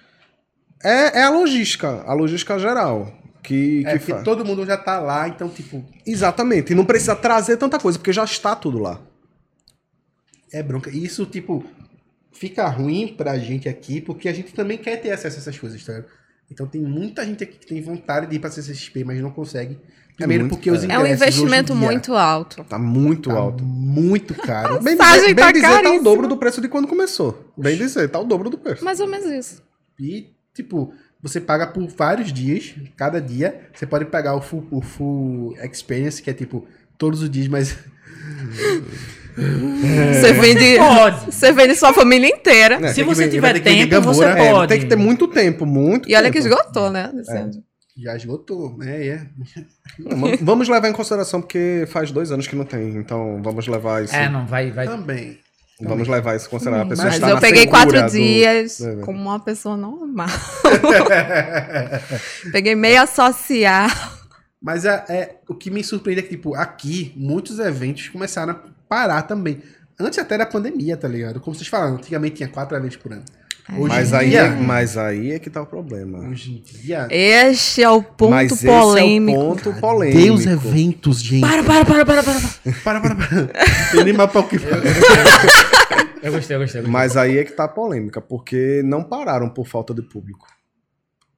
É, 0.83 1.21
é 1.21 1.23
a 1.23 1.31
logística, 1.31 2.03
a 2.05 2.13
logística 2.13 2.59
geral. 2.59 3.11
Que, 3.41 3.83
É 3.87 3.97
que 3.97 4.05
porque 4.05 4.23
todo 4.23 4.45
mundo 4.45 4.63
já 4.67 4.77
tá 4.77 4.99
lá, 4.99 5.27
então, 5.27 5.49
tipo, 5.49 5.83
Exatamente. 6.05 6.73
E 6.73 6.75
não 6.75 6.85
precisa 6.85 7.15
trazer 7.15 7.57
tanta 7.57 7.79
coisa, 7.79 7.97
porque 7.97 8.13
já 8.13 8.23
está 8.23 8.55
tudo 8.55 8.77
lá. 8.77 9.01
é 10.51 10.61
bronca. 10.61 10.91
E 10.91 11.03
isso, 11.03 11.25
tipo, 11.25 11.65
fica 12.31 12.67
ruim 12.67 13.15
pra 13.17 13.39
gente 13.39 13.67
aqui, 13.67 13.99
porque 13.99 14.29
a 14.29 14.33
gente 14.33 14.53
também 14.53 14.77
quer 14.77 14.97
ter 14.97 15.09
acesso 15.09 15.37
a 15.37 15.39
essas 15.39 15.57
coisas, 15.57 15.83
tá? 15.83 16.05
Então 16.51 16.67
tem 16.67 16.83
muita 16.83 17.25
gente 17.25 17.43
aqui 17.43 17.57
que 17.57 17.65
tem 17.65 17.81
vontade 17.81 18.27
de 18.27 18.35
ir 18.35 18.39
pra 18.39 18.51
CCXP, 18.51 19.03
mas 19.03 19.19
não 19.19 19.31
consegue. 19.31 19.79
Primeiro 20.17 20.43
muito 20.43 20.55
porque 20.55 20.69
os 20.69 20.85
caro. 20.85 20.91
É 20.91 20.97
um 20.97 20.99
ingressos 21.01 21.21
hoje 21.21 21.23
em 21.23 21.43
investimento 21.43 21.73
dia 21.73 21.85
muito 21.87 22.13
alto. 22.15 22.63
Tá 22.63 22.77
muito 22.77 23.29
tá 23.29 23.35
alto. 23.35 23.63
muito 23.63 24.35
caro. 24.35 24.79
Bem 24.83 24.95
dizer, 24.95 25.33
bem 25.33 25.35
tá 25.35 25.51
dizer 25.51 25.81
tá 25.81 25.91
o 25.91 26.03
dobro 26.03 26.27
do 26.27 26.37
preço 26.37 26.61
de 26.61 26.67
quando 26.67 26.87
começou. 26.87 27.51
Bem 27.57 27.77
dizer, 27.77 28.09
tá 28.09 28.19
o 28.19 28.23
dobro 28.23 28.49
do 28.49 28.57
preço. 28.57 28.83
Mais 28.83 28.99
ou 28.99 29.07
menos 29.07 29.25
isso. 29.31 29.61
E, 29.99 30.27
tipo, 30.53 30.93
você 31.21 31.39
paga 31.39 31.67
por 31.67 31.87
vários 31.87 32.31
dias, 32.33 32.75
cada 32.95 33.19
dia. 33.21 33.69
Você 33.73 33.85
pode 33.85 34.05
pegar 34.05 34.35
o 34.35 34.41
full, 34.41 34.67
o 34.69 34.81
full 34.81 35.55
experience, 35.63 36.21
que 36.21 36.29
é 36.29 36.33
tipo, 36.33 36.67
todos 36.97 37.21
os 37.21 37.29
dias, 37.29 37.47
mas. 37.47 37.77
Você 39.35 40.33
vende. 40.33 40.77
Pode. 40.77 41.25
Você 41.25 41.51
vende 41.51 41.75
sua 41.75 41.91
família 41.91 42.27
inteira. 42.29 42.75
É, 42.75 42.89
Se 42.89 43.01
que 43.01 43.03
você 43.03 43.27
tiver 43.27 43.53
que 43.53 43.61
ver 43.61 43.87
tempo, 43.87 44.01
você. 44.01 44.25
É, 44.25 44.51
pode. 44.51 44.69
tem 44.69 44.79
que 44.79 44.85
ter 44.85 44.95
muito 44.95 45.27
tempo, 45.27 45.65
muito 45.65 46.07
E 46.07 46.15
olha 46.15 46.29
que 46.31 46.39
tempo. 46.39 46.53
esgotou, 46.53 46.91
né? 46.91 47.11
ano. 47.29 47.63
Já 47.95 48.15
esgotou, 48.15 48.75
né? 48.77 49.07
É. 49.07 49.27
Vamos 50.41 50.67
levar 50.67 50.87
em 50.89 50.93
consideração 50.93 51.41
porque 51.41 51.85
faz 51.89 52.11
dois 52.11 52.31
anos 52.31 52.47
que 52.47 52.55
não 52.55 52.65
tem, 52.65 52.95
então 52.97 53.39
vamos 53.43 53.67
levar 53.67 54.03
isso. 54.03 54.15
É, 54.15 54.27
não, 54.29 54.47
vai, 54.47 54.71
vai. 54.71 54.87
Também. 54.87 55.39
Vamos 55.81 56.07
levar 56.07 56.35
isso 56.35 56.47
em 56.47 56.49
consideração. 56.49 56.85
A 56.85 56.89
pessoa 56.89 57.05
Mas 57.05 57.15
está 57.15 57.29
eu 57.29 57.35
na 57.35 57.41
peguei 57.41 57.67
quatro 57.67 58.01
do- 58.01 58.09
dias 58.09 58.77
do 58.79 58.87
evento. 58.87 59.05
como 59.05 59.19
uma 59.19 59.39
pessoa 59.39 59.75
normal. 59.77 60.27
peguei 62.51 62.75
meia 62.75 63.05
social. 63.05 63.87
Mas 64.61 64.85
é, 64.85 65.03
é- 65.09 65.35
o 65.47 65.53
que 65.55 65.69
me 65.69 65.83
surpreende 65.83 66.21
é 66.21 66.23
que, 66.23 66.29
tipo, 66.29 66.55
aqui, 66.55 67.11
muitos 67.15 67.59
eventos 67.59 68.07
começaram 68.09 68.53
a 68.53 68.59
parar 68.87 69.23
também. 69.23 69.61
Antes 69.99 70.17
até 70.19 70.37
da 70.37 70.45
pandemia, 70.45 70.95
tá 70.97 71.07
ligado? 71.07 71.39
Como 71.39 71.55
vocês 71.55 71.67
falaram, 71.67 71.95
antigamente 71.95 72.37
tinha 72.37 72.49
quatro 72.49 72.75
eventos 72.77 72.97
por 72.97 73.11
ano. 73.11 73.23
Hoje 73.71 73.87
Mas 73.87 74.13
aí, 74.13 74.29
dia, 74.31 74.41
é, 74.41 74.49
mas 74.49 74.97
aí 74.97 75.31
é 75.31 75.39
que 75.39 75.49
tá 75.49 75.61
o 75.61 75.65
problema. 75.65 76.19
hoje 76.19 76.51
em 76.51 76.61
dia, 76.61 77.07
Este 77.09 77.81
é 77.81 77.89
o 77.89 78.03
ponto 78.03 78.31
mas 78.31 78.51
esse 78.51 78.65
polêmico. 78.65 79.39
é 79.39 79.43
o 79.43 79.47
ponto 79.47 79.73
polêmico. 79.79 80.19
Deus 80.19 80.45
eventos, 80.45 81.21
gente. 81.23 81.41
Para, 81.41 81.63
para, 81.63 81.85
para, 81.85 82.05
para, 82.05 82.23
para. 82.23 82.39
para, 82.83 82.99
para, 83.01 83.15
para. 83.15 83.47
Tem 83.91 84.03
nem 84.03 84.13
mais 84.13 84.29
pra 84.29 84.41
o 84.41 84.47
que 84.47 84.59
falar. 84.59 84.81
Eu 86.21 86.31
gostei, 86.33 86.55
eu 86.57 86.59
gostei. 86.59 86.59
eu 86.59 86.59
gostei. 86.61 86.81
Mas 86.83 87.15
aí 87.15 87.37
é 87.37 87.43
que 87.45 87.51
tá 87.53 87.63
a 87.63 87.67
polêmica, 87.69 88.19
porque 88.19 88.81
não 88.83 89.01
pararam 89.01 89.47
por 89.49 89.65
falta 89.65 89.93
de 89.93 90.01
público. 90.01 90.45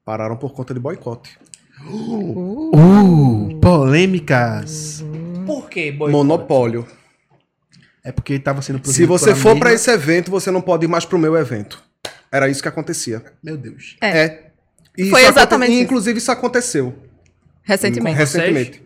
Pararam 0.03 0.35
por 0.35 0.51
conta 0.53 0.73
de 0.73 0.79
boicote. 0.79 1.37
Uh, 1.87 3.59
polêmicas. 3.61 5.03
Por 5.45 5.69
que, 5.69 5.91
boy? 5.91 6.11
Monopólio. 6.11 6.85
É 8.03 8.11
porque 8.11 8.37
tava 8.39 8.61
sendo 8.61 8.85
Se 8.87 9.05
você 9.05 9.33
for 9.35 9.57
pra 9.57 9.69
mesma- 9.71 9.75
esse 9.75 9.91
evento, 9.91 10.29
você 10.31 10.51
não 10.51 10.61
pode 10.61 10.85
ir 10.85 10.87
mais 10.87 11.05
pro 11.05 11.17
meu 11.17 11.35
evento. 11.35 11.83
Era 12.35 12.49
isso 12.49 12.61
que 12.61 12.67
acontecia. 12.67 13.23
Meu 13.43 13.55
Deus. 13.57 13.95
É. 14.01 14.17
É. 14.17 14.45
E 14.97 15.09
Foi 15.09 15.21
isso 15.21 15.29
aconte- 15.29 15.39
exatamente 15.39 15.71
e, 15.71 15.73
isso. 15.75 15.83
Inclusive, 15.83 16.17
isso 16.17 16.31
aconteceu. 16.31 16.95
Recentemente. 17.63 18.17
Recentemente. 18.17 18.83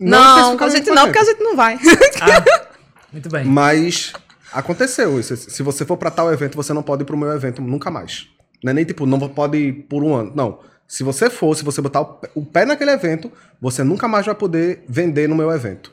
Não, 0.00 0.18
a 0.18 0.30
especificamente 0.40 0.76
gente 0.76 0.90
não, 0.94 1.04
porque 1.04 1.18
a 1.18 1.24
gente 1.24 1.40
não 1.42 1.56
vai. 1.56 1.78
Ah, 2.20 2.68
muito 3.12 3.28
bem. 3.28 3.44
Mas 3.44 4.12
aconteceu 4.52 5.18
isso. 5.20 5.36
Se 5.36 5.62
você 5.62 5.84
for 5.84 5.96
pra 5.96 6.10
tal 6.10 6.32
evento, 6.32 6.56
você 6.56 6.72
não 6.72 6.82
pode 6.82 7.02
ir 7.02 7.04
pro 7.06 7.16
meu 7.16 7.30
evento 7.32 7.60
nunca 7.60 7.90
mais. 7.90 8.26
Não 8.64 8.70
é 8.70 8.74
nem 8.74 8.84
tipo, 8.84 9.04
não 9.06 9.18
pode 9.28 9.58
ir 9.58 9.72
por 9.88 10.02
um 10.02 10.14
ano. 10.14 10.32
Não. 10.34 10.60
Se 10.88 11.02
você 11.02 11.28
for, 11.30 11.54
se 11.56 11.62
você 11.64 11.80
botar 11.80 12.00
o 12.00 12.04
pé- 12.06 12.30
o 12.34 12.44
pé 12.44 12.64
naquele 12.64 12.90
evento, 12.90 13.30
você 13.60 13.82
nunca 13.84 14.06
mais 14.08 14.26
vai 14.26 14.34
poder 14.34 14.82
vender 14.88 15.28
no 15.28 15.34
meu 15.34 15.50
evento. 15.50 15.92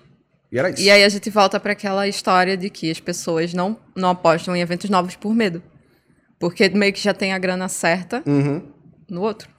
E 0.52 0.58
era 0.58 0.70
isso. 0.70 0.82
E 0.82 0.90
aí 0.90 1.04
a 1.04 1.10
gente 1.10 1.30
volta 1.30 1.60
para 1.60 1.74
aquela 1.74 2.08
história 2.08 2.56
de 2.58 2.70
que 2.70 2.90
as 2.90 3.00
pessoas 3.00 3.54
não, 3.54 3.78
não 3.96 4.10
apostam 4.10 4.56
em 4.56 4.62
eventos 4.62 4.90
novos 4.90 5.16
por 5.16 5.34
medo. 5.36 5.62
Porque 6.40 6.70
meio 6.70 6.94
que 6.94 7.02
já 7.02 7.14
tem 7.14 7.34
a 7.34 7.38
grana 7.38 7.68
certa 7.68 8.24
Uhum, 8.26 8.62
no 9.10 9.22
outro. 9.22 9.50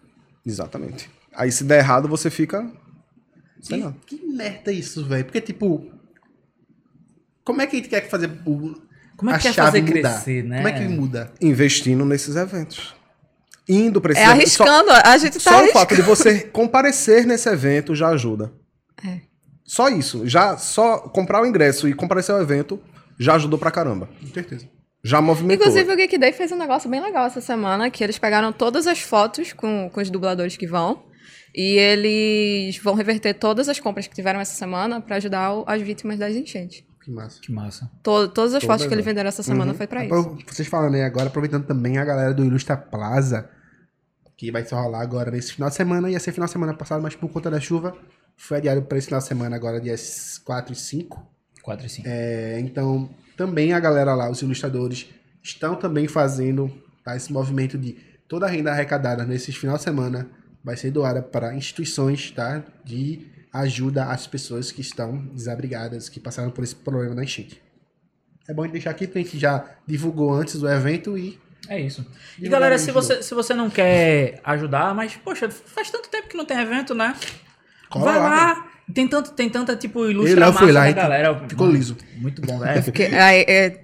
exatamente. 0.47 1.11
Aí 1.35 1.53
se 1.53 1.63
der 1.65 1.79
errado, 1.81 2.09
você 2.09 2.31
fica. 2.31 2.69
Sei 3.61 3.79
Que, 3.79 3.85
lá. 3.85 3.95
que 4.07 4.27
merda 4.27 4.71
é 4.71 4.75
isso, 4.75 5.05
velho? 5.05 5.25
Porque, 5.25 5.41
tipo. 5.41 5.87
Como 7.45 7.61
é 7.63 7.67
que 7.67 7.77
a 7.77 7.79
gente 7.79 7.89
quer 7.89 8.09
fazer 8.09 8.31
o. 8.47 8.75
Como 9.17 9.31
é 9.31 9.35
a 9.35 9.37
que 9.39 9.43
quer 9.45 9.53
chave 9.55 9.81
fazer 9.81 9.83
mudar? 9.97 10.11
crescer, 10.15 10.45
né? 10.45 10.57
Como 10.57 10.69
é 10.69 10.73
que 10.73 10.89
muda? 10.89 11.33
Investindo 11.41 12.05
nesses 12.05 12.37
eventos. 12.37 12.95
Indo 13.69 14.01
pra 14.01 14.13
esse 14.13 14.21
É 14.21 14.25
evento. 14.25 14.49
Só- 14.49 14.65
arriscando, 14.65 14.91
a 14.91 15.19
gente 15.19 15.35
tá 15.35 15.41
Só 15.41 15.51
o 15.51 15.55
arriscando. 15.59 15.73
fato 15.79 15.95
de 15.95 16.03
você 16.03 16.41
comparecer 16.41 17.27
nesse 17.27 17.49
evento 17.49 17.95
já 17.95 18.09
ajuda. 18.09 18.53
É. 19.07 19.21
Só 19.65 19.89
isso. 19.89 20.27
Já 20.27 20.57
só 20.57 20.99
comprar 20.99 21.43
o 21.43 21.47
ingresso 21.47 21.87
e 21.87 21.95
comparecer 21.95 22.35
ao 22.35 22.41
evento 22.41 22.81
já 23.19 23.35
ajudou 23.35 23.59
pra 23.59 23.71
caramba. 23.71 24.09
Com 24.21 24.27
certeza. 24.29 24.67
Já 25.03 25.21
movimentou. 25.21 25.67
Inclusive, 25.67 25.93
o 25.93 25.97
Geek 25.97 26.19
Day 26.19 26.33
fez 26.33 26.53
um 26.53 26.57
negócio 26.59 26.89
bem 26.91 27.01
legal 27.01 27.27
essa 27.27 27.41
semana, 27.41 27.91
que 27.91 28.05
eles 28.05 28.19
pegaram 28.19 28.53
todas 28.53 28.87
as 28.87 29.01
fotos 29.01 29.53
com, 29.53 29.89
com 29.93 30.01
os 30.01 30.11
dubladores 30.11 30.57
que 30.57 30.67
vão, 30.67 31.03
e 31.55 31.79
eles 31.79 32.77
vão 32.79 32.95
reverter 32.95 33.35
todas 33.35 33.69
as 33.69 33.81
compras 33.81 34.07
que 34.07 34.15
tiveram 34.15 34.41
essa 34.41 34.55
semana 34.55 35.01
para 35.01 35.17
ajudar 35.17 35.55
o- 35.55 35.65
as 35.67 35.81
vítimas 35.81 36.19
das 36.19 36.35
enchentes. 36.37 36.85
Que 37.03 37.11
massa. 37.11 37.41
Que 37.41 37.51
massa. 37.51 37.91
To- 38.03 38.29
todas 38.29 38.53
as 38.55 38.63
fotos 38.63 38.87
que 38.87 38.93
eles 38.93 39.05
venderam 39.05 39.29
essa 39.29 39.43
semana 39.43 39.73
foi 39.73 39.87
para 39.87 40.05
isso. 40.05 40.37
Vocês 40.47 40.69
falando 40.69 40.95
aí 40.97 41.03
agora, 41.03 41.29
aproveitando 41.29 41.65
também 41.67 41.97
a 41.97 42.05
galera 42.05 42.35
do 42.35 42.45
Ilustra 42.45 42.77
Plaza, 42.77 43.49
que 44.37 44.51
vai 44.53 44.65
se 44.65 44.75
rolar 44.75 45.01
agora 45.01 45.31
nesse 45.31 45.55
final 45.55 45.71
de 45.71 45.77
semana. 45.77 46.11
Ia 46.11 46.21
ser 46.21 46.33
final 46.33 46.45
de 46.47 46.53
semana 46.53 46.75
passado, 46.75 47.03
mas 47.03 47.17
por 47.17 47.31
conta 47.31 47.51
da 47.51 47.59
chuva, 47.59 47.97
foi 48.37 48.59
adiado 48.59 48.83
para 48.83 48.99
esse 48.99 49.07
final 49.07 49.21
de 49.21 49.27
semana 49.27 49.57
agora, 49.57 49.81
dias 49.81 50.39
4 50.45 50.75
e 50.75 50.77
5. 50.77 51.27
4 51.63 51.87
e 51.87 51.89
5. 51.89 52.07
É, 52.09 52.61
então, 52.61 53.09
também 53.41 53.73
a 53.73 53.81
galera 53.81 54.15
lá, 54.15 54.29
os 54.29 54.43
ilustradores, 54.43 55.07
estão 55.43 55.75
também 55.75 56.07
fazendo 56.07 56.71
tá, 57.03 57.17
esse 57.17 57.33
movimento 57.33 57.79
de 57.79 57.97
toda 58.29 58.45
a 58.45 58.51
renda 58.51 58.71
arrecadada 58.71 59.25
nesses 59.25 59.57
final 59.57 59.79
de 59.79 59.83
semana 59.83 60.29
vai 60.63 60.77
ser 60.77 60.91
doada 60.91 61.23
para 61.23 61.55
instituições 61.55 62.31
tá, 62.33 62.63
de 62.85 63.27
ajuda 63.51 64.05
às 64.05 64.27
pessoas 64.27 64.71
que 64.71 64.83
estão 64.83 65.25
desabrigadas, 65.29 66.11
que 66.11 66.21
passaram 66.21 66.51
por 66.51 66.63
esse 66.63 66.75
problema 66.75 67.15
da 67.15 67.25
enchente. 67.25 67.63
É 68.47 68.53
bom 68.53 68.69
deixar 68.69 68.91
aqui 68.91 69.07
porque 69.07 69.21
a 69.21 69.23
gente 69.23 69.39
já 69.39 69.65
divulgou 69.87 70.35
antes 70.35 70.61
do 70.61 70.69
evento 70.69 71.17
e 71.17 71.41
É 71.67 71.81
isso. 71.81 72.07
E 72.39 72.47
galera, 72.47 72.77
se 72.77 72.93
você, 72.93 73.23
se 73.23 73.35
você 73.35 73.55
não 73.55 73.71
quer 73.71 74.39
ajudar, 74.45 74.95
mas, 74.95 75.17
poxa, 75.17 75.49
faz 75.49 75.91
tanto 75.91 76.11
tempo 76.11 76.29
que 76.29 76.37
não 76.37 76.45
tem 76.45 76.59
evento, 76.59 76.95
né? 76.95 77.17
Cola 77.89 78.05
Vai 78.05 78.19
lá, 78.19 78.29
lá. 78.29 78.71
Tem, 78.95 79.07
tanto, 79.09 79.31
tem 79.33 79.49
tanta, 79.49 79.77
tipo, 79.77 80.05
Ele 80.05 80.13
ilustra 80.13 80.41
lá 80.41 80.47
massa 80.47 80.59
foi 80.59 80.73
lá 80.73 80.81
da 80.83 80.91
e 80.91 80.93
galera. 80.93 81.43
ficou 81.49 81.71
liso. 81.71 81.97
Muito 82.17 82.43
bom, 82.43 82.59
velho. 82.59 82.79
Eu 82.79 82.83
fiquei, 82.83 83.07
aí, 83.15 83.45
é, 83.49 83.81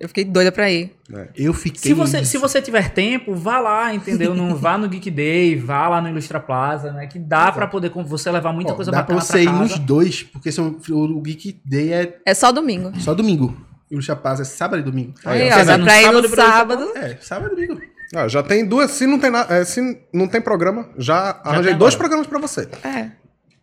eu 0.00 0.08
fiquei 0.08 0.24
doida 0.24 0.50
pra 0.52 0.70
ir. 0.70 0.94
Eu 1.36 1.52
fiquei. 1.54 1.80
Se 1.80 1.94
você, 1.94 2.18
liso. 2.18 2.30
se 2.30 2.38
você 2.38 2.60
tiver 2.60 2.90
tempo, 2.90 3.34
vá 3.34 3.58
lá, 3.60 3.94
entendeu? 3.94 4.34
Não 4.34 4.54
vá 4.54 4.76
no 4.76 4.88
Geek 4.88 5.10
Day, 5.10 5.56
vá 5.56 5.88
lá 5.88 6.00
no 6.00 6.08
Ilustra 6.08 6.38
Plaza, 6.40 6.92
né? 6.92 7.06
Que 7.06 7.18
dá 7.18 7.50
pra 7.52 7.66
poder 7.66 7.90
com- 7.90 8.04
você 8.04 8.30
levar 8.30 8.52
muita 8.52 8.72
Ó, 8.72 8.76
coisa 8.76 8.90
dá 8.90 9.02
pra 9.02 9.14
bacana 9.16 9.20
você 9.20 9.42
ir 9.42 9.46
casa. 9.46 9.58
nos 9.58 9.78
dois, 9.78 10.22
porque 10.22 10.52
são, 10.52 10.76
o 10.90 11.20
Geek 11.22 11.60
Day 11.64 11.92
é 11.92 12.18
É 12.26 12.34
só 12.34 12.52
domingo. 12.52 12.92
só 13.00 13.14
domingo. 13.14 13.56
E 13.90 13.96
o 13.96 14.02
Chapaz 14.02 14.38
é 14.40 14.44
sábado 14.44 14.80
e 14.80 14.82
domingo. 14.82 15.14
Aí, 15.24 15.50
ó, 15.50 15.60
ó, 15.60 15.64
dá 15.64 15.78
pra 15.78 16.00
ir 16.00 16.04
sábado 16.04 16.22
no 16.22 16.28
pra 16.34 16.44
ir 16.44 16.46
sábado. 16.50 16.92
É, 16.94 17.16
sábado 17.20 17.52
e 17.58 17.66
domingo. 17.66 17.82
Ah, 18.14 18.28
já 18.28 18.42
tem 18.42 18.64
duas. 18.66 18.90
Se 18.90 19.06
não 19.06 19.18
tem, 19.18 19.30
na- 19.30 19.46
é, 19.48 19.64
se 19.64 19.80
não 20.12 20.26
tem 20.28 20.40
programa, 20.40 20.88
já 20.98 21.40
arranjei 21.44 21.70
tem 21.72 21.78
dois 21.78 21.94
programas 21.94 22.26
pra 22.26 22.38
você. 22.38 22.68
É. 22.84 23.10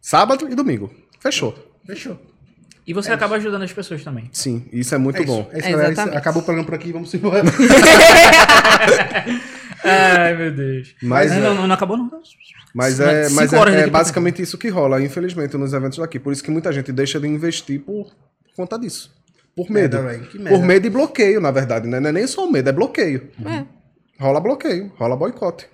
Sábado 0.06 0.48
e 0.48 0.54
domingo. 0.54 0.94
Fechou. 1.20 1.56
Fechou. 1.84 2.16
E 2.86 2.94
você 2.94 3.12
acaba 3.12 3.38
ajudando 3.38 3.64
as 3.64 3.74
pessoas 3.74 4.04
também. 4.04 4.30
Sim, 4.32 4.64
isso 4.72 4.94
é 4.94 5.00
muito 5.00 5.20
é 5.20 5.26
bom. 5.26 5.42
Isso, 5.42 5.50
é 5.56 5.58
isso, 5.58 5.70
galera. 5.72 5.84
Isso- 5.86 5.94
Exatamente. 5.94 6.18
acabou 6.20 6.42
o 6.44 6.46
programa 6.46 6.64
por 6.68 6.76
aqui, 6.76 6.92
vamos 6.92 7.12
embora. 7.12 7.42
Ai, 9.84 10.38
meu 10.38 10.52
Deus. 10.52 10.94
Mas, 11.02 11.32
não, 11.32 11.38
é- 11.38 11.42
não, 11.42 11.68
não 11.68 11.74
acabou, 11.74 11.98
não. 11.98 12.08
Mas 12.72 13.00
é, 13.00 13.30
mas 13.30 13.52
é- 13.52 13.80
é 13.82 13.88
basicamente 13.88 14.44
isso 14.44 14.60
que 14.60 14.70
rola, 14.70 15.02
infelizmente, 15.02 15.58
nos 15.58 15.74
eventos 15.74 15.98
daqui. 15.98 16.20
Por 16.20 16.32
isso 16.32 16.44
que 16.44 16.52
muita 16.52 16.72
gente 16.72 16.92
deixa 16.92 17.20
de 17.20 17.28
investir 17.28 17.80
por 17.80 18.12
conta 18.56 18.78
disso. 18.78 19.12
Por 19.56 19.72
medo. 19.72 19.98
Por 20.48 20.62
medo 20.62 20.86
e 20.86 20.90
bloqueio, 20.92 21.42
na 21.42 21.50
verdade, 21.50 21.88
né? 21.88 22.00
Não 22.00 22.10
é 22.10 22.12
nem 22.12 22.28
só 22.28 22.46
o 22.46 22.52
medo, 22.52 22.70
é 22.70 22.72
bloqueio. 22.72 23.32
É. 23.44 23.66
Rola 24.20 24.40
bloqueio, 24.40 24.94
rola 24.98 25.16
boicote. 25.16 25.66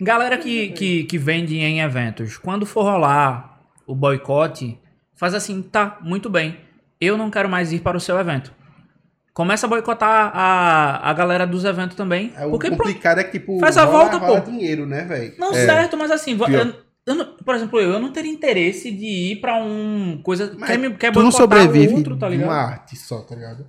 Galera 0.00 0.36
que, 0.38 0.70
que, 0.70 1.04
que 1.04 1.18
vende 1.18 1.56
em 1.56 1.80
eventos, 1.80 2.36
quando 2.36 2.66
for 2.66 2.82
rolar 2.82 3.59
o 3.90 3.94
boicote, 3.94 4.78
faz 5.16 5.34
assim, 5.34 5.62
tá, 5.62 5.98
muito 6.02 6.28
bem. 6.30 6.58
Eu 7.00 7.16
não 7.16 7.30
quero 7.30 7.48
mais 7.48 7.72
ir 7.72 7.80
para 7.80 7.96
o 7.96 8.00
seu 8.00 8.18
evento. 8.18 8.52
Começa 9.32 9.66
a 9.66 9.68
boicotar 9.68 10.30
a, 10.34 11.08
a 11.10 11.12
galera 11.14 11.46
dos 11.46 11.64
eventos 11.64 11.96
também. 11.96 12.32
É, 12.36 12.44
o 12.46 12.50
porque, 12.50 12.66
pronto, 12.68 12.82
complicado 12.82 13.18
é 13.20 13.24
que, 13.24 13.38
tipo, 13.38 13.58
Faz 13.60 13.76
a 13.78 13.84
rola- 13.84 14.10
volta, 14.10 14.16
rola 14.18 14.40
pô. 14.42 14.50
dinheiro, 14.50 14.86
né, 14.86 15.04
velho? 15.04 15.34
Não, 15.38 15.50
É. 15.52 15.64
certo, 15.66 15.96
mas 15.96 16.10
assim, 16.10 16.36
eu, 16.38 16.74
eu 17.06 17.14
não- 17.14 17.36
por 17.44 17.54
exemplo, 17.54 17.80
eu, 17.80 17.90
eu 17.92 18.00
não 18.00 18.12
teria 18.12 18.30
interesse 18.30 18.90
de 18.90 19.32
ir 19.32 19.36
pra 19.40 19.56
um 19.56 20.20
coisa. 20.22 20.52
Mas 20.58 20.68
quer, 20.70 20.78
me, 20.78 20.90
quer 20.94 21.12
tu 21.12 21.22
não 21.22 21.30
sobrevive 21.30 21.94
outro, 21.94 22.16
tá 22.18 22.28
ligado? 22.28 22.48
uma 22.48 22.56
arte 22.56 22.96
só, 22.96 23.20
tá 23.22 23.34
ligado? 23.34 23.66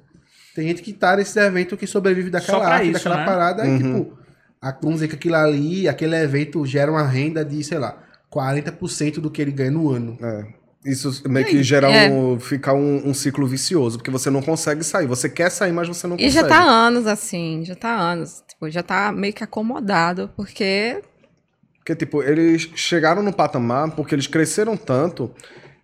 Tem 0.56 0.68
gente 0.68 0.82
que 0.82 0.92
tá 0.92 1.16
nesse 1.16 1.40
evento 1.40 1.78
que 1.78 1.88
sobrevive 1.88 2.30
daquela 2.30 2.68
arte, 2.68 2.86
isso, 2.90 2.94
daquela 2.96 3.18
né? 3.18 3.26
parada, 3.26 3.64
Uhum. 3.64 3.76
e 3.76 3.78
tipo, 3.84 4.18
a, 4.62 4.72
vamos 4.72 4.96
dizer 4.96 5.08
que 5.08 5.16
aquilo 5.16 5.36
ali, 5.36 5.88
aquele 5.88 6.16
evento 6.16 6.66
gera 6.66 6.92
uma 6.92 7.04
renda 7.08 7.46
de, 7.46 7.64
sei 7.64 7.78
lá, 7.80 7.98
40% 8.34 9.20
do 9.20 9.30
que 9.30 9.42
ele 9.42 9.52
ganha 9.52 9.72
no 9.72 9.90
ano. 9.90 10.18
É. 10.22 10.62
Isso 10.84 11.22
meio 11.30 11.46
que 11.46 11.62
gera 11.62 11.92
É. 11.92 12.10
um, 12.10 12.40
fica 12.40 12.74
um, 12.74 13.08
um 13.10 13.14
ciclo 13.14 13.46
vicioso, 13.46 13.98
porque 14.00 14.10
você 14.10 14.32
não 14.32 14.42
consegue 14.42 14.84
sair. 14.84 15.06
Você 15.06 15.30
quer 15.30 15.52
sair, 15.52 15.72
mas 15.72 15.88
você 15.88 16.08
não 16.08 16.16
E 16.16 16.26
consegue. 16.26 16.34
já 16.34 16.48
tá 16.48 16.58
há 16.64 16.70
anos 16.88 17.06
assim, 17.06 17.64
já 17.64 17.76
tá 17.76 17.90
há 17.90 18.00
anos. 18.14 18.44
Tipo, 18.48 18.70
já 18.70 18.82
tá 18.82 19.12
meio 19.12 19.32
que 19.34 19.44
acomodado, 19.44 20.32
porque 20.36 21.02
Porque, 21.78 21.96
tipo, 21.96 22.24
eles 22.24 22.70
chegaram 22.76 23.22
no 23.22 23.32
patamar 23.34 23.92
porque 23.92 24.16
eles 24.16 24.26
cresceram 24.28 24.76
tanto 24.78 25.32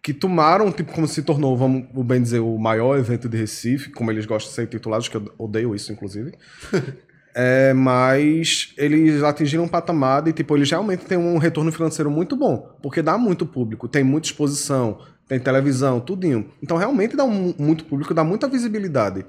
que 0.02 0.14
tomaram, 0.14 0.72
tipo, 0.72 0.94
como 0.94 1.08
se 1.08 1.22
tornou, 1.22 1.56
vamos 1.58 1.86
bem 2.06 2.22
dizer, 2.22 2.40
o 2.40 2.58
maior 2.58 2.98
evento 2.98 3.28
de 3.28 3.36
Recife, 3.38 3.90
como 3.92 4.10
eles 4.10 4.26
gostam 4.26 4.50
de 4.50 4.56
ser 4.56 4.68
titulados, 4.68 5.08
que 5.10 5.18
eu 5.18 5.32
odeio 5.38 5.76
isso, 5.76 5.92
inclusive. 5.92 6.32
É, 7.40 7.72
mas 7.72 8.74
eles 8.78 9.22
atingiram 9.22 9.66
um 9.66 9.68
patamar 9.68 10.28
e, 10.28 10.34
tipo, 10.34 10.58
eles 10.58 10.72
realmente 10.72 11.06
têm 11.06 11.20
um 11.20 11.38
retorno 11.38 11.72
financeiro 11.72 12.10
muito 12.10 12.36
bom, 12.36 12.76
porque 12.82 13.00
dá 13.00 13.16
muito 13.16 13.46
público, 13.46 13.88
tem 13.88 14.04
muita 14.04 14.28
exposição, 14.28 14.98
tem 15.28 15.40
televisão, 15.40 16.00
tudinho. 16.00 16.50
Então, 16.64 16.78
realmente 16.78 17.16
dá 17.16 17.24
um- 17.24 17.54
muito 17.60 17.86
público, 17.86 18.12
dá 18.12 18.24
muita 18.24 18.48
visibilidade. 18.48 19.24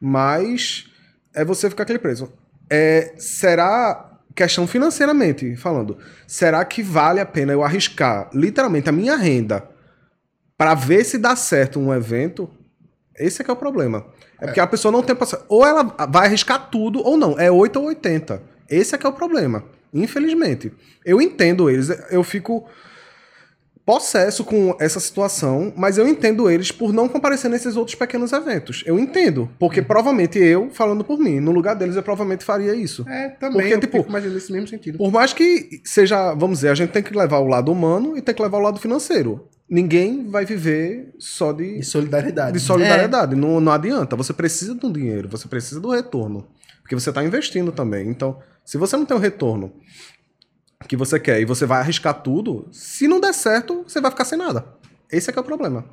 Mas 0.00 0.90
é 1.32 1.44
você 1.44 1.70
ficar 1.70 1.84
aquele 1.84 2.00
preso. 2.00 2.32
É, 2.68 3.14
será, 3.16 4.10
questão 4.34 4.66
financeiramente 4.66 5.54
falando, 5.54 5.96
será 6.26 6.64
que 6.64 6.82
vale 6.82 7.20
a 7.20 7.26
pena 7.26 7.52
eu 7.52 7.62
arriscar, 7.62 8.28
literalmente, 8.34 8.88
a 8.88 8.92
minha 8.92 9.14
renda 9.14 9.68
para 10.58 10.74
ver 10.74 11.04
se 11.04 11.16
dá 11.16 11.36
certo 11.36 11.78
um 11.78 11.94
evento? 11.94 12.50
Esse 13.18 13.42
é 13.42 13.44
que 13.44 13.50
é 13.50 13.54
o 13.54 13.56
problema. 13.56 14.06
É 14.40 14.46
porque 14.46 14.60
a 14.60 14.66
pessoa 14.66 14.90
não 14.92 15.02
tem 15.02 15.14
paciência. 15.14 15.44
Ou 15.48 15.64
ela 15.66 15.82
vai 16.08 16.26
arriscar 16.26 16.68
tudo 16.70 17.00
ou 17.06 17.16
não. 17.16 17.38
É 17.38 17.50
8 17.50 17.78
ou 17.78 17.86
80. 17.86 18.42
Esse 18.68 18.94
é 18.94 18.98
que 18.98 19.06
é 19.06 19.08
o 19.08 19.12
problema. 19.12 19.64
Infelizmente. 19.92 20.72
Eu 21.04 21.20
entendo 21.20 21.68
eles. 21.70 21.90
Eu 22.10 22.22
fico. 22.24 22.66
possesso 23.84 24.44
com 24.44 24.76
essa 24.78 25.00
situação, 25.00 25.72
mas 25.76 25.98
eu 25.98 26.06
entendo 26.06 26.48
eles 26.48 26.70
por 26.70 26.92
não 26.92 27.08
comparecer 27.08 27.50
nesses 27.50 27.76
outros 27.76 27.96
pequenos 27.96 28.32
eventos. 28.32 28.84
Eu 28.86 28.96
entendo, 28.96 29.50
porque 29.58 29.80
Uhum. 29.80 29.86
provavelmente 29.86 30.38
eu, 30.38 30.70
falando 30.70 31.02
por 31.02 31.18
mim, 31.18 31.40
no 31.40 31.50
lugar 31.50 31.74
deles 31.74 31.96
eu 31.96 32.02
provavelmente 32.02 32.44
faria 32.44 32.76
isso. 32.76 33.04
É, 33.08 33.30
também. 33.30 33.58
Porque, 33.60 33.74
eu 33.74 33.80
tipo, 33.80 33.96
fico 33.98 34.08
imaginando 34.08 34.36
nesse 34.36 34.52
mesmo 34.52 34.68
sentido. 34.68 34.98
Por 34.98 35.10
mais 35.10 35.32
que 35.32 35.80
seja, 35.84 36.32
vamos 36.34 36.58
dizer, 36.58 36.68
a 36.68 36.74
gente 36.76 36.90
tem 36.90 37.02
que 37.02 37.12
levar 37.12 37.38
o 37.40 37.48
lado 37.48 37.72
humano 37.72 38.16
e 38.16 38.22
tem 38.22 38.32
que 38.32 38.40
levar 38.40 38.58
o 38.58 38.62
lado 38.62 38.78
financeiro. 38.78 39.48
Ninguém 39.72 40.28
vai 40.28 40.44
viver 40.44 41.14
só 41.18 41.50
de, 41.50 41.78
De 41.78 41.82
solidariedade. 41.82 42.52
de 42.52 42.60
solidariedade. 42.60 43.34
Não, 43.34 43.58
não 43.58 43.72
adianta. 43.72 44.14
Você 44.16 44.30
precisa 44.34 44.74
do 44.74 44.92
dinheiro, 44.92 45.30
você 45.30 45.48
precisa 45.48 45.80
do 45.80 45.88
retorno. 45.88 46.46
Porque 46.82 46.94
você 46.94 47.08
está 47.08 47.24
investindo 47.24 47.72
também. 47.72 48.06
Então, 48.06 48.38
se 48.66 48.76
você 48.76 48.98
não 48.98 49.06
tem 49.06 49.16
o 49.16 49.20
retorno 49.20 49.72
que 50.86 50.94
você 50.94 51.18
quer 51.18 51.40
e 51.40 51.46
você 51.46 51.64
vai 51.64 51.80
arriscar 51.80 52.20
tudo, 52.20 52.68
se 52.70 53.08
não 53.08 53.18
der 53.18 53.32
certo, 53.32 53.82
você 53.88 53.98
vai 53.98 54.10
ficar 54.10 54.26
sem 54.26 54.36
nada. 54.36 54.62
Esse 55.10 55.30
é 55.30 55.32
que 55.32 55.38
é 55.38 55.42
o 55.42 55.44
problema. 55.44 55.86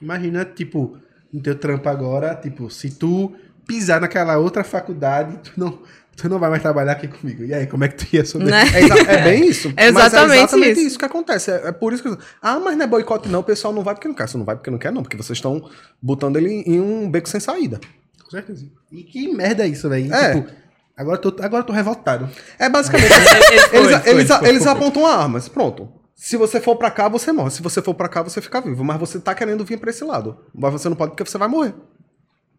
Imagina, 0.00 0.44
tipo, 0.44 0.96
no 1.32 1.42
teu 1.42 1.56
trampo 1.58 1.88
agora, 1.88 2.36
tipo, 2.36 2.70
se 2.70 2.90
tu 2.90 3.32
pisar 3.66 4.00
naquela 4.00 4.38
outra 4.38 4.62
faculdade, 4.62 5.36
tu 5.42 5.52
não, 5.56 5.80
tu 6.20 6.28
não 6.28 6.38
vai 6.38 6.50
mais 6.50 6.62
trabalhar 6.62 6.92
aqui 6.92 7.08
comigo. 7.08 7.44
E 7.44 7.52
aí, 7.54 7.66
como 7.66 7.84
é 7.84 7.88
que 7.88 8.04
tu 8.04 8.14
ia 8.16 8.24
sobreviver? 8.24 8.72
Né? 8.72 8.78
É, 8.80 8.84
exa- 8.84 9.10
é 9.12 9.24
bem 9.24 9.48
isso. 9.48 9.72
É 9.76 9.90
Mas 9.90 10.06
exatamente 10.06 10.32
é 10.32 10.42
exatamente 10.42 10.78
isso. 10.78 10.86
isso. 10.88 10.98
que 10.98 11.04
acontece. 11.04 11.50
É, 11.50 11.68
é 11.68 11.72
por 11.72 11.92
isso 11.92 12.02
que. 12.02 12.08
eu- 12.08 12.18
Ah, 12.42 12.58
mas 12.58 12.76
não 12.76 12.84
é 12.84 12.88
boicote, 12.88 13.28
não. 13.28 13.40
O 13.40 13.44
pessoal 13.44 13.72
não 13.74 13.82
vai 13.82 13.94
porque 13.94 14.08
não 14.08 14.14
quer. 14.14 14.28
Você 14.28 14.36
não 14.38 14.44
vai 14.44 14.56
porque 14.56 14.70
não 14.70 14.78
quer, 14.78 14.92
não. 14.92 15.02
Porque 15.02 15.16
vocês 15.16 15.36
estão 15.38 15.68
botando 16.00 16.36
ele 16.36 16.62
em 16.66 16.80
um 16.80 17.10
beco 17.10 17.28
sem 17.28 17.40
saída. 17.40 17.80
Com 18.24 18.30
certeza. 18.30 18.64
E 18.92 19.02
que 19.02 19.28
merda 19.34 19.64
é 19.64 19.68
isso, 19.68 19.88
velho? 19.88 20.12
É. 20.14 20.34
Tipo, 20.34 20.50
agora 20.96 21.16
eu 21.16 21.20
tô, 21.32 21.42
agora 21.42 21.62
eu 21.62 21.66
tô 21.66 21.72
revoltado. 21.72 22.28
É 22.58 22.68
basicamente. 22.68 23.10
Foi, 23.12 23.26
eles 23.56 23.64
foi, 23.66 24.10
eles, 24.12 24.28
foi, 24.28 24.48
eles 24.48 24.62
foi. 24.62 24.72
apontam 24.72 25.06
armas. 25.06 25.48
Pronto. 25.48 25.88
Se 26.14 26.36
você 26.36 26.60
for 26.60 26.76
pra 26.76 26.90
cá, 26.90 27.08
você 27.08 27.32
morre. 27.32 27.50
Se 27.50 27.62
você 27.62 27.80
for 27.80 27.94
pra 27.94 28.06
cá, 28.08 28.22
você 28.22 28.40
fica 28.42 28.60
vivo. 28.60 28.84
Mas 28.84 28.98
você 29.00 29.18
tá 29.18 29.34
querendo 29.34 29.64
vir 29.64 29.78
pra 29.78 29.88
esse 29.90 30.04
lado. 30.04 30.36
Mas 30.54 30.70
você 30.72 30.88
não 30.88 30.94
pode 30.96 31.12
porque 31.12 31.24
você 31.28 31.38
vai 31.38 31.48
morrer. 31.48 31.74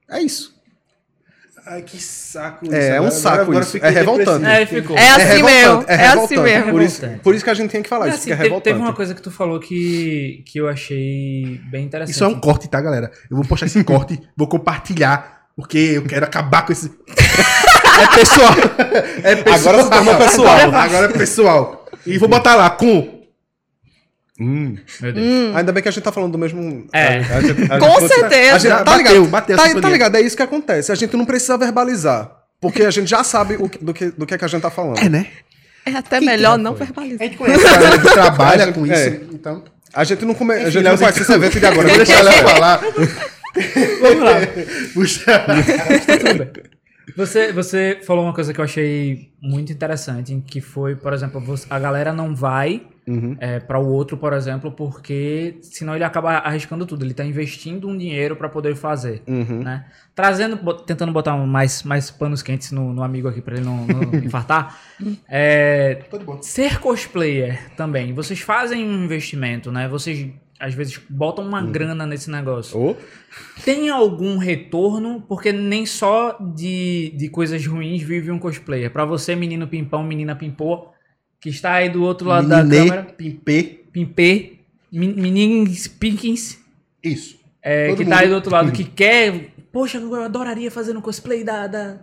É 0.10 0.20
isso. 0.20 0.60
Ai, 1.66 1.84
que 1.84 2.02
saco 2.02 2.74
É, 2.74 2.96
é 2.96 3.02
um 3.02 3.12
saco 3.12 3.54
isso. 3.54 3.74
fiquei 3.74 3.88
É 3.90 3.92
revoltante. 3.92 4.46
É, 4.46 4.66
ficou. 4.66 4.98
É 4.98 5.10
assim 5.12 5.26
revoltante, 5.26 5.44
mesmo. 5.54 5.86
É, 5.88 5.94
É, 5.94 5.96
assim 6.08 6.18
revoltante. 6.18 6.42
mesmo. 6.42 6.72
Por, 6.72 6.82
isso, 6.82 7.02
por 7.24 7.36
isso 7.36 7.44
que 7.44 7.50
a 7.50 7.54
gente 7.54 7.70
tem 7.72 7.84
que 7.84 7.90
falar 7.90 8.06
Mas, 8.08 8.16
isso, 8.16 8.22
assim, 8.22 8.28
que 8.30 8.34
é 8.34 8.36
teve, 8.38 8.48
revoltante. 8.50 8.74
teve 8.74 8.86
uma 8.86 8.94
coisa 8.94 9.14
que 9.14 9.22
tu 9.22 9.30
falou 9.30 9.60
que, 9.60 10.44
que 10.48 10.60
eu 10.60 10.68
achei 10.68 11.62
bem 11.70 11.86
interessante. 11.86 12.16
Isso 12.16 12.24
é 12.24 12.28
um 12.28 12.40
corte, 12.40 12.68
tá, 12.68 12.82
galera? 12.82 13.12
Eu 13.30 13.38
vou 13.38 13.46
postar 13.46 13.68
esse 13.68 13.84
corte, 13.84 14.20
vou 14.36 14.48
compartilhar, 14.48 15.44
porque 15.56 15.78
eu 15.78 16.04
quero 16.04 16.26
acabar 16.26 16.66
com 16.66 16.72
esse. 16.72 16.92
é 17.18 18.16
pessoal. 18.16 18.52
É 19.24 19.36
pessoal. 19.36 19.76
Agora 19.76 19.84
se 19.84 19.90
tornou 19.90 20.16
pessoal. 20.18 20.58
Agora, 20.58 20.78
agora 20.84 21.06
é 21.06 21.10
pessoal. 21.18 21.86
E 22.08 22.18
vou 22.18 22.28
botar 22.28 22.56
lá 22.56 22.70
com. 22.72 23.21
Hum. 24.42 24.76
Meu 25.02 25.14
Deus. 25.14 25.56
Ainda 25.56 25.72
bem 25.72 25.84
que 25.84 25.90
a 25.90 25.92
gente 25.92 26.04
tá 26.04 26.12
falando 26.12 26.32
do 26.32 26.38
mesmo. 26.38 26.88
É. 26.92 27.20
a- 27.20 27.38
a 27.38 27.42
gente- 27.42 27.72
a 27.72 27.78
Com 27.80 28.00
gente- 28.00 28.08
certeza. 28.14 28.56
A 28.56 28.58
gente, 28.58 28.72
tá 28.72 28.84
Bateu, 28.84 28.98
ligado? 29.14 29.28
bateu 29.28 29.58
tá, 29.58 29.82
tá 29.82 29.90
ligado? 29.90 30.16
É 30.16 30.22
isso 30.22 30.36
que 30.36 30.44
acontece. 30.44 30.92
A 30.92 30.96
gente 30.96 31.16
não 31.16 31.26
precisa 31.26 31.58
verbalizar. 31.58 32.32
Porque 32.60 32.84
a 32.84 32.92
gente 32.92 33.08
já 33.10 33.24
sabe 33.24 33.56
o 33.60 33.70
que- 33.70 33.84
do, 33.84 33.94
que, 33.94 34.06
do 34.12 34.26
que, 34.26 34.34
é 34.34 34.38
que 34.38 34.46
a 34.46 34.48
gente 34.48 34.62
tá 34.62 34.70
falando. 34.72 34.98
É, 35.00 35.10
né? 35.10 35.28
É 35.86 35.92
até 35.92 36.20
Quem 36.20 36.28
melhor 36.28 36.58
que 36.58 36.64
não 36.64 36.76
foi? 36.76 36.86
verbalizar. 36.88 37.22
A 37.22 37.24
gente 37.26 37.38
conhece 37.38 37.66
a 37.68 37.72
galera 37.72 37.98
que 38.00 38.10
trabalha 38.14 38.72
com 38.74 38.86
isso. 38.86 38.94
É. 38.96 39.08
Então. 39.32 39.64
A 39.94 40.04
gente 40.04 40.24
não, 40.26 40.34
come, 40.34 40.54
a 40.54 40.70
gente 40.70 40.84
não 40.84 40.98
conhece 40.98 41.22
esse 41.22 41.34
evento 41.34 41.60
de 41.60 41.66
agora. 41.66 41.88
Vou 41.90 41.98
deixar 41.98 42.20
ela 42.20 42.32
falar. 42.32 42.82
Vamos 44.02 44.24
lá. 44.24 44.34
Puxa. 44.94 45.46
Você, 47.18 47.52
você 47.52 48.00
falou 48.06 48.24
uma 48.24 48.34
coisa 48.34 48.54
que 48.54 48.60
eu 48.60 48.64
achei 48.64 49.32
muito 49.42 49.72
interessante, 49.72 50.42
que 50.48 50.62
foi, 50.62 50.96
por 50.96 51.12
exemplo, 51.14 51.44
a 51.70 51.80
galera 51.80 52.14
não 52.14 52.34
vai 52.36 52.84
Uhum. 53.12 53.36
é, 53.40 53.60
para 53.60 53.80
o 53.80 53.88
outro, 53.88 54.18
por 54.18 54.34
exemplo, 54.34 54.72
porque 54.72 55.58
senão 55.62 55.96
ele 55.96 56.04
acaba 56.04 56.34
arriscando 56.38 56.86
tudo. 56.86 57.04
Ele 57.04 57.14
tá 57.14 57.24
investindo 57.26 57.88
um 57.88 57.98
dinheiro 57.98 58.36
para 58.36 58.48
poder 58.50 58.76
fazer, 58.76 59.22
Uhum. 59.28 59.64
né? 59.64 59.86
Trazendo, 60.16 60.58
tentando 60.84 61.12
botar 61.12 61.36
mais, 61.38 61.84
mais 61.84 62.10
panos 62.12 62.42
quentes 62.42 62.72
no, 62.72 62.94
no 62.94 63.04
amigo 63.04 63.28
aqui 63.28 63.42
para 63.42 63.56
ele 63.56 63.66
não, 63.66 63.86
não 63.88 64.02
infartar. 64.24 64.80
É, 65.30 66.04
bom. 66.26 66.42
ser 66.42 66.80
cosplayer 66.80 67.72
também. 67.76 68.14
Vocês 68.14 68.40
fazem 68.40 68.86
um 68.88 69.04
investimento, 69.04 69.72
né? 69.72 69.88
Vocês 69.88 70.30
às 70.60 70.76
vezes 70.76 71.00
botam 71.10 71.44
uma 71.44 71.60
grana 71.64 72.06
nesse 72.06 72.30
negócio. 72.30 72.80
Ô, 72.80 72.96
Tem 73.66 73.90
algum 73.90 74.38
retorno? 74.38 75.20
Porque 75.28 75.52
nem 75.52 75.88
só 75.88 76.38
de, 76.40 77.12
de 77.18 77.30
coisas 77.30 77.66
ruins 77.66 78.04
vive 78.04 78.30
um 78.30 78.38
cosplayer. 78.38 78.92
Pra 78.92 79.04
você, 79.04 79.36
menino 79.36 79.68
pimpão, 79.68 80.04
menina 80.04 80.36
pimpô, 80.36 80.90
que 81.42 81.50
está 81.50 81.74
aí 81.74 81.90
do 81.90 82.04
outro 82.04 82.28
lado 82.30 82.48
da 82.48 82.64
Meninê, 82.64 82.88
câmera, 82.88 83.04
Pimpê. 83.04 83.84
pimpê, 83.92 84.60
men- 84.92 85.16
menins 85.16 85.88
pinkins, 85.88 86.60
Isso. 87.04 87.40
é, 87.62 87.94
que 87.96 88.06
tá 88.06 88.20
aí 88.20 88.26
mundo. 88.26 88.30
do 88.30 88.36
outro 88.36 88.52
lado, 88.52 88.72
que 88.72 88.84
quer... 88.84 89.50
Poxa, 89.72 89.98
eu 89.98 90.24
adoraria 90.24 90.70
fazer 90.70 90.96
um 90.96 91.02
cosplay 91.02 91.44
da... 91.44 91.66
da... 91.66 91.98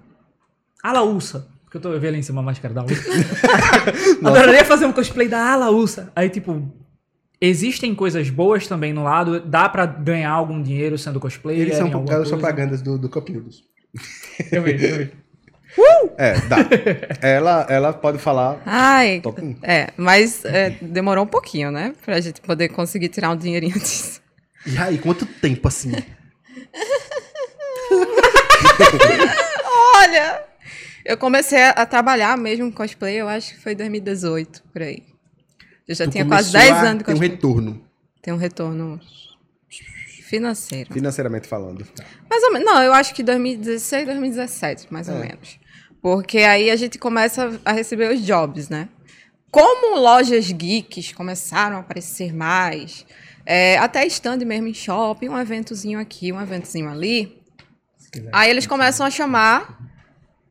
Alaúça. 0.82 1.48
Porque 1.64 1.76
eu 1.76 1.80
tô 1.80 1.98
vi 1.98 2.08
ali 2.08 2.18
em 2.18 2.22
cima 2.22 2.40
a 2.40 2.44
máscara 2.44 2.74
da 2.74 2.80
Alaúça. 2.80 3.02
adoraria 4.24 4.64
fazer 4.64 4.86
um 4.86 4.92
cosplay 4.92 5.28
da 5.28 5.52
Alaúça. 5.52 6.10
Aí, 6.16 6.28
tipo... 6.28 6.70
Existem 7.40 7.94
coisas 7.94 8.28
boas 8.30 8.66
também 8.66 8.92
no 8.92 9.04
lado. 9.04 9.38
Dá 9.38 9.68
pra 9.68 9.86
ganhar 9.86 10.32
algum 10.32 10.60
dinheiro 10.60 10.98
sendo 10.98 11.20
cosplayer? 11.20 11.60
Eles 11.60 11.76
são 11.76 11.86
elas 11.86 12.08
coisa? 12.08 12.30
propagandas 12.30 12.82
do, 12.82 12.98
do 12.98 13.08
Noodles. 13.08 13.62
Eu 14.50 14.62
vejo, 14.62 14.84
eu 14.84 14.96
vejo. 14.96 15.12
É, 16.16 16.34
dá. 16.48 16.56
ela, 17.26 17.66
ela 17.68 17.92
pode 17.92 18.18
falar. 18.18 18.60
Ai, 18.66 19.20
Top. 19.20 19.56
é, 19.62 19.88
mas 19.96 20.44
é, 20.44 20.70
demorou 20.82 21.24
um 21.24 21.28
pouquinho, 21.28 21.70
né? 21.70 21.94
Pra 22.04 22.20
gente 22.20 22.40
poder 22.40 22.68
conseguir 22.70 23.08
tirar 23.08 23.30
um 23.30 23.36
dinheirinho 23.36 23.78
disso. 23.78 24.20
E 24.66 24.76
aí, 24.78 24.98
quanto 24.98 25.24
tempo 25.24 25.68
assim? 25.68 25.92
Olha, 29.96 30.42
eu 31.04 31.16
comecei 31.16 31.62
a 31.62 31.86
trabalhar 31.86 32.36
mesmo 32.36 32.70
com 32.70 32.76
cosplay, 32.76 33.16
eu 33.16 33.28
acho 33.28 33.54
que 33.54 33.60
foi 33.60 33.72
em 33.72 33.76
2018, 33.76 34.62
por 34.72 34.82
aí. 34.82 35.02
Eu 35.86 35.94
já 35.94 36.04
Tu 36.04 36.10
tinha 36.12 36.24
quase 36.26 36.52
começou 36.52 36.72
10 36.74 36.84
a 36.84 36.88
anos 36.90 36.98
de 36.98 37.04
ter 37.04 37.10
um 37.10 37.14
cosplay. 37.14 37.30
retorno. 37.30 37.84
Tem 38.22 38.34
um 38.34 38.36
retorno 38.36 39.00
financeiro. 40.24 40.92
Financeiramente 40.92 41.48
falando. 41.48 41.86
Mais 42.28 42.42
ou 42.42 42.52
menos. 42.52 42.66
Não, 42.70 42.82
eu 42.82 42.92
acho 42.92 43.14
que 43.14 43.22
2016, 43.22 44.04
2017, 44.06 44.86
mais 44.92 45.08
ou 45.08 45.16
É. 45.16 45.20
menos. 45.20 45.58
Porque 46.00 46.38
aí 46.38 46.70
a 46.70 46.76
gente 46.76 46.98
começa 46.98 47.60
a 47.64 47.72
receber 47.72 48.12
os 48.12 48.24
jobs, 48.24 48.68
né? 48.68 48.88
Como 49.50 49.98
lojas 49.98 50.50
geeks 50.50 51.12
começaram 51.12 51.76
a 51.76 51.80
aparecer 51.80 52.34
mais, 52.34 53.06
é, 53.46 53.78
até 53.78 54.06
stand 54.06 54.38
mesmo 54.38 54.68
em 54.68 54.74
shopping, 54.74 55.30
um 55.30 55.38
eventozinho 55.38 55.98
aqui, 55.98 56.32
um 56.32 56.40
eventozinho 56.40 56.90
ali. 56.90 57.40
Aí 58.32 58.50
eles 58.50 58.66
começam 58.66 59.06
a 59.06 59.10
chamar 59.10 59.78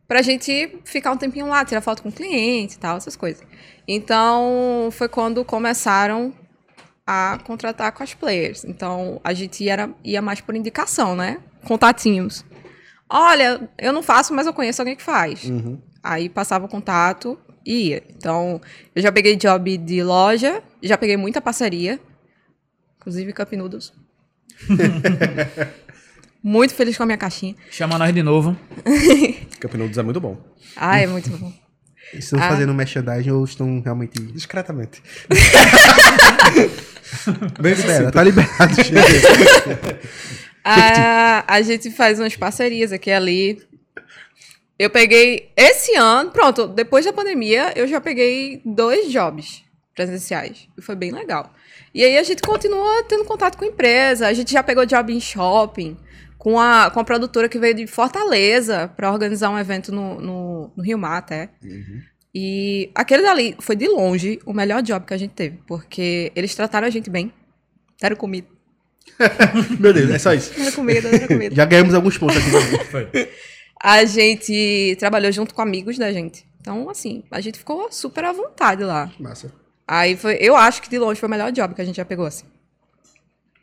pra 0.07 0.21
gente 0.21 0.79
ficar 0.85 1.11
um 1.11 1.17
tempinho 1.17 1.47
lá, 1.47 1.63
tirar 1.65 1.81
foto 1.81 2.01
com 2.01 2.09
o 2.09 2.11
cliente 2.11 2.75
e 2.75 2.79
tal, 2.79 2.97
essas 2.97 3.15
coisas. 3.15 3.43
Então, 3.87 4.89
foi 4.91 5.07
quando 5.07 5.45
começaram 5.45 6.33
a 7.05 7.39
contratar 7.43 7.91
cosplayers. 7.91 8.65
Então, 8.65 9.21
a 9.23 9.33
gente 9.33 9.63
ia, 9.63 9.89
ia 10.03 10.21
mais 10.21 10.41
por 10.41 10.55
indicação, 10.55 11.15
né? 11.15 11.39
Contatinhos. 11.65 12.43
Olha, 13.09 13.69
eu 13.77 13.93
não 13.93 14.03
faço, 14.03 14.33
mas 14.33 14.47
eu 14.47 14.53
conheço 14.53 14.81
alguém 14.81 14.95
que 14.95 15.03
faz. 15.03 15.43
Uhum. 15.45 15.79
Aí 16.03 16.29
passava 16.29 16.65
o 16.65 16.69
contato 16.69 17.37
e 17.65 17.89
ia. 17.89 18.03
Então, 18.15 18.61
eu 18.95 19.01
já 19.01 19.11
peguei 19.11 19.35
job 19.35 19.77
de 19.77 20.03
loja, 20.03 20.61
já 20.81 20.97
peguei 20.97 21.17
muita 21.17 21.41
parceria, 21.41 21.99
inclusive 22.99 23.33
Cup 23.33 23.51
Noodles. 23.53 23.93
muito 26.43 26.73
feliz 26.73 26.97
com 26.97 27.03
a 27.03 27.05
minha 27.05 27.17
caixinha. 27.17 27.55
Chama 27.71 27.97
nós 27.97 28.13
de 28.13 28.23
novo. 28.23 28.57
Cup 29.61 29.73
Noodles 29.75 29.97
é 29.97 30.03
muito 30.03 30.19
bom. 30.19 30.37
Ah, 30.75 30.99
é 30.99 31.07
muito 31.07 31.29
bom. 31.29 31.51
Estão 32.13 32.39
Ah. 32.41 32.49
fazendo 32.49 32.73
merchandising 32.73 33.31
ou 33.31 33.43
estão 33.43 33.81
realmente. 33.81 34.17
Discretamente. 34.31 35.01
Bem 37.59 37.73
libera, 37.73 38.11
tá 38.11 38.23
liberado. 38.23 38.73
A, 40.67 41.45
a 41.47 41.61
gente 41.61 41.89
faz 41.91 42.19
umas 42.19 42.35
parcerias 42.35 42.91
aqui 42.91 43.09
e 43.09 43.13
ali. 43.13 43.67
Eu 44.77 44.89
peguei 44.89 45.51
esse 45.55 45.95
ano, 45.95 46.29
pronto, 46.29 46.67
depois 46.67 47.05
da 47.05 47.13
pandemia, 47.13 47.73
eu 47.75 47.87
já 47.87 47.99
peguei 47.99 48.61
dois 48.63 49.11
jobs 49.11 49.63
presenciais. 49.95 50.67
E 50.77 50.81
foi 50.81 50.95
bem 50.95 51.11
legal. 51.11 51.51
E 51.93 52.03
aí 52.03 52.17
a 52.17 52.23
gente 52.23 52.43
continua 52.43 53.03
tendo 53.03 53.23
contato 53.23 53.57
com 53.57 53.65
a 53.65 53.67
empresa. 53.67 54.27
A 54.27 54.33
gente 54.33 54.51
já 54.51 54.61
pegou 54.61 54.85
job 54.85 55.11
em 55.11 55.19
shopping 55.19 55.97
com 56.37 56.59
a, 56.59 56.91
com 56.91 56.99
a 56.99 57.03
produtora 57.03 57.49
que 57.49 57.57
veio 57.57 57.73
de 57.73 57.87
Fortaleza 57.87 58.91
para 58.95 59.11
organizar 59.11 59.49
um 59.49 59.57
evento 59.57 59.91
no, 59.91 60.21
no, 60.21 60.71
no 60.75 60.83
Rio 60.83 60.97
Mar 60.97 61.17
até. 61.17 61.49
E 62.35 62.91
aquele 62.93 63.23
dali 63.23 63.55
foi 63.59 63.75
de 63.75 63.87
longe 63.87 64.39
o 64.45 64.53
melhor 64.53 64.83
job 64.83 65.05
que 65.05 65.13
a 65.13 65.17
gente 65.17 65.31
teve, 65.31 65.59
porque 65.65 66.31
eles 66.35 66.53
trataram 66.53 66.85
a 66.85 66.91
gente 66.91 67.09
bem. 67.09 67.33
Deram 67.99 68.15
comida. 68.15 68.56
Meu 69.79 69.93
Deus, 69.93 70.09
é 70.11 70.19
só 70.19 70.33
isso. 70.33 70.53
Deram 70.53 70.71
comida, 70.71 71.09
deram 71.09 71.27
comida. 71.27 71.55
Já 71.55 71.65
ganhamos 71.65 71.93
alguns 71.93 72.17
pontos 72.17 72.37
aqui. 72.37 72.85
Foi. 72.85 73.09
A 73.81 74.05
gente 74.05 74.95
trabalhou 74.99 75.31
junto 75.31 75.53
com 75.53 75.61
amigos 75.61 75.97
da 75.97 76.11
gente. 76.11 76.45
Então, 76.59 76.89
assim, 76.89 77.23
a 77.31 77.39
gente 77.39 77.59
ficou 77.59 77.91
super 77.91 78.25
à 78.25 78.31
vontade 78.31 78.83
lá. 78.83 79.11
Massa. 79.19 79.51
Aí 79.87 80.17
foi, 80.17 80.37
eu 80.41 80.55
acho 80.55 80.81
que 80.81 80.89
de 80.89 80.99
longe 80.99 81.19
foi 81.19 81.27
o 81.27 81.29
melhor 81.29 81.51
job 81.51 81.73
que 81.73 81.81
a 81.81 81.85
gente 81.85 81.95
já 81.95 82.03
pegou, 82.03 82.25
assim. 82.25 82.45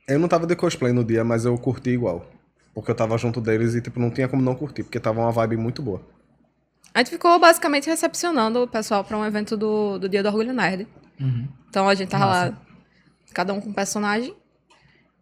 Eu 0.09 0.19
não 0.19 0.29
tava 0.29 0.47
de 0.47 0.57
cosplay 0.57 0.93
no 0.93 1.05
dia, 1.05 1.23
mas 1.23 1.45
eu 1.45 1.57
curti 1.59 1.91
igual. 1.91 2.27
Porque 2.73 2.91
eu 2.91 2.95
tava 2.95 3.17
junto 3.19 3.41
deles 3.41 3.75
e, 3.75 3.81
tipo, 3.81 4.01
não 4.01 4.11
tinha 4.11 4.27
como 4.27 4.43
não 4.43 4.55
curtir, 4.55 4.83
porque 4.83 4.99
tava 4.99 5.21
uma 5.21 5.31
vibe 5.31 5.57
muito 5.57 5.83
boa. 5.83 6.01
A 6.95 7.01
gente 7.01 7.11
ficou 7.11 7.39
basicamente 7.39 7.91
recepcionando 7.91 8.63
o 8.63 8.69
pessoal 8.69 9.05
pra 9.05 9.19
um 9.19 9.25
evento 9.25 9.57
do, 9.57 9.99
do 9.99 10.09
Dia 10.09 10.23
do 10.23 10.29
Orgulho 10.29 10.53
Nerd. 10.53 10.87
Uhum. 11.21 11.49
Então 11.69 11.89
a 11.89 11.95
gente 11.95 12.09
tava 12.09 12.25
lá, 12.25 12.59
cada 13.33 13.53
um 13.53 13.61
com 13.61 13.71
um 13.71 13.73
personagem. 13.73 14.35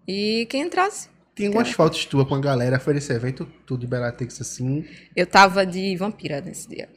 E 0.07 0.47
quem 0.51 0.62
entrasse. 0.62 1.09
Tem 1.35 1.47
algumas 1.47 1.70
fotos 1.73 2.05
tuas 2.05 2.29
com 2.29 2.35
a 2.35 2.41
galera, 2.41 2.79
foi 2.79 2.93
nesse 2.95 3.12
evento, 3.12 3.47
tudo 3.66 3.81
de 3.81 3.87
Bellatrix 3.87 4.41
assim. 4.41 4.85
Eu 5.16 5.27
tava 5.27 5.65
de 5.65 5.97
vampira 5.97 6.41
nesse 6.41 6.69
dia. 6.69 6.89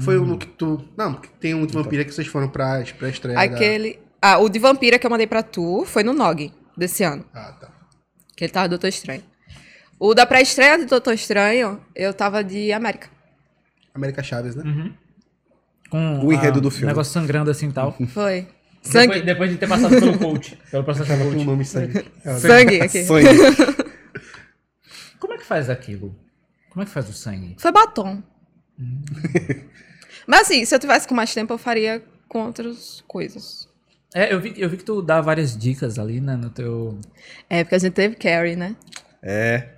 Foi 0.00 0.18
um 0.18 0.36
que 0.36 0.46
tu. 0.46 0.88
Não, 0.96 1.14
porque 1.14 1.28
tem 1.40 1.54
um 1.54 1.64
de 1.66 1.72
vampira 1.74 2.04
que 2.04 2.12
vocês 2.12 2.26
foram 2.26 2.48
pra, 2.48 2.82
pra 2.98 3.08
estreia. 3.08 3.36
da- 3.36 3.42
Aquele. 3.42 3.98
Ah, 4.20 4.38
o 4.38 4.48
de 4.48 4.58
vampira 4.58 4.98
que 4.98 5.06
eu 5.06 5.10
mandei 5.10 5.26
pra 5.26 5.42
tu 5.42 5.84
foi 5.86 6.02
no 6.02 6.12
Nog 6.12 6.52
desse 6.76 7.04
ano. 7.04 7.24
Ah, 7.32 7.52
tá. 7.60 7.70
Que 8.36 8.44
ele 8.44 8.52
tava 8.52 8.68
Doutor 8.68 8.88
Estranho. 8.88 9.22
O 9.98 10.12
da 10.14 10.26
pré-estreia 10.26 10.78
de 10.78 10.86
Doutor 10.86 11.12
Estranho, 11.14 11.80
eu 11.94 12.12
tava 12.12 12.42
de 12.42 12.72
América. 12.72 13.08
América 13.94 14.22
Chaves, 14.22 14.54
né? 14.56 14.64
Uhum. 14.64 14.94
Com 15.90 16.26
O 16.26 16.32
enredo 16.32 16.58
a- 16.58 16.62
do 16.62 16.70
filme. 16.70 16.86
negócio 16.86 17.12
sangrando 17.12 17.50
assim 17.50 17.68
e 17.68 17.72
tal. 17.72 17.92
Foi. 18.08 18.48
Sangue. 18.84 19.06
Depois, 19.22 19.24
depois 19.24 19.50
de 19.50 19.56
ter 19.56 19.68
passado 19.68 19.98
pelo 19.98 20.18
coach. 20.18 20.58
Pelo 20.70 20.84
processo 20.84 21.12
o 21.12 21.18
coach. 21.30 21.44
nome 21.44 21.64
sangue. 21.64 22.04
Ela- 22.24 22.38
Sangue 22.38 22.80
aqui. 22.82 23.04
Como 25.18 25.32
é 25.32 25.38
que 25.38 25.44
faz 25.44 25.70
aquilo? 25.70 26.14
Como 26.70 26.82
é 26.82 26.86
que 26.86 26.92
faz 26.92 27.08
o 27.08 27.12
sangue? 27.12 27.56
Foi 27.58 27.72
batom. 27.72 28.22
Mas 30.26 30.42
assim, 30.42 30.64
se 30.64 30.74
eu 30.74 30.78
tivesse 30.78 31.06
com 31.06 31.14
mais 31.14 31.32
tempo, 31.32 31.52
eu 31.52 31.58
faria 31.58 32.02
com 32.28 32.44
outras 32.46 33.02
coisas. 33.06 33.68
É, 34.14 34.32
eu 34.32 34.40
vi, 34.40 34.54
eu 34.56 34.68
vi 34.68 34.76
que 34.76 34.84
tu 34.84 35.02
dá 35.02 35.20
várias 35.20 35.56
dicas 35.56 35.98
ali, 35.98 36.20
né, 36.20 36.36
no 36.36 36.48
teu... 36.48 36.98
É, 37.50 37.64
porque 37.64 37.74
a 37.74 37.78
gente 37.78 37.92
teve 37.94 38.14
Carrie, 38.14 38.54
né? 38.56 38.76
É. 39.22 39.70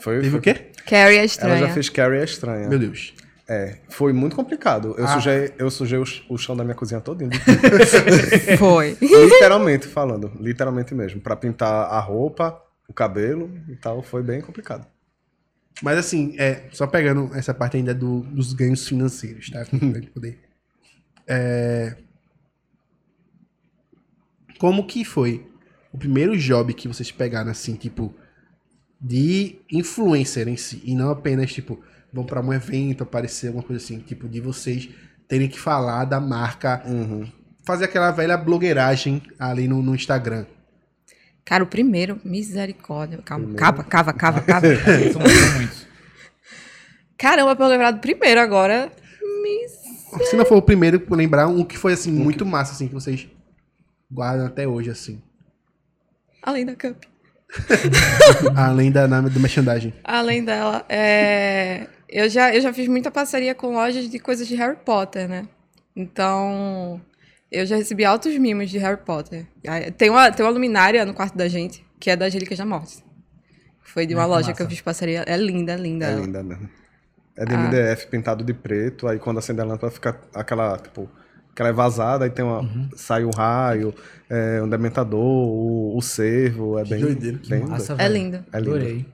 Foi, 0.00 0.16
Teve 0.16 0.30
foi- 0.30 0.38
o 0.38 0.42
quê? 0.42 0.54
Carrie 0.86 1.14
é 1.16 1.18
Ela 1.18 1.24
estranha. 1.24 1.66
já 1.66 1.72
fez 1.72 1.88
Carrie 1.88 2.20
é 2.20 2.24
estranha. 2.24 2.68
Meu 2.68 2.78
Deus. 2.78 3.14
É, 3.50 3.78
foi 3.88 4.12
muito 4.12 4.36
complicado. 4.36 4.94
Eu 4.98 5.04
Ah. 5.06 5.14
sujei, 5.14 5.54
eu 5.58 5.70
sujei 5.70 5.98
o, 5.98 6.04
o 6.28 6.36
chão 6.36 6.54
da 6.54 6.62
minha 6.62 6.74
cozinha 6.76 7.00
todinho. 7.00 7.30
Foi. 8.58 8.96
literalmente 9.00 9.86
falando, 9.86 10.30
literalmente 10.38 10.94
mesmo. 10.94 11.20
Pra 11.20 11.34
pintar 11.34 11.86
a 11.90 11.98
roupa, 11.98 12.62
o 12.86 12.92
cabelo 12.92 13.50
e 13.68 13.74
tal, 13.76 14.02
foi 14.02 14.22
bem 14.22 14.42
complicado. 14.42 14.86
Mas 15.82 15.96
assim, 15.96 16.34
é, 16.38 16.64
só 16.72 16.86
pegando 16.86 17.34
essa 17.34 17.54
parte 17.54 17.76
ainda 17.78 17.94
do- 17.94 18.20
dos 18.22 18.52
ganhos 18.52 18.86
financeiros, 18.86 19.48
tá? 19.50 19.64
Poder. 20.12 20.38
É, 21.26 21.96
como 24.58 24.86
que 24.86 25.04
foi 25.04 25.46
o 25.92 25.96
primeiro 25.98 26.36
job 26.36 26.74
que 26.74 26.88
vocês 26.88 27.10
pegaram, 27.10 27.50
assim, 27.50 27.74
tipo, 27.76 28.14
de 29.00 29.60
influencer 29.70 30.48
em 30.48 30.56
si, 30.56 30.82
e 30.84 30.94
não 30.94 31.10
apenas, 31.10 31.52
tipo, 31.52 31.80
vão 32.12 32.24
pra 32.24 32.40
um 32.40 32.52
evento, 32.52 33.02
aparecer 33.02 33.48
alguma 33.48 33.64
coisa 33.64 33.82
assim, 33.82 33.98
tipo, 33.98 34.28
de 34.28 34.40
vocês 34.40 34.88
terem 35.26 35.48
que 35.48 35.58
falar 35.58 36.04
da 36.04 36.18
marca, 36.20 36.82
Uhum. 36.86 37.30
fazer 37.64 37.84
aquela 37.84 38.10
velha 38.10 38.36
blogueiragem 38.36 39.22
ali 39.38 39.68
no, 39.68 39.82
no 39.82 39.94
Instagram. 39.94 40.46
Cara, 41.44 41.64
o 41.64 41.66
primeiro, 41.66 42.20
misericórdia. 42.24 43.18
Calma, 43.24 43.44
Primeiro. 43.46 43.64
cava, 43.64 43.82
cava, 43.84 44.12
cava, 44.12 44.40
cava. 44.42 44.66
São, 45.12 45.22
são 45.22 45.54
muitos. 45.56 45.86
Caramba, 47.16 47.56
pra 47.56 47.64
eu 47.66 47.70
lembrar 47.70 47.90
do 47.92 48.00
primeiro 48.00 48.40
agora. 48.40 48.90
Se 50.24 50.36
não 50.36 50.44
for 50.44 50.56
o 50.56 50.62
primeiro, 50.62 51.02
lembrar 51.10 51.46
um 51.48 51.64
que 51.64 51.76
foi, 51.76 51.92
assim, 51.94 52.10
muito 52.12 52.44
massa, 52.46 52.72
assim, 52.72 52.86
que 52.88 52.94
vocês 52.94 53.26
guardam 54.10 54.46
até 54.46 54.66
hoje, 54.68 54.90
assim. 54.90 55.22
Além 56.42 56.64
da 56.66 56.74
Cup. 56.76 57.02
Além 58.56 58.90
da, 58.92 59.08
na- 59.08 59.20
do 59.22 59.40
merchandising. 59.40 59.92
Além 60.04 60.44
dela, 60.44 60.84
é, 60.88 61.86
eu, 62.08 62.28
já, 62.28 62.54
eu 62.54 62.60
já 62.60 62.72
fiz 62.72 62.88
muita 62.88 63.10
parceria 63.10 63.54
com 63.54 63.72
lojas 63.72 64.08
de 64.08 64.18
coisas 64.18 64.46
de 64.46 64.54
Harry 64.56 64.76
Potter, 64.84 65.28
né? 65.28 65.46
Então, 65.94 67.00
eu 67.50 67.66
já 67.66 67.76
recebi 67.76 68.04
altos 68.04 68.36
mimos 68.38 68.70
de 68.70 68.78
Harry 68.78 69.00
Potter. 69.04 69.46
Tem 69.96 70.10
uma, 70.10 70.30
tem 70.30 70.44
uma 70.46 70.52
luminária 70.52 71.04
no 71.04 71.12
quarto 71.14 71.36
da 71.36 71.48
gente, 71.48 71.84
que 71.98 72.10
é 72.10 72.16
das 72.16 72.32
Relíquias 72.32 72.58
da 72.58 72.64
Morte. 72.66 73.02
Foi 73.82 74.06
de 74.06 74.14
uma 74.14 74.22
Ah, 74.22 74.26
que 74.26 74.30
loja 74.30 74.46
massa. 74.48 74.56
que 74.56 74.62
eu 74.62 74.68
fiz 74.68 74.80
parceria. 74.80 75.24
É 75.26 75.36
linda, 75.36 75.74
linda. 75.74 76.06
É 76.06 76.14
linda 76.14 76.42
mesmo. 76.42 76.68
É 77.36 77.44
de 77.44 77.54
Ah. 77.54 77.58
MDF 77.58 78.06
pintado 78.08 78.44
de 78.44 78.52
preto, 78.52 79.06
aí 79.08 79.18
quando 79.18 79.38
acende 79.38 79.60
a 79.60 79.64
lâmpada 79.64 79.90
fica 79.92 80.20
aquela, 80.34 80.76
tipo, 80.78 81.08
que 81.54 81.62
ela 81.62 81.70
é 81.70 81.72
vazada, 81.72 82.24
aí 82.24 82.30
tem 82.30 82.44
uma. 82.44 82.60
Uhum. 82.60 82.88
Sai 82.96 83.24
um 83.24 83.30
raio, 83.30 83.94
é, 84.28 84.60
um 84.62 84.68
dementador, 84.68 85.20
o, 85.20 85.96
o 85.96 86.02
cervo, 86.02 86.78
é 86.78 86.84
bem. 86.84 87.00
doideira, 87.00 87.38
que 87.38 87.48
bem 87.48 87.60
Massa, 87.64 87.96
É 87.98 88.08
lindo. 88.08 88.36
É 88.52 88.58
lindo. 88.58 88.70
Adorei. 88.70 89.06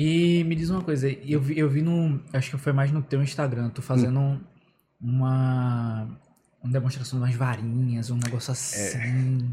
E 0.00 0.44
me 0.44 0.54
diz 0.54 0.70
uma 0.70 0.80
coisa, 0.80 1.08
eu 1.10 1.40
vi, 1.40 1.58
eu 1.58 1.68
vi 1.68 1.82
no. 1.82 2.20
Acho 2.32 2.52
que 2.52 2.56
foi 2.58 2.72
mais 2.72 2.92
no 2.92 3.02
teu 3.02 3.20
Instagram, 3.20 3.68
tu 3.70 3.82
fazendo 3.82 4.20
um- 4.20 4.40
uma. 5.00 6.08
Uma 6.62 6.72
demonstração 6.72 7.18
de 7.18 7.24
umas 7.24 7.34
varinhas, 7.34 8.08
um 8.10 8.16
negócio 8.16 8.50
assim. 8.52 9.48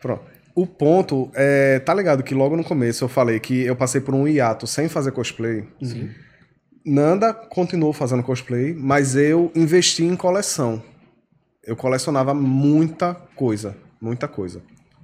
Pronto. 0.00 0.22
O 0.54 0.66
ponto 0.66 1.30
é. 1.34 1.78
Tá 1.80 1.92
ligado 1.94 2.22
que 2.22 2.34
logo 2.34 2.56
no 2.56 2.62
começo 2.64 3.02
eu 3.04 3.08
falei 3.08 3.38
que 3.40 3.62
eu 3.62 3.74
passei 3.76 4.00
por 4.00 4.14
um 4.14 4.26
hiato 4.26 4.66
sem 4.66 4.88
fazer 4.88 5.10
cosplay. 5.12 5.68
Sim. 5.82 6.10
Nanda 6.86 7.32
continuou 7.34 7.92
fazendo 7.92 8.22
cosplay, 8.22 8.72
mas 8.74 9.14
eu 9.16 9.50
investi 9.54 10.04
em 10.04 10.14
coleção. 10.16 10.80
Eu 11.64 11.74
colecionava 11.76 12.32
muita 12.34 13.14
coisa. 13.36 13.76
Muita 14.00 14.26
coisa. 14.28 14.62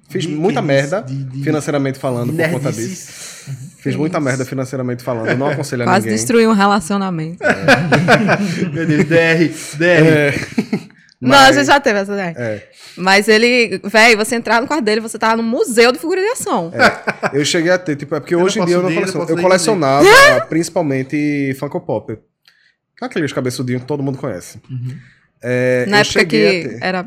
Fiz 0.09 0.23
De 0.23 0.29
muita 0.29 0.61
merda, 0.61 1.01
De- 1.01 1.23
de- 1.23 1.43
financeiramente 1.43 1.99
falando, 1.99 2.31
por 2.33 2.49
conta 2.49 2.71
disso. 2.71 3.51
Fiz 3.79 3.95
muita 3.95 4.19
merda 4.19 4.45
financeiramente 4.45 5.03
falando. 5.03 5.27
Eu 5.29 5.37
não 5.37 5.47
aconselho 5.47 5.83
a 5.83 5.85
Quase 5.85 6.05
ninguém. 6.05 6.15
destruiu 6.15 6.49
um 6.49 6.53
relacionamento. 6.53 7.39
Meu 8.73 8.85
Deus, 8.85 9.05
DR, 9.05 9.77
DR. 9.77 10.75
Não, 11.21 11.29
Mas- 11.29 11.49
a 11.49 11.51
gente 11.53 11.67
já 11.67 11.79
teve 11.79 11.99
essa 11.99 12.13
ideia. 12.13 12.35
É. 12.37 12.63
Mas 12.97 13.27
ele, 13.27 13.79
velho, 13.83 14.17
você 14.17 14.35
entrar 14.35 14.61
no 14.61 14.67
quarto 14.67 14.83
dele, 14.83 15.01
você 15.01 15.17
tava 15.17 15.37
no 15.37 15.43
museu 15.43 15.91
de 15.91 15.99
figura 15.99 16.21
de 16.21 16.27
ação. 16.27 16.71
Eu 17.33 17.43
cheguei 17.43 17.71
a 17.71 17.77
ter, 17.77 17.95
tipo, 17.95 18.15
é 18.15 18.19
porque 18.19 18.35
Eu 18.35 18.39
não 18.39 18.45
hoje 18.45 18.59
em 18.59 18.65
dia 18.65 18.75
eu 18.75 18.81
não 18.83 18.93
coleciono. 18.93 19.19
não 19.19 19.29
Eu 19.29 19.35
posso 19.35 19.41
colecionava 19.47 20.05
principalmente 20.49 21.55
Funko 21.59 21.81
Pop. 21.81 22.17
Aqueles 23.01 23.33
cabeçudinhos 23.33 23.81
que 23.81 23.87
todo 23.87 24.01
mundo 24.03 24.17
conhece. 24.17 24.59
É, 25.43 25.85
Na 25.87 25.97
eu 25.97 26.01
época 26.01 26.25
que 26.25 26.27
ter. 26.29 26.77
era. 26.81 27.05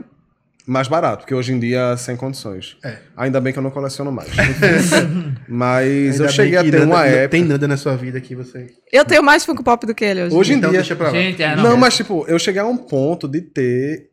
Mais 0.68 0.86
barato, 0.86 1.20
porque 1.22 1.34
hoje 1.34 1.50
em 1.50 1.58
dia 1.58 1.96
sem 1.96 2.14
condições. 2.14 2.76
É. 2.84 2.98
Ainda 3.16 3.40
bem 3.40 3.54
que 3.54 3.58
eu 3.58 3.62
não 3.62 3.70
coleciono 3.70 4.12
mais. 4.12 4.28
Mas 5.48 6.12
Ainda 6.12 6.24
eu 6.24 6.28
cheguei 6.28 6.58
a 6.58 6.62
ter 6.62 6.82
uma 6.82 7.06
época. 7.06 7.28
Tem 7.30 7.42
nada 7.42 7.66
na 7.66 7.78
sua 7.78 7.96
vida 7.96 8.20
que 8.20 8.34
você. 8.34 8.66
Eu 8.92 9.02
tenho 9.02 9.22
mais 9.22 9.46
Funko 9.46 9.64
Pop 9.64 9.86
do 9.86 9.94
que 9.94 10.04
ele 10.04 10.24
hoje. 10.24 10.36
Hoje 10.36 10.52
em 10.52 10.56
então 10.58 10.68
dia. 10.68 10.80
deixa 10.80 10.94
pra 10.94 11.06
lá. 11.06 11.12
Gente, 11.14 11.42
é, 11.42 11.56
Não, 11.56 11.74
mas 11.74 11.96
tipo, 11.96 12.26
eu 12.28 12.38
cheguei 12.38 12.60
a 12.60 12.66
um 12.66 12.76
ponto 12.76 13.26
de 13.26 13.40
ter 13.40 14.10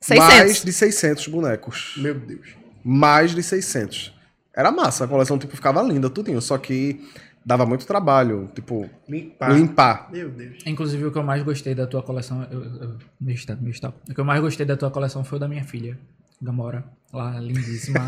600. 0.00 0.34
mais 0.34 0.64
de 0.64 0.72
600 0.72 1.26
bonecos. 1.28 1.94
Meu 1.98 2.14
Deus. 2.14 2.56
Mais 2.82 3.34
de 3.34 3.42
600. 3.42 4.14
Era 4.56 4.72
massa, 4.72 5.04
a 5.04 5.08
coleção 5.08 5.38
tipo, 5.38 5.54
ficava 5.54 5.82
linda, 5.82 6.08
tudinho. 6.08 6.40
Só 6.40 6.56
que 6.56 6.98
dava 7.44 7.64
muito 7.66 7.86
trabalho, 7.86 8.50
tipo, 8.54 8.88
Limpar. 9.08 9.52
limpar. 9.52 10.08
Meu 10.12 10.28
Deus. 10.30 10.58
Inclusive, 10.66 11.04
o 11.06 11.12
que 11.12 11.18
eu 11.18 11.22
mais 11.22 11.42
gostei 11.42 11.74
da 11.74 11.86
tua 11.86 12.02
coleção. 12.02 12.46
Eu, 12.50 12.62
eu, 12.64 12.96
meu 13.20 13.34
estado, 13.34 13.60
meu 13.62 13.70
estado. 13.70 13.94
O 14.08 14.14
que 14.14 14.20
eu 14.20 14.24
mais 14.24 14.40
gostei 14.40 14.64
da 14.66 14.76
tua 14.76 14.90
coleção 14.90 15.24
foi 15.24 15.36
o 15.36 15.40
da 15.40 15.48
minha 15.48 15.64
filha, 15.64 15.98
Gamora. 16.40 16.84
Lá, 17.12 17.38
lindíssima. 17.38 18.00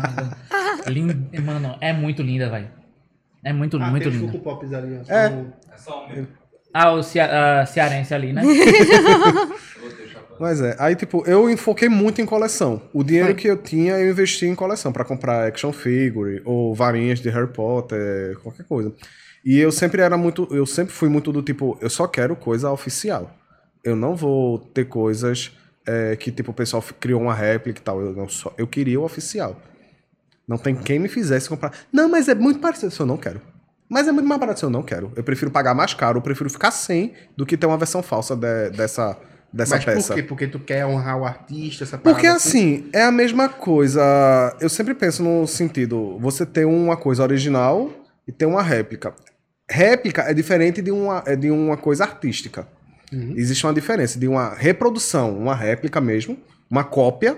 Lind... 0.87 1.15
Mano, 1.43 1.75
é 1.81 1.93
muito 1.93 2.21
linda, 2.21 2.49
velho. 2.49 2.67
É 3.43 3.53
muito, 3.53 3.77
Ah, 3.77 3.89
muito 3.91 4.09
linda. 4.09 4.37
Pops 4.39 4.73
ali, 4.73 4.99
ó. 5.07 5.13
É. 5.13 5.29
São- 5.77 6.07
Ah, 6.73 6.91
o 6.91 7.03
cea 7.03 7.61
a 7.61 7.65
cearense 7.65 8.13
ali, 8.13 8.33
né? 8.33 8.41
Mas 10.39 10.59
é, 10.59 10.75
aí 10.79 10.95
tipo, 10.95 11.23
eu 11.25 11.49
enfoquei 11.49 11.87
muito 11.87 12.21
em 12.21 12.25
coleção. 12.25 12.81
O 12.93 13.03
dinheiro 13.03 13.29
Foi. 13.29 13.35
que 13.35 13.47
eu 13.47 13.57
tinha, 13.57 13.93
eu 13.93 14.11
investi 14.11 14.45
em 14.45 14.55
coleção 14.55 14.91
pra 14.91 15.05
comprar 15.05 15.47
action 15.47 15.71
figure 15.71 16.41
ou 16.43 16.75
varinhas 16.75 17.19
de 17.21 17.29
Harry 17.29 17.47
Potter, 17.47 18.37
qualquer 18.43 18.65
coisa. 18.65 18.93
E 19.45 19.59
eu 19.59 19.71
sempre 19.71 20.01
era 20.01 20.17
muito, 20.17 20.47
eu 20.51 20.65
sempre 20.65 20.93
fui 20.93 21.07
muito 21.07 21.31
do 21.31 21.41
tipo, 21.43 21.77
eu 21.79 21.89
só 21.89 22.07
quero 22.07 22.35
coisa 22.35 22.71
oficial. 22.71 23.31
Eu 23.83 23.95
não 23.95 24.15
vou 24.15 24.57
ter 24.57 24.85
coisas 24.85 25.51
é, 25.87 26.15
que 26.15 26.31
tipo 26.31 26.49
o 26.51 26.53
pessoal 26.53 26.83
criou 26.99 27.21
uma 27.21 27.33
réplica 27.33 27.79
e 27.79 27.83
tal. 27.83 28.01
Eu 28.01 28.13
não 28.13 28.27
só, 28.27 28.51
eu 28.57 28.65
queria 28.65 28.99
o 28.99 29.03
oficial. 29.03 29.61
Não 30.47 30.57
tem 30.57 30.75
quem 30.75 30.97
me 30.99 31.07
fizesse 31.07 31.47
comprar. 31.47 31.71
Não, 31.93 32.09
mas 32.09 32.27
é 32.27 32.33
muito 32.35 32.59
parecido, 32.59 32.93
eu 32.99 33.05
não 33.05 33.17
quero. 33.17 33.39
Mas 33.87 34.07
é 34.07 34.11
muito 34.11 34.27
mais 34.27 34.39
barato, 34.39 34.65
eu 34.65 34.69
não 34.69 34.81
quero. 34.81 35.11
Eu 35.15 35.23
prefiro 35.23 35.51
pagar 35.51 35.75
mais 35.75 35.93
caro, 35.93 36.17
eu 36.17 36.21
prefiro 36.21 36.49
ficar 36.49 36.71
sem 36.71 37.13
do 37.37 37.45
que 37.45 37.55
ter 37.55 37.67
uma 37.67 37.77
versão 37.77 38.01
falsa 38.01 38.35
de- 38.35 38.71
dessa 38.71 39.15
dessa 39.53 39.75
Mas 39.77 39.85
peça. 39.85 40.07
por 40.09 40.15
quê? 40.15 40.23
Porque 40.23 40.47
tu 40.47 40.59
quer 40.59 40.85
honrar 40.85 41.17
o 41.17 41.23
artista, 41.23 41.85
essa 41.85 41.97
Porque 41.97 42.23
parada 42.23 42.35
assim, 42.35 42.89
é 42.91 43.03
a 43.03 43.11
mesma 43.11 43.47
coisa. 43.47 44.01
Eu 44.59 44.67
sempre 44.67 44.93
penso 44.93 45.23
no 45.23 45.47
sentido, 45.47 46.17
você 46.19 46.45
ter 46.45 46.65
uma 46.65 46.97
coisa 46.97 47.23
original 47.23 47.89
e 48.27 48.31
ter 48.33 48.45
uma 48.45 48.61
réplica. 48.61 49.13
Réplica 49.69 50.23
é 50.23 50.33
diferente 50.33 50.81
de 50.81 50.91
uma, 50.91 51.23
é 51.25 51.35
de 51.35 51.49
uma 51.49 51.77
coisa 51.77 52.03
artística. 52.03 52.67
Uhum. 53.11 53.33
Existe 53.35 53.65
uma 53.65 53.73
diferença 53.73 54.19
de 54.19 54.27
uma 54.27 54.53
reprodução, 54.53 55.37
uma 55.37 55.55
réplica 55.55 55.99
mesmo, 55.99 56.37
uma 56.69 56.83
cópia, 56.83 57.37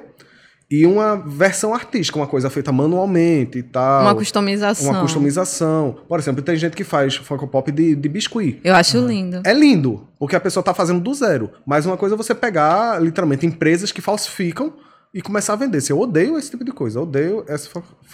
e 0.70 0.86
uma 0.86 1.16
versão 1.16 1.74
artística, 1.74 2.20
uma 2.20 2.28
coisa 2.28 2.50
feita 2.50 2.74
manualmente 2.74 3.60
e 3.60 3.64
tal. 3.64 4.02
Uma 4.02 4.16
customização. 4.16 4.92
Uma 4.92 5.02
customização. 5.02 5.98
Por 6.08 6.20
exemplo, 6.20 6.42
tem 6.42 6.58
gente 6.58 6.76
que 6.76 6.84
faz 6.84 7.16
Funko 7.16 7.48
Pop 7.48 7.72
de, 7.72 7.96
de 7.96 8.10
biscuit. 8.10 8.60
Eu 8.64 8.76
acho 8.76 9.00
lindo. 9.00 9.42
É 9.46 9.54
lindo, 9.54 10.06
porque 10.20 10.36
a 10.36 10.40
pessoa 10.40 10.62
tá 10.62 10.74
fazendo 10.74 11.00
do 11.00 11.14
zero. 11.14 11.50
Mas 11.66 11.86
uma 11.86 11.96
coisa 11.96 12.16
é 12.16 12.18
você 12.18 12.36
pegar, 12.36 13.02
literalmente, 13.02 13.46
empresas 13.46 13.94
que 13.94 14.02
falsificam 14.02 14.74
e 15.14 15.22
começar 15.22 15.54
a 15.54 15.56
vender. 15.56 15.80
Se 15.80 15.94
eu 15.94 16.00
odeio 16.00 16.38
esse 16.38 16.52
tipo 16.52 16.66
de 16.66 16.72
coisa, 16.74 17.00
eu 17.00 17.04
odeio 17.04 17.46
esse, 17.48 17.70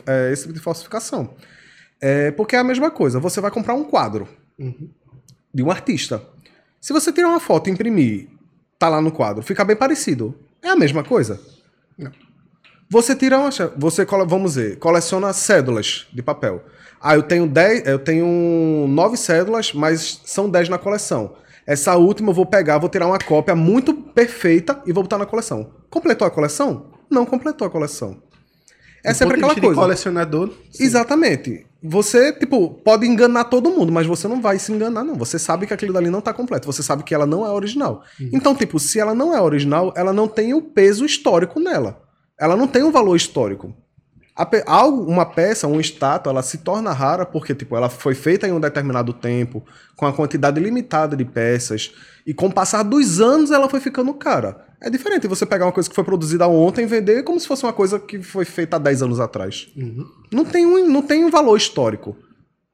é, 0.05 0.31
esse 0.31 0.43
tipo 0.43 0.53
de 0.53 0.59
falsificação. 0.59 1.31
É, 2.05 2.31
porque 2.31 2.53
é 2.57 2.59
a 2.59 2.65
mesma 2.65 2.91
coisa. 2.91 3.17
Você 3.17 3.39
vai 3.39 3.49
comprar 3.49 3.75
um 3.75 3.85
quadro 3.85 4.27
de 5.53 5.63
um 5.63 5.71
artista. 5.71 6.21
Se 6.81 6.91
você 6.91 7.13
tirar 7.13 7.29
uma 7.29 7.39
foto 7.39 7.69
e 7.69 7.71
imprimir, 7.71 8.27
tá 8.77 8.89
lá 8.89 8.99
no 8.99 9.09
quadro, 9.09 9.41
fica 9.41 9.63
bem 9.63 9.73
parecido. 9.73 10.35
É 10.61 10.67
a 10.67 10.75
mesma 10.75 11.01
coisa? 11.01 11.39
Você 12.89 13.15
tira 13.15 13.39
uma. 13.39 13.49
Você, 13.77 14.05
vamos 14.27 14.55
ver, 14.55 14.77
coleciona 14.79 15.31
cédulas 15.31 16.05
de 16.13 16.21
papel. 16.21 16.65
Ah, 16.99 17.15
eu 17.15 17.23
tenho 17.23 17.47
10, 17.47 17.87
eu 17.87 17.99
tenho 17.99 18.85
nove 18.89 19.15
cédulas, 19.15 19.71
mas 19.71 20.21
são 20.25 20.49
10 20.49 20.67
na 20.67 20.77
coleção. 20.77 21.37
Essa 21.65 21.95
última 21.95 22.31
eu 22.31 22.33
vou 22.33 22.45
pegar, 22.45 22.79
vou 22.79 22.89
tirar 22.89 23.07
uma 23.07 23.17
cópia 23.17 23.55
muito 23.55 23.93
perfeita 23.93 24.81
e 24.85 24.91
vou 24.91 25.03
botar 25.03 25.17
na 25.17 25.25
coleção. 25.25 25.71
Completou 25.89 26.27
a 26.27 26.31
coleção? 26.31 26.91
Não 27.09 27.25
completou 27.25 27.65
a 27.65 27.69
coleção. 27.69 28.21
É 29.01 29.11
Do 29.13 29.15
sempre 29.15 29.35
aquela 29.35 29.53
vista 29.53 29.61
de 29.61 29.67
coisa. 29.67 29.81
colecionador. 29.81 30.49
sim. 30.69 30.83
Exatamente. 30.83 31.65
Você, 31.83 32.31
tipo, 32.31 32.69
pode 32.69 33.05
enganar 33.05 33.43
todo 33.45 33.69
mundo, 33.69 33.91
mas 33.91 34.07
você 34.07 34.27
não 34.27 34.41
vai 34.41 34.57
se 34.57 34.71
enganar, 34.71 35.03
não. 35.03 35.15
Você 35.15 35.37
sabe 35.37 35.67
que 35.67 35.73
aquilo 35.73 35.91
dali 35.93 36.09
não 36.09 36.21
tá 36.21 36.33
completo. 36.33 36.65
Você 36.65 36.81
sabe 36.81 37.03
que 37.03 37.13
ela 37.13 37.25
não 37.25 37.45
é 37.45 37.49
original. 37.49 38.03
Então, 38.31 38.55
tipo, 38.55 38.79
se 38.79 38.99
ela 38.99 39.13
não 39.13 39.35
é 39.35 39.41
original, 39.41 39.93
ela 39.97 40.13
não 40.13 40.27
tem 40.27 40.53
o 40.53 40.61
peso 40.61 41.05
histórico 41.05 41.59
nela. 41.59 42.01
Ela 42.39 42.55
não 42.55 42.67
tem 42.67 42.83
um 42.83 42.91
valor 42.91 43.15
histórico. 43.15 43.75
Pe- 44.49 44.63
algo, 44.65 45.03
uma 45.03 45.25
peça, 45.25 45.67
uma 45.67 45.79
estátua, 45.79 46.31
ela 46.31 46.41
se 46.41 46.57
torna 46.59 46.91
rara 46.91 47.23
porque, 47.25 47.53
tipo, 47.53 47.75
ela 47.75 47.87
foi 47.87 48.15
feita 48.15 48.47
em 48.47 48.51
um 48.51 48.59
determinado 48.59 49.13
tempo, 49.13 49.63
com 49.95 50.07
a 50.07 50.13
quantidade 50.13 50.59
limitada 50.59 51.15
de 51.15 51.23
peças, 51.23 51.91
e 52.25 52.33
com 52.33 52.47
o 52.47 52.51
passar 52.51 52.81
dos 52.81 53.21
anos 53.21 53.51
ela 53.51 53.69
foi 53.69 53.79
ficando 53.79 54.11
cara. 54.15 54.65
É 54.83 54.89
diferente 54.89 55.27
você 55.27 55.45
pegar 55.45 55.65
uma 55.65 55.71
coisa 55.71 55.87
que 55.87 55.95
foi 55.95 56.03
produzida 56.03 56.47
ontem 56.47 56.83
e 56.83 56.85
vender 56.87 57.23
como 57.23 57.39
se 57.39 57.47
fosse 57.47 57.63
uma 57.63 57.71
coisa 57.71 57.97
que 57.97 58.21
foi 58.21 58.43
feita 58.43 58.75
há 58.75 58.79
10 58.79 59.03
anos 59.03 59.19
atrás. 59.19 59.69
Não 60.31 60.43
tem, 60.43 60.65
um, 60.65 60.87
não 60.89 61.01
tem 61.01 61.23
um 61.23 61.29
valor 61.29 61.55
histórico. 61.55 62.15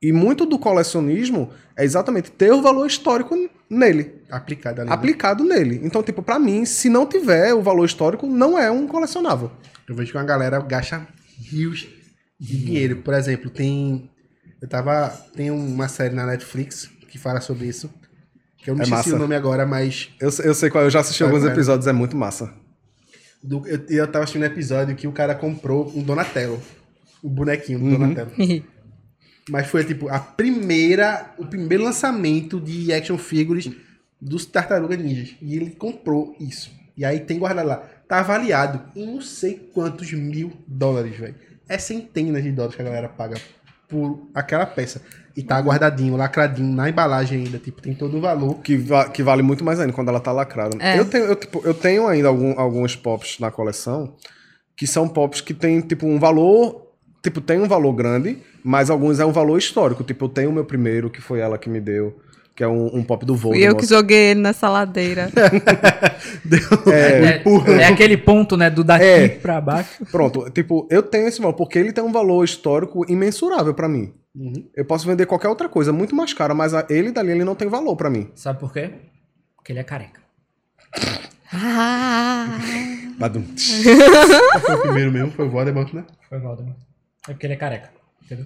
E 0.02 0.12
muito 0.12 0.46
do 0.46 0.58
colecionismo 0.58 1.52
é 1.78 1.84
exatamente 1.84 2.32
ter 2.32 2.52
o 2.52 2.62
valor 2.62 2.88
histórico 2.88 3.36
nele, 3.70 4.14
Aplicado 4.32 4.82
ali. 4.82 4.90
né? 4.90 4.96
aplicado 4.96 5.44
nele. 5.44 5.80
Então, 5.84 6.02
tipo, 6.02 6.24
pra 6.24 6.40
mim, 6.40 6.66
se 6.66 6.90
não 6.90 7.06
tiver 7.06 7.54
o 7.54 7.62
valor 7.62 7.86
histórico, 7.86 8.26
não 8.26 8.58
é 8.58 8.72
um 8.72 8.88
colecionável. 8.88 9.52
Eu 9.88 9.94
vejo 9.96 10.12
que 10.12 10.18
uma 10.18 10.24
galera 10.24 10.60
gasta 10.62 11.06
rios 11.52 11.88
de 12.40 12.58
dinheiro. 12.58 12.98
Por 12.98 13.14
exemplo, 13.14 13.50
tem. 13.50 14.10
Eu 14.62 14.68
tava. 14.68 15.10
Tem 15.36 15.52
uma 15.52 15.88
série 15.88 16.16
na 16.16 16.26
Netflix 16.26 16.90
que 17.10 17.18
fala 17.20 17.42
sobre 17.42 17.68
isso. 17.68 17.90
Que 18.64 18.70
eu 18.70 18.76
não 18.76 18.82
É 18.82 18.84
esqueci 18.84 19.10
massa. 19.10 19.16
o 19.16 19.20
nome 19.20 19.36
agora, 19.36 19.66
mas. 19.66 20.10
Eu, 20.20 20.30
eu 20.44 20.54
sei 20.54 20.70
qual, 20.70 20.84
eu 20.84 20.90
já 20.90 21.00
assisti 21.00 21.20
Sabe 21.24 21.34
alguns 21.34 21.50
episódios, 21.50 21.88
é 21.88 21.94
muito 21.94 22.16
massa. 22.18 22.54
do- 23.44 23.66
eu, 23.68 23.80
eu 23.90 24.08
tava 24.08 24.24
assistindo 24.24 24.42
um 24.44 24.46
episódio 24.46 24.96
que 24.96 25.08
o 25.08 25.12
cara 25.12 25.34
comprou 25.36 25.92
um 25.96 26.04
Donatello. 26.04 26.62
O 27.24 27.30
bonequinho 27.30 27.80
do 27.80 27.86
Uhum. 27.86 27.92
Donatello. 28.14 28.32
Mas 29.50 29.68
foi 29.68 29.84
tipo 29.84 30.10
a 30.10 30.20
primeira. 30.20 31.34
O 31.38 31.46
primeiro 31.46 31.84
lançamento 31.84 32.60
de 32.60 32.94
action 32.94 33.18
figures 33.18 33.72
dos 34.22 34.46
Tartaruga 34.46 34.96
Ninjas. 34.96 35.36
E 35.42 35.56
ele 35.56 35.72
comprou 35.72 36.36
isso. 36.40 36.72
E 36.96 37.04
aí 37.06 37.20
tem 37.22 37.40
guardado 37.40 37.68
lá. 37.68 37.78
Tá 38.08 38.20
avaliado 38.20 38.82
em 38.96 39.06
não 39.06 39.22
sei 39.22 39.70
quantos 39.74 40.12
mil 40.14 40.52
dólares, 40.68 41.16
velho. 41.18 41.36
É 41.68 41.78
centenas 41.78 42.44
de 42.44 42.52
dólares 42.52 42.76
que 42.76 42.82
a 42.82 42.86
galera 42.86 43.08
paga 43.10 43.38
por 43.88 44.28
aquela 44.36 44.66
peça. 44.66 45.02
E 45.40 45.44
tá 45.44 45.58
guardadinho, 45.60 46.18
lacradinho, 46.18 46.76
na 46.76 46.90
embalagem 46.90 47.46
ainda. 47.46 47.58
Tipo, 47.58 47.82
tem 47.82 47.94
todo 47.94 48.18
o 48.18 48.22
valor. 48.22 48.56
Que, 48.56 48.76
va- 48.76 49.08
que 49.08 49.24
vale 49.24 49.42
muito 49.42 49.64
mais 49.64 49.80
ainda 49.80 49.94
quando 49.94 50.10
ela 50.10 50.20
tá 50.20 50.32
lacrada. 50.34 50.76
É. 50.82 51.00
Eu, 51.00 51.06
tenho, 51.06 51.24
eu, 51.26 51.36
tipo, 51.36 51.62
eu 51.64 51.74
tenho 51.74 52.08
ainda 52.08 52.28
algum- 52.28 52.60
alguns 52.60 52.96
pops 52.96 53.40
na 53.40 53.50
coleção 53.50 54.16
que 54.76 54.86
são 54.86 55.08
pops 55.08 55.40
que 55.40 55.54
tem, 55.54 55.80
tipo, 55.82 56.06
um 56.06 56.20
valor. 56.20 56.88
Tipo, 57.24 57.40
tem 57.42 57.60
um 57.60 57.68
valor 57.68 57.94
grande, 57.94 58.38
mas 58.64 58.90
alguns 58.90 59.20
é 59.20 59.26
um 59.26 59.32
valor 59.32 59.58
histórico. 59.58 60.04
Tipo, 60.04 60.26
eu 60.26 60.30
tenho 60.30 60.50
o 60.50 60.54
meu 60.54 60.66
primeiro, 60.66 61.10
que 61.10 61.22
foi 61.22 61.40
ela 61.40 61.58
que 61.58 61.70
me 61.70 61.80
deu, 61.82 62.18
que 62.56 62.64
é 62.64 62.68
um, 62.68 62.88
um 62.98 63.04
pop 63.04 63.26
do 63.26 63.34
E 63.34 63.38
Voldemort. 63.38 63.70
eu 63.72 63.76
que 63.78 63.86
joguei 63.86 64.32
ele 64.32 64.42
nessa 64.42 64.68
ladeira. 64.70 65.30
É, 66.92 67.42
é 67.82 67.86
aquele 67.88 68.18
ponto, 68.18 68.58
né, 68.58 68.70
do 68.70 68.84
daqui 68.84 69.04
É. 69.06 69.28
pra 69.30 69.60
baixo. 69.62 70.06
Pronto, 70.12 70.50
tipo, 70.52 70.88
eu 70.90 71.02
tenho 71.04 71.28
esse 71.28 71.40
valor, 71.40 71.54
porque 71.54 71.78
ele 71.80 71.92
tem 71.94 72.04
um 72.04 72.12
valor 72.12 72.44
histórico 72.44 73.06
imensurável 73.12 73.74
pra 73.74 73.88
mim. 73.88 74.14
Eu 74.76 74.86
posso 74.86 75.06
vender 75.08 75.26
qualquer 75.26 75.48
outra 75.50 75.68
coisa 75.68 75.92
muito 75.92 76.16
mais 76.16 76.34
cara, 76.34 76.54
mas 76.54 76.74
a- 76.74 76.86
ele 76.90 77.12
dali 77.12 77.32
ele 77.32 77.44
não 77.44 77.56
tem 77.56 77.68
valor 77.68 77.96
pra 77.96 78.10
mim. 78.10 78.32
Sabe 78.36 78.60
por 78.60 78.72
quê? 78.72 78.92
Porque 79.56 79.72
ele 79.72 79.80
é 79.80 79.84
careca. 79.84 80.22
ah, 81.54 82.58
Badum. 83.18 83.44
Foi 84.66 84.76
o 84.76 84.82
primeiro 84.82 85.12
mesmo, 85.12 85.32
foi 85.32 85.46
o 85.46 85.50
Voldemort, 85.50 85.94
né? 85.94 86.06
Foi 86.30 86.40
Voldemort. 86.40 86.78
É 87.28 87.34
porque 87.34 87.46
ele 87.46 87.54
é 87.54 87.58
careca, 87.58 87.90
entendeu? 88.24 88.46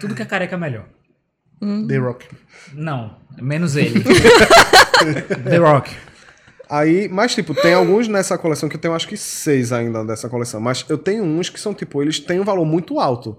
Tudo 0.00 0.14
que 0.14 0.22
é 0.22 0.24
careca 0.26 0.54
é 0.54 0.58
melhor. 0.58 0.86
The 1.88 1.96
Rock. 1.98 2.28
Não, 2.74 3.16
menos 3.40 3.76
ele. 3.76 4.02
The 5.48 5.56
Rock. 5.58 5.94
Aí, 6.68 7.08
mas 7.08 7.34
tipo, 7.34 7.54
tem 7.54 7.72
alguns 7.74 8.08
nessa 8.08 8.36
coleção 8.36 8.68
que 8.68 8.76
eu 8.76 8.80
tenho 8.80 8.94
acho 8.94 9.08
que 9.08 9.16
seis 9.16 9.72
ainda 9.72 10.04
dessa 10.04 10.28
coleção. 10.28 10.60
Mas 10.60 10.84
eu 10.88 10.98
tenho 10.98 11.22
uns 11.24 11.48
que 11.48 11.58
são, 11.60 11.72
tipo, 11.72 12.02
eles 12.02 12.18
têm 12.20 12.40
um 12.40 12.44
valor 12.44 12.64
muito 12.64 12.98
alto. 13.00 13.38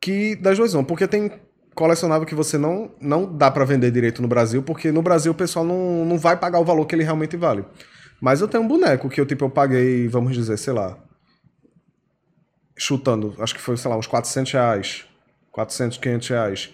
Que 0.00 0.34
das 0.36 0.56
duas 0.56 0.72
vão, 0.72 0.82
porque 0.84 1.06
tem 1.06 1.30
colecionável 1.74 2.26
que 2.26 2.34
você 2.34 2.56
não, 2.58 2.90
não 3.00 3.36
dá 3.36 3.50
pra 3.50 3.64
vender 3.64 3.90
direito 3.90 4.22
no 4.22 4.28
Brasil, 4.28 4.62
porque 4.62 4.90
no 4.90 5.02
Brasil 5.02 5.32
o 5.32 5.34
pessoal 5.34 5.64
não, 5.64 6.04
não 6.04 6.18
vai 6.18 6.36
pagar 6.36 6.58
o 6.58 6.64
valor 6.64 6.86
que 6.86 6.94
ele 6.94 7.04
realmente 7.04 7.36
vale. 7.36 7.64
Mas 8.20 8.40
eu 8.40 8.48
tenho 8.48 8.62
um 8.62 8.68
boneco 8.68 9.08
que 9.08 9.20
eu, 9.20 9.26
tipo, 9.26 9.44
eu 9.44 9.50
paguei, 9.50 10.06
vamos 10.08 10.34
dizer, 10.34 10.56
sei 10.58 10.72
lá, 10.72 10.98
chutando, 12.76 13.34
acho 13.38 13.54
que 13.54 13.60
foi, 13.60 13.76
sei 13.76 13.90
lá, 13.90 13.96
uns 13.96 14.06
400 14.06 14.52
reais, 14.52 15.04
400, 15.52 15.98
500 15.98 16.28
reais. 16.28 16.70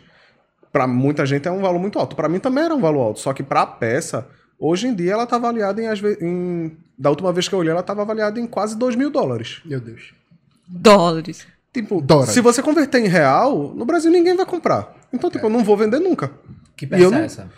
Pra 0.73 0.87
muita 0.87 1.25
gente 1.25 1.49
é 1.49 1.51
um 1.51 1.61
valor 1.61 1.79
muito 1.79 1.99
alto. 1.99 2.15
Pra 2.17 2.29
mim 2.29 2.39
também 2.39 2.65
era 2.65 2.75
um 2.75 2.81
valor 2.81 3.01
alto, 3.03 3.21
só 3.21 3.33
que 3.33 3.43
pra 3.43 3.67
peça, 3.67 4.29
hoje 4.59 4.87
em 4.89 4.95
dia 4.95 5.13
ela 5.13 5.27
tá 5.27 5.37
avaliada 5.37 5.81
em, 5.83 5.87
em- 6.21 6.77
da 6.99 7.11
última 7.11 7.33
vez 7.33 7.49
que 7.49 7.55
eu 7.55 7.59
olhei, 7.59 7.73
ela 7.73 7.83
tava 7.83 8.03
avaliada 8.03 8.39
em 8.41 8.47
quase 8.47 8.77
2 8.77 8.95
mil 8.97 9.11
dólares. 9.11 9.61
Meu 9.65 9.81
Deus. 9.81 10.13
dólares. 10.69 11.47
Tipo, 11.83 12.01
Dólares. 12.01 12.33
se 12.33 12.41
você 12.41 12.63
converter 12.63 13.05
em 13.05 13.09
real, 13.09 13.75
no 13.77 13.85
Brasil 13.85 14.11
ninguém 14.11 14.35
vai 14.35 14.47
comprar. 14.47 14.95
Então, 15.13 15.31
tipo, 15.31 15.45
eu 15.47 15.51
não 15.51 15.63
vou 15.63 15.77
vender 15.77 15.99
nunca. 15.99 16.31
Que 16.75 16.87
E 16.87 16.89
peça 16.89 17.11
não- 17.11 17.19
é 17.19 17.25
essa? 17.25 17.51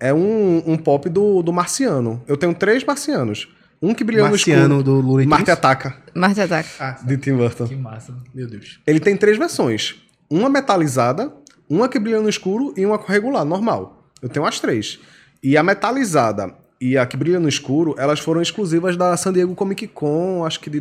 É 0.00 0.12
um, 0.12 0.62
um 0.66 0.76
pop 0.76 1.08
do, 1.08 1.40
do 1.42 1.52
Marciano. 1.52 2.20
Eu 2.26 2.36
tenho 2.36 2.52
três 2.54 2.82
Marcianos. 2.84 3.48
Um 3.82 3.94
que 3.94 4.02
brilhou 4.02 4.28
Marciano 4.28 4.76
no 4.78 4.82
do 4.82 4.90
escuro. 4.96 5.06
Looney 5.06 5.26
Marte. 5.26 5.50
Ataca, 5.50 5.96
Marte 6.14 6.40
Ataca. 6.40 6.68
Ah, 6.80 6.98
de 7.02 7.16
Tim 7.16 7.34
Burton. 7.36 7.66
Que 7.66 7.76
massa. 7.76 8.12
meu 8.34 8.46
Deus. 8.48 8.80
Ele 8.86 8.98
tem 9.00 9.16
três 9.16 9.38
versões. 9.38 9.96
Uma 10.28 10.48
metalizada, 10.48 11.32
uma 11.68 11.88
que 11.88 11.98
brilha 11.98 12.20
no 12.20 12.28
escuro 12.28 12.74
e 12.76 12.84
uma 12.84 13.00
regular, 13.06 13.44
normal. 13.44 14.04
Eu 14.20 14.28
tenho 14.28 14.44
as 14.46 14.58
três. 14.58 14.98
E 15.42 15.56
a 15.56 15.62
metalizada 15.62 16.54
e 16.80 16.96
a 16.98 17.06
que 17.06 17.16
brilha 17.16 17.38
no 17.40 17.48
escuro, 17.48 17.94
elas 17.98 18.20
foram 18.20 18.40
exclusivas 18.42 18.96
da 18.96 19.16
San 19.16 19.32
Diego 19.32 19.54
Comic 19.54 19.86
Con, 19.88 20.44
acho 20.46 20.60
que 20.60 20.68
de 20.70 20.80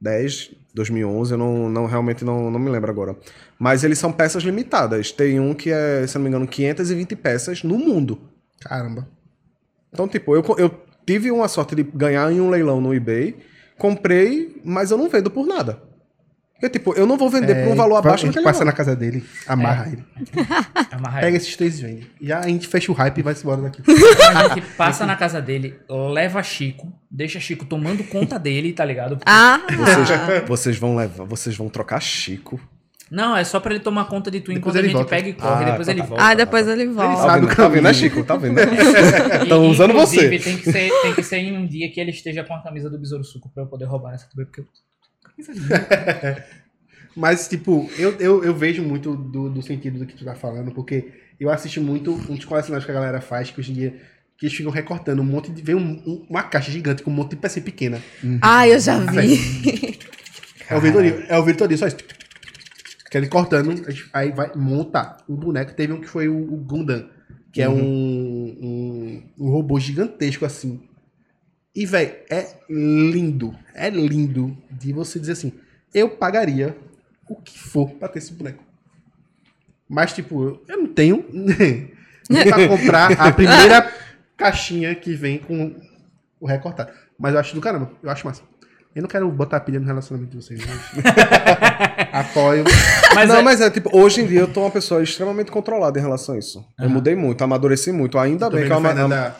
2010, 0.00 0.54
2011, 0.74 1.32
eu 1.32 1.38
não, 1.38 1.68
não 1.68 1.86
realmente 1.86 2.24
não, 2.24 2.50
não 2.50 2.58
me 2.58 2.70
lembro 2.70 2.90
agora. 2.90 3.16
Mas 3.58 3.84
eles 3.84 3.98
são 3.98 4.12
peças 4.12 4.42
limitadas. 4.42 5.10
Tem 5.12 5.40
um 5.40 5.54
que 5.54 5.70
é, 5.70 6.06
se 6.06 6.16
não 6.16 6.22
me 6.22 6.28
engano, 6.28 6.46
520 6.46 7.16
peças 7.16 7.62
no 7.62 7.78
mundo. 7.78 8.20
Caramba. 8.60 9.08
Então, 9.92 10.06
tipo, 10.06 10.34
eu, 10.34 10.44
eu 10.58 10.70
tive 11.06 11.30
uma 11.30 11.48
sorte 11.48 11.74
de 11.74 11.82
ganhar 11.82 12.30
em 12.32 12.40
um 12.40 12.50
leilão 12.50 12.80
no 12.80 12.94
eBay, 12.94 13.36
comprei, 13.76 14.60
mas 14.64 14.90
eu 14.90 14.98
não 14.98 15.08
vendo 15.08 15.30
por 15.30 15.46
nada. 15.46 15.82
Porque, 16.60 16.70
tipo, 16.78 16.92
eu 16.94 17.06
não 17.06 17.16
vou 17.16 17.30
vender 17.30 17.54
por 17.64 17.72
um 17.72 17.76
valor 17.76 17.94
vai- 18.02 18.10
abaixo 18.10 18.24
A 18.24 18.28
do 18.28 18.32
gente 18.32 18.38
que 18.38 18.44
passa 18.44 18.60
ele 18.62 18.70
na 18.70 18.72
casa 18.72 18.96
dele, 18.96 19.24
amarra 19.46 19.86
ele. 19.92 20.04
Amarra 20.90 21.16
Pega 21.20 21.28
ele. 21.28 21.36
esses 21.36 21.54
três 21.56 21.78
e 21.78 21.82
vende. 21.82 22.10
Já 22.20 22.40
a 22.40 22.48
gente 22.48 22.66
fecha 22.66 22.90
o 22.90 22.94
hype 22.94 23.18
e 23.18 23.22
vai 23.22 23.34
embora 23.40 23.62
daqui. 23.62 23.82
A 24.34 24.54
gente 24.54 24.66
passa 24.76 25.06
na 25.06 25.14
casa 25.14 25.40
dele, 25.40 25.78
leva 25.88 26.42
Chico, 26.42 26.92
deixa 27.10 27.38
Chico 27.38 27.64
tomando 27.64 28.02
conta 28.04 28.38
dele, 28.38 28.72
tá 28.72 28.84
ligado? 28.84 29.18
Ah, 29.24 29.60
Vocês, 29.70 30.48
vocês 30.48 30.76
vão 30.78 30.96
levar, 30.96 31.24
vocês 31.24 31.56
vão 31.56 31.68
trocar 31.68 32.00
Chico. 32.00 32.60
Não, 33.10 33.34
é 33.36 33.42
só 33.44 33.58
pra 33.60 33.72
ele 33.72 33.82
tomar 33.82 34.04
conta 34.06 34.30
de 34.30 34.38
tu 34.40 34.52
Depois 34.52 34.58
enquanto 34.58 34.76
a 34.76 34.78
ele 34.80 34.88
gente 34.88 34.96
volta. 34.96 35.10
pega 35.10 35.28
e 35.28 35.32
corre, 35.32 35.64
Ah, 35.64 35.70
depois 35.70 35.86
tá, 35.86 35.92
ele 35.92 36.00
tá. 36.02 36.06
volta. 36.08 36.24
ah, 36.24 36.34
depois 36.34 36.68
ele 36.68 36.86
volta. 36.88 37.16
Tá 37.16 37.22
Sabe 37.22 37.40
vendo, 37.40 37.52
o 37.52 37.56
tá 37.56 37.62
vendo, 37.68 37.82
né, 37.82 37.90
caminho. 37.90 37.94
Chico? 37.94 38.24
Tá 38.24 38.36
vendo? 38.36 38.60
Estão 39.44 39.66
usando 39.70 39.90
inclusive, 39.92 40.38
você. 40.38 40.44
Tem 40.50 40.58
que, 40.58 40.72
ser, 40.72 40.90
tem 41.02 41.14
que 41.14 41.22
ser 41.22 41.36
em 41.38 41.56
um 41.56 41.66
dia 41.66 41.90
que 41.90 41.98
ele 42.00 42.10
esteja 42.10 42.44
com 42.44 42.52
a 42.54 42.62
camisa 42.62 42.90
do 42.90 42.98
Besouro 42.98 43.24
Suco 43.24 43.48
pra 43.54 43.62
eu 43.62 43.66
poder 43.66 43.86
roubar 43.86 44.12
essa 44.14 44.26
também, 44.28 44.44
porque 44.44 44.60
eu... 44.60 44.66
Mas, 47.16 47.48
tipo, 47.48 47.90
eu, 47.98 48.12
eu, 48.20 48.44
eu 48.44 48.54
vejo 48.54 48.82
muito 48.82 49.16
do, 49.16 49.50
do 49.50 49.62
sentido 49.62 49.98
do 49.98 50.06
que 50.06 50.14
tu 50.14 50.24
tá 50.24 50.34
falando, 50.34 50.70
porque 50.72 51.08
eu 51.40 51.50
assisto 51.50 51.80
muito 51.80 52.12
uns 52.30 52.44
colecionários 52.44 52.84
que 52.84 52.90
a 52.90 52.94
galera 52.94 53.20
faz, 53.20 53.50
que 53.50 53.58
hoje 53.60 53.72
em 53.72 53.74
dia 53.74 54.00
que 54.36 54.46
eles 54.46 54.56
ficam 54.56 54.70
recortando 54.70 55.20
um 55.20 55.24
monte 55.24 55.50
de. 55.50 55.60
Vem 55.60 55.74
um- 55.74 56.02
um- 56.06 56.26
uma 56.30 56.44
caixa 56.44 56.70
gigante 56.70 57.02
com 57.02 57.10
um 57.10 57.14
monte 57.14 57.30
de 57.30 57.36
pecinha 57.36 57.64
pequena. 57.64 58.00
Ah, 58.40 58.68
eu 58.68 58.80
já 58.80 58.98
vi. 59.00 59.98
É 60.70 60.76
o 60.76 60.80
Vitorino, 60.80 61.22
é 61.28 61.38
o 61.38 61.76
só 61.76 61.86
isso. 61.88 61.96
Que 63.10 63.16
ele 63.16 63.26
cortando, 63.26 63.74
aí 64.12 64.30
vai 64.30 64.52
montar 64.54 65.16
um 65.28 65.34
boneco. 65.34 65.74
Teve 65.74 65.92
um 65.92 66.00
que 66.00 66.06
foi 66.08 66.28
o, 66.28 66.36
o 66.36 66.56
Gundam, 66.58 67.08
que 67.52 67.60
é 67.62 67.68
um, 67.68 67.82
um, 67.82 69.22
um 69.38 69.50
robô 69.50 69.80
gigantesco 69.80 70.44
assim. 70.44 70.87
E, 71.80 71.86
velho, 71.86 72.12
é 72.28 72.46
lindo. 72.68 73.54
É 73.72 73.88
lindo 73.88 74.56
de 74.68 74.92
você 74.92 75.20
dizer 75.20 75.32
assim: 75.32 75.52
eu 75.94 76.10
pagaria 76.10 76.76
o 77.28 77.36
que 77.36 77.56
for 77.56 77.88
pra 77.90 78.08
ter 78.08 78.18
esse 78.18 78.32
boneco. 78.32 78.64
Mas, 79.88 80.12
tipo, 80.12 80.60
eu 80.68 80.76
não 80.76 80.88
tenho 80.88 81.24
nem 81.32 82.48
pra 82.48 82.66
comprar 82.68 83.12
a 83.12 83.30
primeira 83.32 83.92
caixinha 84.36 84.92
que 84.96 85.14
vem 85.14 85.38
com 85.38 85.76
o 86.40 86.46
recortado. 86.46 86.90
Mas 87.16 87.34
eu 87.34 87.40
acho 87.40 87.54
do 87.54 87.60
caramba, 87.60 87.92
eu 88.02 88.10
acho 88.10 88.26
massa. 88.26 88.42
Eu 88.94 89.02
não 89.02 89.08
quero 89.08 89.30
botar 89.30 89.60
pilha 89.60 89.78
no 89.78 89.86
relacionamento 89.86 90.36
de 90.36 90.42
vocês. 90.44 90.60
Mas... 90.66 91.04
Apoio. 92.12 92.64
Mas 93.14 93.28
não, 93.28 93.36
é- 93.36 93.42
mas 93.42 93.60
é 93.60 93.70
tipo, 93.70 93.96
hoje 93.96 94.22
em 94.22 94.26
dia 94.26 94.40
eu 94.40 94.52
tô 94.52 94.62
uma 94.62 94.70
pessoa 94.70 95.00
extremamente 95.02 95.50
controlada 95.52 95.96
em 95.98 96.02
relação 96.02 96.34
a 96.34 96.38
isso. 96.38 96.66
Eu 96.78 96.90
mudei 96.90 97.14
muito, 97.14 97.42
amadureci 97.44 97.92
muito. 97.92 98.18
Ainda 98.18 98.50
bem 98.50 98.64
que 98.66 98.70
eu 98.72 98.74
a 98.74 98.78
ama- 98.78 98.88
Fernanda- 98.88 99.36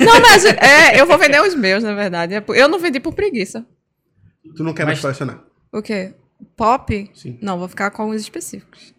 Não, 0.00 0.20
mas 0.20 0.44
é, 0.44 1.00
eu 1.00 1.06
vou 1.06 1.16
vender 1.18 1.40
os 1.42 1.54
meus, 1.54 1.82
na 1.82 1.94
verdade. 1.94 2.34
É 2.34 2.44
Eu 2.48 2.68
não 2.68 2.78
vendi 2.78 3.00
por 3.00 3.14
preguiça. 3.14 3.64
Tu 4.56 4.62
não 4.64 4.72
quer 4.74 4.84
mais 4.84 4.98
Mas- 4.98 5.02
colecionar? 5.02 5.40
O 5.72 5.80
quê? 5.82 6.14
Pop? 6.56 7.10
Sim. 7.14 7.38
Não, 7.40 7.58
vou 7.58 7.68
ficar 7.68 7.90
com 7.90 8.02
alguns 8.02 8.20
específicos. 8.20 8.94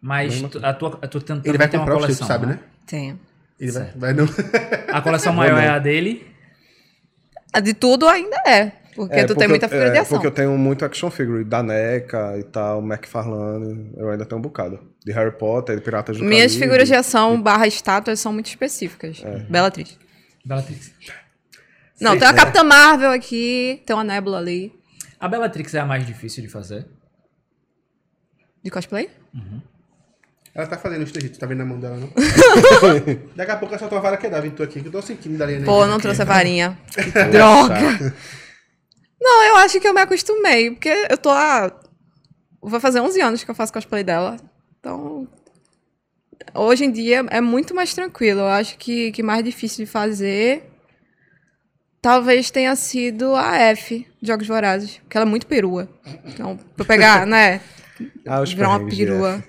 Mas 0.00 0.40
tu, 0.42 0.58
a 0.64 0.72
tua, 0.72 0.90
tu 0.92 1.20
tentando 1.20 1.46
Ele 1.46 1.58
vai 1.58 1.68
ter 1.68 1.76
uma 1.76 1.84
comprar 1.84 1.96
o 1.96 1.98
tu 1.98 2.02
coleção, 2.06 2.26
sabe, 2.26 2.46
né? 2.46 2.58
Tenho. 2.86 3.20
Ele 3.58 3.70
vai, 3.72 3.92
vai 3.94 4.12
não. 4.14 4.24
A 4.88 5.00
coleção 5.02 5.32
maior 5.32 5.58
é 5.58 5.68
a 5.68 5.78
dele. 5.78 6.26
A 7.52 7.60
de 7.60 7.74
tudo 7.74 8.08
ainda 8.08 8.36
é. 8.46 8.72
Porque 8.94 9.14
É, 9.14 9.24
tu 9.24 9.34
tem 9.34 9.44
eu- 9.44 9.50
muita 9.50 9.68
figura 9.68 9.88
é, 9.88 9.90
de 9.92 9.98
ação. 9.98 10.16
Porque 10.18 10.26
eu 10.26 10.30
tenho 10.30 10.56
muito 10.58 10.84
action 10.84 11.10
figure 11.10 11.44
da 11.44 11.62
NECA 11.62 12.36
e 12.38 12.42
tal, 12.44 12.80
McFarlane. 12.82 13.92
Eu 13.96 14.10
ainda 14.10 14.24
tenho 14.24 14.38
um 14.38 14.42
bocado. 14.42 14.80
De 15.04 15.12
Harry 15.12 15.32
Potter, 15.32 15.76
de 15.76 15.82
Piratas 15.82 16.16
do 16.18 16.24
Minhas 16.24 16.52
Caribe. 16.52 16.60
figuras 16.64 16.88
de 16.88 16.94
ação 16.94 17.40
barra 17.40 17.66
estátuas 17.66 18.18
são 18.20 18.32
muito 18.32 18.46
específicas. 18.46 19.22
É. 19.24 19.38
Bellatrix. 19.50 19.98
Bellatrix. 20.44 20.92
Não, 22.00 22.18
tem 22.18 22.26
a 22.26 22.32
Capitã 22.32 22.64
Marvel 22.64 23.10
aqui, 23.10 23.82
tem 23.84 23.94
uma 23.94 24.04
Nebula 24.04 24.38
ali. 24.38 24.72
A 25.18 25.28
Bellatrix 25.28 25.74
é 25.74 25.80
a 25.80 25.86
mais 25.86 26.06
difícil 26.06 26.42
de 26.42 26.48
fazer. 26.48 26.86
De 28.62 28.70
cosplay? 28.70 29.10
Ela 30.54 30.66
tá 30.66 30.76
fazendo 30.76 31.02
isso 31.02 31.12
tu 31.12 31.38
tá 31.38 31.46
vendo 31.46 31.58
na 31.58 31.64
mão 31.64 31.78
dela, 31.78 31.96
não? 31.96 32.10
Daqui 33.36 33.50
a 33.52 33.56
pouco 33.56 33.74
essa 33.74 33.86
tua 33.86 34.00
vara 34.00 34.16
quedava 34.16 34.46
em 34.46 34.50
tu 34.50 34.62
aqui, 34.62 34.80
que 34.80 34.88
eu 34.88 34.92
tô 34.92 35.00
sentindo 35.00 35.38
dali, 35.38 35.58
né? 35.58 35.64
Pô, 35.64 35.86
não 35.86 35.98
trouxe 35.98 36.22
a 36.22 36.24
varinha. 36.24 36.76
Droga! 37.30 38.14
Não, 39.20 39.44
eu 39.44 39.56
acho 39.58 39.78
que 39.78 39.86
eu 39.86 39.94
me 39.94 40.00
acostumei, 40.00 40.70
porque 40.70 40.88
eu 41.08 41.16
tô 41.16 41.30
há. 41.30 41.70
Vai 42.62 42.80
fazer 42.80 43.00
11 43.00 43.20
anos 43.20 43.44
que 43.44 43.50
eu 43.50 43.54
faço 43.54 43.72
cosplay 43.72 44.02
dela. 44.02 44.38
Então. 44.78 45.28
Hoje 46.54 46.84
em 46.84 46.90
dia 46.90 47.24
é 47.30 47.40
muito 47.40 47.74
mais 47.74 47.94
tranquilo. 47.94 48.40
Eu 48.40 48.48
acho 48.48 48.76
que, 48.78 49.12
que 49.12 49.22
mais 49.22 49.44
difícil 49.44 49.84
de 49.84 49.90
fazer. 49.90 50.64
Talvez 52.02 52.50
tenha 52.50 52.74
sido 52.76 53.34
a 53.34 53.56
F, 53.56 54.06
Jogos 54.22 54.46
Vorazes. 54.46 54.98
Porque 54.98 55.16
ela 55.16 55.26
é 55.26 55.28
muito 55.28 55.46
perua. 55.46 55.88
Então, 56.24 56.56
pra 56.56 56.82
eu 56.82 56.86
pegar, 56.86 57.26
né? 57.26 57.60
Ah, 58.26 58.40
os 58.40 58.52
Virar 58.52 58.70
uma 58.70 58.88
perua. 58.88 59.44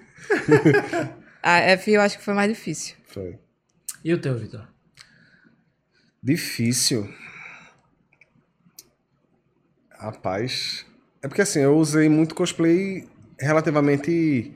a 1.42 1.60
F 1.60 1.92
eu 1.92 2.02
acho 2.02 2.18
que 2.18 2.24
foi 2.24 2.34
mais 2.34 2.50
difícil. 2.50 2.96
Foi. 3.08 3.40
E 4.04 4.14
o 4.14 4.20
teu, 4.20 4.38
Vitor? 4.38 4.68
Difícil. 6.22 7.12
Rapaz. 9.92 10.86
É 11.22 11.28
porque 11.28 11.42
assim, 11.42 11.60
eu 11.60 11.78
usei 11.78 12.10
muito 12.10 12.36
cosplay 12.36 13.08
relativamente 13.40 14.54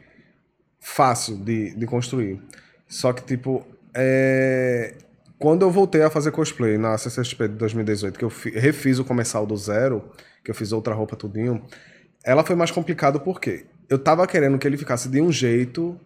fácil 0.87 1.37
de, 1.37 1.75
de 1.75 1.85
construir. 1.87 2.39
Só 2.87 3.11
que, 3.11 3.23
tipo, 3.23 3.65
é... 3.93 4.93
quando 5.39 5.63
eu 5.63 5.71
voltei 5.71 6.03
a 6.03 6.09
fazer 6.11 6.31
cosplay 6.31 6.77
na 6.77 6.95
CCXP 6.97 7.47
de 7.47 7.55
2018, 7.55 8.19
que 8.19 8.23
eu 8.23 8.29
fi- 8.29 8.51
refiz 8.51 8.99
o 8.99 9.03
comercial 9.03 9.47
do 9.47 9.57
zero, 9.57 10.11
que 10.43 10.51
eu 10.51 10.55
fiz 10.55 10.71
outra 10.71 10.93
roupa 10.93 11.15
tudinho, 11.15 11.65
ela 12.23 12.43
foi 12.43 12.55
mais 12.55 12.69
complicado 12.69 13.19
porque 13.19 13.65
eu 13.89 13.97
tava 13.97 14.27
querendo 14.27 14.59
que 14.59 14.67
ele 14.67 14.77
ficasse 14.77 15.09
de 15.09 15.19
um 15.19 15.31
jeito 15.31 15.99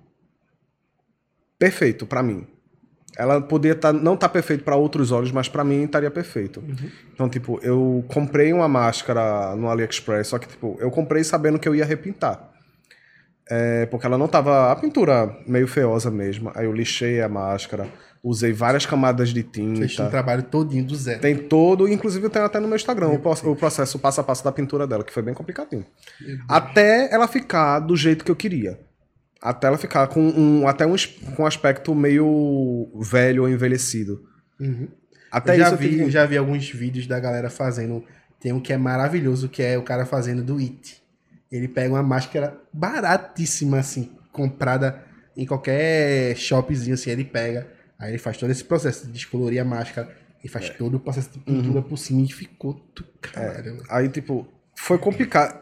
perfeito 1.58 2.06
pra 2.06 2.24
mim. 2.24 2.48
Ela 3.18 3.42
podia 3.42 3.76
tá, 3.76 3.92
não 3.92 4.14
estar 4.14 4.30
perfeito 4.30 4.64
para 4.64 4.78
outros 4.78 5.12
olhos, 5.12 5.32
mas 5.32 5.50
para 5.50 5.64
mim 5.64 5.84
estaria 5.84 6.10
perfeito. 6.12 6.64
Então, 7.14 7.28
tipo, 7.28 7.60
eu 7.62 8.06
comprei 8.08 8.54
uma 8.54 8.68
máscara 8.70 9.56
no 9.58 9.70
AliExpress, 9.70 10.28
só 10.28 10.40
que, 10.40 10.48
tipo, 10.48 10.78
eu 10.80 10.90
comprei 10.90 11.24
sabendo 11.24 11.60
que 11.60 11.68
eu 11.68 11.76
ia 11.76 11.84
repintar. 11.84 12.50
É, 13.50 13.86
porque 13.88 14.06
ela 14.06 14.18
não 14.18 14.28
tava. 14.28 14.72
A 14.72 14.76
pintura 14.76 15.36
meio 15.48 15.68
feiosa 15.68 16.12
mesmo. 16.12 16.52
Aí 16.54 16.66
eu 16.66 16.72
lixei 16.72 17.20
a 17.22 17.28
máscara, 17.28 17.88
usei 18.24 18.54
várias 18.54 18.86
camadas 18.86 19.30
de 19.30 19.42
Fez 19.42 19.58
um 19.68 19.88
tinta. 19.88 20.08
trabalho 20.10 20.44
todinho 20.44 20.86
do 20.86 20.96
zero. 20.96 21.20
Tem 21.20 21.36
todo, 21.36 21.88
inclusive 21.88 22.24
eu 22.26 22.30
tenho 22.30 22.46
até 22.46 22.60
no 22.60 22.68
meu 22.68 22.76
Instagram 22.76 23.08
o, 23.08 23.18
pro- 23.20 23.52
o 23.52 23.56
processo 23.56 23.98
o 23.98 24.00
passo 24.00 24.22
a 24.22 24.24
passo 24.24 24.44
da 24.44 24.52
pintura 24.52 24.86
dela, 24.86 25.04
que 25.04 25.12
foi 25.12 25.24
bem 25.24 25.34
complicadinho. 25.34 25.84
Até 26.48 27.12
ela 27.12 27.28
ficar 27.28 27.80
do 27.80 27.96
jeito 27.96 28.24
que 28.24 28.30
eu 28.32 28.36
queria. 28.36 28.80
Até 29.42 29.68
ela 29.68 29.78
ficar 29.78 30.06
com 30.08 30.22
um, 30.22 30.68
até 30.68 30.86
um, 30.86 30.94
com 31.36 31.44
um 31.44 31.46
aspecto 31.46 31.96
meio 31.96 32.92
velho 33.02 33.44
ou 33.44 33.50
envelhecido. 33.50 34.22
Até 35.32 35.54
eu 35.54 35.58
já 35.60 35.66
isso 35.66 35.74
eu 35.74 35.78
vi, 35.78 35.90
tive- 35.90 36.04
eu 36.04 36.12
já 36.12 36.26
vi 36.26 36.38
alguns 36.38 36.70
vídeos 36.70 37.08
da 37.08 37.20
galera 37.20 37.50
fazendo. 37.50 38.04
Tem 38.40 38.52
um 38.54 38.60
que 38.60 38.74
é 38.74 38.78
maravilhoso, 38.78 39.50
que 39.50 39.62
é 39.64 39.78
o 39.78 39.82
cara 39.84 40.06
fazendo 40.06 40.44
do 40.44 40.58
It. 40.58 40.99
Ele 41.52 41.68
pega 41.68 41.94
uma 41.94 42.04
máscara 42.04 42.58
baratíssima, 42.72 43.80
assim, 43.80 44.12
comprada 44.32 45.04
em 45.36 45.46
qualquer 45.46 46.36
shopzinho, 46.36 46.94
assim, 46.94 47.10
ele 47.12 47.24
pega. 47.24 47.68
Aí 47.98 48.12
ele 48.12 48.18
faz 48.18 48.38
todo 48.38 48.50
esse 48.52 48.64
processo 48.64 49.06
de 49.08 49.12
descolorir 49.14 49.62
a 49.62 49.66
máscara 49.66 50.10
e 50.44 50.48
É. 50.48 50.50
faz 50.50 50.70
todo 50.70 50.96
o 50.96 51.00
processo 51.00 51.32
de 51.32 51.40
pintura 51.40 51.80
Uhum. 51.80 51.84
por 51.84 51.98
cima 51.98 52.22
e 52.22 52.28
ficou 52.32 52.74
do 52.96 53.04
caralho. 53.22 53.84
Aí, 53.90 54.08
tipo, 54.10 54.48
foi 54.76 54.98
complicado. 54.98 55.58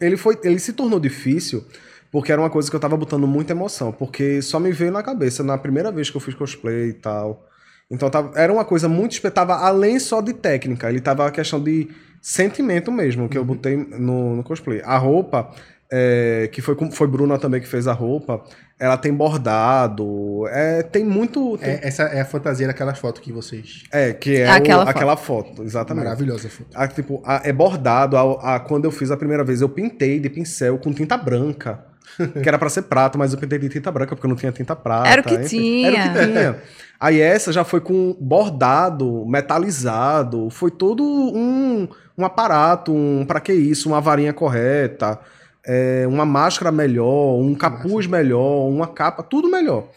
Ele, 0.00 0.16
foi, 0.16 0.38
ele 0.42 0.58
se 0.58 0.72
tornou 0.72 0.98
difícil 1.00 1.64
porque 2.10 2.32
era 2.32 2.40
uma 2.40 2.50
coisa 2.50 2.68
que 2.70 2.74
eu 2.76 2.80
tava 2.80 2.96
botando 2.96 3.26
muita 3.26 3.52
emoção. 3.52 3.92
Porque 3.92 4.42
só 4.42 4.58
me 4.58 4.72
veio 4.72 4.90
na 4.92 5.02
cabeça 5.02 5.42
na 5.44 5.56
primeira 5.56 5.90
vez 5.92 6.10
que 6.10 6.16
eu 6.16 6.20
fiz 6.20 6.34
cosplay 6.34 6.88
e 6.90 6.94
tal. 6.94 7.46
Então 7.90 8.10
tava, 8.10 8.38
era 8.38 8.52
uma 8.52 8.64
coisa 8.66 8.86
muito 8.88 9.12
espetada, 9.12 9.54
além 9.54 9.98
só 9.98 10.20
de 10.20 10.34
técnica. 10.34 10.90
Ele 10.90 11.00
tava 11.00 11.26
a 11.26 11.30
questão 11.30 11.62
de 11.62 11.88
sentimento 12.20 12.90
mesmo, 12.92 13.28
que 13.28 13.36
eu 13.38 13.44
botei 13.44 13.76
no, 13.76 14.36
no 14.36 14.42
cosplay. 14.42 14.80
A 14.84 14.96
roupa, 14.98 15.50
é, 15.90 16.48
que 16.52 16.60
foi, 16.60 16.76
foi 16.92 17.06
Bruna 17.06 17.38
também 17.38 17.60
que 17.60 17.66
fez 17.68 17.86
a 17.88 17.92
roupa, 17.92 18.42
ela 18.80 18.96
tem 18.96 19.12
bordado, 19.12 20.46
é, 20.48 20.82
tem 20.82 21.04
muito... 21.04 21.58
tem- 21.58 21.70
É, 21.70 21.80
essa 21.88 22.04
é 22.04 22.20
a 22.20 22.24
fantasia 22.24 22.66
daquela 22.66 22.94
foto 22.94 23.20
que 23.20 23.32
vocês. 23.32 23.84
é, 23.90 24.12
que 24.12 24.36
é 24.36 24.48
Aquela 24.48 24.82
o- 24.82 24.86
foto. 24.86 24.96
aquela 24.96 25.16
foto, 25.16 25.62
exatamente. 25.64 26.04
Maravilhosa 26.04 26.46
a 26.46 26.50
foto. 26.50 26.68
A, 26.74 26.86
tipo, 26.88 27.22
a- 27.24 27.40
é 27.44 27.52
bordado. 27.52 28.16
A, 28.16 28.54
a- 28.56 28.60
quando 28.60 28.84
eu 28.84 28.90
fiz 28.92 29.10
a 29.10 29.16
primeira 29.16 29.42
vez, 29.42 29.60
eu 29.60 29.68
pintei 29.68 30.20
de 30.20 30.28
pincel 30.30 30.78
com 30.78 30.92
tinta 30.92 31.16
branca. 31.16 31.84
que 32.42 32.48
era 32.48 32.58
pra 32.58 32.68
ser 32.70 32.82
prata, 32.82 33.18
mas 33.18 33.32
eu 33.34 33.38
pintei 33.38 33.58
de 33.58 33.68
tinta 33.68 33.92
branca 33.92 34.16
porque 34.16 34.26
eu 34.26 34.30
não 34.30 34.36
tinha 34.36 34.50
tinta 34.50 34.74
prata. 34.74 35.08
Era 35.08 35.20
o 35.20 35.24
que 35.24 35.34
Era 35.34 35.44
o 35.44 35.46
tinha. 35.48 36.12
que 36.12 36.26
tinha. 36.26 36.56
Aí 36.98 37.20
essa 37.20 37.52
já 37.52 37.64
foi 37.64 37.80
com 37.80 38.16
bordado, 38.18 39.24
metalizado. 39.26 40.48
Foi 40.50 40.70
todo 40.70 41.02
um, 41.04 41.86
um 42.18 42.24
aparato, 42.24 42.92
um 42.92 43.24
para 43.24 43.40
que 43.40 43.52
isso, 43.52 43.88
uma 43.88 44.00
varinha 44.00 44.32
correta, 44.32 45.20
é, 45.64 46.04
uma 46.08 46.26
máscara 46.26 46.72
melhor, 46.72 47.38
um 47.40 47.54
capuz 47.54 48.06
melhor, 48.08 48.68
uma 48.68 48.88
capa, 48.88 49.22
tudo 49.22 49.48
melhor. 49.48 49.88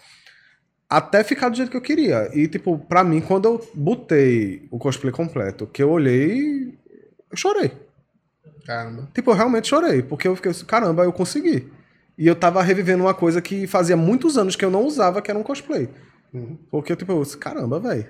Até 0.87 1.23
ficar 1.23 1.49
do 1.49 1.55
jeito 1.55 1.71
que 1.71 1.77
eu 1.77 1.81
queria. 1.81 2.29
E, 2.33 2.47
tipo, 2.47 2.77
pra 2.77 3.03
mim, 3.03 3.21
quando 3.21 3.45
eu 3.45 3.69
botei 3.73 4.67
o 4.69 4.77
cosplay 4.77 5.11
completo, 5.11 5.65
que 5.65 5.81
eu 5.81 5.89
olhei, 5.89 6.77
eu 7.31 7.37
chorei. 7.37 7.71
Caramba. 8.65 9.09
Tipo, 9.13 9.31
eu 9.31 9.35
realmente 9.35 9.67
chorei, 9.67 10.03
porque 10.03 10.27
eu 10.27 10.35
fiquei 10.35 10.51
assim, 10.51 10.65
caramba, 10.65 11.03
eu 11.03 11.13
consegui. 11.13 11.71
E 12.17 12.27
eu 12.27 12.35
tava 12.35 12.61
revivendo 12.61 13.03
uma 13.03 13.13
coisa 13.13 13.41
que 13.41 13.65
fazia 13.65 13.97
muitos 13.97 14.37
anos 14.37 14.55
que 14.55 14.63
eu 14.63 14.69
não 14.69 14.85
usava, 14.85 15.21
que 15.21 15.31
era 15.31 15.39
um 15.39 15.43
cosplay. 15.43 15.89
Porque, 16.69 16.95
tipo, 16.95 17.11
eu 17.11 17.23
disse, 17.23 17.37
caramba, 17.37 17.79
velho, 17.79 18.05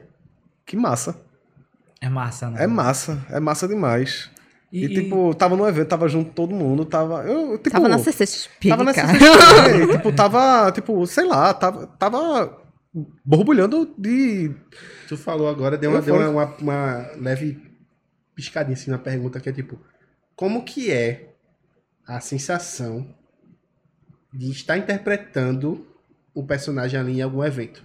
que 0.66 0.76
massa. 0.76 1.16
É 2.02 2.10
massa, 2.10 2.50
né? 2.50 2.64
É 2.64 2.68
massa, 2.68 3.26
é 3.30 3.40
massa 3.40 3.68
demais. 3.68 4.30
E, 4.72 4.86
E- 4.86 4.90
tipo, 4.90 5.34
tava 5.36 5.56
no 5.56 5.68
evento, 5.68 5.90
tava 5.90 6.08
junto 6.08 6.32
todo 6.34 6.56
mundo, 6.56 6.84
tava... 6.84 7.24
Eu, 7.24 7.58
tipo, 7.58 7.70
Tava 7.72 7.88
na 7.88 8.00
CCXP, 8.00 8.70
Tava 8.70 8.84
na. 8.84 8.94
CCXP, 8.94 9.88
tipo, 9.98 10.12
tava, 10.14 10.72
tipo, 10.72 11.06
sei 11.06 11.26
lá, 11.26 11.54
tava, 11.54 11.86
tava 11.88 12.58
borbulhando 13.24 13.94
de... 13.98 14.52
Tu 15.08 15.18
falou 15.18 15.48
agora, 15.48 15.78
deu, 15.78 15.92
uma, 15.92 16.00
Eu 16.00 16.04
deu 16.04 16.16
uma, 16.16 16.28
uma, 16.30 16.46
uma 16.58 17.12
leve 17.18 17.62
piscadinha 18.34 18.74
assim 18.74 18.90
na 18.90 18.98
pergunta 18.98 19.40
que 19.40 19.50
é 19.50 19.54
tipo, 19.54 19.78
como 20.36 20.64
que 20.64 20.92
é 20.92 21.34
a 22.08 22.20
sensação 22.20 23.14
de 24.34 24.50
estar 24.52 24.78
interpretando 24.78 25.86
o 26.34 26.44
personagem 26.46 27.00
ali 27.00 27.20
em 27.20 27.22
algum 27.22 27.44
evento? 27.44 27.84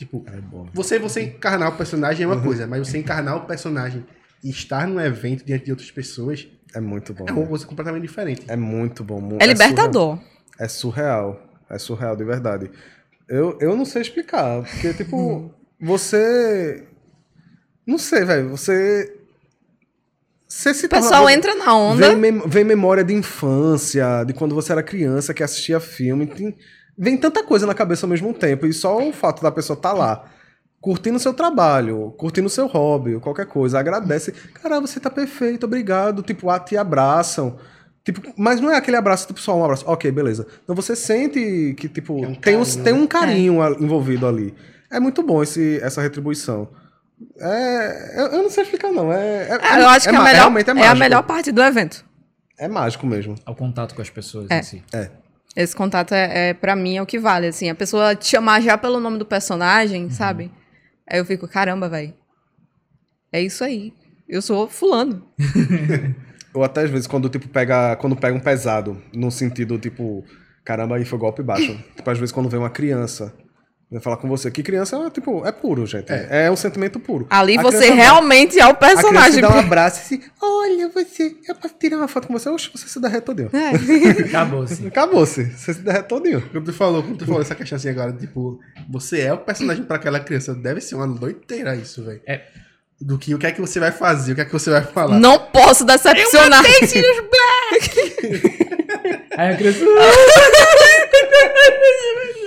Tipo, 0.00 0.24
É 0.26 0.40
bom. 0.40 0.66
você, 0.72 0.98
você 0.98 1.20
encarnar 1.24 1.68
o 1.68 1.76
personagem 1.76 2.24
é 2.24 2.26
uma 2.26 2.40
coisa, 2.40 2.66
mas 2.66 2.88
você 2.88 2.96
encarnar 2.96 3.36
o 3.36 3.40
personagem 3.46 4.02
e 4.42 4.48
estar 4.48 4.88
num 4.88 4.98
evento 4.98 5.44
diante 5.44 5.66
de 5.66 5.70
outras 5.72 5.90
pessoas 5.90 6.48
É 6.74 6.80
muito 6.80 7.12
bom. 7.12 7.26
é 7.28 7.32
uma 7.32 7.46
coisa 7.46 7.66
completamente 7.66 8.02
diferente. 8.02 8.46
É 8.48 8.56
muito 8.56 9.04
bom. 9.04 9.20
mu- 9.20 9.36
É 9.38 9.44
libertador. 9.46 10.16
surreal. 10.16 10.24
É 10.58 10.68
surreal. 10.68 11.46
É 11.68 11.78
surreal, 11.78 12.16
de 12.16 12.24
verdade. 12.24 12.70
Eu, 13.28 13.58
eu 13.60 13.76
não 13.76 13.84
sei 13.84 14.00
explicar. 14.00 14.62
Porque, 14.62 14.94
tipo, 15.04 15.54
você. 15.78 16.86
Não 17.86 17.98
sei, 17.98 18.24
velho. 18.24 18.48
Você. 18.48 19.14
Você 20.48 20.72
se 20.74 20.86
O 20.86 20.88
pessoal 20.88 21.20
torna- 21.22 21.32
entra 21.34 21.54
na 21.54 21.76
onda. 21.76 22.08
Vem, 22.08 22.16
mem- 22.16 22.48
vem 22.48 22.64
memória 22.64 23.04
de 23.04 23.12
infância, 23.14 24.24
de 24.24 24.32
quando 24.32 24.54
você 24.54 24.72
era 24.72 24.82
criança, 24.82 25.32
que 25.34 25.42
assistia 25.42 25.78
filme. 25.78 26.26
Tem- 26.26 26.56
vem 27.00 27.16
tanta 27.16 27.42
coisa 27.42 27.66
na 27.66 27.74
cabeça 27.74 28.04
ao 28.06 28.10
mesmo 28.10 28.32
tempo. 28.34 28.66
E 28.66 28.72
só 28.72 28.98
o 29.02 29.12
fato 29.12 29.42
da 29.42 29.50
pessoa 29.50 29.76
estar 29.76 29.92
lá, 29.94 30.24
curtindo 30.80 31.16
o 31.16 31.20
seu 31.20 31.32
trabalho, 31.34 32.14
curtindo 32.18 32.46
o 32.46 32.50
seu 32.50 32.66
hobby, 32.66 33.18
qualquer 33.20 33.46
coisa, 33.46 33.78
agradece. 33.80 34.32
Cara, 34.62 34.80
você 34.80 35.00
tá 35.00 35.08
perfeito, 35.10 35.64
obrigado. 35.64 36.22
Tipo, 36.22 36.50
ah, 36.50 36.60
te 36.60 36.76
abraçam. 36.76 37.58
Tipo, 38.04 38.20
mas 38.36 38.60
não 38.60 38.70
é 38.70 38.76
aquele 38.76 38.96
abraço, 38.96 39.26
tipo, 39.26 39.40
só 39.40 39.56
um 39.58 39.64
abraço. 39.64 39.84
Ok, 39.86 40.10
beleza. 40.10 40.46
Então 40.64 40.74
você 40.76 40.94
sente 40.94 41.74
que, 41.76 41.88
tipo, 41.88 42.24
É 42.24 42.28
um 42.28 42.34
tem, 42.34 42.56
um, 42.56 42.60
carinho, 42.64 42.84
tem 42.84 42.92
né? 42.94 42.98
um 43.00 43.06
carinho 43.06 43.62
a- 43.62 43.70
envolvido 43.72 44.26
ali. 44.26 44.54
É 44.90 44.98
muito 45.00 45.22
bom 45.22 45.42
esse, 45.42 45.78
essa 45.82 46.00
retribuição. 46.00 46.68
É, 47.38 48.20
eu, 48.20 48.26
eu 48.28 48.42
não 48.42 48.50
sei 48.50 48.64
explicar, 48.64 48.90
não. 48.90 49.12
É, 49.12 49.48
é- 49.50 49.58
Ah, 49.62 49.80
eu 49.80 49.88
acho 49.88 50.08
é 50.08 50.10
que 50.10 50.16
a 50.16 50.18
ma- 50.18 50.24
melhor, 50.24 50.78
é 50.78 50.80
é, 50.84 50.88
a 50.88 50.94
melhor 50.94 51.22
parte 51.24 51.52
do 51.52 51.62
evento. 51.62 52.04
É 52.58 52.66
mágico 52.66 53.06
mesmo. 53.06 53.34
Ao 53.44 53.54
contato 53.54 53.94
com 53.94 54.00
as 54.02 54.08
pessoas 54.10 54.46
É. 54.50 54.58
em 54.58 54.62
si. 54.62 54.82
Esse 55.56 55.74
contato 55.74 56.12
é, 56.14 56.50
é 56.50 56.54
para 56.54 56.76
mim 56.76 56.96
é 56.96 57.02
o 57.02 57.06
que 57.06 57.18
vale, 57.18 57.46
assim, 57.48 57.68
a 57.68 57.74
pessoa 57.74 58.14
te 58.14 58.26
chamar 58.26 58.60
já 58.60 58.78
pelo 58.78 59.00
nome 59.00 59.18
do 59.18 59.26
personagem, 59.26 60.04
Uhum. 60.04 60.10
sabe? 60.10 60.50
Aí 61.08 61.18
eu 61.18 61.24
fico, 61.24 61.48
caramba, 61.48 61.88
velho. 61.88 62.14
É 63.32 63.40
isso 63.42 63.64
aí. 63.64 63.92
Eu 64.28 64.40
sou 64.40 64.68
fulano. 64.68 65.26
Ou 66.54 66.62
até 66.64 66.82
às 66.82 66.90
vezes 66.90 67.06
quando 67.06 67.28
tipo 67.28 67.48
pega, 67.48 67.96
quando 67.96 68.16
pega 68.16 68.36
um 68.36 68.40
pesado, 68.40 69.00
no 69.14 69.30
sentido 69.30 69.78
tipo, 69.78 70.24
caramba, 70.64 70.96
aí 70.96 71.04
foi 71.04 71.18
golpe 71.18 71.42
baixo. 71.42 71.76
tipo, 71.96 72.08
às 72.10 72.18
vezes 72.18 72.32
quando 72.32 72.48
vem 72.48 72.58
uma 72.60 72.70
criança, 72.70 73.32
vai 73.90 74.00
falar 74.00 74.16
com 74.18 74.28
você, 74.28 74.50
que 74.50 74.62
criança 74.62 74.96
é 74.96 75.10
tipo, 75.10 75.44
é 75.44 75.50
puro, 75.50 75.84
gente. 75.84 76.06
É, 76.10 76.48
um 76.50 76.56
sentimento 76.56 77.00
puro. 77.00 77.26
Ali 77.28 77.58
A 77.58 77.62
você 77.62 77.90
realmente 77.90 78.58
é 78.60 78.66
o 78.66 78.70
A 78.70 78.74
criança 78.74 78.94
personagem. 78.96 79.34
te 79.34 79.40
dá 79.40 79.50
um 79.50 79.58
abraço 79.58 79.98
e 79.98 80.02
assim, 80.02 80.20
olha 80.40 80.88
você, 80.88 81.34
eu 81.48 81.54
posso 81.56 81.74
tirar 81.78 81.96
uma 81.96 82.06
foto 82.06 82.28
com 82.28 82.34
você, 82.34 82.48
Oxe, 82.48 82.70
você 82.72 82.86
se 82.86 83.00
derrete 83.00 83.24
todinho. 83.26 83.50
É. 83.52 83.70
Acabou, 84.30 84.62
assim. 84.62 84.86
Acabou-se, 84.86 85.44
você 85.44 85.74
se 85.74 85.80
derrete 85.80 86.08
todinho. 86.08 86.40
Quando 86.52 86.66
tu 86.66 86.72
falou, 86.72 87.02
quando 87.02 87.18
tu 87.18 87.26
falou 87.26 87.40
essa 87.40 87.54
questão 87.54 87.76
assim 87.76 87.88
agora, 87.88 88.12
tipo, 88.12 88.60
você 88.88 89.22
é 89.22 89.32
o 89.32 89.38
personagem 89.38 89.82
pra 89.82 89.96
aquela 89.96 90.20
criança, 90.20 90.54
deve 90.54 90.80
ser 90.80 90.94
uma 90.94 91.08
doideira 91.08 91.74
isso, 91.74 92.04
velho. 92.04 92.20
É. 92.26 92.42
Do 93.00 93.18
que 93.18 93.34
o 93.34 93.38
que 93.38 93.46
é 93.46 93.52
que 93.52 93.60
você 93.60 93.80
vai 93.80 93.90
fazer, 93.90 94.32
o 94.32 94.34
que 94.34 94.42
é 94.42 94.44
que 94.44 94.52
você 94.52 94.70
vai 94.70 94.82
falar. 94.82 95.18
Não 95.18 95.38
posso 95.38 95.84
decepcionar. 95.86 96.62
Aí 99.36 99.54
a 99.54 99.56
criança. 99.56 99.80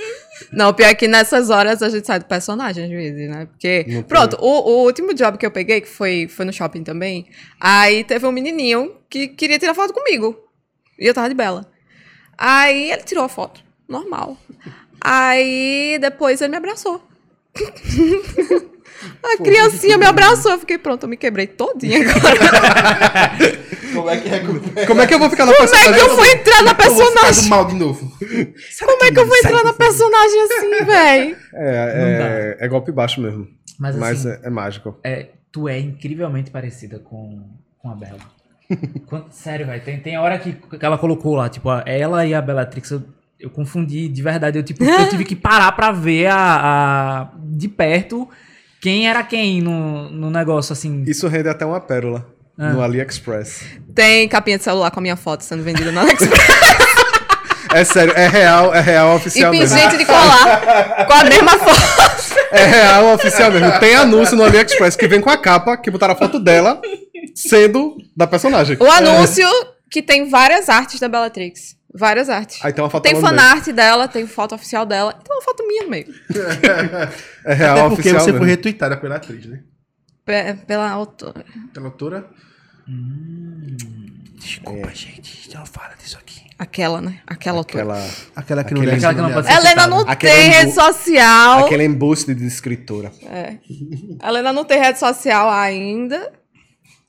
Não, 0.55 0.73
pior 0.73 0.87
é 0.87 0.93
que 0.93 1.07
nessas 1.07 1.49
horas 1.49 1.81
a 1.81 1.89
gente 1.89 2.05
sai 2.05 2.19
do 2.19 2.25
personagem 2.25 2.83
às 2.85 2.89
vezes, 2.89 3.29
né? 3.29 3.45
Porque, 3.45 3.85
Não 3.87 4.03
pronto, 4.03 4.37
o, 4.39 4.69
o 4.71 4.83
último 4.85 5.13
job 5.13 5.37
que 5.37 5.45
eu 5.45 5.51
peguei, 5.51 5.81
que 5.81 5.87
foi, 5.89 6.27
foi 6.27 6.45
no 6.45 6.53
shopping 6.53 6.83
também, 6.83 7.27
aí 7.59 8.03
teve 8.03 8.25
um 8.25 8.31
menininho 8.31 8.93
que 9.09 9.27
queria 9.27 9.59
tirar 9.59 9.73
foto 9.73 9.93
comigo. 9.93 10.37
E 10.99 11.05
eu 11.07 11.13
tava 11.13 11.29
de 11.29 11.35
bela. 11.35 11.65
Aí 12.37 12.91
ele 12.91 13.03
tirou 13.03 13.23
a 13.23 13.29
foto, 13.29 13.61
normal. 13.87 14.37
Aí 15.01 15.97
depois 15.99 16.41
ele 16.41 16.51
me 16.51 16.57
abraçou. 16.57 17.01
A 19.21 19.37
criancinha 19.37 19.97
me 19.97 20.05
abraçou, 20.05 20.51
eu 20.51 20.59
fiquei 20.59 20.77
pronto, 20.77 21.03
eu 21.03 21.09
me 21.09 21.17
quebrei 21.17 21.47
todinha 21.47 21.99
agora. 21.99 23.31
Como 23.93 24.09
é 24.09 24.17
que 24.17 24.29
é? 24.29 24.85
Como 24.85 25.01
é 25.01 25.07
que 25.07 25.13
eu 25.13 25.19
vou 25.19 25.29
ficar 25.29 25.45
na 25.45 25.53
Como 25.53 25.63
é 25.63 25.67
que 25.67 25.73
personagem? 25.75 26.07
eu 26.07 26.15
vou 26.15 26.25
entrar 26.25 26.63
na 26.63 26.71
Eu 26.71 26.75
vou 26.75 26.85
ficar 26.89 26.89
do 26.89 27.13
personagem? 27.13 27.49
mal 27.49 27.65
de 27.65 27.75
novo. 27.75 28.12
Como 28.85 29.03
é 29.03 29.11
que 29.11 29.19
eu 29.19 29.25
vou 29.27 29.37
entrar 29.37 29.63
na 29.63 29.73
personagem 29.73 30.41
assim, 30.41 30.85
véi? 30.85 31.37
É, 31.53 32.57
é, 32.59 32.65
é 32.65 32.67
golpe 32.67 32.91
baixo 32.91 33.21
mesmo. 33.21 33.47
Mas, 33.79 33.95
Mas, 33.95 34.25
assim, 34.25 34.39
é, 34.43 34.47
é 34.47 34.49
mágico. 34.49 34.97
é, 35.03 35.27
tu 35.51 35.67
é 35.67 35.79
incrivelmente 35.79 36.51
parecida 36.51 36.99
com, 36.99 37.43
com 37.79 37.89
a 37.89 37.95
Bela. 37.95 38.19
Quando- 39.07 39.31
sério, 39.31 39.65
velho. 39.65 39.81
Tem, 39.83 39.99
tem 39.99 40.17
hora 40.17 40.37
que, 40.39 40.53
que 40.53 40.85
ela 40.85 40.97
colocou 40.97 41.35
lá, 41.35 41.49
tipo, 41.49 41.69
ela 41.85 42.25
e 42.25 42.33
a 42.33 42.41
Bellatrix, 42.41 42.91
eu, 42.91 43.03
eu 43.39 43.49
confundi 43.49 44.07
de 44.07 44.21
verdade. 44.21 44.57
Eu, 44.57 44.63
tipo, 44.63 44.83
eu 44.83 45.09
tive 45.09 45.25
que 45.25 45.35
parar 45.35 45.71
pra 45.73 45.91
ver 45.91 46.27
a, 46.27 46.35
a- 46.37 47.31
de 47.37 47.67
perto 47.67 48.29
quem 48.81 49.07
era 49.07 49.23
quem 49.23 49.61
no, 49.61 50.09
no 50.09 50.29
negócio, 50.29 50.73
assim. 50.73 51.03
Isso 51.07 51.27
rende 51.27 51.47
até 51.49 51.65
uma 51.65 51.79
pérola 51.79 52.27
Ah. 52.57 52.71
no 52.73 52.81
AliExpress. 52.81 53.63
Tem 53.95 54.27
capinha 54.27 54.57
de 54.57 54.63
celular 54.63 54.91
com 54.91 54.99
a 54.99 55.01
minha 55.01 55.15
foto 55.15 55.41
sendo 55.43 55.63
vendida 55.63 55.91
no 55.91 55.99
AliExpress. 56.01 56.92
É 57.73 57.83
sério, 57.83 58.13
é 58.15 58.27
real, 58.27 58.73
é 58.73 58.79
real 58.81 59.13
E 59.13 59.15
oficial 59.17 59.51
mesmo. 59.51 59.75
pingente 59.75 59.97
de 59.97 60.05
colar 60.05 61.05
com 61.07 61.13
a 61.13 61.23
mesma 61.23 61.51
foto. 61.57 62.39
É 62.51 62.65
real 62.65 63.13
oficial 63.13 63.51
mesmo. 63.51 63.79
Tem 63.79 63.95
anúncio 63.95 64.35
no 64.35 64.43
AliExpress 64.43 64.95
que 64.95 65.07
vem 65.07 65.19
com 65.21 65.29
a 65.29 65.37
capa, 65.37 65.75
que 65.77 65.89
botaram 65.91 66.13
a 66.13 66.17
foto 66.17 66.39
dela 66.39 66.81
sendo 67.35 67.97
da 68.15 68.27
personagem. 68.27 68.77
O 68.79 68.85
anúncio 68.89 69.47
que 69.89 70.01
tem 70.01 70.29
várias 70.29 70.69
artes 70.69 70.99
da 70.99 71.07
Bellatrix. 71.07 71.75
Várias 71.95 72.27
artes. 72.27 72.57
Aí 72.65 72.73
tem 72.73 72.83
uma 72.83 72.89
foto 72.89 73.03
Tem 73.03 73.19
fanart 73.21 73.67
dela, 73.67 74.07
tem 74.07 74.25
foto 74.25 74.55
oficial 74.55 74.83
dela, 74.83 75.15
e 75.19 75.23
tem 75.23 75.35
uma 75.35 75.43
foto 75.43 75.63
minha 75.67 75.83
no 75.83 75.89
meio. 75.91 76.07
É 77.45 77.53
real 77.53 77.77
Até 77.77 77.81
porque 77.89 78.01
oficial 78.01 78.19
você 78.21 78.31
mesmo. 78.31 78.39
foi 78.39 78.47
retweetada 78.47 78.97
pela 78.97 79.15
atriz, 79.17 79.45
né? 79.45 79.59
Pe- 80.25 80.55
Pela 80.65 80.89
autora. 80.89 81.45
Pela 81.73 81.87
autora. 81.87 82.25
Desculpa, 84.39 84.89
gente. 84.93 85.49
Não 85.53 85.65
fala 85.65 85.93
disso 86.01 86.17
aqui. 86.17 86.42
Aquela, 86.63 87.01
né? 87.01 87.19
Aquela 87.27 87.57
autora. 87.57 87.83
Aquela, 87.83 88.07
Aquela 88.35 88.63
que 88.63 88.73
não 88.73 88.81
Aquele- 88.81 88.95
Aquela 88.95 89.13
que 89.13 89.21
não 89.21 89.33
pode 89.33 89.47
ser- 89.47 89.53
Helena 89.53 89.69
citada. 89.69 89.87
não 89.89 89.99
Aquele 90.07 90.31
tem 90.33 90.45
embu- 90.47 90.55
rede 90.55 90.71
social. 90.71 91.65
aquele 91.65 91.83
embuste 91.83 92.33
de 92.33 92.47
escritora. 92.47 93.11
É. 93.29 93.57
A 94.21 94.29
Helena 94.29 94.53
não 94.53 94.63
tem 94.63 94.79
rede 94.79 94.97
social 94.97 95.49
ainda. 95.49 96.31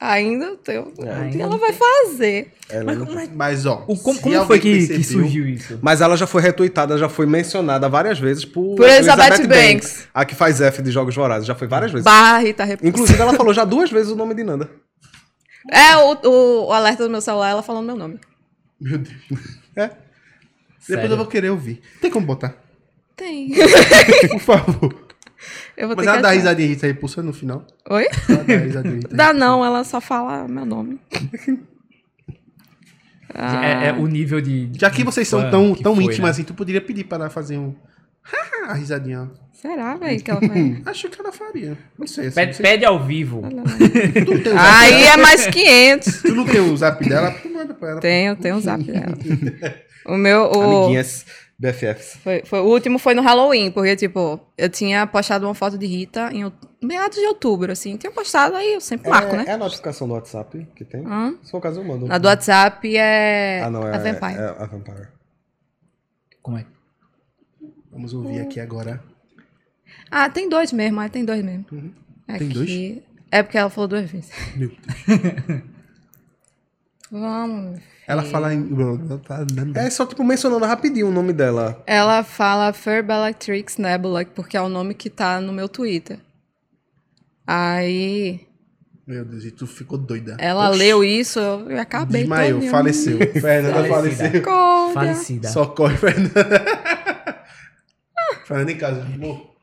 Ainda 0.00 0.56
tem. 0.56 0.78
O 0.80 0.86
que 0.92 1.08
Ainda 1.08 1.42
ela 1.44 1.56
vai 1.56 1.72
fazer? 1.72 2.52
Ela 2.68 2.94
não- 2.96 3.06
Mas, 3.34 3.64
ó. 3.64 3.84
O, 3.86 3.96
como 3.96 4.16
se 4.16 4.22
como 4.22 4.34
alguém 4.34 4.46
foi 4.48 4.58
que, 4.58 4.80
que 4.80 4.86
percebeu- 4.94 5.22
surgiu 5.22 5.48
isso? 5.48 5.78
Mas 5.80 6.00
ela 6.00 6.16
já 6.16 6.26
foi 6.26 6.42
retweetada, 6.42 6.98
já 6.98 7.08
foi 7.08 7.24
mencionada 7.26 7.88
várias 7.88 8.18
vezes 8.18 8.44
por, 8.44 8.74
Por 8.74 8.88
Elizabeth 8.88 9.46
Banks. 9.46 10.08
A 10.12 10.24
que 10.24 10.34
faz 10.34 10.60
F 10.60 10.82
de 10.82 10.90
Jogos 10.90 11.14
Vorazes. 11.14 11.46
Já 11.46 11.54
foi 11.54 11.68
várias 11.68 11.92
vezes. 11.92 12.04
Barra 12.04 12.38
Rita 12.40 12.64
Repulsa. 12.64 12.88
Inclusive, 12.88 13.22
ela 13.22 13.34
falou 13.34 13.54
já 13.54 13.64
duas 13.64 13.88
vezes 13.90 14.10
o 14.10 14.16
nome 14.16 14.34
de 14.34 14.42
Nanda. 14.42 14.68
É 15.70 15.96
o, 15.96 16.18
o, 16.24 16.66
o 16.66 16.72
alerta 16.72 17.04
do 17.04 17.08
meu 17.10 17.20
celular, 17.20 17.50
ela 17.50 17.62
falando 17.62 17.86
meu 17.86 17.96
nome. 17.96 18.18
Meu 18.84 18.98
Deus. 18.98 19.58
É. 19.74 19.86
Depois 19.86 19.98
Sério? 20.80 21.10
eu 21.12 21.16
vou 21.16 21.26
querer 21.26 21.48
ouvir. 21.50 21.80
Tem 22.02 22.10
como 22.10 22.26
botar? 22.26 22.54
Tem. 23.16 23.50
Por 24.30 24.40
favor. 24.40 25.06
Eu 25.76 25.88
vou 25.88 25.96
Mas 25.96 26.04
ter 26.04 26.10
ela 26.10 26.16
que 26.18 26.22
dá 26.22 26.28
achar. 26.28 26.36
risadinha 26.36 26.68
Rita 26.68 26.86
Repulsa 26.86 27.22
no 27.22 27.32
final. 27.32 27.66
Oi? 27.88 28.06
Ela 28.28 28.44
dá 28.44 28.56
risadinha 28.56 28.94
Rita 28.96 29.16
Dá 29.16 29.32
não, 29.32 29.64
ela 29.64 29.82
só 29.84 30.00
fala 30.00 30.46
meu 30.46 30.66
nome. 30.66 31.00
Ah, 33.34 33.64
É, 33.66 33.88
é 33.88 33.92
o 33.92 34.06
nível 34.06 34.40
de. 34.40 34.70
Já 34.78 34.90
que 34.90 35.02
vocês 35.02 35.26
são 35.26 35.50
tão, 35.50 35.74
tão 35.74 35.94
íntimas 36.00 36.18
né? 36.18 36.30
assim, 36.30 36.44
tu 36.44 36.54
poderia 36.54 36.80
pedir 36.80 37.04
pra 37.04 37.16
ela 37.18 37.30
fazer 37.30 37.56
um. 37.58 37.74
a 38.68 38.74
risadinha. 38.74 39.30
Será, 39.64 39.96
velho, 39.96 40.22
que 40.22 40.30
ela 40.30 40.40
vai. 40.40 40.82
Acho 40.84 41.08
que 41.08 41.18
ela 41.18 41.32
faria. 41.32 41.78
Não 41.98 42.06
sei. 42.06 42.26
Assim, 42.26 42.34
Pede, 42.34 42.46
não 42.48 42.54
sei. 42.54 42.66
pede 42.66 42.84
ao 42.84 43.02
vivo. 43.02 43.40
Aí 44.58 44.90
dela? 44.90 45.14
é 45.14 45.16
mais 45.16 45.46
500. 45.46 46.20
Tu 46.22 46.34
não 46.34 46.44
tem 46.44 46.60
o 46.60 46.76
zap 46.76 47.08
dela? 47.08 47.30
Tu 47.30 47.48
manda 47.48 47.72
pra 47.72 47.90
ela. 47.92 48.00
Tenho, 48.00 48.36
tenho 48.36 48.56
o 48.56 48.60
zap 48.60 48.82
dela. 48.84 49.16
O 50.04 50.18
meu. 50.18 50.42
O, 50.52 50.60
Amiguinhas 50.82 51.24
BFFs. 51.58 52.18
foi, 52.22 52.42
foi- 52.44 52.60
o 52.60 52.64
último 52.66 52.98
foi 52.98 53.14
no 53.14 53.22
Halloween, 53.22 53.70
porque, 53.70 53.96
tipo, 53.96 54.38
eu 54.58 54.68
tinha 54.68 55.06
postado 55.06 55.46
uma 55.46 55.54
foto 55.54 55.78
de 55.78 55.86
Rita 55.86 56.30
em 56.30 56.52
meados 56.82 57.16
de 57.16 57.24
outubro, 57.26 57.72
assim. 57.72 57.96
Tinha 57.96 58.12
postado, 58.12 58.54
aí 58.56 58.74
eu 58.74 58.82
sempre 58.82 59.08
marco, 59.08 59.34
é, 59.34 59.38
né? 59.38 59.44
é 59.46 59.52
a 59.52 59.56
notificação 59.56 60.06
do 60.06 60.12
WhatsApp 60.12 60.68
que 60.76 60.84
tem? 60.84 61.06
Hã? 61.06 61.38
Se 61.42 61.50
for 61.50 61.56
o 61.56 61.60
caso, 61.62 61.80
eu 61.80 61.84
mando. 61.84 62.12
A 62.12 62.18
do 62.18 62.28
WhatsApp 62.28 62.94
é. 62.94 63.62
Ah, 63.64 63.70
não, 63.70 63.88
é 63.88 63.94
a 63.94 63.98
Vampire. 63.98 64.38
É 64.38 64.62
a 64.62 64.66
Vampire. 64.66 65.08
Como 66.42 66.58
é? 66.58 66.66
Vamos 67.90 68.12
ouvir 68.12 68.40
aqui 68.40 68.60
agora. 68.60 69.02
Ah, 70.16 70.30
tem 70.30 70.48
dois 70.48 70.70
mesmo, 70.72 71.00
ah, 71.00 71.08
tem 71.08 71.24
dois 71.24 71.42
mesmo. 71.44 71.64
Tem 71.64 71.92
Aqui- 72.28 72.44
dois? 72.48 72.98
É 73.32 73.42
porque 73.42 73.58
ela 73.58 73.68
falou 73.68 73.88
duas 73.88 74.08
vezes. 74.08 74.30
Meu 74.56 74.68
Deus. 74.68 75.62
Vamos. 77.10 77.80
Ela 78.06 78.22
fala 78.22 78.52
em. 78.54 78.68
É 79.76 79.90
só, 79.90 80.06
tipo, 80.06 80.22
mencionando 80.22 80.64
rapidinho 80.64 81.08
o 81.08 81.12
nome 81.12 81.32
dela. 81.32 81.82
Ela 81.86 82.22
fala 82.22 82.72
Fur 82.72 83.02
Bellatrix 83.02 83.76
Nebula, 83.78 84.24
porque 84.24 84.56
é 84.56 84.60
o 84.60 84.68
nome 84.68 84.94
que 84.94 85.08
tá 85.10 85.40
no 85.40 85.52
meu 85.52 85.68
Twitter. 85.68 86.18
Aí 87.46 88.46
Meu 89.06 89.24
Deus, 89.24 89.44
e 89.44 89.50
tu 89.50 89.66
ficou 89.66 89.98
doida. 89.98 90.36
ela 90.38 90.68
Oxi. 90.70 90.78
leu 90.78 91.02
isso, 91.04 91.38
eu 91.38 91.80
acabei. 91.80 92.22
Desmaiou, 92.22 92.62
faleceu. 92.62 93.18
Fernanda 93.40 93.84
Falecida. 93.88 94.24
faleceu. 94.24 94.40
Acorda. 94.40 94.94
Falecida. 94.94 95.48
Socorre, 95.48 95.96
Fernanda. 95.96 97.44
Fernanda 98.46 98.72
em 98.72 98.76
casa. 98.78 99.02
amor. 99.02 99.53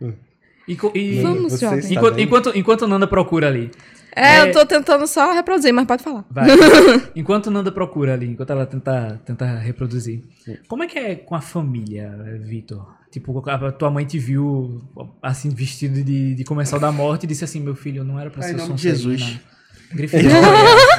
E, 0.00 0.76
e- 0.94 1.22
Vamos, 1.22 1.58
jovem. 1.58 1.80
enquanto, 1.92 2.20
enquanto, 2.20 2.52
enquanto 2.58 2.86
Nanda 2.86 3.06
procura 3.06 3.46
ali. 3.48 3.70
É, 4.14 4.36
É. 4.38 4.40
eu 4.48 4.52
tô 4.52 4.66
tentando 4.66 5.06
só 5.06 5.32
reproduzir, 5.32 5.72
mas 5.72 5.86
pode 5.86 6.02
falar. 6.02 6.24
Vai. 6.30 6.46
enquanto 7.16 7.50
Nanda 7.50 7.70
procura 7.72 8.14
ali, 8.14 8.26
enquanto 8.26 8.50
ela 8.50 8.66
tenta, 8.66 9.20
tenta 9.24 9.46
reproduzir. 9.58 10.22
Como 10.66 10.82
é 10.82 10.86
que 10.86 10.98
é 10.98 11.14
com 11.14 11.34
a 11.34 11.40
família, 11.40 12.14
Vitor? 12.42 12.86
Tipo, 13.10 13.42
a 13.48 13.72
tua 13.72 13.90
mãe 13.90 14.04
te 14.04 14.18
viu 14.18 14.82
assim, 15.22 15.48
vestido 15.50 16.02
de, 16.02 16.34
de 16.34 16.44
comensal 16.44 16.78
da 16.78 16.92
morte 16.92 17.24
e 17.24 17.26
disse 17.26 17.44
assim: 17.44 17.60
meu 17.60 17.74
filho, 17.74 18.04
não 18.04 18.18
era 18.20 18.28
pra 18.28 18.42
ser 18.42 18.50
em 18.52 18.56
nome 18.56 18.74
de 18.74 18.90
Sonserina. 18.90 19.16
Jesus. 19.18 19.40
Grifinória. 19.90 20.38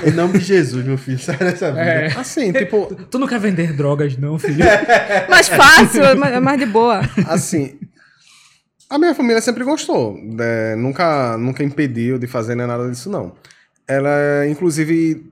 Em 0.08 0.12
nome 0.12 0.40
de 0.40 0.46
Jesus, 0.46 0.84
meu 0.84 0.98
filho, 0.98 1.20
sai 1.20 1.38
dessa 1.38 1.70
vida. 1.70 1.82
É. 1.84 2.08
Assim, 2.18 2.52
tipo, 2.54 2.88
Tu 3.12 3.20
não 3.20 3.28
quer 3.28 3.40
vender 3.40 3.74
drogas, 3.74 4.18
não, 4.18 4.40
filho? 4.40 4.66
Mais 5.30 5.48
fácil, 5.48 6.04
é 6.04 6.16
mais- 6.16 6.34
é 6.34 6.40
mais 6.40 6.60
de 6.60 6.66
boa. 6.66 7.02
assim. 7.28 7.78
A 8.90 8.98
minha 8.98 9.14
família 9.14 9.42
sempre 9.42 9.64
gostou. 9.64 10.18
né? 10.22 10.76
nunca, 10.76 11.38
nunca 11.38 11.64
impediu 11.64 12.18
de 12.18 12.28
fazer 12.28 12.56
nem 12.56 12.66
nada 12.66 12.90
disso, 12.90 13.10
não. 13.10 13.34
Ela, 13.88 14.48
inclusive, 14.48 15.32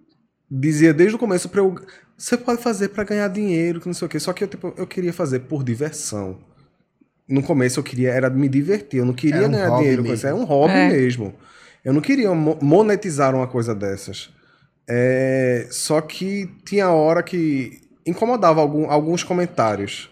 dizia 0.50 0.94
desde 0.94 1.16
o 1.16 1.20
começo 1.20 1.50
pra 1.50 1.62
eu. 1.62 1.76
Você 2.18 2.36
pode 2.38 2.62
fazer 2.62 2.90
pra 2.90 3.04
ganhar 3.04 3.28
dinheiro, 3.28 3.80
que 3.80 3.88
não 3.88 3.94
sei 3.94 4.06
o 4.06 4.10
quê. 4.10 4.20
Só 4.20 4.34
que 4.34 4.44
eu, 4.44 4.48
tipo, 4.48 4.74
eu 4.78 4.88
queria 4.88 5.14
fazer 5.14 5.40
por 5.42 5.64
diversão. 5.64 6.40
No 7.28 7.44
começo 7.44 7.80
eu 7.80 7.84
queria 7.84 8.12
era 8.12 8.30
me 8.30 8.48
divertir, 8.48 9.00
eu 9.00 9.06
não 9.06 9.14
queria 9.14 9.38
Era 9.38 9.48
um 9.48 9.52
ganhar 9.52 9.78
dinheiro 9.78 9.98
com 10.04 10.10
mesmo. 10.10 10.16
isso. 10.16 10.28
É 10.28 10.34
um 10.34 10.44
hobby 10.46 10.74
É. 10.74 10.90
mesmo. 10.90 11.34
Eu 11.84 11.94
não 11.94 12.02
queria 12.02 12.34
mo- 12.34 12.58
monetizar 12.62 13.36
uma 13.36 13.48
coisa 13.48 13.76
dessas. 13.76 14.30
É, 14.88 15.68
só 15.70 16.00
que 16.02 16.50
tinha 16.66 16.90
hora 16.90 17.22
que 17.22 17.82
incomodava 18.06 18.62
algum- 18.62 18.90
alguns 18.90 19.24
comentários. 19.24 20.10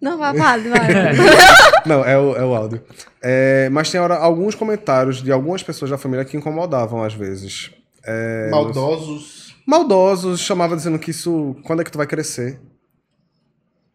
Não, 0.00 0.18
vai, 0.18 0.32
vai, 0.34 0.60
vai. 0.60 1.14
Não, 1.86 2.04
é 2.04 2.18
o, 2.18 2.36
é 2.36 2.44
o 2.44 2.54
áudio. 2.54 2.82
É, 3.22 3.68
mas 3.70 3.90
tem 3.90 4.00
hora, 4.00 4.16
alguns 4.16 4.54
comentários 4.54 5.22
de 5.22 5.32
algumas 5.32 5.62
pessoas 5.62 5.90
da 5.90 5.98
família 5.98 6.24
que 6.24 6.36
incomodavam 6.36 7.02
às 7.02 7.14
vezes. 7.14 7.70
É, 8.04 8.50
Maldosos. 8.50 9.56
Maldosos, 9.66 10.40
chamava 10.40 10.76
dizendo 10.76 10.98
que 10.98 11.10
isso. 11.10 11.56
Quando 11.64 11.80
é 11.80 11.84
que 11.84 11.90
tu 11.90 11.98
vai 11.98 12.06
crescer? 12.06 12.60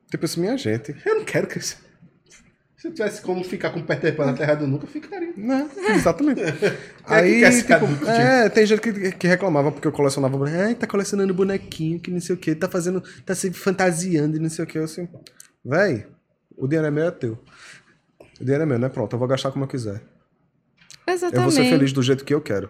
Tipo 0.10 0.26
isso, 0.26 0.40
minha 0.40 0.58
gente. 0.58 0.96
Eu 1.06 1.16
não 1.16 1.26
quero 1.26 1.46
crescer. 1.48 1.78
Se 2.80 2.88
eu 2.88 2.94
tivesse 2.94 3.22
como 3.22 3.44
ficar 3.44 3.72
com 3.72 3.82
Peter 3.82 4.16
Pan 4.16 4.28
na 4.28 4.34
Terra 4.34 4.56
do 4.56 4.66
Nunca, 4.66 4.86
eu 4.86 4.90
ficaria. 4.90 5.34
Né? 5.36 5.70
Exatamente. 5.90 6.42
que 6.42 6.74
Aí, 7.06 7.42
quer 7.42 7.52
ficar 7.52 7.80
tipo, 7.82 7.92
adulto, 7.92 8.10
é, 8.10 8.48
tem 8.48 8.66
gente 8.66 8.80
que, 8.80 9.12
que 9.12 9.28
reclamava 9.28 9.70
porque 9.70 9.86
eu 9.86 9.92
colecionava 9.92 10.38
bonequinho. 10.38 10.64
Ai, 10.64 10.76
tá 10.76 10.88
colecionando 10.88 11.34
bonequinho, 11.34 12.00
que 12.00 12.10
não 12.10 12.22
sei 12.22 12.36
o 12.36 12.38
que, 12.38 12.56
tá 12.56 12.70
fazendo, 12.70 13.04
tá 13.26 13.36
se 13.36 13.52
fantasiando 13.52 14.38
e 14.38 14.40
não 14.40 14.50
sei 14.50 14.64
o 14.64 14.68
que. 14.68 14.78
Eu 14.78 14.86
assim, 14.86 15.10
véi, 15.64 16.07
o 16.57 16.68
dinheiro 16.68 16.88
é 16.88 16.91
meu, 16.91 17.07
é 17.07 17.11
teu. 17.11 17.40
O 18.40 18.44
dinheiro 18.44 18.64
é 18.64 18.65
meu, 18.65 18.80
né? 18.80 18.90
Pronto, 18.90 19.14
eu 19.14 19.19
vou 19.19 19.27
gastar 19.27 19.52
como 19.52 19.65
eu 19.65 19.68
quiser. 19.68 20.02
Eu 21.07 21.14
Exatamente. 21.14 21.44
vou 21.44 21.52
ser 21.52 21.69
feliz 21.69 21.94
do 21.94 22.03
jeito 22.03 22.23
que 22.23 22.34
eu 22.34 22.41
quero. 22.41 22.69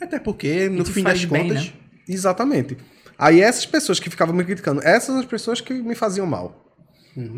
Até 0.00 0.18
porque, 0.18 0.68
no 0.68 0.84
fim 0.84 1.02
das 1.02 1.24
bem, 1.24 1.48
contas, 1.48 1.66
né? 1.66 1.72
Exatamente. 2.08 2.76
Aí 3.16 3.40
essas 3.40 3.64
pessoas 3.64 4.00
que 4.00 4.10
ficavam 4.10 4.34
me 4.34 4.44
criticando, 4.44 4.80
essas 4.82 5.04
são 5.04 5.18
as 5.18 5.26
pessoas 5.26 5.60
que 5.60 5.72
me 5.74 5.94
faziam 5.94 6.26
mal. 6.26 6.62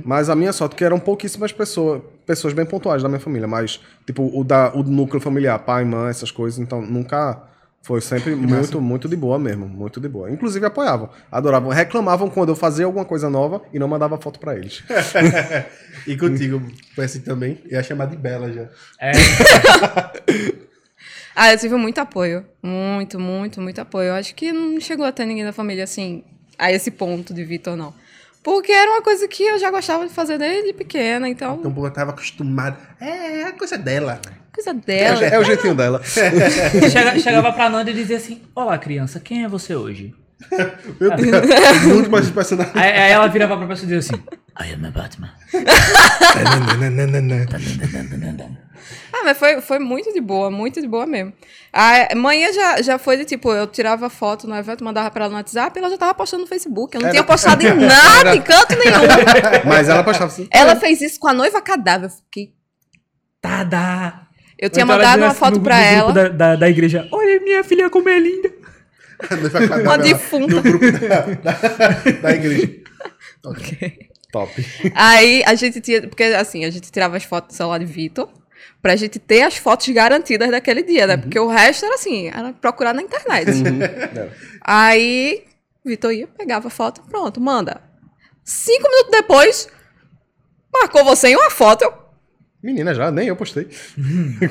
Mas 0.04 0.30
a 0.30 0.36
minha 0.36 0.52
sorte, 0.52 0.76
que 0.76 0.84
eram 0.84 1.00
pouquíssimas 1.00 1.52
pessoas, 1.52 2.00
pessoas 2.24 2.54
bem 2.54 2.64
pontuais 2.64 3.02
da 3.02 3.08
minha 3.08 3.20
família, 3.20 3.48
mas, 3.48 3.80
tipo, 4.06 4.30
o, 4.38 4.44
da, 4.44 4.72
o 4.72 4.84
núcleo 4.84 5.20
familiar, 5.20 5.58
pai, 5.58 5.84
mãe, 5.84 6.10
essas 6.10 6.30
coisas, 6.30 6.60
então 6.60 6.80
nunca 6.80 7.42
foi 7.84 8.00
sempre 8.00 8.34
muito, 8.34 8.80
muito 8.80 9.06
de 9.06 9.14
boa 9.14 9.38
mesmo, 9.38 9.68
muito 9.68 10.00
de 10.00 10.08
boa. 10.08 10.30
Inclusive 10.30 10.64
apoiavam, 10.64 11.10
adoravam, 11.30 11.70
reclamavam 11.70 12.30
quando 12.30 12.48
eu 12.48 12.56
fazia 12.56 12.86
alguma 12.86 13.04
coisa 13.04 13.28
nova 13.28 13.60
e 13.74 13.78
não 13.78 13.86
mandava 13.86 14.16
foto 14.16 14.40
pra 14.40 14.56
eles. 14.56 14.82
e 16.08 16.16
contigo 16.16 16.62
foi 16.94 17.04
assim 17.04 17.20
também. 17.20 17.60
Eu 17.66 17.72
ia 17.72 17.82
chamar 17.82 18.06
de 18.06 18.16
Bela 18.16 18.50
já. 18.50 18.70
É, 18.98 19.12
Ah, 21.36 21.52
eu 21.52 21.58
tive 21.58 21.74
muito 21.74 21.98
apoio. 21.98 22.46
Muito, 22.62 23.20
muito, 23.20 23.60
muito 23.60 23.80
apoio. 23.80 24.08
Eu 24.08 24.14
acho 24.14 24.34
que 24.34 24.50
não 24.50 24.80
chegou 24.80 25.04
a 25.04 25.12
ter 25.12 25.26
ninguém 25.26 25.44
da 25.44 25.52
família 25.52 25.84
assim, 25.84 26.24
a 26.58 26.72
esse 26.72 26.90
ponto 26.90 27.34
de 27.34 27.44
Vitor, 27.44 27.76
não. 27.76 27.92
Porque 28.42 28.72
era 28.72 28.92
uma 28.92 29.02
coisa 29.02 29.28
que 29.28 29.42
eu 29.42 29.58
já 29.58 29.70
gostava 29.70 30.06
de 30.06 30.14
fazer 30.14 30.38
desde 30.38 30.72
pequena, 30.72 31.28
então, 31.28 31.60
Então 31.62 31.84
eu 31.84 31.90
tava 31.90 32.12
acostumado. 32.12 32.78
É, 32.98 33.40
é 33.40 33.44
a 33.48 33.52
coisa 33.52 33.76
dela. 33.76 34.20
Coisa 34.54 34.70
É, 34.70 34.74
dela. 34.74 35.24
é 35.24 35.38
o 35.38 35.44
jeitinho 35.44 35.74
dela. 35.74 36.00
chega- 36.04 37.18
chegava 37.18 37.52
pra 37.52 37.68
Nanda 37.68 37.90
e 37.90 37.94
dizia 37.94 38.16
assim: 38.16 38.40
Olá, 38.54 38.78
criança, 38.78 39.18
quem 39.20 39.44
é 39.44 39.48
você 39.48 39.74
hoje? 39.74 40.14
Meu 41.00 41.10
Deus, 41.16 41.82
muito 41.86 42.10
mais 42.10 42.28
personagem. 42.30 42.72
Aí, 42.74 42.92
aí 42.92 43.12
ela 43.12 43.26
virava 43.28 43.56
pra 43.56 43.66
pessoa 43.66 43.90
e 43.90 43.96
dizia 43.96 44.16
assim: 44.16 44.22
I 44.60 44.74
am 44.74 44.86
a 44.86 44.90
Batman. 44.90 45.30
Ah, 49.12 49.22
mas 49.24 49.38
foi, 49.38 49.60
foi 49.60 49.78
muito 49.78 50.12
de 50.12 50.20
boa, 50.20 50.50
muito 50.50 50.80
de 50.80 50.86
boa 50.88 51.06
mesmo. 51.06 51.32
A 51.72 52.14
manhã 52.14 52.52
já, 52.52 52.82
já 52.82 52.98
foi 52.98 53.16
de 53.16 53.24
tipo, 53.24 53.50
eu 53.52 53.66
tirava 53.66 54.10
foto 54.10 54.46
no 54.46 54.54
evento, 54.56 54.84
mandava 54.84 55.10
pra 55.10 55.24
ela 55.24 55.30
no 55.30 55.36
WhatsApp 55.38 55.76
e 55.76 55.80
ela 55.80 55.90
já 55.90 55.96
tava 55.96 56.14
postando 56.14 56.42
no 56.42 56.48
Facebook. 56.48 56.94
Eu 56.94 57.00
não 57.00 57.08
Era- 57.08 57.14
tinha 57.14 57.24
postado 57.24 57.66
em 57.66 57.74
nada, 57.74 58.34
em 58.34 58.42
canto 58.42 58.76
nenhum. 58.76 59.64
Mas 59.66 59.88
ela 59.88 60.02
postava 60.04 60.30
assim. 60.30 60.48
Ela 60.50 60.76
fez 60.76 61.00
isso 61.00 61.18
com 61.18 61.28
a 61.28 61.32
noiva 61.34 61.62
cadáver. 61.62 62.06
Eu 62.06 62.10
fiquei. 62.10 62.52
Tada! 63.40 64.20
Eu 64.58 64.70
tinha 64.70 64.84
então 64.84 64.94
ela 64.94 65.04
mandado 65.04 65.20
uma 65.22 65.28
assim 65.28 65.38
foto 65.38 65.56
no- 65.56 65.62
pra 65.62 65.76
no 65.76 65.82
grupo 65.82 65.98
ela. 65.98 66.12
Da, 66.12 66.28
da, 66.28 66.56
da 66.56 66.68
igreja: 66.70 67.08
Olha, 67.12 67.40
minha 67.40 67.62
filha, 67.64 67.90
como 67.90 68.08
é 68.08 68.18
linda. 68.18 68.52
Uma 69.82 69.98
defunta. 69.98 70.54
No 70.54 70.62
grupo 70.62 70.84
da, 70.90 71.20
da, 71.20 71.88
da 72.22 72.30
igreja. 72.32 72.70
Top. 74.32 74.50
Aí 74.94 75.42
a 75.46 75.54
gente 75.54 75.80
tinha. 75.80 76.02
Porque 76.08 76.24
assim, 76.24 76.64
a 76.64 76.70
gente 76.70 76.90
tirava 76.90 77.16
as 77.16 77.24
fotos 77.24 77.54
do 77.54 77.56
celular 77.56 77.78
de 77.78 77.84
Vitor. 77.84 78.28
Pra 78.82 78.96
gente 78.96 79.18
ter 79.18 79.42
as 79.42 79.56
fotos 79.56 79.88
garantidas 79.88 80.50
daquele 80.50 80.82
dia, 80.82 81.06
né? 81.06 81.16
Porque 81.16 81.38
o 81.38 81.46
resto 81.46 81.86
era 81.86 81.94
assim, 81.94 82.28
era 82.28 82.52
procurar 82.52 82.92
na 82.92 83.00
internet. 83.02 83.50
Aí, 84.60 85.44
Vitor 85.84 86.12
ia, 86.12 86.26
pegava 86.26 86.68
a 86.68 86.70
foto, 86.70 87.02
pronto, 87.08 87.40
manda. 87.40 87.80
Cinco 88.44 88.88
minutos 88.90 89.10
depois, 89.10 89.68
marcou 90.72 91.02
você 91.04 91.28
em 91.28 91.36
uma 91.36 91.50
foto. 91.50 91.82
eu- 91.82 92.03
Menina, 92.64 92.94
já, 92.94 93.10
nem 93.10 93.28
eu 93.28 93.36
postei. 93.36 93.68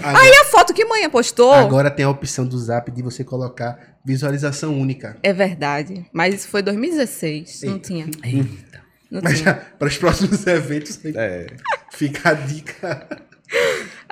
Aí 0.03 0.31
a 0.41 0.45
foto 0.45 0.71
que 0.71 0.85
manhã 0.85 1.09
postou. 1.09 1.51
Agora 1.51 1.89
tem 1.89 2.05
a 2.05 2.09
opção 2.11 2.45
do 2.45 2.55
Zap 2.59 2.91
de 2.91 3.01
você 3.01 3.23
colocar 3.23 3.97
visualização 4.05 4.79
única. 4.79 5.17
É 5.23 5.33
verdade. 5.33 6.05
Mas 6.13 6.35
isso 6.35 6.47
foi 6.47 6.61
2016. 6.61 7.63
Não 7.63 7.79
tinha. 7.79 8.05
Eita. 8.23 8.83
Não 9.09 9.19
Mas 9.23 9.39
tinha. 9.39 9.45
já, 9.45 9.53
para 9.55 9.87
os 9.87 9.97
próximos 9.97 10.45
eventos, 10.47 10.99
aí 11.03 11.13
É. 11.15 11.47
fica 11.91 12.29
a 12.29 12.33
dica. 12.33 13.07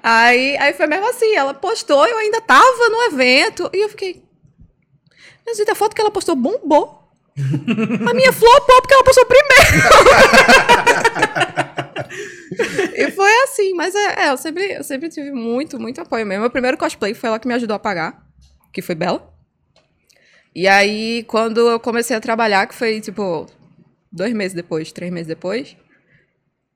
Aí, 0.01 0.57
aí 0.57 0.73
foi 0.73 0.87
mesmo 0.87 1.07
assim, 1.07 1.35
ela 1.35 1.53
postou, 1.53 2.03
eu 2.07 2.17
ainda 2.17 2.41
tava 2.41 2.89
no 2.89 3.03
evento, 3.13 3.69
e 3.71 3.83
eu 3.83 3.89
fiquei. 3.89 4.23
Mas 5.45 5.57
gente, 5.57 5.69
a 5.69 5.75
foto 5.75 5.95
que 5.95 6.01
ela 6.01 6.09
postou 6.09 6.35
bombou. 6.35 6.99
A 7.37 8.13
minha 8.15 8.33
flopou 8.33 8.81
porque 8.81 8.93
ela 8.95 9.03
postou 9.03 9.25
primeiro. 9.27 9.87
e 12.95 13.11
foi 13.11 13.43
assim, 13.43 13.73
mas 13.73 13.93
é, 13.95 14.25
é, 14.25 14.29
eu, 14.29 14.37
sempre, 14.37 14.73
eu 14.73 14.83
sempre 14.83 15.09
tive 15.09 15.31
muito, 15.31 15.79
muito 15.79 16.01
apoio 16.01 16.25
mesmo. 16.25 16.41
Meu 16.41 16.49
primeiro 16.49 16.77
cosplay 16.77 17.13
foi 17.13 17.29
ela 17.29 17.39
que 17.39 17.47
me 17.47 17.53
ajudou 17.53 17.75
a 17.75 17.79
pagar, 17.79 18.25
que 18.73 18.81
foi 18.81 18.95
Bela. 18.95 19.31
E 20.53 20.67
aí, 20.67 21.23
quando 21.27 21.59
eu 21.69 21.79
comecei 21.79 22.15
a 22.15 22.19
trabalhar, 22.19 22.67
que 22.67 22.75
foi 22.75 22.99
tipo 22.99 23.47
dois 24.11 24.33
meses 24.33 24.53
depois, 24.53 24.91
três 24.91 25.11
meses 25.11 25.27
depois, 25.27 25.77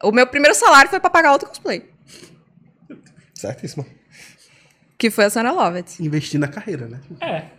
o 0.02 0.12
meu 0.12 0.26
primeiro 0.26 0.56
salário 0.56 0.90
foi 0.90 1.00
pra 1.00 1.10
pagar 1.10 1.34
outro 1.34 1.50
cosplay. 1.50 1.84
Certíssimo. 3.34 3.86
Que 4.98 5.10
foi 5.12 5.26
a 5.26 5.30
Sarah 5.30 5.52
Lovett. 5.52 6.02
Investir 6.02 6.40
na 6.40 6.48
carreira, 6.48 6.88
né? 6.88 7.02
É, 7.20 7.50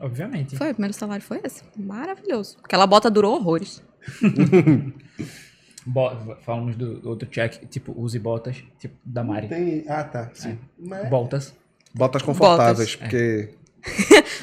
obviamente. 0.00 0.56
Foi, 0.56 0.70
o 0.70 0.74
primeiro 0.74 0.94
salário 0.94 1.24
foi 1.24 1.40
esse. 1.42 1.62
Maravilhoso. 1.76 2.56
Aquela 2.62 2.86
bota 2.86 3.10
durou 3.10 3.34
horrores. 3.34 3.82
Bo- 5.86 6.36
falamos 6.44 6.74
do 6.76 7.00
outro 7.08 7.28
check, 7.28 7.64
tipo, 7.70 7.92
use 7.96 8.18
botas, 8.18 8.56
tipo, 8.78 8.94
da 9.04 9.22
Mari. 9.22 9.48
Tem... 9.48 9.84
Ah, 9.88 10.02
tá. 10.04 10.30
Sim. 10.34 10.58
Mas- 10.78 11.08
Botas. 11.08 11.54
Botas 11.94 12.22
confortáveis, 12.22 12.94
Botas. 12.96 12.96
porque. 12.96 13.50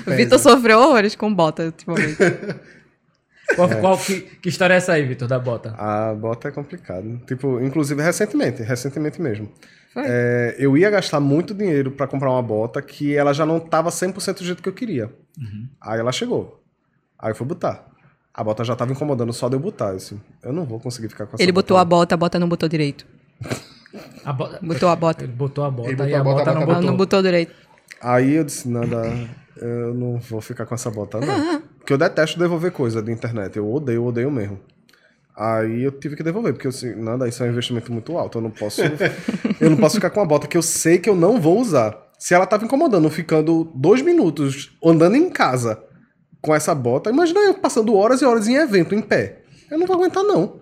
O 0.07 0.11
Vitor 0.15 0.39
sofreu 0.39 0.79
horrores 0.79 1.15
com 1.15 1.33
bota 1.33 1.63
ultimamente. 1.65 2.17
Qual, 3.55 3.69
qual- 3.81 3.97
que, 3.97 4.21
que 4.21 4.49
história 4.49 4.73
é 4.73 4.77
essa 4.77 4.93
aí, 4.93 5.05
Vitor, 5.05 5.27
da 5.27 5.37
bota? 5.37 5.75
A 5.77 6.13
bota 6.15 6.47
é 6.47 6.51
complicado. 6.51 7.21
Tipo, 7.27 7.59
inclusive 7.61 8.01
recentemente, 8.01 8.63
recentemente 8.63 9.21
mesmo. 9.21 9.51
É, 9.95 10.55
eu 10.57 10.75
ia 10.77 10.89
gastar 10.89 11.19
muito 11.19 11.53
dinheiro 11.53 11.91
pra 11.91 12.07
comprar 12.07 12.31
uma 12.31 12.41
bota 12.41 12.81
que 12.81 13.15
ela 13.15 13.31
já 13.33 13.45
não 13.45 13.59
tava 13.59 13.89
100% 13.91 14.37
do 14.39 14.43
jeito 14.45 14.63
que 14.63 14.69
eu 14.69 14.73
queria. 14.73 15.13
Aí 15.79 15.99
ela 15.99 16.11
chegou. 16.11 16.63
Aí 17.19 17.31
eu 17.31 17.35
fui 17.35 17.45
botar. 17.45 17.85
A 18.33 18.43
bota 18.43 18.63
já 18.63 18.75
tava 18.75 18.91
incomodando 18.91 19.31
só 19.31 19.47
de 19.47 19.55
eu 19.55 19.59
botar. 19.59 19.89
Eu, 19.89 19.97
assim, 19.97 20.19
eu 20.41 20.51
não 20.51 20.65
vou 20.65 20.79
conseguir 20.79 21.07
ficar 21.07 21.27
com 21.27 21.35
essa 21.35 21.43
Ele 21.43 21.51
bota. 21.51 21.65
botou 21.65 21.77
a 21.77 21.85
bota, 21.85 22.15
a 22.15 22.17
bota 22.17 22.39
não 22.39 22.49
botou 22.49 22.67
direito. 22.67 23.05
A 24.25 24.33
bota. 24.33 24.59
Botou 24.61 24.89
a 24.89 24.95
bota. 24.95 25.23
Ele 25.23 25.33
botou 25.33 25.63
a 25.63 25.69
bota 25.69 25.89
Ele 25.89 25.95
botou 25.95 26.09
e 26.09 26.15
a 26.15 26.19
a 26.19 26.23
bota, 26.23 26.37
bota, 26.37 26.51
a 26.51 26.53
não 26.53 26.59
bota 26.61 26.71
Ela 26.71 26.75
botou. 26.79 26.91
não 26.91 26.97
botou 26.97 27.21
direito. 27.21 27.53
Aí 28.01 28.33
eu 28.33 28.43
disse, 28.43 28.67
nada, 28.67 29.13
eu 29.57 29.93
não 29.93 30.17
vou 30.17 30.41
ficar 30.41 30.65
com 30.65 30.73
essa 30.73 30.89
bota, 30.89 31.19
não. 31.19 31.61
Porque 31.77 31.93
eu 31.93 31.97
detesto 31.97 32.39
devolver 32.39 32.71
coisa 32.71 33.01
de 33.03 33.11
internet. 33.11 33.55
Eu 33.57 33.71
odeio, 33.71 34.05
odeio 34.05 34.31
mesmo. 34.31 34.59
Aí 35.35 35.83
eu 35.83 35.91
tive 35.91 36.15
que 36.15 36.23
devolver, 36.23 36.53
porque 36.53 36.67
eu 36.67 36.69
assim, 36.69 36.93
nada, 36.95 37.27
isso 37.27 37.43
é 37.43 37.47
um 37.47 37.49
investimento 37.49 37.91
muito 37.91 38.15
alto. 38.17 38.37
Eu 38.37 38.41
não 38.43 38.51
posso. 38.51 38.81
eu 39.59 39.69
não 39.69 39.77
posso 39.77 39.95
ficar 39.95 40.11
com 40.11 40.19
uma 40.19 40.25
bota 40.27 40.47
que 40.47 40.55
eu 40.55 40.61
sei 40.61 40.99
que 40.99 41.09
eu 41.09 41.15
não 41.15 41.41
vou 41.41 41.59
usar. 41.59 41.97
Se 42.19 42.33
ela 42.33 42.45
tava 42.45 42.65
incomodando, 42.65 43.09
ficando 43.09 43.69
dois 43.75 44.01
minutos 44.01 44.71
andando 44.83 45.15
em 45.15 45.29
casa 45.29 45.83
com 46.43 46.53
essa 46.53 46.75
bota, 46.75 47.09
imagina 47.09 47.39
eu 47.39 47.53
passando 47.53 47.95
horas 47.95 48.21
e 48.21 48.25
horas 48.25 48.47
em 48.49 48.55
evento, 48.55 48.93
em 48.93 49.01
pé. 49.01 49.39
Eu 49.71 49.79
não 49.79 49.87
vou 49.87 49.95
aguentar, 49.95 50.23
não. 50.23 50.59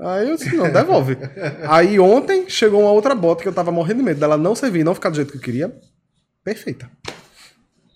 Aí 0.00 0.28
eu 0.30 0.36
disse, 0.36 0.54
não, 0.54 0.70
devolve. 0.72 1.18
Aí 1.68 1.98
ontem 1.98 2.48
chegou 2.48 2.80
uma 2.82 2.92
outra 2.92 3.16
bota 3.16 3.42
que 3.42 3.48
eu 3.48 3.52
tava 3.52 3.72
morrendo 3.72 3.98
de 3.98 4.04
medo 4.04 4.20
dela 4.20 4.36
não 4.36 4.54
servir, 4.54 4.84
não 4.84 4.94
ficar 4.94 5.10
do 5.10 5.16
jeito 5.16 5.32
que 5.32 5.38
eu 5.38 5.42
queria. 5.42 5.76
Perfeita. 6.44 6.88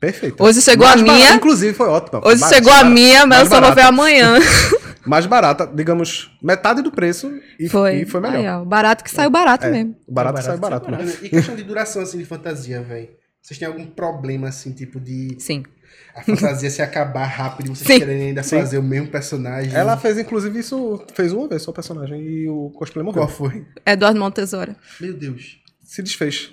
Perfeita. 0.00 0.42
Hoje 0.42 0.60
chegou 0.60 0.84
Mais 0.84 1.00
a 1.00 1.04
barata, 1.04 1.18
minha. 1.24 1.34
Inclusive 1.36 1.74
foi 1.74 1.88
ótima. 1.88 2.20
Hoje 2.26 2.40
Mais 2.40 2.52
chegou 2.52 2.72
a 2.72 2.76
barata. 2.78 2.90
minha, 2.92 3.24
mas 3.24 3.40
eu 3.40 3.46
só 3.46 3.60
vou 3.60 3.72
ver 3.72 3.82
amanhã. 3.82 4.34
Mais 5.06 5.26
barata, 5.26 5.64
digamos, 5.66 6.30
metade 6.42 6.82
do 6.82 6.90
preço 6.90 7.32
e 7.58 7.68
Foi. 7.68 8.02
e 8.02 8.06
foi 8.06 8.20
melhor. 8.20 8.36
Aí, 8.38 8.48
ó, 8.48 8.64
barato 8.64 9.02
que 9.02 9.10
saiu 9.10 9.30
barato 9.30 9.66
É, 9.66 9.70
mesmo. 9.70 9.96
o 10.06 10.12
barato 10.12 10.34
Barato 10.34 10.42
sai 10.44 10.52
sai 10.52 10.58
barato. 10.60 10.90
Mano, 10.90 11.10
E 11.22 11.28
questão 11.28 11.56
de 11.56 11.62
duração, 11.64 12.02
assim, 12.02 12.18
de 12.18 12.24
fantasia, 12.24 12.80
velho? 12.82 13.08
Vocês 13.40 13.58
têm 13.58 13.66
algum 13.66 13.84
problema, 13.84 14.48
assim, 14.48 14.70
tipo 14.72 15.00
de 15.00 15.36
Sim. 15.40 15.64
A 16.14 16.22
fantasia 16.22 16.70
se 16.70 16.82
acabar 16.82 17.24
rápido 17.24 17.66
e 17.66 17.68
vocês 17.70 17.86
Sim. 17.86 17.98
querem 17.98 18.28
ainda 18.28 18.42
Sim. 18.42 18.58
fazer 18.58 18.78
o 18.78 18.82
mesmo 18.82 19.08
personagem? 19.08 19.74
Ela 19.74 19.96
fez, 19.96 20.18
inclusive, 20.18 20.58
isso. 20.58 21.02
Fez 21.14 21.32
uma 21.32 21.48
vez 21.48 21.62
só 21.62 21.70
o 21.70 21.74
personagem 21.74 22.20
e 22.20 22.48
o 22.48 22.70
cosplay 22.70 23.04
morreu. 23.04 23.22
Qual 23.22 23.28
foi? 23.28 23.66
Eduardo 23.86 24.18
Montesoura. 24.20 24.76
Meu 25.00 25.14
Deus. 25.14 25.58
Se 25.84 26.02
desfez. 26.02 26.52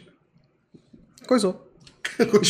Coisou. 1.28 1.70
Coisou! 2.18 2.42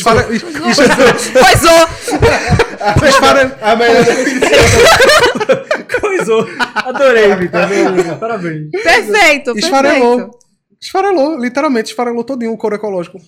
Esfare... 3.06 3.52
A 3.60 3.76
melhor 3.76 4.04
Coisou. 6.00 6.46
Adorei, 6.74 7.34
Vitor. 7.36 7.60
Parabéns. 8.18 8.70
Perfeito, 8.70 9.56
Esfarelou. 9.58 10.16
perfeito. 10.16 10.38
Esfarelou, 10.80 11.38
literalmente, 11.38 11.90
esfarelou 11.90 12.24
todinho 12.24 12.52
o 12.52 12.56
couro 12.56 12.76
ecológico. 12.76 13.20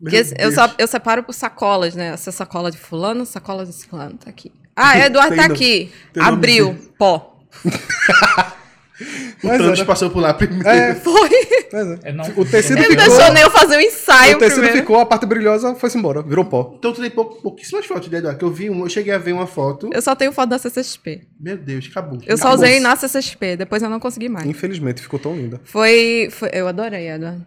Porque 0.00 0.24
eu, 0.38 0.52
só- 0.52 0.74
eu 0.78 0.86
separo 0.86 1.22
por 1.22 1.32
sacolas, 1.32 1.94
né? 1.94 2.08
Essa 2.08 2.32
sacola 2.32 2.70
de 2.70 2.76
fulano, 2.78 3.24
sacola 3.24 3.64
de 3.64 3.72
fulano, 3.72 4.16
tá 4.18 4.28
aqui. 4.30 4.52
Ah, 4.76 4.98
Eduardo 4.98 5.34
Tem 5.36 5.46
tá 5.46 5.52
aqui. 5.52 5.92
Abriu, 6.18 6.74
pó. 6.98 7.38
O 9.42 9.48
Mas 9.48 9.58
Thanos 9.58 9.80
é. 9.80 9.84
passou 9.84 10.08
por 10.08 10.20
lá 10.20 10.32
primeiro. 10.32 10.68
É, 10.68 10.94
Foi. 10.94 11.28
é. 11.28 12.10
É, 12.10 12.12
não- 12.12 12.24
O 12.36 12.44
tecido 12.44 12.78
Ele 12.78 12.90
ficou. 12.90 13.04
deixou 13.08 13.32
nem 13.32 13.42
eu 13.42 13.50
fazer 13.50 13.76
o 13.76 13.80
ensaio 13.80 14.36
O 14.36 14.38
tecido 14.38 14.60
primeiro. 14.60 14.78
ficou, 14.78 15.00
a 15.00 15.04
parte 15.04 15.26
brilhosa 15.26 15.74
foi-se 15.74 15.98
embora, 15.98 16.22
virou 16.22 16.44
pó. 16.44 16.76
Então 16.78 16.92
tu 16.92 17.00
tem 17.00 17.10
pou- 17.10 17.24
pouquíssimas 17.42 17.84
fotos 17.84 18.08
de 18.08 18.14
Eduardo. 18.14 18.38
Que 18.38 18.44
eu 18.44 18.52
vi 18.52 18.70
um, 18.70 18.84
eu 18.84 18.88
cheguei 18.88 19.12
a 19.12 19.18
ver 19.18 19.32
uma 19.32 19.48
foto. 19.48 19.90
Eu 19.92 20.00
só 20.00 20.14
tenho 20.14 20.32
foto 20.32 20.48
da 20.50 20.58
CCXP. 20.60 21.26
Meu 21.40 21.56
Deus, 21.58 21.88
acabou. 21.90 22.20
Eu 22.24 22.36
só 22.38 22.44
Acabou. 22.48 22.64
usei 22.64 22.78
na 22.78 22.94
CCXP, 22.94 23.56
depois 23.56 23.82
eu 23.82 23.90
não 23.90 23.98
consegui 23.98 24.28
mais. 24.28 24.46
Infelizmente, 24.46 25.02
ficou 25.02 25.18
tão 25.18 25.36
linda. 25.36 25.60
Foi, 25.64 26.28
foi- 26.30 26.50
Eu 26.52 26.68
adorei, 26.68 27.10
Edward. 27.10 27.44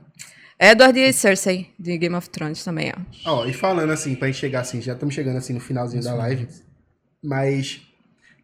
Edward 0.60 1.00
e 1.00 1.14
Cersei, 1.14 1.70
de 1.80 1.98
Game 1.98 2.16
of 2.16 2.30
Thrones 2.30 2.64
também, 2.64 2.92
ó. 3.26 3.32
Ó, 3.32 3.46
e 3.46 3.54
falando 3.54 3.92
assim, 3.92 4.16
pra 4.16 4.28
gente 4.28 4.40
chegar 4.40 4.62
assim, 4.62 4.82
já 4.82 4.94
estamos 4.94 5.14
chegando 5.14 5.38
assim 5.38 5.54
no 5.54 5.60
finalzinho 5.60 6.04
da 6.04 6.14
live. 6.16 6.48
Mas 7.24 7.82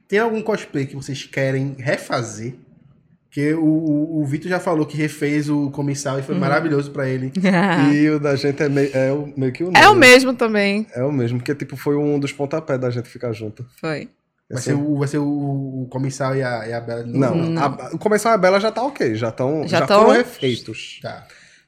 tem 0.07 0.19
algum 0.19 0.41
cosplay 0.41 0.85
que 0.85 0.95
vocês 0.95 1.23
querem 1.26 1.76
refazer? 1.77 2.53
Porque 3.26 3.52
o, 3.56 3.64
o, 3.65 4.22
o 4.22 4.26
Vitor 4.26 4.48
já 4.48 4.60
falou 4.60 4.85
que 4.85 4.95
refez 4.95 5.49
o 5.49 5.72
comissal 5.72 6.18
e 6.18 6.19
Uhum. 6.19 6.23
foi 6.27 6.35
maravilhoso 6.35 6.91
pra 6.91 7.10
ele. 7.10 7.31
E 7.91 8.07
o 8.10 8.19
da 8.19 8.35
gente 8.35 8.61
é 8.61 8.69
meio, 8.69 8.95
é 8.95 9.11
o, 9.11 9.34
meio 9.35 9.52
que 9.52 9.64
o 9.64 9.72
É 9.76 9.88
o 9.88 9.95
nome. 9.95 9.99
mesmo 10.02 10.35
também. 10.35 10.85
É 10.94 11.03
o 11.03 11.11
mesmo, 11.11 11.40
porque 11.40 11.56
tipo, 11.56 11.76
foi 11.76 11.95
um 11.95 12.19
dos 12.19 12.31
pontapés 12.31 12.80
da 12.80 12.91
gente 12.91 13.10
ficar 13.10 13.34
junto. 13.34 13.65
Foi. 13.81 14.07
Vai 14.48 14.60
Assim, 14.60 14.65
ser, 14.72 14.73
o, 14.76 14.98
vai 14.99 15.07
ser 15.07 15.18
o, 15.18 15.84
o 15.84 15.88
comissal 15.90 16.35
e 16.35 16.44
a, 16.44 16.68
e 16.68 16.73
a 16.73 16.80
Bela. 16.80 17.02
novo? 17.03 17.35
Não, 17.35 17.60
a, 17.64 17.90
o 17.94 17.98
começar 17.98 18.34
a 18.34 18.38
Bela 18.38 18.60
já 18.60 18.72
tá 18.72 18.84
ok, 18.84 19.15
já, 19.15 19.31
tão, 19.31 19.68
Já 19.68 19.80
já, 19.80 19.88
tão- 19.88 20.02
foram 20.02 20.14
refeitos. 20.15 20.99
Tá. 21.02 21.26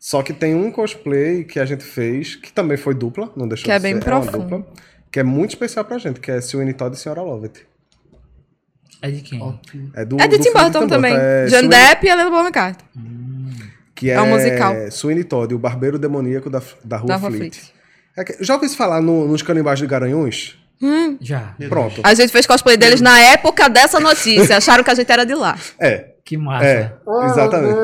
Só 0.08 0.22
que 0.22 0.34
tem 0.34 0.54
um 0.54 0.70
cosplay 0.72 1.44
que 1.44 1.60
a 1.60 1.66
gente 1.66 1.84
fez, 1.84 2.36
que 2.36 2.54
também 2.54 2.78
foi 2.78 2.94
dupla, 2.94 3.32
não 3.36 3.48
deixou 3.48 3.66
Que 3.66 3.72
é 3.72 3.78
de 3.78 3.82
bem 3.82 4.00
ser, 4.00 4.08
uma 4.08 4.22
profundo. 4.22 4.44
dupla, 4.60 4.68
que 5.12 5.20
é 5.20 5.24
muito 5.24 5.50
especial 5.50 5.84
pra 5.84 5.98
gente, 5.98 6.20
que 6.20 6.30
é 6.30 6.40
Sweeney 6.40 6.76
Todd 6.76 6.96
e 6.96 7.00
Senhora 7.00 7.24
Lovett. 7.24 7.66
É 9.02 9.10
de 9.10 9.22
quem? 9.22 9.60
É, 9.96 10.06
do, 10.06 10.22
É 10.22 10.28
de 10.28 10.38
do 10.38 10.44
Tim 10.44 10.54
Burton 10.54 10.88
também. 10.88 11.16
é 11.18 11.46
John 11.46 11.58
Sweeney- 11.58 11.70
Depp 11.70 12.06
e 12.06 12.10
Helena 12.12 12.30
Bonham 12.30 12.52
Carter. 12.52 12.86
Que 13.96 14.12
é, 14.12 14.14
É 14.14 14.22
um 14.22 14.28
musical. 14.30 14.76
Sweeney 14.92 15.24
Todd, 15.24 15.56
o 15.56 15.58
barbeiro 15.58 15.98
demoníaco 15.98 16.52
da, 16.52 16.62
da 16.84 16.98
Rua 16.98 17.08
Da 17.08 17.16
Rua 17.16 17.32
Fleet. 17.32 17.56
Fleet. 17.56 17.74
É 18.16 18.24
que- 18.24 18.44
já 18.44 18.54
ouviu 18.54 18.68
isso 18.68 18.78
falar 18.78 19.02
no- 19.02 19.28
nos 19.28 19.42
canibais 19.42 19.80
de 19.80 19.88
Garanhuns? 19.88 20.64
Já. 21.22 21.56
Pronto. 21.70 22.02
A 22.04 22.14
gente 22.14 22.32
fez 22.32 22.46
cosplay 22.46 22.78
deles 22.78 23.02
na 23.02 23.20
época 23.20 23.68
dessa 23.70 24.00
notícia. 24.00 24.58
Acharam 24.58 24.84
que 24.84 24.92
a 24.92 24.96
gente 24.96 25.12
era 25.12 25.26
de 25.26 25.34
lá. 25.34 25.58
É, 25.80 26.10
Que 26.24 26.38
massa. 26.38 26.66
é, 26.66 26.92
exatamente. 27.26 27.76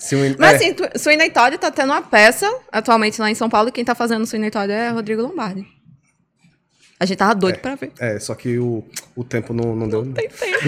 Sweeney- 0.00 0.36
Mas 0.38 0.52
é, 0.52 0.56
assim, 0.56 0.74
tu- 0.74 0.98
Sweeney 0.98 1.30
Todd 1.30 1.56
tá 1.58 1.70
tendo 1.70 1.90
uma 1.92 2.02
peça 2.02 2.50
atualmente 2.72 3.20
lá 3.20 3.30
em 3.30 3.34
São 3.34 3.48
Paulo 3.48 3.68
e 3.68 3.72
quem 3.72 3.84
tá 3.84 3.94
fazendo 3.94 4.26
Sweeney 4.26 4.50
Todd 4.50 4.70
é 4.72 4.88
Rodrigo 4.90 5.22
Lombardi. 5.22 5.64
A 6.98 7.06
gente 7.06 7.18
tava 7.18 7.34
doido 7.34 7.58
pra 7.58 7.74
ver. 7.74 7.92
é, 7.98 8.18
só 8.20 8.34
que 8.34 8.58
o, 8.58 8.82
o 9.16 9.24
tempo 9.24 9.52
não, 9.52 9.74
não 9.76 9.88
deu. 9.88 10.04
Tem 10.12 10.28
tempo. 10.30 10.58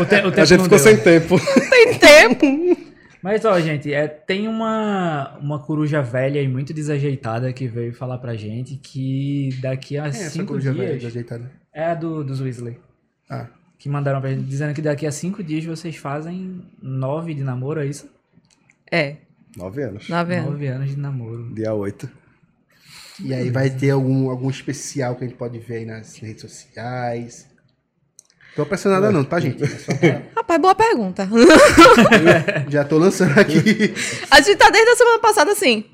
O, 0.00 0.04
te- 0.06 0.16
o 0.26 0.30
tempo 0.32 0.40
a 0.40 0.44
gente 0.44 0.58
não 0.58 0.64
ficou 0.64 0.78
deu. 0.78 0.86
sem 0.86 0.96
tempo. 0.96 1.36
Tem 1.70 1.98
tempo. 1.98 2.46
Mas, 3.24 3.42
ó, 3.46 3.58
gente, 3.58 3.90
é, 3.90 4.06
tem 4.06 4.46
uma, 4.46 5.34
uma 5.38 5.58
coruja 5.58 6.02
velha 6.02 6.42
e 6.42 6.46
muito 6.46 6.74
desajeitada 6.74 7.50
que 7.54 7.66
veio 7.66 7.94
falar 7.94 8.18
pra 8.18 8.34
gente 8.34 8.76
que 8.76 9.48
daqui 9.62 9.96
a 9.96 10.02
Quem 10.02 10.20
é 10.20 10.24
essa 10.24 10.30
cinco 10.30 10.48
coruja 10.48 10.74
velha 10.74 10.88
dias... 10.90 10.98
desajeitada? 11.04 11.50
É 11.72 11.86
a 11.86 11.94
do, 11.94 12.22
dos 12.22 12.42
Weasley. 12.42 12.76
Ah, 13.30 13.46
Que 13.78 13.88
mandaram 13.88 14.20
pra 14.20 14.28
gente, 14.28 14.42
dizendo 14.42 14.74
que 14.74 14.82
daqui 14.82 15.06
a 15.06 15.10
cinco 15.10 15.42
dias 15.42 15.64
vocês 15.64 15.96
fazem 15.96 16.66
nove 16.82 17.32
de 17.32 17.42
namoro, 17.42 17.80
é 17.80 17.86
isso? 17.86 18.06
É, 18.92 19.16
Nove 19.56 19.82
anos. 19.82 20.06
nove 20.06 20.34
anos. 20.34 20.50
Nove 20.50 20.66
anos 20.66 20.90
de 20.90 20.96
namoro. 20.98 21.54
Dia 21.54 21.72
8. 21.72 22.10
e 23.24 23.32
aí 23.32 23.48
vai 23.48 23.70
ter 23.70 23.88
algum, 23.88 24.28
algum 24.28 24.50
especial 24.50 25.16
que 25.16 25.24
a 25.24 25.26
gente 25.26 25.38
pode 25.38 25.58
ver 25.60 25.76
aí 25.76 25.86
nas 25.86 26.18
redes 26.18 26.42
sociais. 26.42 27.48
Tô 28.56 28.64
pensando 28.64 28.92
nada 28.92 29.10
não, 29.10 29.24
tá, 29.24 29.40
gente? 29.40 29.62
É 29.64 29.66
pra- 29.66 30.22
Rapaz, 30.36 30.60
boa 30.60 30.74
pergunta. 30.74 31.28
Já 32.68 32.84
tô 32.84 32.98
lançando 32.98 33.38
aqui. 33.38 33.92
A 34.30 34.40
gente 34.40 34.56
tá 34.56 34.70
desde 34.70 34.90
a 34.90 34.96
semana 34.96 35.18
passada 35.18 35.50
assim. 35.52 35.84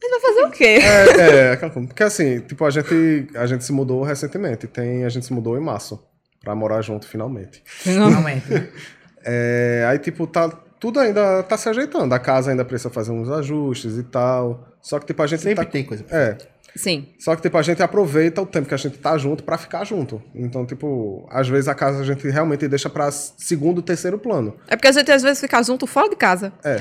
A 0.00 0.06
gente 0.06 0.10
vai 0.10 0.20
fazer 0.20 0.42
o 0.44 0.50
quê? 0.50 0.78
É, 0.82 1.52
é. 1.52 1.56
Porque 1.56 2.02
assim, 2.02 2.40
tipo, 2.40 2.64
a 2.64 2.70
gente, 2.70 3.26
a 3.34 3.46
gente 3.46 3.64
se 3.64 3.72
mudou 3.72 4.02
recentemente. 4.04 4.66
Tem, 4.66 5.04
a 5.04 5.08
gente 5.08 5.26
se 5.26 5.32
mudou 5.32 5.56
em 5.56 5.60
março. 5.60 6.00
Pra 6.42 6.54
morar 6.54 6.80
junto 6.82 7.08
finalmente. 7.08 7.62
Finalmente. 7.66 8.46
É, 9.28 9.84
aí, 9.90 9.98
tipo, 9.98 10.24
tá, 10.24 10.48
tudo 10.78 11.00
ainda 11.00 11.42
tá 11.42 11.56
se 11.58 11.68
ajeitando. 11.68 12.14
A 12.14 12.18
casa 12.20 12.52
ainda 12.52 12.64
precisa 12.64 12.90
fazer 12.90 13.10
uns 13.10 13.28
ajustes 13.28 13.98
e 13.98 14.04
tal. 14.04 14.68
Só 14.80 15.00
que, 15.00 15.06
tipo, 15.06 15.20
a 15.20 15.26
gente 15.26 15.42
Sempre 15.42 15.64
tá. 15.64 15.70
tem 15.72 15.82
coisa. 15.82 16.04
É. 16.08 16.36
Sim. 16.76 17.08
Só 17.18 17.34
que, 17.34 17.42
tipo, 17.42 17.56
a 17.56 17.62
gente 17.62 17.82
aproveita 17.82 18.42
o 18.42 18.46
tempo 18.46 18.68
que 18.68 18.74
a 18.74 18.76
gente 18.76 18.98
tá 18.98 19.16
junto 19.16 19.42
pra 19.42 19.56
ficar 19.56 19.84
junto. 19.84 20.22
Então, 20.34 20.66
tipo, 20.66 21.26
às 21.30 21.48
vezes 21.48 21.68
a 21.68 21.74
casa 21.74 22.00
a 22.00 22.04
gente 22.04 22.28
realmente 22.28 22.68
deixa 22.68 22.90
pra 22.90 23.10
segundo, 23.10 23.80
terceiro 23.80 24.18
plano. 24.18 24.54
É 24.68 24.76
porque 24.76 24.88
a 24.88 24.92
gente 24.92 25.10
às 25.10 25.22
vezes 25.22 25.40
fica 25.40 25.62
junto 25.62 25.86
fora 25.86 26.10
de 26.10 26.16
casa. 26.16 26.52
É. 26.62 26.78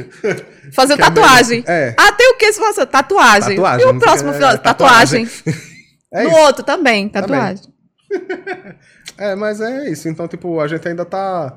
Fazer 0.72 0.96
tatuagem. 0.96 1.62
É. 1.66 1.94
Ah, 1.96 2.10
tem 2.12 2.32
o 2.32 2.36
que 2.38 2.52
se 2.52 2.58
você? 2.58 2.86
Tatuagem. 2.86 3.56
Tatuagem, 3.56 3.86
E 3.86 3.90
o 3.90 3.98
próximo 3.98 4.30
é, 4.30 4.56
Tatuagem. 4.56 5.28
É 6.10 6.22
no 6.22 6.30
isso. 6.30 6.38
outro 6.38 6.64
também, 6.64 7.06
tatuagem. 7.06 7.64
É, 9.18 9.34
mas 9.34 9.60
é 9.60 9.90
isso. 9.90 10.08
Então, 10.08 10.28
tipo, 10.28 10.60
a 10.60 10.68
gente 10.68 10.86
ainda 10.86 11.04
tá, 11.04 11.50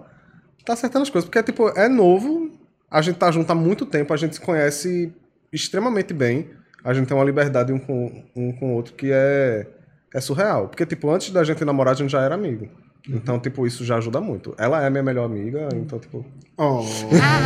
tá 0.65 0.73
acertando 0.73 1.03
as 1.03 1.09
coisas. 1.11 1.29
Porque, 1.29 1.43
tipo, 1.43 1.69
é 1.69 1.87
novo. 1.87 2.51
A 2.89 3.01
gente 3.03 3.17
tá 3.17 3.31
junto 3.31 3.51
há 3.51 3.55
muito 3.55 3.85
tempo. 3.85 4.11
A 4.11 4.17
gente 4.17 4.35
se 4.35 4.41
conhece 4.41 5.13
extremamente 5.53 6.11
bem. 6.11 6.49
A 6.83 6.93
gente 6.93 7.07
tem 7.07 7.15
uma 7.15 7.23
liberdade 7.23 7.71
um 7.71 7.79
com, 7.79 8.23
um 8.35 8.51
com 8.53 8.71
o 8.71 8.75
outro 8.75 8.93
que 8.93 9.11
é, 9.11 9.67
é 10.13 10.21
surreal. 10.21 10.67
Porque, 10.67 10.85
tipo, 10.85 11.09
antes 11.09 11.31
da 11.31 11.43
gente 11.43 11.63
namorar, 11.63 11.93
a 11.93 11.97
gente 11.97 12.11
já 12.11 12.21
era 12.21 12.35
amigo. 12.35 12.67
Então, 13.07 13.39
tipo, 13.39 13.65
isso 13.65 13.83
já 13.83 13.97
ajuda 13.97 14.19
muito. 14.21 14.53
Ela 14.57 14.85
é 14.85 14.89
minha 14.89 15.03
melhor 15.03 15.25
amiga, 15.25 15.69
então, 15.73 15.99
tipo... 15.99 16.25
Oh. 16.57 16.81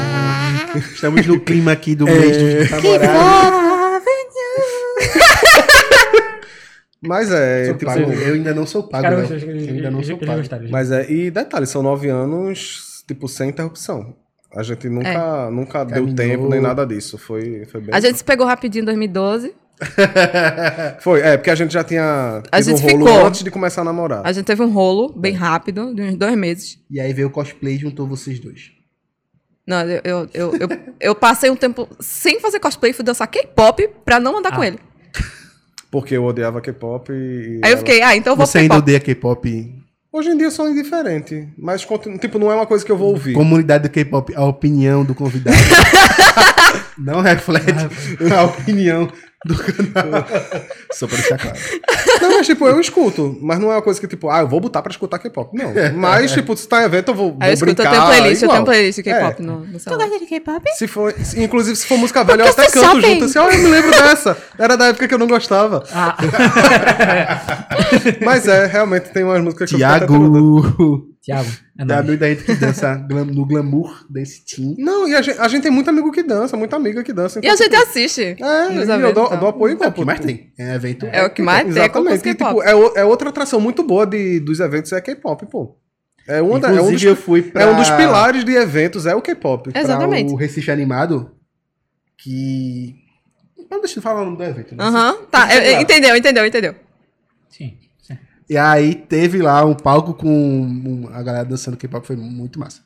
Estamos 0.77 1.25
no 1.25 1.39
clima 1.39 1.71
aqui 1.71 1.95
do 1.95 2.05
mês 2.05 2.37
dos 2.37 2.71
namorados. 2.71 3.65
Mas 7.01 7.31
é, 7.31 7.73
tipo... 7.73 7.85
pago. 7.85 8.11
Eu 8.11 8.33
ainda 8.33 8.53
não 8.53 8.65
sou 8.65 8.83
pago, 8.83 9.03
Cara, 9.03 9.17
não. 9.17 9.23
eu 9.25 9.35
eles- 9.37 9.67
Eu 9.67 9.75
ainda 9.75 9.91
não 9.91 10.03
sou 10.03 10.17
pago. 10.17 10.41
Mas 10.71 10.91
é, 10.91 11.09
e 11.11 11.29
detalhe, 11.29 11.67
são 11.67 11.83
nove 11.83 12.09
anos, 12.09 13.03
tipo, 13.07 13.27
sem 13.27 13.49
interrupção. 13.49 14.15
A 14.55 14.63
gente 14.63 14.87
nunca, 14.89 15.51
nunca 15.51 15.83
deu 15.83 16.13
tempo 16.15 16.47
nem 16.47 16.61
nada 16.61 16.85
disso. 16.85 17.17
Foi, 17.17 17.65
foi 17.65 17.81
bem... 17.81 17.89
A 17.93 17.99
gente 17.99 18.17
se 18.17 18.23
pegou 18.23 18.45
rapidinho 18.47 18.83
em 18.83 18.85
2012. 18.85 19.53
Foi, 21.01 21.19
é, 21.21 21.35
porque 21.35 21.49
a 21.49 21.55
gente 21.55 21.73
já 21.73 21.83
tinha 21.83 22.41
A 22.49 22.61
tido 22.61 22.75
um 22.75 22.77
gente 22.77 22.91
rolo 22.93 23.05
ficou. 23.07 23.25
antes 23.27 23.43
de 23.43 23.51
começar 23.51 23.81
a 23.81 23.83
namorar. 23.83 24.21
A 24.25 24.31
gente 24.31 24.45
teve 24.45 24.61
um 24.63 24.69
rolo 24.71 25.11
bem 25.13 25.33
rápido, 25.33 25.93
de 25.93 26.01
uns 26.01 26.15
dois 26.15 26.37
meses. 26.37 26.79
E 26.89 26.97
aí 26.99 27.11
veio 27.13 27.27
o 27.27 27.31
cosplay 27.31 27.75
e 27.75 27.79
juntou 27.79 28.07
vocês 28.07 28.39
dois. 28.39 28.71
Não, 29.67 29.81
eu, 29.81 29.99
eu, 30.05 30.29
eu, 30.33 30.51
eu, 30.59 30.69
eu 31.01 31.15
passei 31.15 31.49
um 31.49 31.55
tempo 31.57 31.89
sem 31.99 32.39
fazer 32.39 32.59
cosplay, 32.59 32.93
fui 32.93 33.03
dançar 33.03 33.27
K-pop 33.27 33.89
pra 34.05 34.17
não 34.19 34.37
andar 34.37 34.55
com 34.55 34.61
Ah. 34.61 34.67
ele. 34.67 34.79
Porque 35.91 36.15
eu 36.15 36.23
odiava 36.23 36.61
K-pop 36.61 37.11
e. 37.11 37.59
Aí 37.63 37.71
eu 37.73 37.77
fiquei, 37.79 38.01
ah, 38.01 38.15
então 38.15 38.33
eu 38.33 38.37
vou 38.37 38.45
Você 38.45 38.59
ainda 38.59 38.77
odeia 38.77 38.99
K-pop? 38.99 39.75
Hoje 40.15 40.29
em 40.29 40.37
dia 40.37 40.47
eu 40.47 40.51
sou 40.51 40.69
indiferente, 40.69 41.45
mas 41.57 41.85
tipo, 42.21 42.39
não 42.39 42.49
é 42.49 42.55
uma 42.55 42.65
coisa 42.65 42.85
que 42.85 42.89
eu 42.89 42.95
vou 42.95 43.09
ouvir. 43.09 43.33
Comunidade 43.33 43.83
do 43.83 43.89
K-pop, 43.91 44.33
a 44.33 44.45
opinião 44.45 45.03
do 45.03 45.13
convidado 45.13 45.57
não 46.97 47.19
reflete 47.19 47.67
a 48.33 48.43
opinião 48.43 49.11
do 49.45 49.55
canal. 49.57 50.25
Só 50.91 51.07
pra 51.07 51.17
deixar 51.17 51.37
claro. 51.37 51.57
Não, 52.21 52.37
mas 52.37 52.47
tipo, 52.47 52.67
eu 52.67 52.79
escuto, 52.79 53.37
mas 53.41 53.59
não 53.59 53.71
é 53.71 53.75
uma 53.75 53.81
coisa 53.81 53.99
que 54.01 54.07
tipo, 54.07 54.29
ah, 54.29 54.39
eu 54.39 54.47
vou 54.47 54.59
botar 54.59 54.81
pra 54.81 54.91
escutar 54.91 55.19
K-pop. 55.19 55.55
Não. 55.55 55.71
Mas 55.95 56.31
tipo, 56.31 56.55
se 56.57 56.67
tá 56.67 56.81
em 56.81 56.85
evento, 56.85 57.11
eu 57.11 57.15
vou, 57.15 57.37
Aí 57.39 57.53
eu 57.53 57.57
vou 57.57 57.67
escuto, 57.67 57.71
eu 57.71 57.75
brincar. 57.75 57.91
tenho 57.91 58.05
playlist, 58.07 58.41
eu 58.43 58.49
tenho 58.49 58.65
playlist 58.65 58.95
de 58.97 59.03
K-pop 59.03 59.41
É. 59.41 59.45
no, 59.45 59.59
no 59.65 59.79
celular. 59.79 60.09
de 60.09 60.25
K-pop? 60.25 60.63
Se 60.75 60.87
for, 60.87 61.13
se- 61.13 61.41
inclusive, 61.43 61.75
se 61.75 61.85
for 61.85 61.97
música 61.97 62.23
velha, 62.23 62.43
eu 62.43 62.47
até 62.49 62.65
canto 62.65 62.79
sabem. 62.79 63.13
junto. 63.13 63.25
Assim, 63.25 63.39
ah, 63.39 63.49
eu 63.53 63.59
me 63.59 63.67
lembro 63.67 63.91
dessa. 63.91 64.37
Era 64.57 64.75
da 64.75 64.87
época 64.87 65.07
que 65.07 65.13
eu 65.13 65.19
não 65.19 65.27
gostava. 65.27 65.83
Ah, 65.93 66.15
Mas 68.25 68.47
é, 68.47 68.65
realmente 68.65 69.09
tem 69.09 69.23
umas 69.23 69.41
músicas 69.41 69.69
que 69.69 69.75
eu 69.75 69.79
fico 69.79 69.91
até. 69.91 70.05
Tiago. 71.25 71.49
É 71.77 71.83
Da 71.83 71.95
nóis. 71.95 72.07
amigo 72.07 72.19
da 72.19 72.29
gente 72.29 72.43
que 72.43 72.53
dança 72.53 72.95
glam- 73.09 73.25
no 73.25 73.45
glamour 73.47 74.05
desse 74.09 74.45
team. 74.45 74.75
Não, 74.77 75.07
e 75.07 75.15
a 75.15 75.21
gente, 75.23 75.39
a 75.39 75.47
gente 75.47 75.63
tem 75.63 75.71
muito 75.71 75.89
amigo 75.89 76.11
que 76.11 76.21
dança, 76.21 76.55
muita 76.55 76.75
amiga 76.75 77.03
que 77.03 77.11
dança. 77.11 77.39
E 77.43 77.49
a 77.49 77.55
gente 77.55 77.75
assiste. 77.75 78.21
É, 78.39 78.69
nos 78.69 78.87
e 78.87 78.91
eu 78.91 78.95
eventos, 78.95 79.13
dou, 79.15 79.25
então. 79.25 79.39
dou 79.39 79.49
apoio 79.49 79.71
É 79.71 79.73
igual. 79.75 79.89
o 79.89 79.93
que 79.93 80.05
mais 80.05 80.19
tem. 80.19 80.53
É 80.57 80.75
evento. 80.75 81.07
É 81.07 81.25
o 81.25 81.29
que 81.31 81.41
mais 81.41 81.61
tem, 81.63 81.69
é 81.69 81.71
Exatamente. 81.85 81.93
concurso 82.21 82.27
E, 82.29 82.33
tipo, 82.35 82.45
K-pop. 82.61 82.67
é, 82.67 82.75
o- 82.75 82.93
é 82.97 83.03
outra 83.03 83.29
atração 83.29 83.59
muito 83.59 83.81
boa 83.81 84.05
de, 84.05 84.39
dos 84.39 84.59
eventos, 84.59 84.91
é 84.91 85.01
K-pop, 85.01 85.45
pô. 85.47 85.75
É, 86.27 86.41
uma 86.41 86.59
da- 86.59 86.69
é 86.69 86.71
um 86.73 86.75
dos, 86.75 86.83
Inclusive, 86.85 87.07
eu 87.11 87.15
fui 87.15 87.41
pra... 87.41 87.63
é 87.63 87.67
um 87.67 87.75
dos 87.75 87.89
pilares 87.89 88.43
de 88.45 88.51
eventos, 88.55 89.05
é 89.07 89.15
o 89.15 89.21
K-pop. 89.21 89.71
pra 89.71 89.81
Exatamente. 89.81 90.31
o 90.31 90.35
Recife 90.35 90.69
Animado, 90.71 91.31
que... 92.17 92.95
Não, 93.69 93.79
deixa 93.79 93.97
eu 93.99 94.03
falar 94.03 94.21
o 94.21 94.25
nome 94.25 94.37
do 94.37 94.43
evento. 94.43 94.75
né? 94.75 94.83
Aham, 94.83 95.17
tá. 95.31 95.53
eu- 95.55 95.61
eu- 95.61 95.81
entendeu, 95.81 96.15
entendeu, 96.15 96.45
entendeu. 96.45 96.75
E 98.49 98.57
aí 98.57 98.93
teve 98.95 99.41
lá 99.41 99.65
um 99.65 99.73
palco 99.73 100.13
com 100.13 100.29
um- 100.29 101.09
a 101.11 101.21
galera 101.23 101.45
dançando 101.45 101.77
K-pop, 101.77 102.05
foi 102.05 102.15
muito 102.15 102.59
massa. 102.59 102.81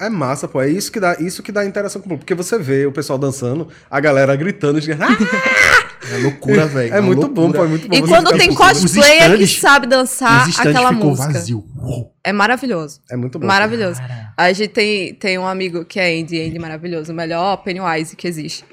É 0.00 0.08
massa, 0.08 0.48
pô. 0.48 0.62
É 0.62 0.68
isso 0.68 0.90
que 0.90 0.98
dá, 0.98 1.16
isso 1.20 1.42
que 1.42 1.52
dá 1.52 1.64
interação 1.66 2.00
com 2.00 2.06
o 2.06 2.08
público. 2.10 2.24
Porque 2.24 2.34
você 2.34 2.58
vê 2.58 2.86
o 2.86 2.92
pessoal 2.92 3.18
dançando, 3.18 3.68
a 3.90 4.00
galera 4.00 4.34
gritando, 4.34 4.78
e 4.78 4.80
dizendo, 4.80 5.02
ah! 5.04 5.08
É 6.10 6.16
loucura, 6.22 6.64
velho. 6.68 6.94
É 6.94 7.00
uma 7.00 7.06
muito 7.06 7.20
loucura. 7.26 7.46
bom, 7.48 7.52
pô. 7.52 7.64
É 7.64 7.68
muito 7.68 7.86
bom. 7.88 7.94
E 7.96 8.00
Você 8.00 8.06
quando 8.08 8.38
tem 8.38 8.48
Os 8.48 8.56
cosplayer 8.56 9.36
que 9.36 9.42
stands- 9.44 9.60
sabe 9.60 9.86
dançar 9.86 10.48
aquela 10.58 10.94
ficou 10.94 11.10
música. 11.10 11.32
vazio. 11.34 11.64
É 12.24 12.32
maravilhoso. 12.32 13.00
É 13.10 13.16
muito 13.16 13.38
bom. 13.38 13.46
Maravilhoso. 13.46 14.00
Cara. 14.00 14.32
A 14.38 14.52
gente 14.54 14.70
tem, 14.70 15.12
tem 15.14 15.36
um 15.38 15.46
amigo 15.46 15.84
que 15.84 16.00
é 16.00 16.18
Andy, 16.18 16.40
Andy 16.48 16.58
maravilhoso, 16.58 17.12
o 17.12 17.14
melhor 17.14 17.58
Pennywise 17.58 18.16
que 18.16 18.26
existe. 18.26 18.64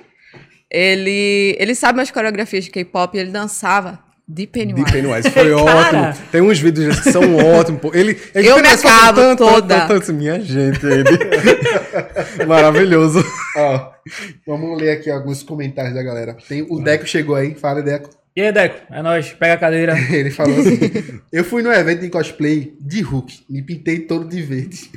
Ele, 0.71 1.55
ele 1.59 1.75
sabe 1.75 1.99
umas 1.99 2.11
coreografias 2.11 2.63
de 2.65 2.69
K-pop 2.71 3.17
e 3.17 3.19
ele 3.19 3.31
dançava 3.31 3.99
de 4.27 4.45
Pennywise. 4.45 4.85
De 4.85 4.91
Pennywise. 4.91 5.29
Foi 5.31 5.49
Cara. 5.63 6.09
ótimo. 6.09 6.25
Tem 6.31 6.41
uns 6.41 6.59
vídeos 6.59 6.99
que 6.99 7.11
são 7.11 7.35
ótimos, 7.37 7.79
pô. 7.79 7.91
Ele, 7.93 8.19
ele 8.35 8.47
Eu 8.47 8.61
me 8.61 8.67
acabo 8.67 9.21
tanto, 9.21 9.37
toda. 9.45 9.79
tanto, 9.87 9.87
tanto, 9.87 10.13
Minha 10.13 10.39
gente, 10.41 10.85
ele. 10.85 11.05
Maravilhoso. 12.45 13.23
Ó, 13.55 13.91
vamos 14.45 14.77
ler 14.81 14.91
aqui 14.91 15.09
alguns 15.09 15.43
comentários 15.43 15.93
da 15.95 16.03
galera. 16.03 16.35
Tem, 16.47 16.65
o 16.69 16.79
Deco 16.79 17.05
chegou 17.07 17.35
aí, 17.35 17.55
fala 17.55 17.81
Deco. 17.81 18.09
E 18.35 18.41
aí, 18.41 18.51
Deco? 18.51 18.75
É 18.91 19.01
nóis. 19.01 19.31
Pega 19.31 19.53
a 19.53 19.57
cadeira. 19.57 19.95
Ele 20.11 20.29
falou 20.29 20.59
assim: 20.59 20.77
Eu 21.31 21.45
fui 21.45 21.63
no 21.63 21.71
evento 21.71 22.03
em 22.03 22.09
cosplay 22.09 22.75
de 22.81 23.01
Hulk, 23.01 23.45
me 23.49 23.61
pintei 23.61 23.99
todo 23.99 24.27
de 24.27 24.41
verde. 24.41 24.91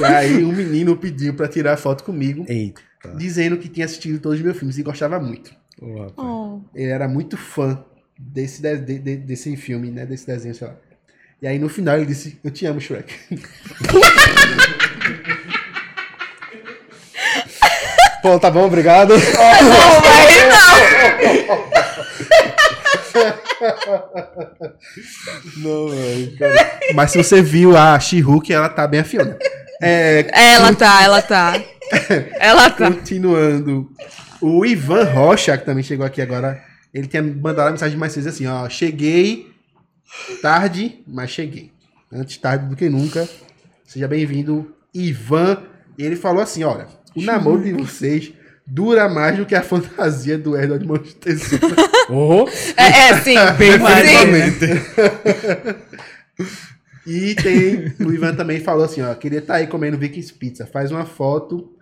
e 0.00 0.04
aí 0.04 0.42
um 0.42 0.52
menino 0.52 0.96
pediu 0.96 1.34
pra 1.34 1.46
tirar 1.46 1.76
foto 1.76 2.04
comigo, 2.04 2.46
Eita. 2.48 2.80
dizendo 3.16 3.58
que 3.58 3.68
tinha 3.68 3.84
assistido 3.84 4.18
todos 4.18 4.38
os 4.38 4.44
meus 4.44 4.56
filmes 4.56 4.78
e 4.78 4.82
gostava 4.82 5.20
muito. 5.20 5.52
Oh. 5.82 6.60
Ele 6.74 6.90
era 6.90 7.06
muito 7.08 7.36
fã 7.36 7.82
desse, 8.20 8.60
de- 8.62 8.76
de- 8.78 8.98
de- 8.98 9.16
desse 9.16 9.56
filme, 9.56 9.90
né? 9.90 10.04
Desse 10.06 10.26
desenho, 10.26 10.54
sei 10.54 10.66
lá. 10.68 10.74
E 11.42 11.46
aí 11.48 11.58
no 11.58 11.68
final 11.68 11.96
ele 11.96 12.06
disse: 12.06 12.38
Eu 12.44 12.50
te 12.50 12.66
amo, 12.66 12.80
Shrek. 12.80 13.14
Pô, 18.22 18.38
tá 18.38 18.50
bom, 18.50 18.66
obrigado. 18.66 19.14
Não, 19.14 20.00
vai 20.02 20.26
não! 20.48 21.70
Não, 25.56 25.88
velho. 25.88 26.32
Mas 26.94 27.10
se 27.12 27.18
você 27.18 27.40
viu 27.42 27.76
a 27.76 27.98
She-Hulk, 27.98 28.52
ela 28.52 28.68
tá 28.68 28.86
bem 28.86 29.00
afiada. 29.00 29.38
É, 29.82 30.26
Ela 30.54 30.74
tá, 30.74 31.02
ela 31.02 31.22
tá. 31.22 31.54
Ela 32.38 32.68
tá. 32.70 32.90
Continuando. 32.90 33.90
O 34.40 34.64
Ivan 34.66 35.04
Rocha, 35.04 35.56
que 35.56 35.64
também 35.64 35.82
chegou 35.82 36.04
aqui 36.04 36.20
agora, 36.22 36.62
ele 36.92 37.06
tinha 37.06 37.22
mandado 37.22 37.68
a 37.68 37.70
mensagem 37.70 37.96
mais 37.98 38.12
cedo 38.12 38.28
assim, 38.28 38.46
ó. 38.46 38.68
Cheguei 38.68 39.50
tarde, 40.42 41.02
mas 41.06 41.30
cheguei. 41.30 41.70
Antes 42.12 42.36
tarde 42.36 42.66
do 42.66 42.76
que 42.76 42.88
nunca. 42.88 43.28
Seja 43.84 44.08
bem-vindo, 44.08 44.74
Ivan. 44.92 45.62
E 45.96 46.02
ele 46.02 46.16
falou 46.16 46.42
assim, 46.42 46.64
olha, 46.64 46.86
o 47.14 47.22
namoro 47.22 47.62
de 47.62 47.72
vocês 47.72 48.32
dura 48.66 49.08
mais 49.08 49.36
do 49.36 49.46
que 49.46 49.54
a 49.54 49.62
fantasia 49.62 50.38
do 50.38 50.56
Edward 50.56 50.86
Montezuma. 50.86 51.76
Oh, 52.08 52.48
É, 52.76 53.10
é 53.10 53.20
sim. 53.20 53.34
bem 53.58 53.78
né? 53.78 55.76
E 57.06 57.34
tem, 57.34 57.94
o 58.04 58.12
Ivan 58.12 58.34
também 58.34 58.60
falou 58.60 58.84
assim, 58.84 59.02
ó, 59.02 59.14
queria 59.14 59.40
estar 59.40 59.56
aí 59.56 59.66
comendo 59.66 59.98
Vikings 59.98 60.32
Pizza. 60.34 60.66
Faz 60.66 60.90
uma 60.90 61.04
foto, 61.04 61.76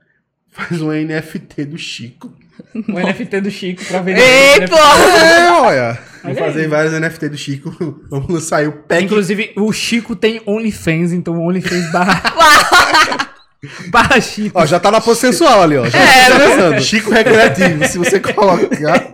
faz 0.48 0.80
um 0.80 0.90
NFT 0.90 1.66
do 1.66 1.78
Chico. 1.78 2.32
O 2.74 2.92
NFT 2.98 3.40
do 3.40 3.50
Chico 3.50 3.84
pra 3.84 4.00
vender. 4.00 4.20
Ei, 4.20 4.66
porra! 4.68 5.04
É, 5.04 5.50
olha. 5.52 5.98
Vou 6.24 6.34
fazer 6.34 6.68
vários 6.68 6.92
NFT 6.92 7.28
do 7.28 7.36
Chico. 7.38 7.70
Vamos 8.10 8.44
sair 8.44 8.66
o 8.66 8.72
pack. 8.72 9.04
Inclusive, 9.04 9.52
o 9.56 9.72
Chico 9.72 10.14
tem 10.16 10.42
OnlyFans, 10.46 11.12
então 11.12 11.40
OnlyFans 11.40 11.90
barra. 11.92 12.22
barra 13.90 14.20
Chico. 14.20 14.58
Ó, 14.58 14.66
já 14.66 14.78
tá 14.80 14.90
na 14.90 15.00
pose 15.00 15.20
sensual 15.20 15.62
ali, 15.62 15.76
ó. 15.76 15.86
Já 15.88 15.98
É, 15.98 16.28
tá 16.30 16.40
começando. 16.40 16.80
Chico 16.80 17.10
Recreativo, 17.10 17.86
se 17.86 17.98
você 17.98 18.20
colocar. 18.20 19.12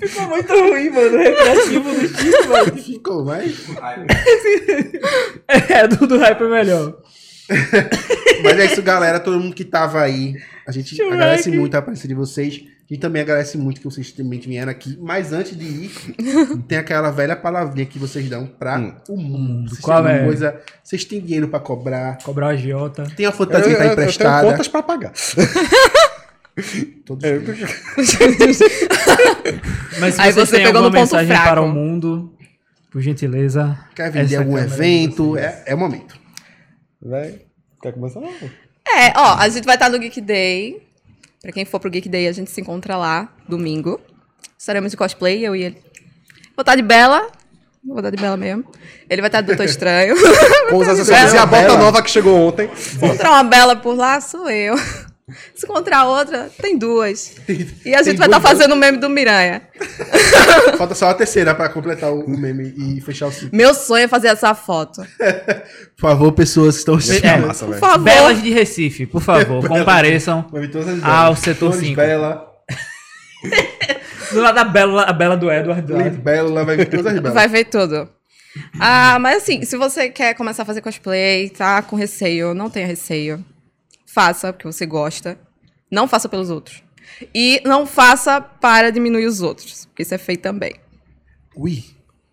Ficou 0.00 0.28
muito 0.28 0.52
ruim, 0.52 0.90
mano. 0.90 1.16
O 1.16 1.18
recreativo 1.18 1.92
do 1.94 2.08
Chico, 2.08 2.48
mano. 2.48 2.76
Ficou 2.76 3.24
mais. 3.24 3.56
É, 5.48 5.88
do, 5.88 6.06
do 6.06 6.18
hype 6.18 6.42
é 6.42 6.48
melhor. 6.48 6.94
Mas 8.42 8.58
é 8.58 8.64
isso, 8.66 8.82
galera. 8.82 9.18
Todo 9.20 9.38
mundo 9.40 9.54
que 9.54 9.64
tava 9.64 10.00
aí. 10.02 10.34
A 10.66 10.72
gente 10.72 10.90
Deixa 10.96 11.02
eu 11.02 11.12
agradece 11.12 11.50
muito 11.50 11.74
a 11.76 11.82
presença 11.82 12.08
de 12.08 12.14
vocês. 12.14 12.62
A 12.88 12.94
gente 12.94 13.00
também 13.00 13.22
agradece 13.22 13.58
muito 13.58 13.80
que 13.80 13.84
vocês 13.84 14.12
também 14.12 14.38
vieram 14.38 14.70
aqui. 14.70 14.96
Mas 15.00 15.32
antes 15.32 15.56
de 15.56 15.64
ir, 15.64 15.90
tem 16.68 16.78
aquela 16.78 17.10
velha 17.10 17.34
palavrinha 17.34 17.84
que 17.86 17.98
vocês 17.98 18.28
dão 18.28 18.46
pra 18.46 18.78
Hum. 18.78 18.94
o 19.08 19.16
mundo. 19.16 19.70
Vocês 19.70 19.80
Qual 19.80 20.02
têm 20.04 20.12
é? 20.12 20.24
coisa. 20.24 20.60
Vocês 20.84 21.04
têm 21.04 21.20
dinheiro 21.20 21.48
pra 21.48 21.58
cobrar. 21.58 22.18
Cobrar 22.22 22.46
o 22.46 22.50
agiota. 22.50 23.04
Tem 23.16 23.26
a 23.26 23.30
Eu, 23.30 23.32
fantasia 23.32 23.70
que 23.70 23.76
tá 23.76 23.84
eu- 23.84 23.90
eu 23.90 23.96
tenho 23.96 24.04
emprestada. 24.08 24.48
contas 24.50 24.68
pra 24.68 24.82
pagar. 24.82 25.12
Todos 27.04 27.22
É. 27.24 27.38
Mas 30.00 30.14
se 30.14 30.20
Aí 30.20 30.32
vocês 30.32 30.48
você 30.48 30.56
têm 30.56 30.64
pegou 30.66 30.82
alguma 30.82 30.82
no 30.84 30.90
ponto 30.90 31.00
mensagem 31.00 31.26
fraco. 31.28 31.44
para 31.48 31.60
o 31.62 31.68
mundo, 31.68 32.32
por 32.90 33.00
gentileza. 33.02 33.78
Quer 33.94 34.10
vender 34.10 34.36
algum 34.36 34.56
evento? 34.58 35.36
É, 35.36 35.62
é 35.66 35.74
o 35.74 35.78
momento. 35.78 36.18
Vai. 37.08 37.40
Quer 37.80 37.92
começar? 37.92 38.20
É, 38.20 39.12
ó, 39.16 39.36
a 39.38 39.48
gente 39.48 39.64
vai 39.64 39.76
estar 39.76 39.88
no 39.88 39.98
Geek 39.98 40.20
Day. 40.20 40.82
Pra 41.40 41.52
quem 41.52 41.64
for 41.64 41.78
pro 41.78 41.90
Geek 41.90 42.08
Day, 42.08 42.26
a 42.26 42.32
gente 42.32 42.50
se 42.50 42.60
encontra 42.60 42.96
lá, 42.96 43.32
domingo. 43.48 44.00
Estaremos 44.58 44.90
de 44.90 44.96
cosplay, 44.96 45.46
eu 45.46 45.54
e 45.54 45.62
ele. 45.62 45.76
Vou 46.56 46.62
estar 46.62 46.74
de 46.74 46.82
Bela. 46.82 47.30
Vou 47.84 47.98
estar 47.98 48.10
de 48.10 48.16
Bela 48.16 48.36
mesmo. 48.36 48.64
Ele 49.08 49.20
vai 49.20 49.28
estar 49.28 49.40
de 49.40 49.46
Doutor 49.46 49.64
Estranho. 49.66 50.16
Com 50.68 50.78
os 50.78 50.88
acessórios 50.88 51.32
e 51.32 51.38
a 51.38 51.46
bota 51.46 51.76
nova 51.76 52.02
que 52.02 52.10
chegou 52.10 52.48
ontem. 52.48 52.68
Se 52.74 52.96
encontrar 52.96 53.30
uma 53.30 53.44
Bela 53.44 53.76
por 53.76 53.94
lá, 53.94 54.20
sou 54.20 54.50
eu. 54.50 54.74
Se 55.56 55.66
encontrar 55.66 56.04
outra, 56.04 56.48
tem 56.62 56.78
duas. 56.78 57.34
E 57.84 57.92
a 57.92 57.98
gente 58.04 58.10
Tem 58.10 58.16
vai 58.16 58.28
estar 58.28 58.38
duas, 58.38 58.42
fazendo 58.42 58.74
o 58.74 58.76
meme 58.76 58.98
do 58.98 59.08
Miranha. 59.10 59.60
Falta 60.78 60.94
só 60.94 61.08
a 61.10 61.14
terceira 61.14 61.52
pra 61.52 61.68
completar 61.68 62.12
o, 62.12 62.30
meme 62.30 62.72
e 62.78 63.00
fechar 63.00 63.26
o 63.26 63.32
ciclo. 63.32 63.50
Meu 63.52 63.74
sonho 63.74 64.04
é 64.04 64.08
fazer 64.08 64.28
essa 64.28 64.54
foto. 64.54 65.02
Por 65.98 66.00
favor, 66.00 66.30
pessoas 66.30 66.76
que 66.76 66.78
estão 66.78 66.94
assistindo. 66.94 67.24
É, 67.26 67.36
massa, 67.38 67.64
Por 67.64 67.70
velho. 67.72 67.80
favor. 67.80 68.04
Belas 68.04 68.40
de 68.40 68.50
Recife, 68.50 69.04
por 69.04 69.20
favor, 69.20 69.66
compareçam. 69.66 70.46
Vai 70.52 70.60
vir 70.60 70.70
todas 70.70 70.88
as 70.90 71.02
Ah, 71.02 71.22
belas. 71.24 71.38
o 71.38 71.42
setor 71.42 71.72
Flores 71.72 71.80
cinco. 71.88 71.96
Bela, 71.96 72.46
Do 74.30 74.40
lado 74.40 74.54
da 74.54 74.64
Bela, 74.64 75.02
a 75.02 75.12
Bela 75.12 75.36
do 75.36 75.50
Edward. 75.50 75.82
Bela, 76.22 76.64
vai 76.64 76.76
vir 76.76 76.88
todas 76.88 77.06
as 77.06 77.14
belas. 77.14 77.34
Vai 77.34 77.48
ver 77.48 77.64
tudo. 77.64 78.08
Ah, 78.78 79.18
mas 79.18 79.38
assim, 79.38 79.64
se 79.64 79.76
você 79.76 80.08
quer 80.08 80.34
começar 80.34 80.62
a 80.62 80.66
fazer 80.66 80.80
cosplay, 80.82 81.48
tá 81.50 81.82
com 81.82 81.96
receio, 81.96 82.54
não 82.54 82.70
tenha 82.70 82.86
receio. 82.86 83.44
Faça, 84.16 84.50
porque 84.50 84.66
você 84.66 84.86
gosta. 84.86 85.38
Não 85.92 86.08
faça 86.08 86.26
pelos 86.26 86.48
outros. 86.48 86.82
E 87.34 87.60
não 87.66 87.86
faça 87.86 88.40
para 88.40 88.90
diminuir 88.90 89.26
os 89.26 89.42
outros, 89.42 89.84
porque 89.84 90.02
isso 90.04 90.14
é 90.14 90.18
feio 90.18 90.38
também. 90.38 90.74
Ui. 91.54 91.84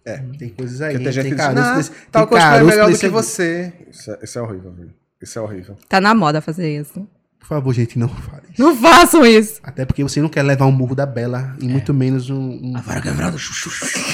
É, 0.06 0.18
tem 0.40 0.48
coisas 0.48 0.80
aí. 0.82 0.98
Tem 0.98 1.10
diz, 1.10 1.36
caroço 1.36 1.62
não, 1.70 1.76
desse- 1.76 1.92
tal 2.10 2.26
tem 2.26 2.38
cosplay 2.38 2.60
é 2.60 2.64
melhor 2.64 2.90
do 2.90 2.98
que 2.98 3.10
você. 3.10 3.74
Isso 3.92 4.12
é, 4.12 4.20
isso 4.24 4.40
é 4.40 4.42
horrível, 4.42 4.72
velho. 4.72 4.94
Isso 5.22 5.38
é 5.38 5.42
horrível. 5.42 5.76
Tá 5.90 6.00
na 6.00 6.16
moda 6.16 6.40
fazer 6.40 6.80
isso. 6.80 7.06
Por 7.38 7.48
favor, 7.48 7.74
gente, 7.74 8.00
não 8.00 8.08
fale. 8.08 8.44
isso. 8.54 8.62
Não 8.62 8.74
façam 8.78 9.26
isso. 9.26 9.60
Até 9.62 9.84
porque 9.86 10.04
você 10.04 10.22
não 10.22 10.30
quer 10.30 10.44
levar 10.44 10.66
um 10.68 10.76
burro 10.76 10.96
da 10.96 11.06
Bela 11.06 11.54
e 11.60 11.68
muito 11.68 11.94
menos 11.94 12.30
um, 12.30 12.60
um 12.64 12.78
Agora 12.78 13.02
quebrado, 13.02 13.38
chuchu. 13.38 13.70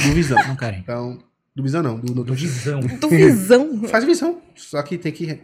do 0.08 0.14
visão. 0.16 0.38
Não, 0.48 0.56
Karen. 0.56 0.78
Então, 0.80 1.20
Do 1.56 1.62
Visão 1.62 1.84
não, 1.84 2.00
do 2.00 2.14
Doutor 2.16 2.36
Visão. 2.36 2.80
Do 2.80 3.10
visão. 3.10 3.84
Faz 3.90 4.04
visão. 4.04 4.42
Só 4.56 4.82
que 4.82 4.98
tem 4.98 5.12
que. 5.12 5.40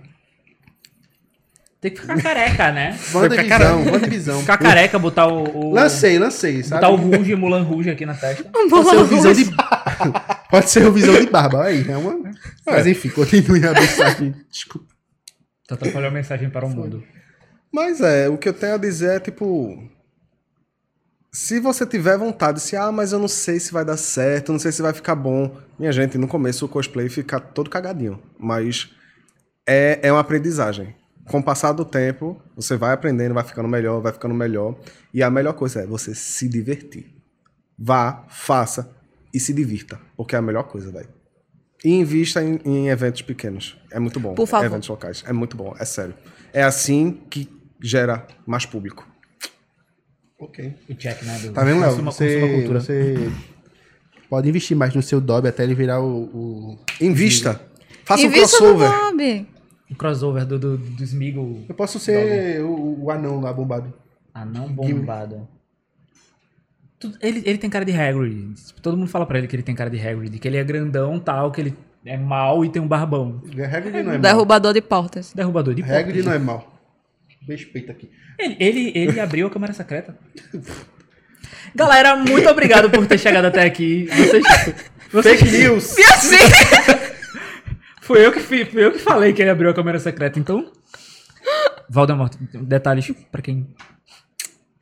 Tem 1.85 1.93
que 1.93 2.01
ficar 2.01 2.19
careca, 2.19 2.71
né? 2.71 2.97
Wanda 3.13 3.35
ficar 3.35 3.59
cara- 3.59 3.75
Visão, 3.75 3.93
Wanda 3.93 4.07
Visão. 4.07 4.39
Ficar 4.41 4.57
careca, 4.57 4.97
botar 4.97 5.27
o. 5.27 5.67
o 5.67 5.71
Lancei, 5.71 6.17
lancei, 6.17 6.63
sabe? 6.63 6.81
botar 6.81 6.89
o 6.89 6.95
Rouge, 6.95 7.35
Mulan 7.35 7.61
Rouge 7.61 7.91
aqui 7.91 8.07
na 8.07 8.15
testa. 8.15 8.43
Pode 8.45 8.89
ser 8.89 8.95
o 8.95 9.05
visão 9.05 9.33
de. 9.33 9.45
Pode 10.49 10.69
ser 10.71 10.87
o 10.87 10.91
visão 10.91 11.13
de 11.13 11.27
barba. 11.29 11.65
Aí, 11.65 11.85
é 11.87 11.95
uma. 11.95 12.31
Mas 12.65 12.87
enfim, 12.87 13.09
continue 13.09 13.67
a 13.67 13.73
mensagem. 13.73 14.33
Desculpa. 14.49 14.87
Tu 15.67 15.75
atrapalhou 15.75 16.09
a 16.09 16.11
mensagem 16.11 16.49
para 16.49 16.65
o 16.65 16.69
mundo. 16.71 17.03
Mas 17.71 18.01
é, 18.01 18.29
o 18.29 18.35
que 18.39 18.49
eu 18.49 18.53
tenho 18.53 18.73
a 18.73 18.77
dizer 18.77 19.17
é 19.17 19.19
tipo. 19.19 19.87
Se 21.31 21.59
você 21.59 21.85
tiver 21.85 22.17
vontade, 22.17 22.61
se 22.61 22.75
ah, 22.75 22.91
mas 22.91 23.11
eu 23.11 23.19
não 23.19 23.27
sei 23.27 23.59
se 23.59 23.71
vai 23.71 23.85
dar 23.85 23.97
certo, 23.97 24.51
não 24.51 24.57
sei 24.57 24.71
se 24.71 24.81
vai 24.81 24.91
ficar 24.91 25.13
bom. 25.13 25.55
Minha 25.77 25.91
gente, 25.91 26.17
no 26.17 26.27
começo 26.27 26.65
o 26.65 26.67
cosplay 26.67 27.09
fica 27.09 27.39
todo 27.39 27.69
cagadinho. 27.69 28.19
Mas 28.39 28.89
é, 29.67 29.99
é 30.01 30.11
uma 30.11 30.21
aprendizagem. 30.21 30.95
Com 31.27 31.39
o 31.39 31.43
passar 31.43 31.71
do 31.71 31.83
tempo, 31.83 32.39
você 32.55 32.77
vai 32.77 32.93
aprendendo, 32.93 33.33
vai 33.33 33.43
ficando 33.43 33.67
melhor, 33.67 33.99
vai 34.01 34.13
ficando 34.13 34.33
melhor. 34.35 34.75
E 35.13 35.23
a 35.23 35.29
melhor 35.29 35.53
coisa 35.53 35.81
é 35.81 35.85
você 35.87 36.13
se 36.13 36.47
divertir. 36.47 37.15
Vá, 37.77 38.25
faça 38.29 38.95
e 39.33 39.39
se 39.39 39.53
divirta. 39.53 39.99
Porque 40.15 40.35
é 40.35 40.39
a 40.39 40.41
melhor 40.41 40.63
coisa, 40.63 40.91
velho. 40.91 41.09
E 41.83 41.89
invista 41.93 42.43
em, 42.43 42.59
em 42.63 42.89
eventos 42.89 43.21
pequenos. 43.23 43.77
É 43.91 43.99
muito 43.99 44.19
bom. 44.19 44.33
Por 44.35 44.47
favor. 44.47 44.65
Eventos 44.65 44.87
locais. 44.87 45.23
É 45.27 45.33
muito 45.33 45.57
bom, 45.57 45.75
é 45.79 45.85
sério. 45.85 46.13
É 46.53 46.63
assim 46.63 47.11
que 47.29 47.49
gera 47.81 48.25
mais 48.45 48.65
público. 48.65 49.07
Ok. 50.39 50.73
O 50.89 50.95
check, 50.95 51.21
né? 51.23 51.39
Do, 51.39 51.51
Tá 51.53 51.63
vendo, 51.63 51.81
Léo? 51.81 51.95
Você, 52.03 52.67
você 52.67 53.31
pode 54.29 54.49
investir 54.49 54.75
mais 54.75 54.93
no 54.93 55.01
seu 55.01 55.19
Dobby 55.21 55.47
até 55.47 55.63
ele 55.63 55.73
virar 55.75 56.01
o. 56.01 56.23
o- 56.23 56.79
Invista. 57.01 57.61
Faça 58.03 58.23
um 58.23 58.25
Invista 58.27 58.57
no 58.63 58.75
crossover. 58.77 58.89
O 59.89 59.95
crossover 59.95 60.45
do, 60.45 60.57
do, 60.57 60.77
do 60.77 61.03
Smeagol. 61.03 61.63
Eu 61.69 61.75
posso 61.75 61.99
ser 61.99 62.61
o, 62.61 63.03
o 63.03 63.11
anão 63.11 63.39
lá 63.39 63.53
bombado. 63.53 63.93
Anão 64.33 64.67
bombado. 64.67 65.47
Ele, 67.21 67.43
ele 67.45 67.57
tem 67.57 67.69
cara 67.69 67.85
de 67.85 67.91
Hagrid. 67.91 68.55
Todo 68.81 68.97
mundo 68.97 69.09
fala 69.09 69.25
pra 69.25 69.37
ele 69.37 69.47
que 69.47 69.55
ele 69.55 69.63
tem 69.63 69.75
cara 69.75 69.89
de 69.89 69.99
Hagrid. 69.99 70.39
Que 70.39 70.47
ele 70.47 70.57
é 70.57 70.63
grandão, 70.63 71.19
tal, 71.19 71.51
que 71.51 71.61
ele 71.61 71.77
é 72.03 72.17
mau 72.17 72.65
e 72.65 72.69
tem 72.69 72.81
um 72.81 72.87
barbão. 72.87 73.41
Hagrid 73.45 74.03
não 74.03 74.11
é 74.11 74.13
mal. 74.13 74.19
Derrubador 74.19 74.73
de 74.73 74.81
portas. 74.81 75.33
Derrubador 75.33 75.73
de 75.73 75.83
Hagrid 75.83 76.23
portas. 76.23 76.25
não 76.25 76.33
é 76.33 76.39
mal. 76.39 76.79
Respeita 77.47 77.91
aqui. 77.91 78.09
Ele, 78.39 78.57
ele, 78.59 78.91
ele 78.95 79.19
abriu 79.19 79.47
a 79.47 79.49
câmera 79.49 79.73
secreta. 79.73 80.17
Galera, 81.75 82.15
muito 82.15 82.49
obrigado 82.49 82.89
por 82.89 83.05
ter 83.05 83.19
chegado 83.19 83.45
até 83.45 83.63
aqui. 83.63 84.07
Vocês, 84.07 84.43
vocês, 85.11 85.39
Fake 85.41 85.57
news! 85.57 85.97
E 85.97 86.03
assim? 86.03 87.14
Fui 88.05 88.23
eu, 88.23 88.31
que, 88.31 88.39
fui 88.39 88.67
eu 88.75 88.91
que 88.91 88.99
falei 88.99 89.33
que 89.33 89.41
ele 89.41 89.49
abriu 89.49 89.69
a 89.69 89.73
câmera 89.73 89.99
secreta, 89.99 90.37
então. 90.39 90.71
Valdemort, 91.89 92.33
detalhes 92.53 93.11
pra 93.31 93.41
quem. 93.41 93.67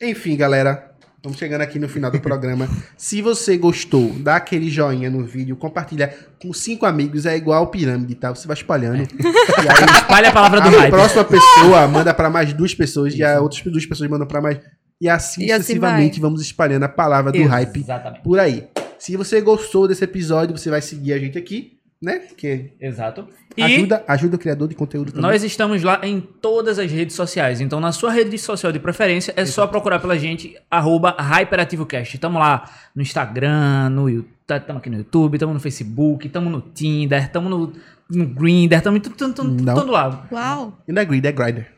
Enfim, 0.01 0.35
galera. 0.35 0.91
Estamos 1.15 1.37
chegando 1.39 1.61
aqui 1.61 1.79
no 1.79 1.87
final 1.87 2.11
do 2.11 2.19
programa. 2.19 2.67
Se 2.97 3.21
você 3.21 3.57
gostou, 3.57 4.09
dá 4.19 4.35
aquele 4.35 4.69
joinha 4.69 5.09
no 5.09 5.23
vídeo, 5.23 5.55
compartilha 5.55 6.13
com 6.41 6.51
cinco 6.51 6.85
amigos, 6.85 7.25
é 7.25 7.37
igual 7.37 7.67
pirâmide, 7.67 8.13
tá? 8.15 8.29
Você 8.35 8.45
vai 8.45 8.57
espalhando. 8.57 8.97
E 8.97 9.05
aí, 9.05 9.85
Espalha 10.01 10.27
a 10.27 10.33
palavra 10.33 10.59
do 10.59 10.67
a 10.67 10.79
hype. 10.81 10.91
próxima 10.91 11.23
pessoa 11.23 11.87
manda 11.87 12.13
pra 12.13 12.29
mais 12.29 12.51
duas 12.51 12.75
pessoas, 12.75 13.15
e 13.15 13.23
a 13.23 13.39
outras 13.39 13.61
duas 13.63 13.85
pessoas 13.85 14.09
mandam 14.09 14.27
pra 14.27 14.41
mais. 14.41 14.59
E 14.99 15.07
assim 15.07 15.43
E 15.45 15.51
assim 15.53 15.61
sucessivamente 15.61 16.19
vai. 16.19 16.29
vamos 16.29 16.41
espalhando 16.41 16.83
a 16.83 16.89
palavra 16.89 17.31
do 17.31 17.41
hype 17.45 17.79
Exatamente. 17.79 18.21
por 18.21 18.37
aí. 18.37 18.67
Se 18.99 19.15
você 19.15 19.39
gostou 19.39 19.87
desse 19.87 20.03
episódio, 20.03 20.57
você 20.57 20.69
vai 20.69 20.81
seguir 20.81 21.13
a 21.13 21.19
gente 21.19 21.37
aqui, 21.37 21.72
né? 22.03 22.19
Que 22.35 22.71
Exato. 22.81 23.25
E 23.55 23.63
ajuda, 23.63 24.03
ajuda 24.07 24.35
o 24.35 24.39
criador 24.39 24.67
de 24.67 24.75
conteúdo 24.75 25.11
também. 25.11 25.21
nós 25.29 25.43
estamos 25.43 25.81
lá 25.83 25.99
em 26.03 26.19
todas 26.19 26.77
as 26.79 26.91
redes 26.91 27.15
sociais. 27.15 27.61
Então, 27.61 27.79
na 27.79 27.91
sua 27.91 28.11
rede 28.11 28.37
social 28.37 28.71
de 28.71 28.79
preferência, 28.79 29.31
é 29.37 29.45
só 29.45 29.65
procurar 29.67 29.99
pela 29.99 30.17
gente, 30.17 30.55
arroba 30.69 31.15
HyperativoCast. 31.17 32.15
Estamos 32.15 32.39
lá 32.41 32.69
no 32.93 33.01
Instagram, 33.01 33.89
no 33.89 34.09
estamos 34.09 34.77
aqui 34.81 34.89
no 34.89 34.97
YouTube, 34.97 35.35
estamos 35.35 35.53
no 35.53 35.59
Facebook, 35.61 36.27
estamos 36.27 36.51
no 36.51 36.61
Tinder, 36.61 37.23
estamos 37.23 37.49
no, 37.49 37.73
no 38.09 38.25
Grindr, 38.27 38.75
estamos 38.75 38.97
em 38.97 39.01
tudo, 39.01 39.15
tudo, 39.15 39.33
tudo, 39.33 39.63
Não. 39.63 39.73
todo 39.75 39.91
lado. 39.91 40.19
Uau. 40.31 40.77
E 40.87 40.91
não 40.91 41.01
é 41.01 41.05
Grid, 41.05 41.25
é 41.25 41.31
Grinder. 41.31 41.71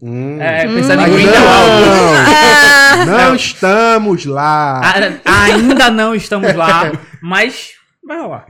Hum. 0.00 0.38
É, 0.40 0.66
pensando 0.66 1.02
em 1.02 1.10
Mas 1.10 1.12
Grindr, 1.14 1.32
o 1.32 1.48
áudio. 1.48 3.06
não, 3.06 3.18
não 3.28 3.34
estamos 3.36 4.24
lá. 4.26 4.80
A- 4.80 5.44
Ainda 5.44 5.90
não 5.90 6.14
estamos 6.14 6.52
lá, 6.54 6.92
mas 7.22 7.72
vai 8.04 8.20
rolar. 8.20 8.46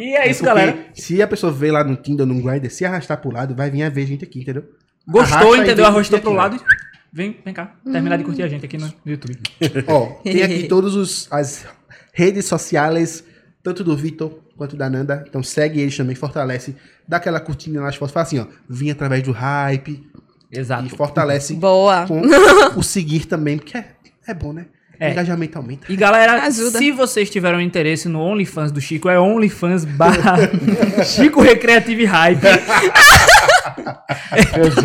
E 0.00 0.16
é 0.16 0.30
isso, 0.30 0.42
Porque 0.42 0.46
galera. 0.46 0.86
Se 0.94 1.20
a 1.20 1.28
pessoa 1.28 1.52
vê 1.52 1.70
lá 1.70 1.84
no 1.84 1.94
Tinder 1.96 2.26
ou 2.26 2.34
no 2.34 2.42
Grindr, 2.42 2.70
se 2.70 2.84
arrastar 2.84 3.20
pro 3.20 3.30
lado, 3.30 3.54
vai 3.54 3.70
vir 3.70 3.82
a 3.82 3.90
ver 3.90 4.02
a 4.02 4.06
gente 4.06 4.24
aqui, 4.24 4.40
entendeu? 4.40 4.64
Gostou, 5.06 5.38
Arrasta 5.38 5.56
e 5.56 5.60
entendeu? 5.60 5.84
Arrastou 5.84 6.18
pro 6.20 6.30
aqui, 6.30 6.38
lado. 6.38 6.64
Vem, 7.12 7.36
vem 7.44 7.52
cá. 7.52 7.74
Terminar 7.84 8.16
de 8.16 8.24
curtir 8.24 8.42
a 8.42 8.48
gente 8.48 8.64
aqui 8.64 8.78
no 8.78 8.92
YouTube. 9.04 9.38
Ó, 9.86 10.06
tem 10.22 10.42
aqui 10.42 10.68
todas 10.68 11.28
as 11.30 11.66
redes 12.12 12.46
sociais, 12.46 13.24
tanto 13.62 13.84
do 13.84 13.96
Vitor 13.96 14.38
quanto 14.56 14.76
da 14.76 14.88
Nanda. 14.88 15.24
Então 15.28 15.42
segue 15.42 15.80
eles 15.80 15.96
também, 15.96 16.14
fortalece. 16.14 16.76
Dá 17.06 17.18
aquela 17.18 17.40
curtida 17.40 17.80
nas 17.80 17.96
fotos. 17.96 18.12
Fala 18.12 18.26
assim, 18.26 18.38
ó. 18.38 18.46
Vim 18.68 18.90
através 18.90 19.22
do 19.22 19.32
hype. 19.32 20.08
Exato. 20.50 20.86
E 20.86 20.88
fortalece 20.88 21.54
Boa. 21.54 22.06
com 22.06 22.20
o 22.78 22.82
seguir 22.82 23.26
também, 23.26 23.58
porque 23.58 23.76
é, 23.76 23.94
é 24.26 24.34
bom, 24.34 24.52
né? 24.52 24.66
É. 25.00 25.12
Engajamento 25.12 25.56
aumenta. 25.56 25.90
E 25.90 25.96
galera, 25.96 26.42
Ajuda. 26.42 26.76
se 26.78 26.92
vocês 26.92 27.30
tiveram 27.30 27.58
interesse 27.58 28.06
no 28.06 28.20
OnlyFans 28.20 28.70
do 28.70 28.82
Chico, 28.82 29.08
é 29.08 29.18
OnlyFans 29.18 29.86
barra 29.86 30.36
Chico 31.06 31.40
Recreative 31.40 32.04
Hype. 32.04 32.42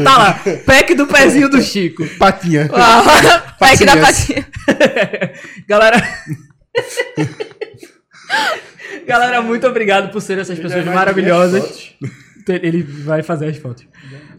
tá 0.05 0.17
lá, 0.17 0.39
pack 0.65 0.95
do 0.95 1.05
pezinho 1.05 1.49
do 1.49 1.61
Chico. 1.61 2.07
Patinha. 2.17 2.69
Uau. 2.71 3.03
Pack 3.59 3.85
da 3.85 3.97
patinha. 3.97 4.45
Galera. 5.67 6.01
Galera, 9.07 9.41
muito 9.41 9.67
obrigado 9.67 10.11
por 10.11 10.21
serem 10.21 10.41
essas 10.41 10.59
pessoas 10.59 10.85
maravilhosas. 10.85 11.93
Ele 12.47 12.83
vai 12.83 13.23
fazer 13.23 13.47
as 13.47 13.57
fotos. 13.57 13.85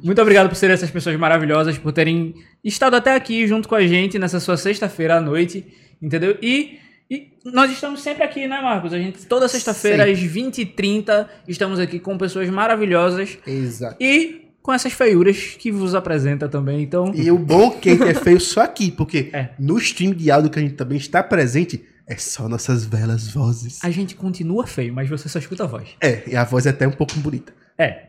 Muito 0.06 0.22
obrigado 0.22 0.48
por 0.48 0.54
serem 0.54 0.72
essas 0.74 0.88
pessoas 0.88 1.16
maravilhosas, 1.16 1.76
por 1.76 1.92
terem 1.92 2.32
estado 2.62 2.94
até 2.94 3.14
aqui 3.16 3.44
junto 3.44 3.68
com 3.68 3.74
a 3.74 3.84
gente 3.84 4.20
nessa 4.20 4.38
sua 4.38 4.56
sexta-feira 4.56 5.16
à 5.16 5.20
noite, 5.20 5.66
entendeu? 6.00 6.38
E, 6.40 6.78
e 7.10 7.32
nós 7.44 7.72
estamos 7.72 8.02
sempre 8.02 8.22
aqui, 8.22 8.46
né, 8.46 8.60
Marcos? 8.60 8.92
A 8.92 8.98
gente, 8.98 9.26
toda 9.26 9.48
sexta-feira, 9.48 10.04
às 10.04 10.16
20h30, 10.16 11.26
estamos 11.48 11.80
aqui 11.80 11.98
com 11.98 12.16
pessoas 12.16 12.48
maravilhosas 12.48 13.36
Exato. 13.44 13.96
e 14.00 14.46
com 14.62 14.72
essas 14.72 14.92
feiuras 14.92 15.56
que 15.58 15.72
vos 15.72 15.92
apresenta 15.92 16.48
também. 16.48 16.82
Então, 16.82 17.12
E 17.12 17.28
o 17.30 17.38
bom 17.38 17.72
é 17.72 17.80
que 17.80 17.90
é 17.90 18.14
feio 18.14 18.40
só 18.40 18.62
aqui, 18.62 18.92
porque 18.92 19.30
É. 19.32 19.50
no 19.58 19.76
stream 19.78 20.12
de 20.12 20.30
áudio 20.30 20.50
que 20.50 20.58
a 20.60 20.62
gente 20.62 20.74
também 20.74 20.98
está 20.98 21.20
presente, 21.20 21.84
é 22.06 22.16
só 22.16 22.48
nossas 22.48 22.84
belas 22.84 23.28
vozes. 23.28 23.82
a 23.82 23.90
gente 23.90 24.14
continua 24.14 24.68
feio, 24.68 24.94
mas 24.94 25.08
você 25.08 25.28
só 25.28 25.40
escuta 25.40 25.64
a 25.64 25.66
voz. 25.66 25.88
É, 26.00 26.22
e 26.28 26.36
a 26.36 26.44
voz 26.44 26.64
é 26.64 26.70
até 26.70 26.86
um 26.86 26.92
pouco 26.92 27.18
bonita. 27.18 27.52
É. 27.76 28.06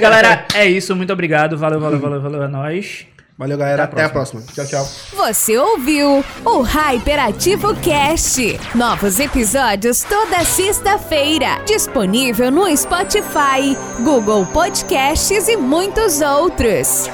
Galera, 0.00 0.46
é 0.54 0.66
isso. 0.66 0.94
Muito 0.94 1.12
obrigado. 1.12 1.56
Valeu, 1.56 1.80
valeu, 1.80 1.98
valeu, 1.98 2.20
valeu. 2.20 2.42
É 2.42 2.48
nóis. 2.48 3.06
Valeu, 3.36 3.56
galera. 3.56 3.84
Até 3.84 3.92
a 3.92 4.04
Até 4.04 4.04
a 4.04 4.08
próxima. 4.10 4.42
Tchau, 4.54 4.66
tchau. 4.66 4.88
Você 5.16 5.56
ouviu 5.58 6.24
o 6.44 6.60
Hyperativo 6.60 7.74
Cast. 7.76 8.60
Novos 8.74 9.18
episódios 9.18 10.04
toda 10.04 10.44
sexta-feira. 10.44 11.60
Disponível 11.66 12.50
no 12.50 12.76
Spotify, 12.76 13.76
Google 14.00 14.46
Podcasts 14.46 15.48
e 15.48 15.56
muitos 15.56 16.20
outros. 16.20 17.08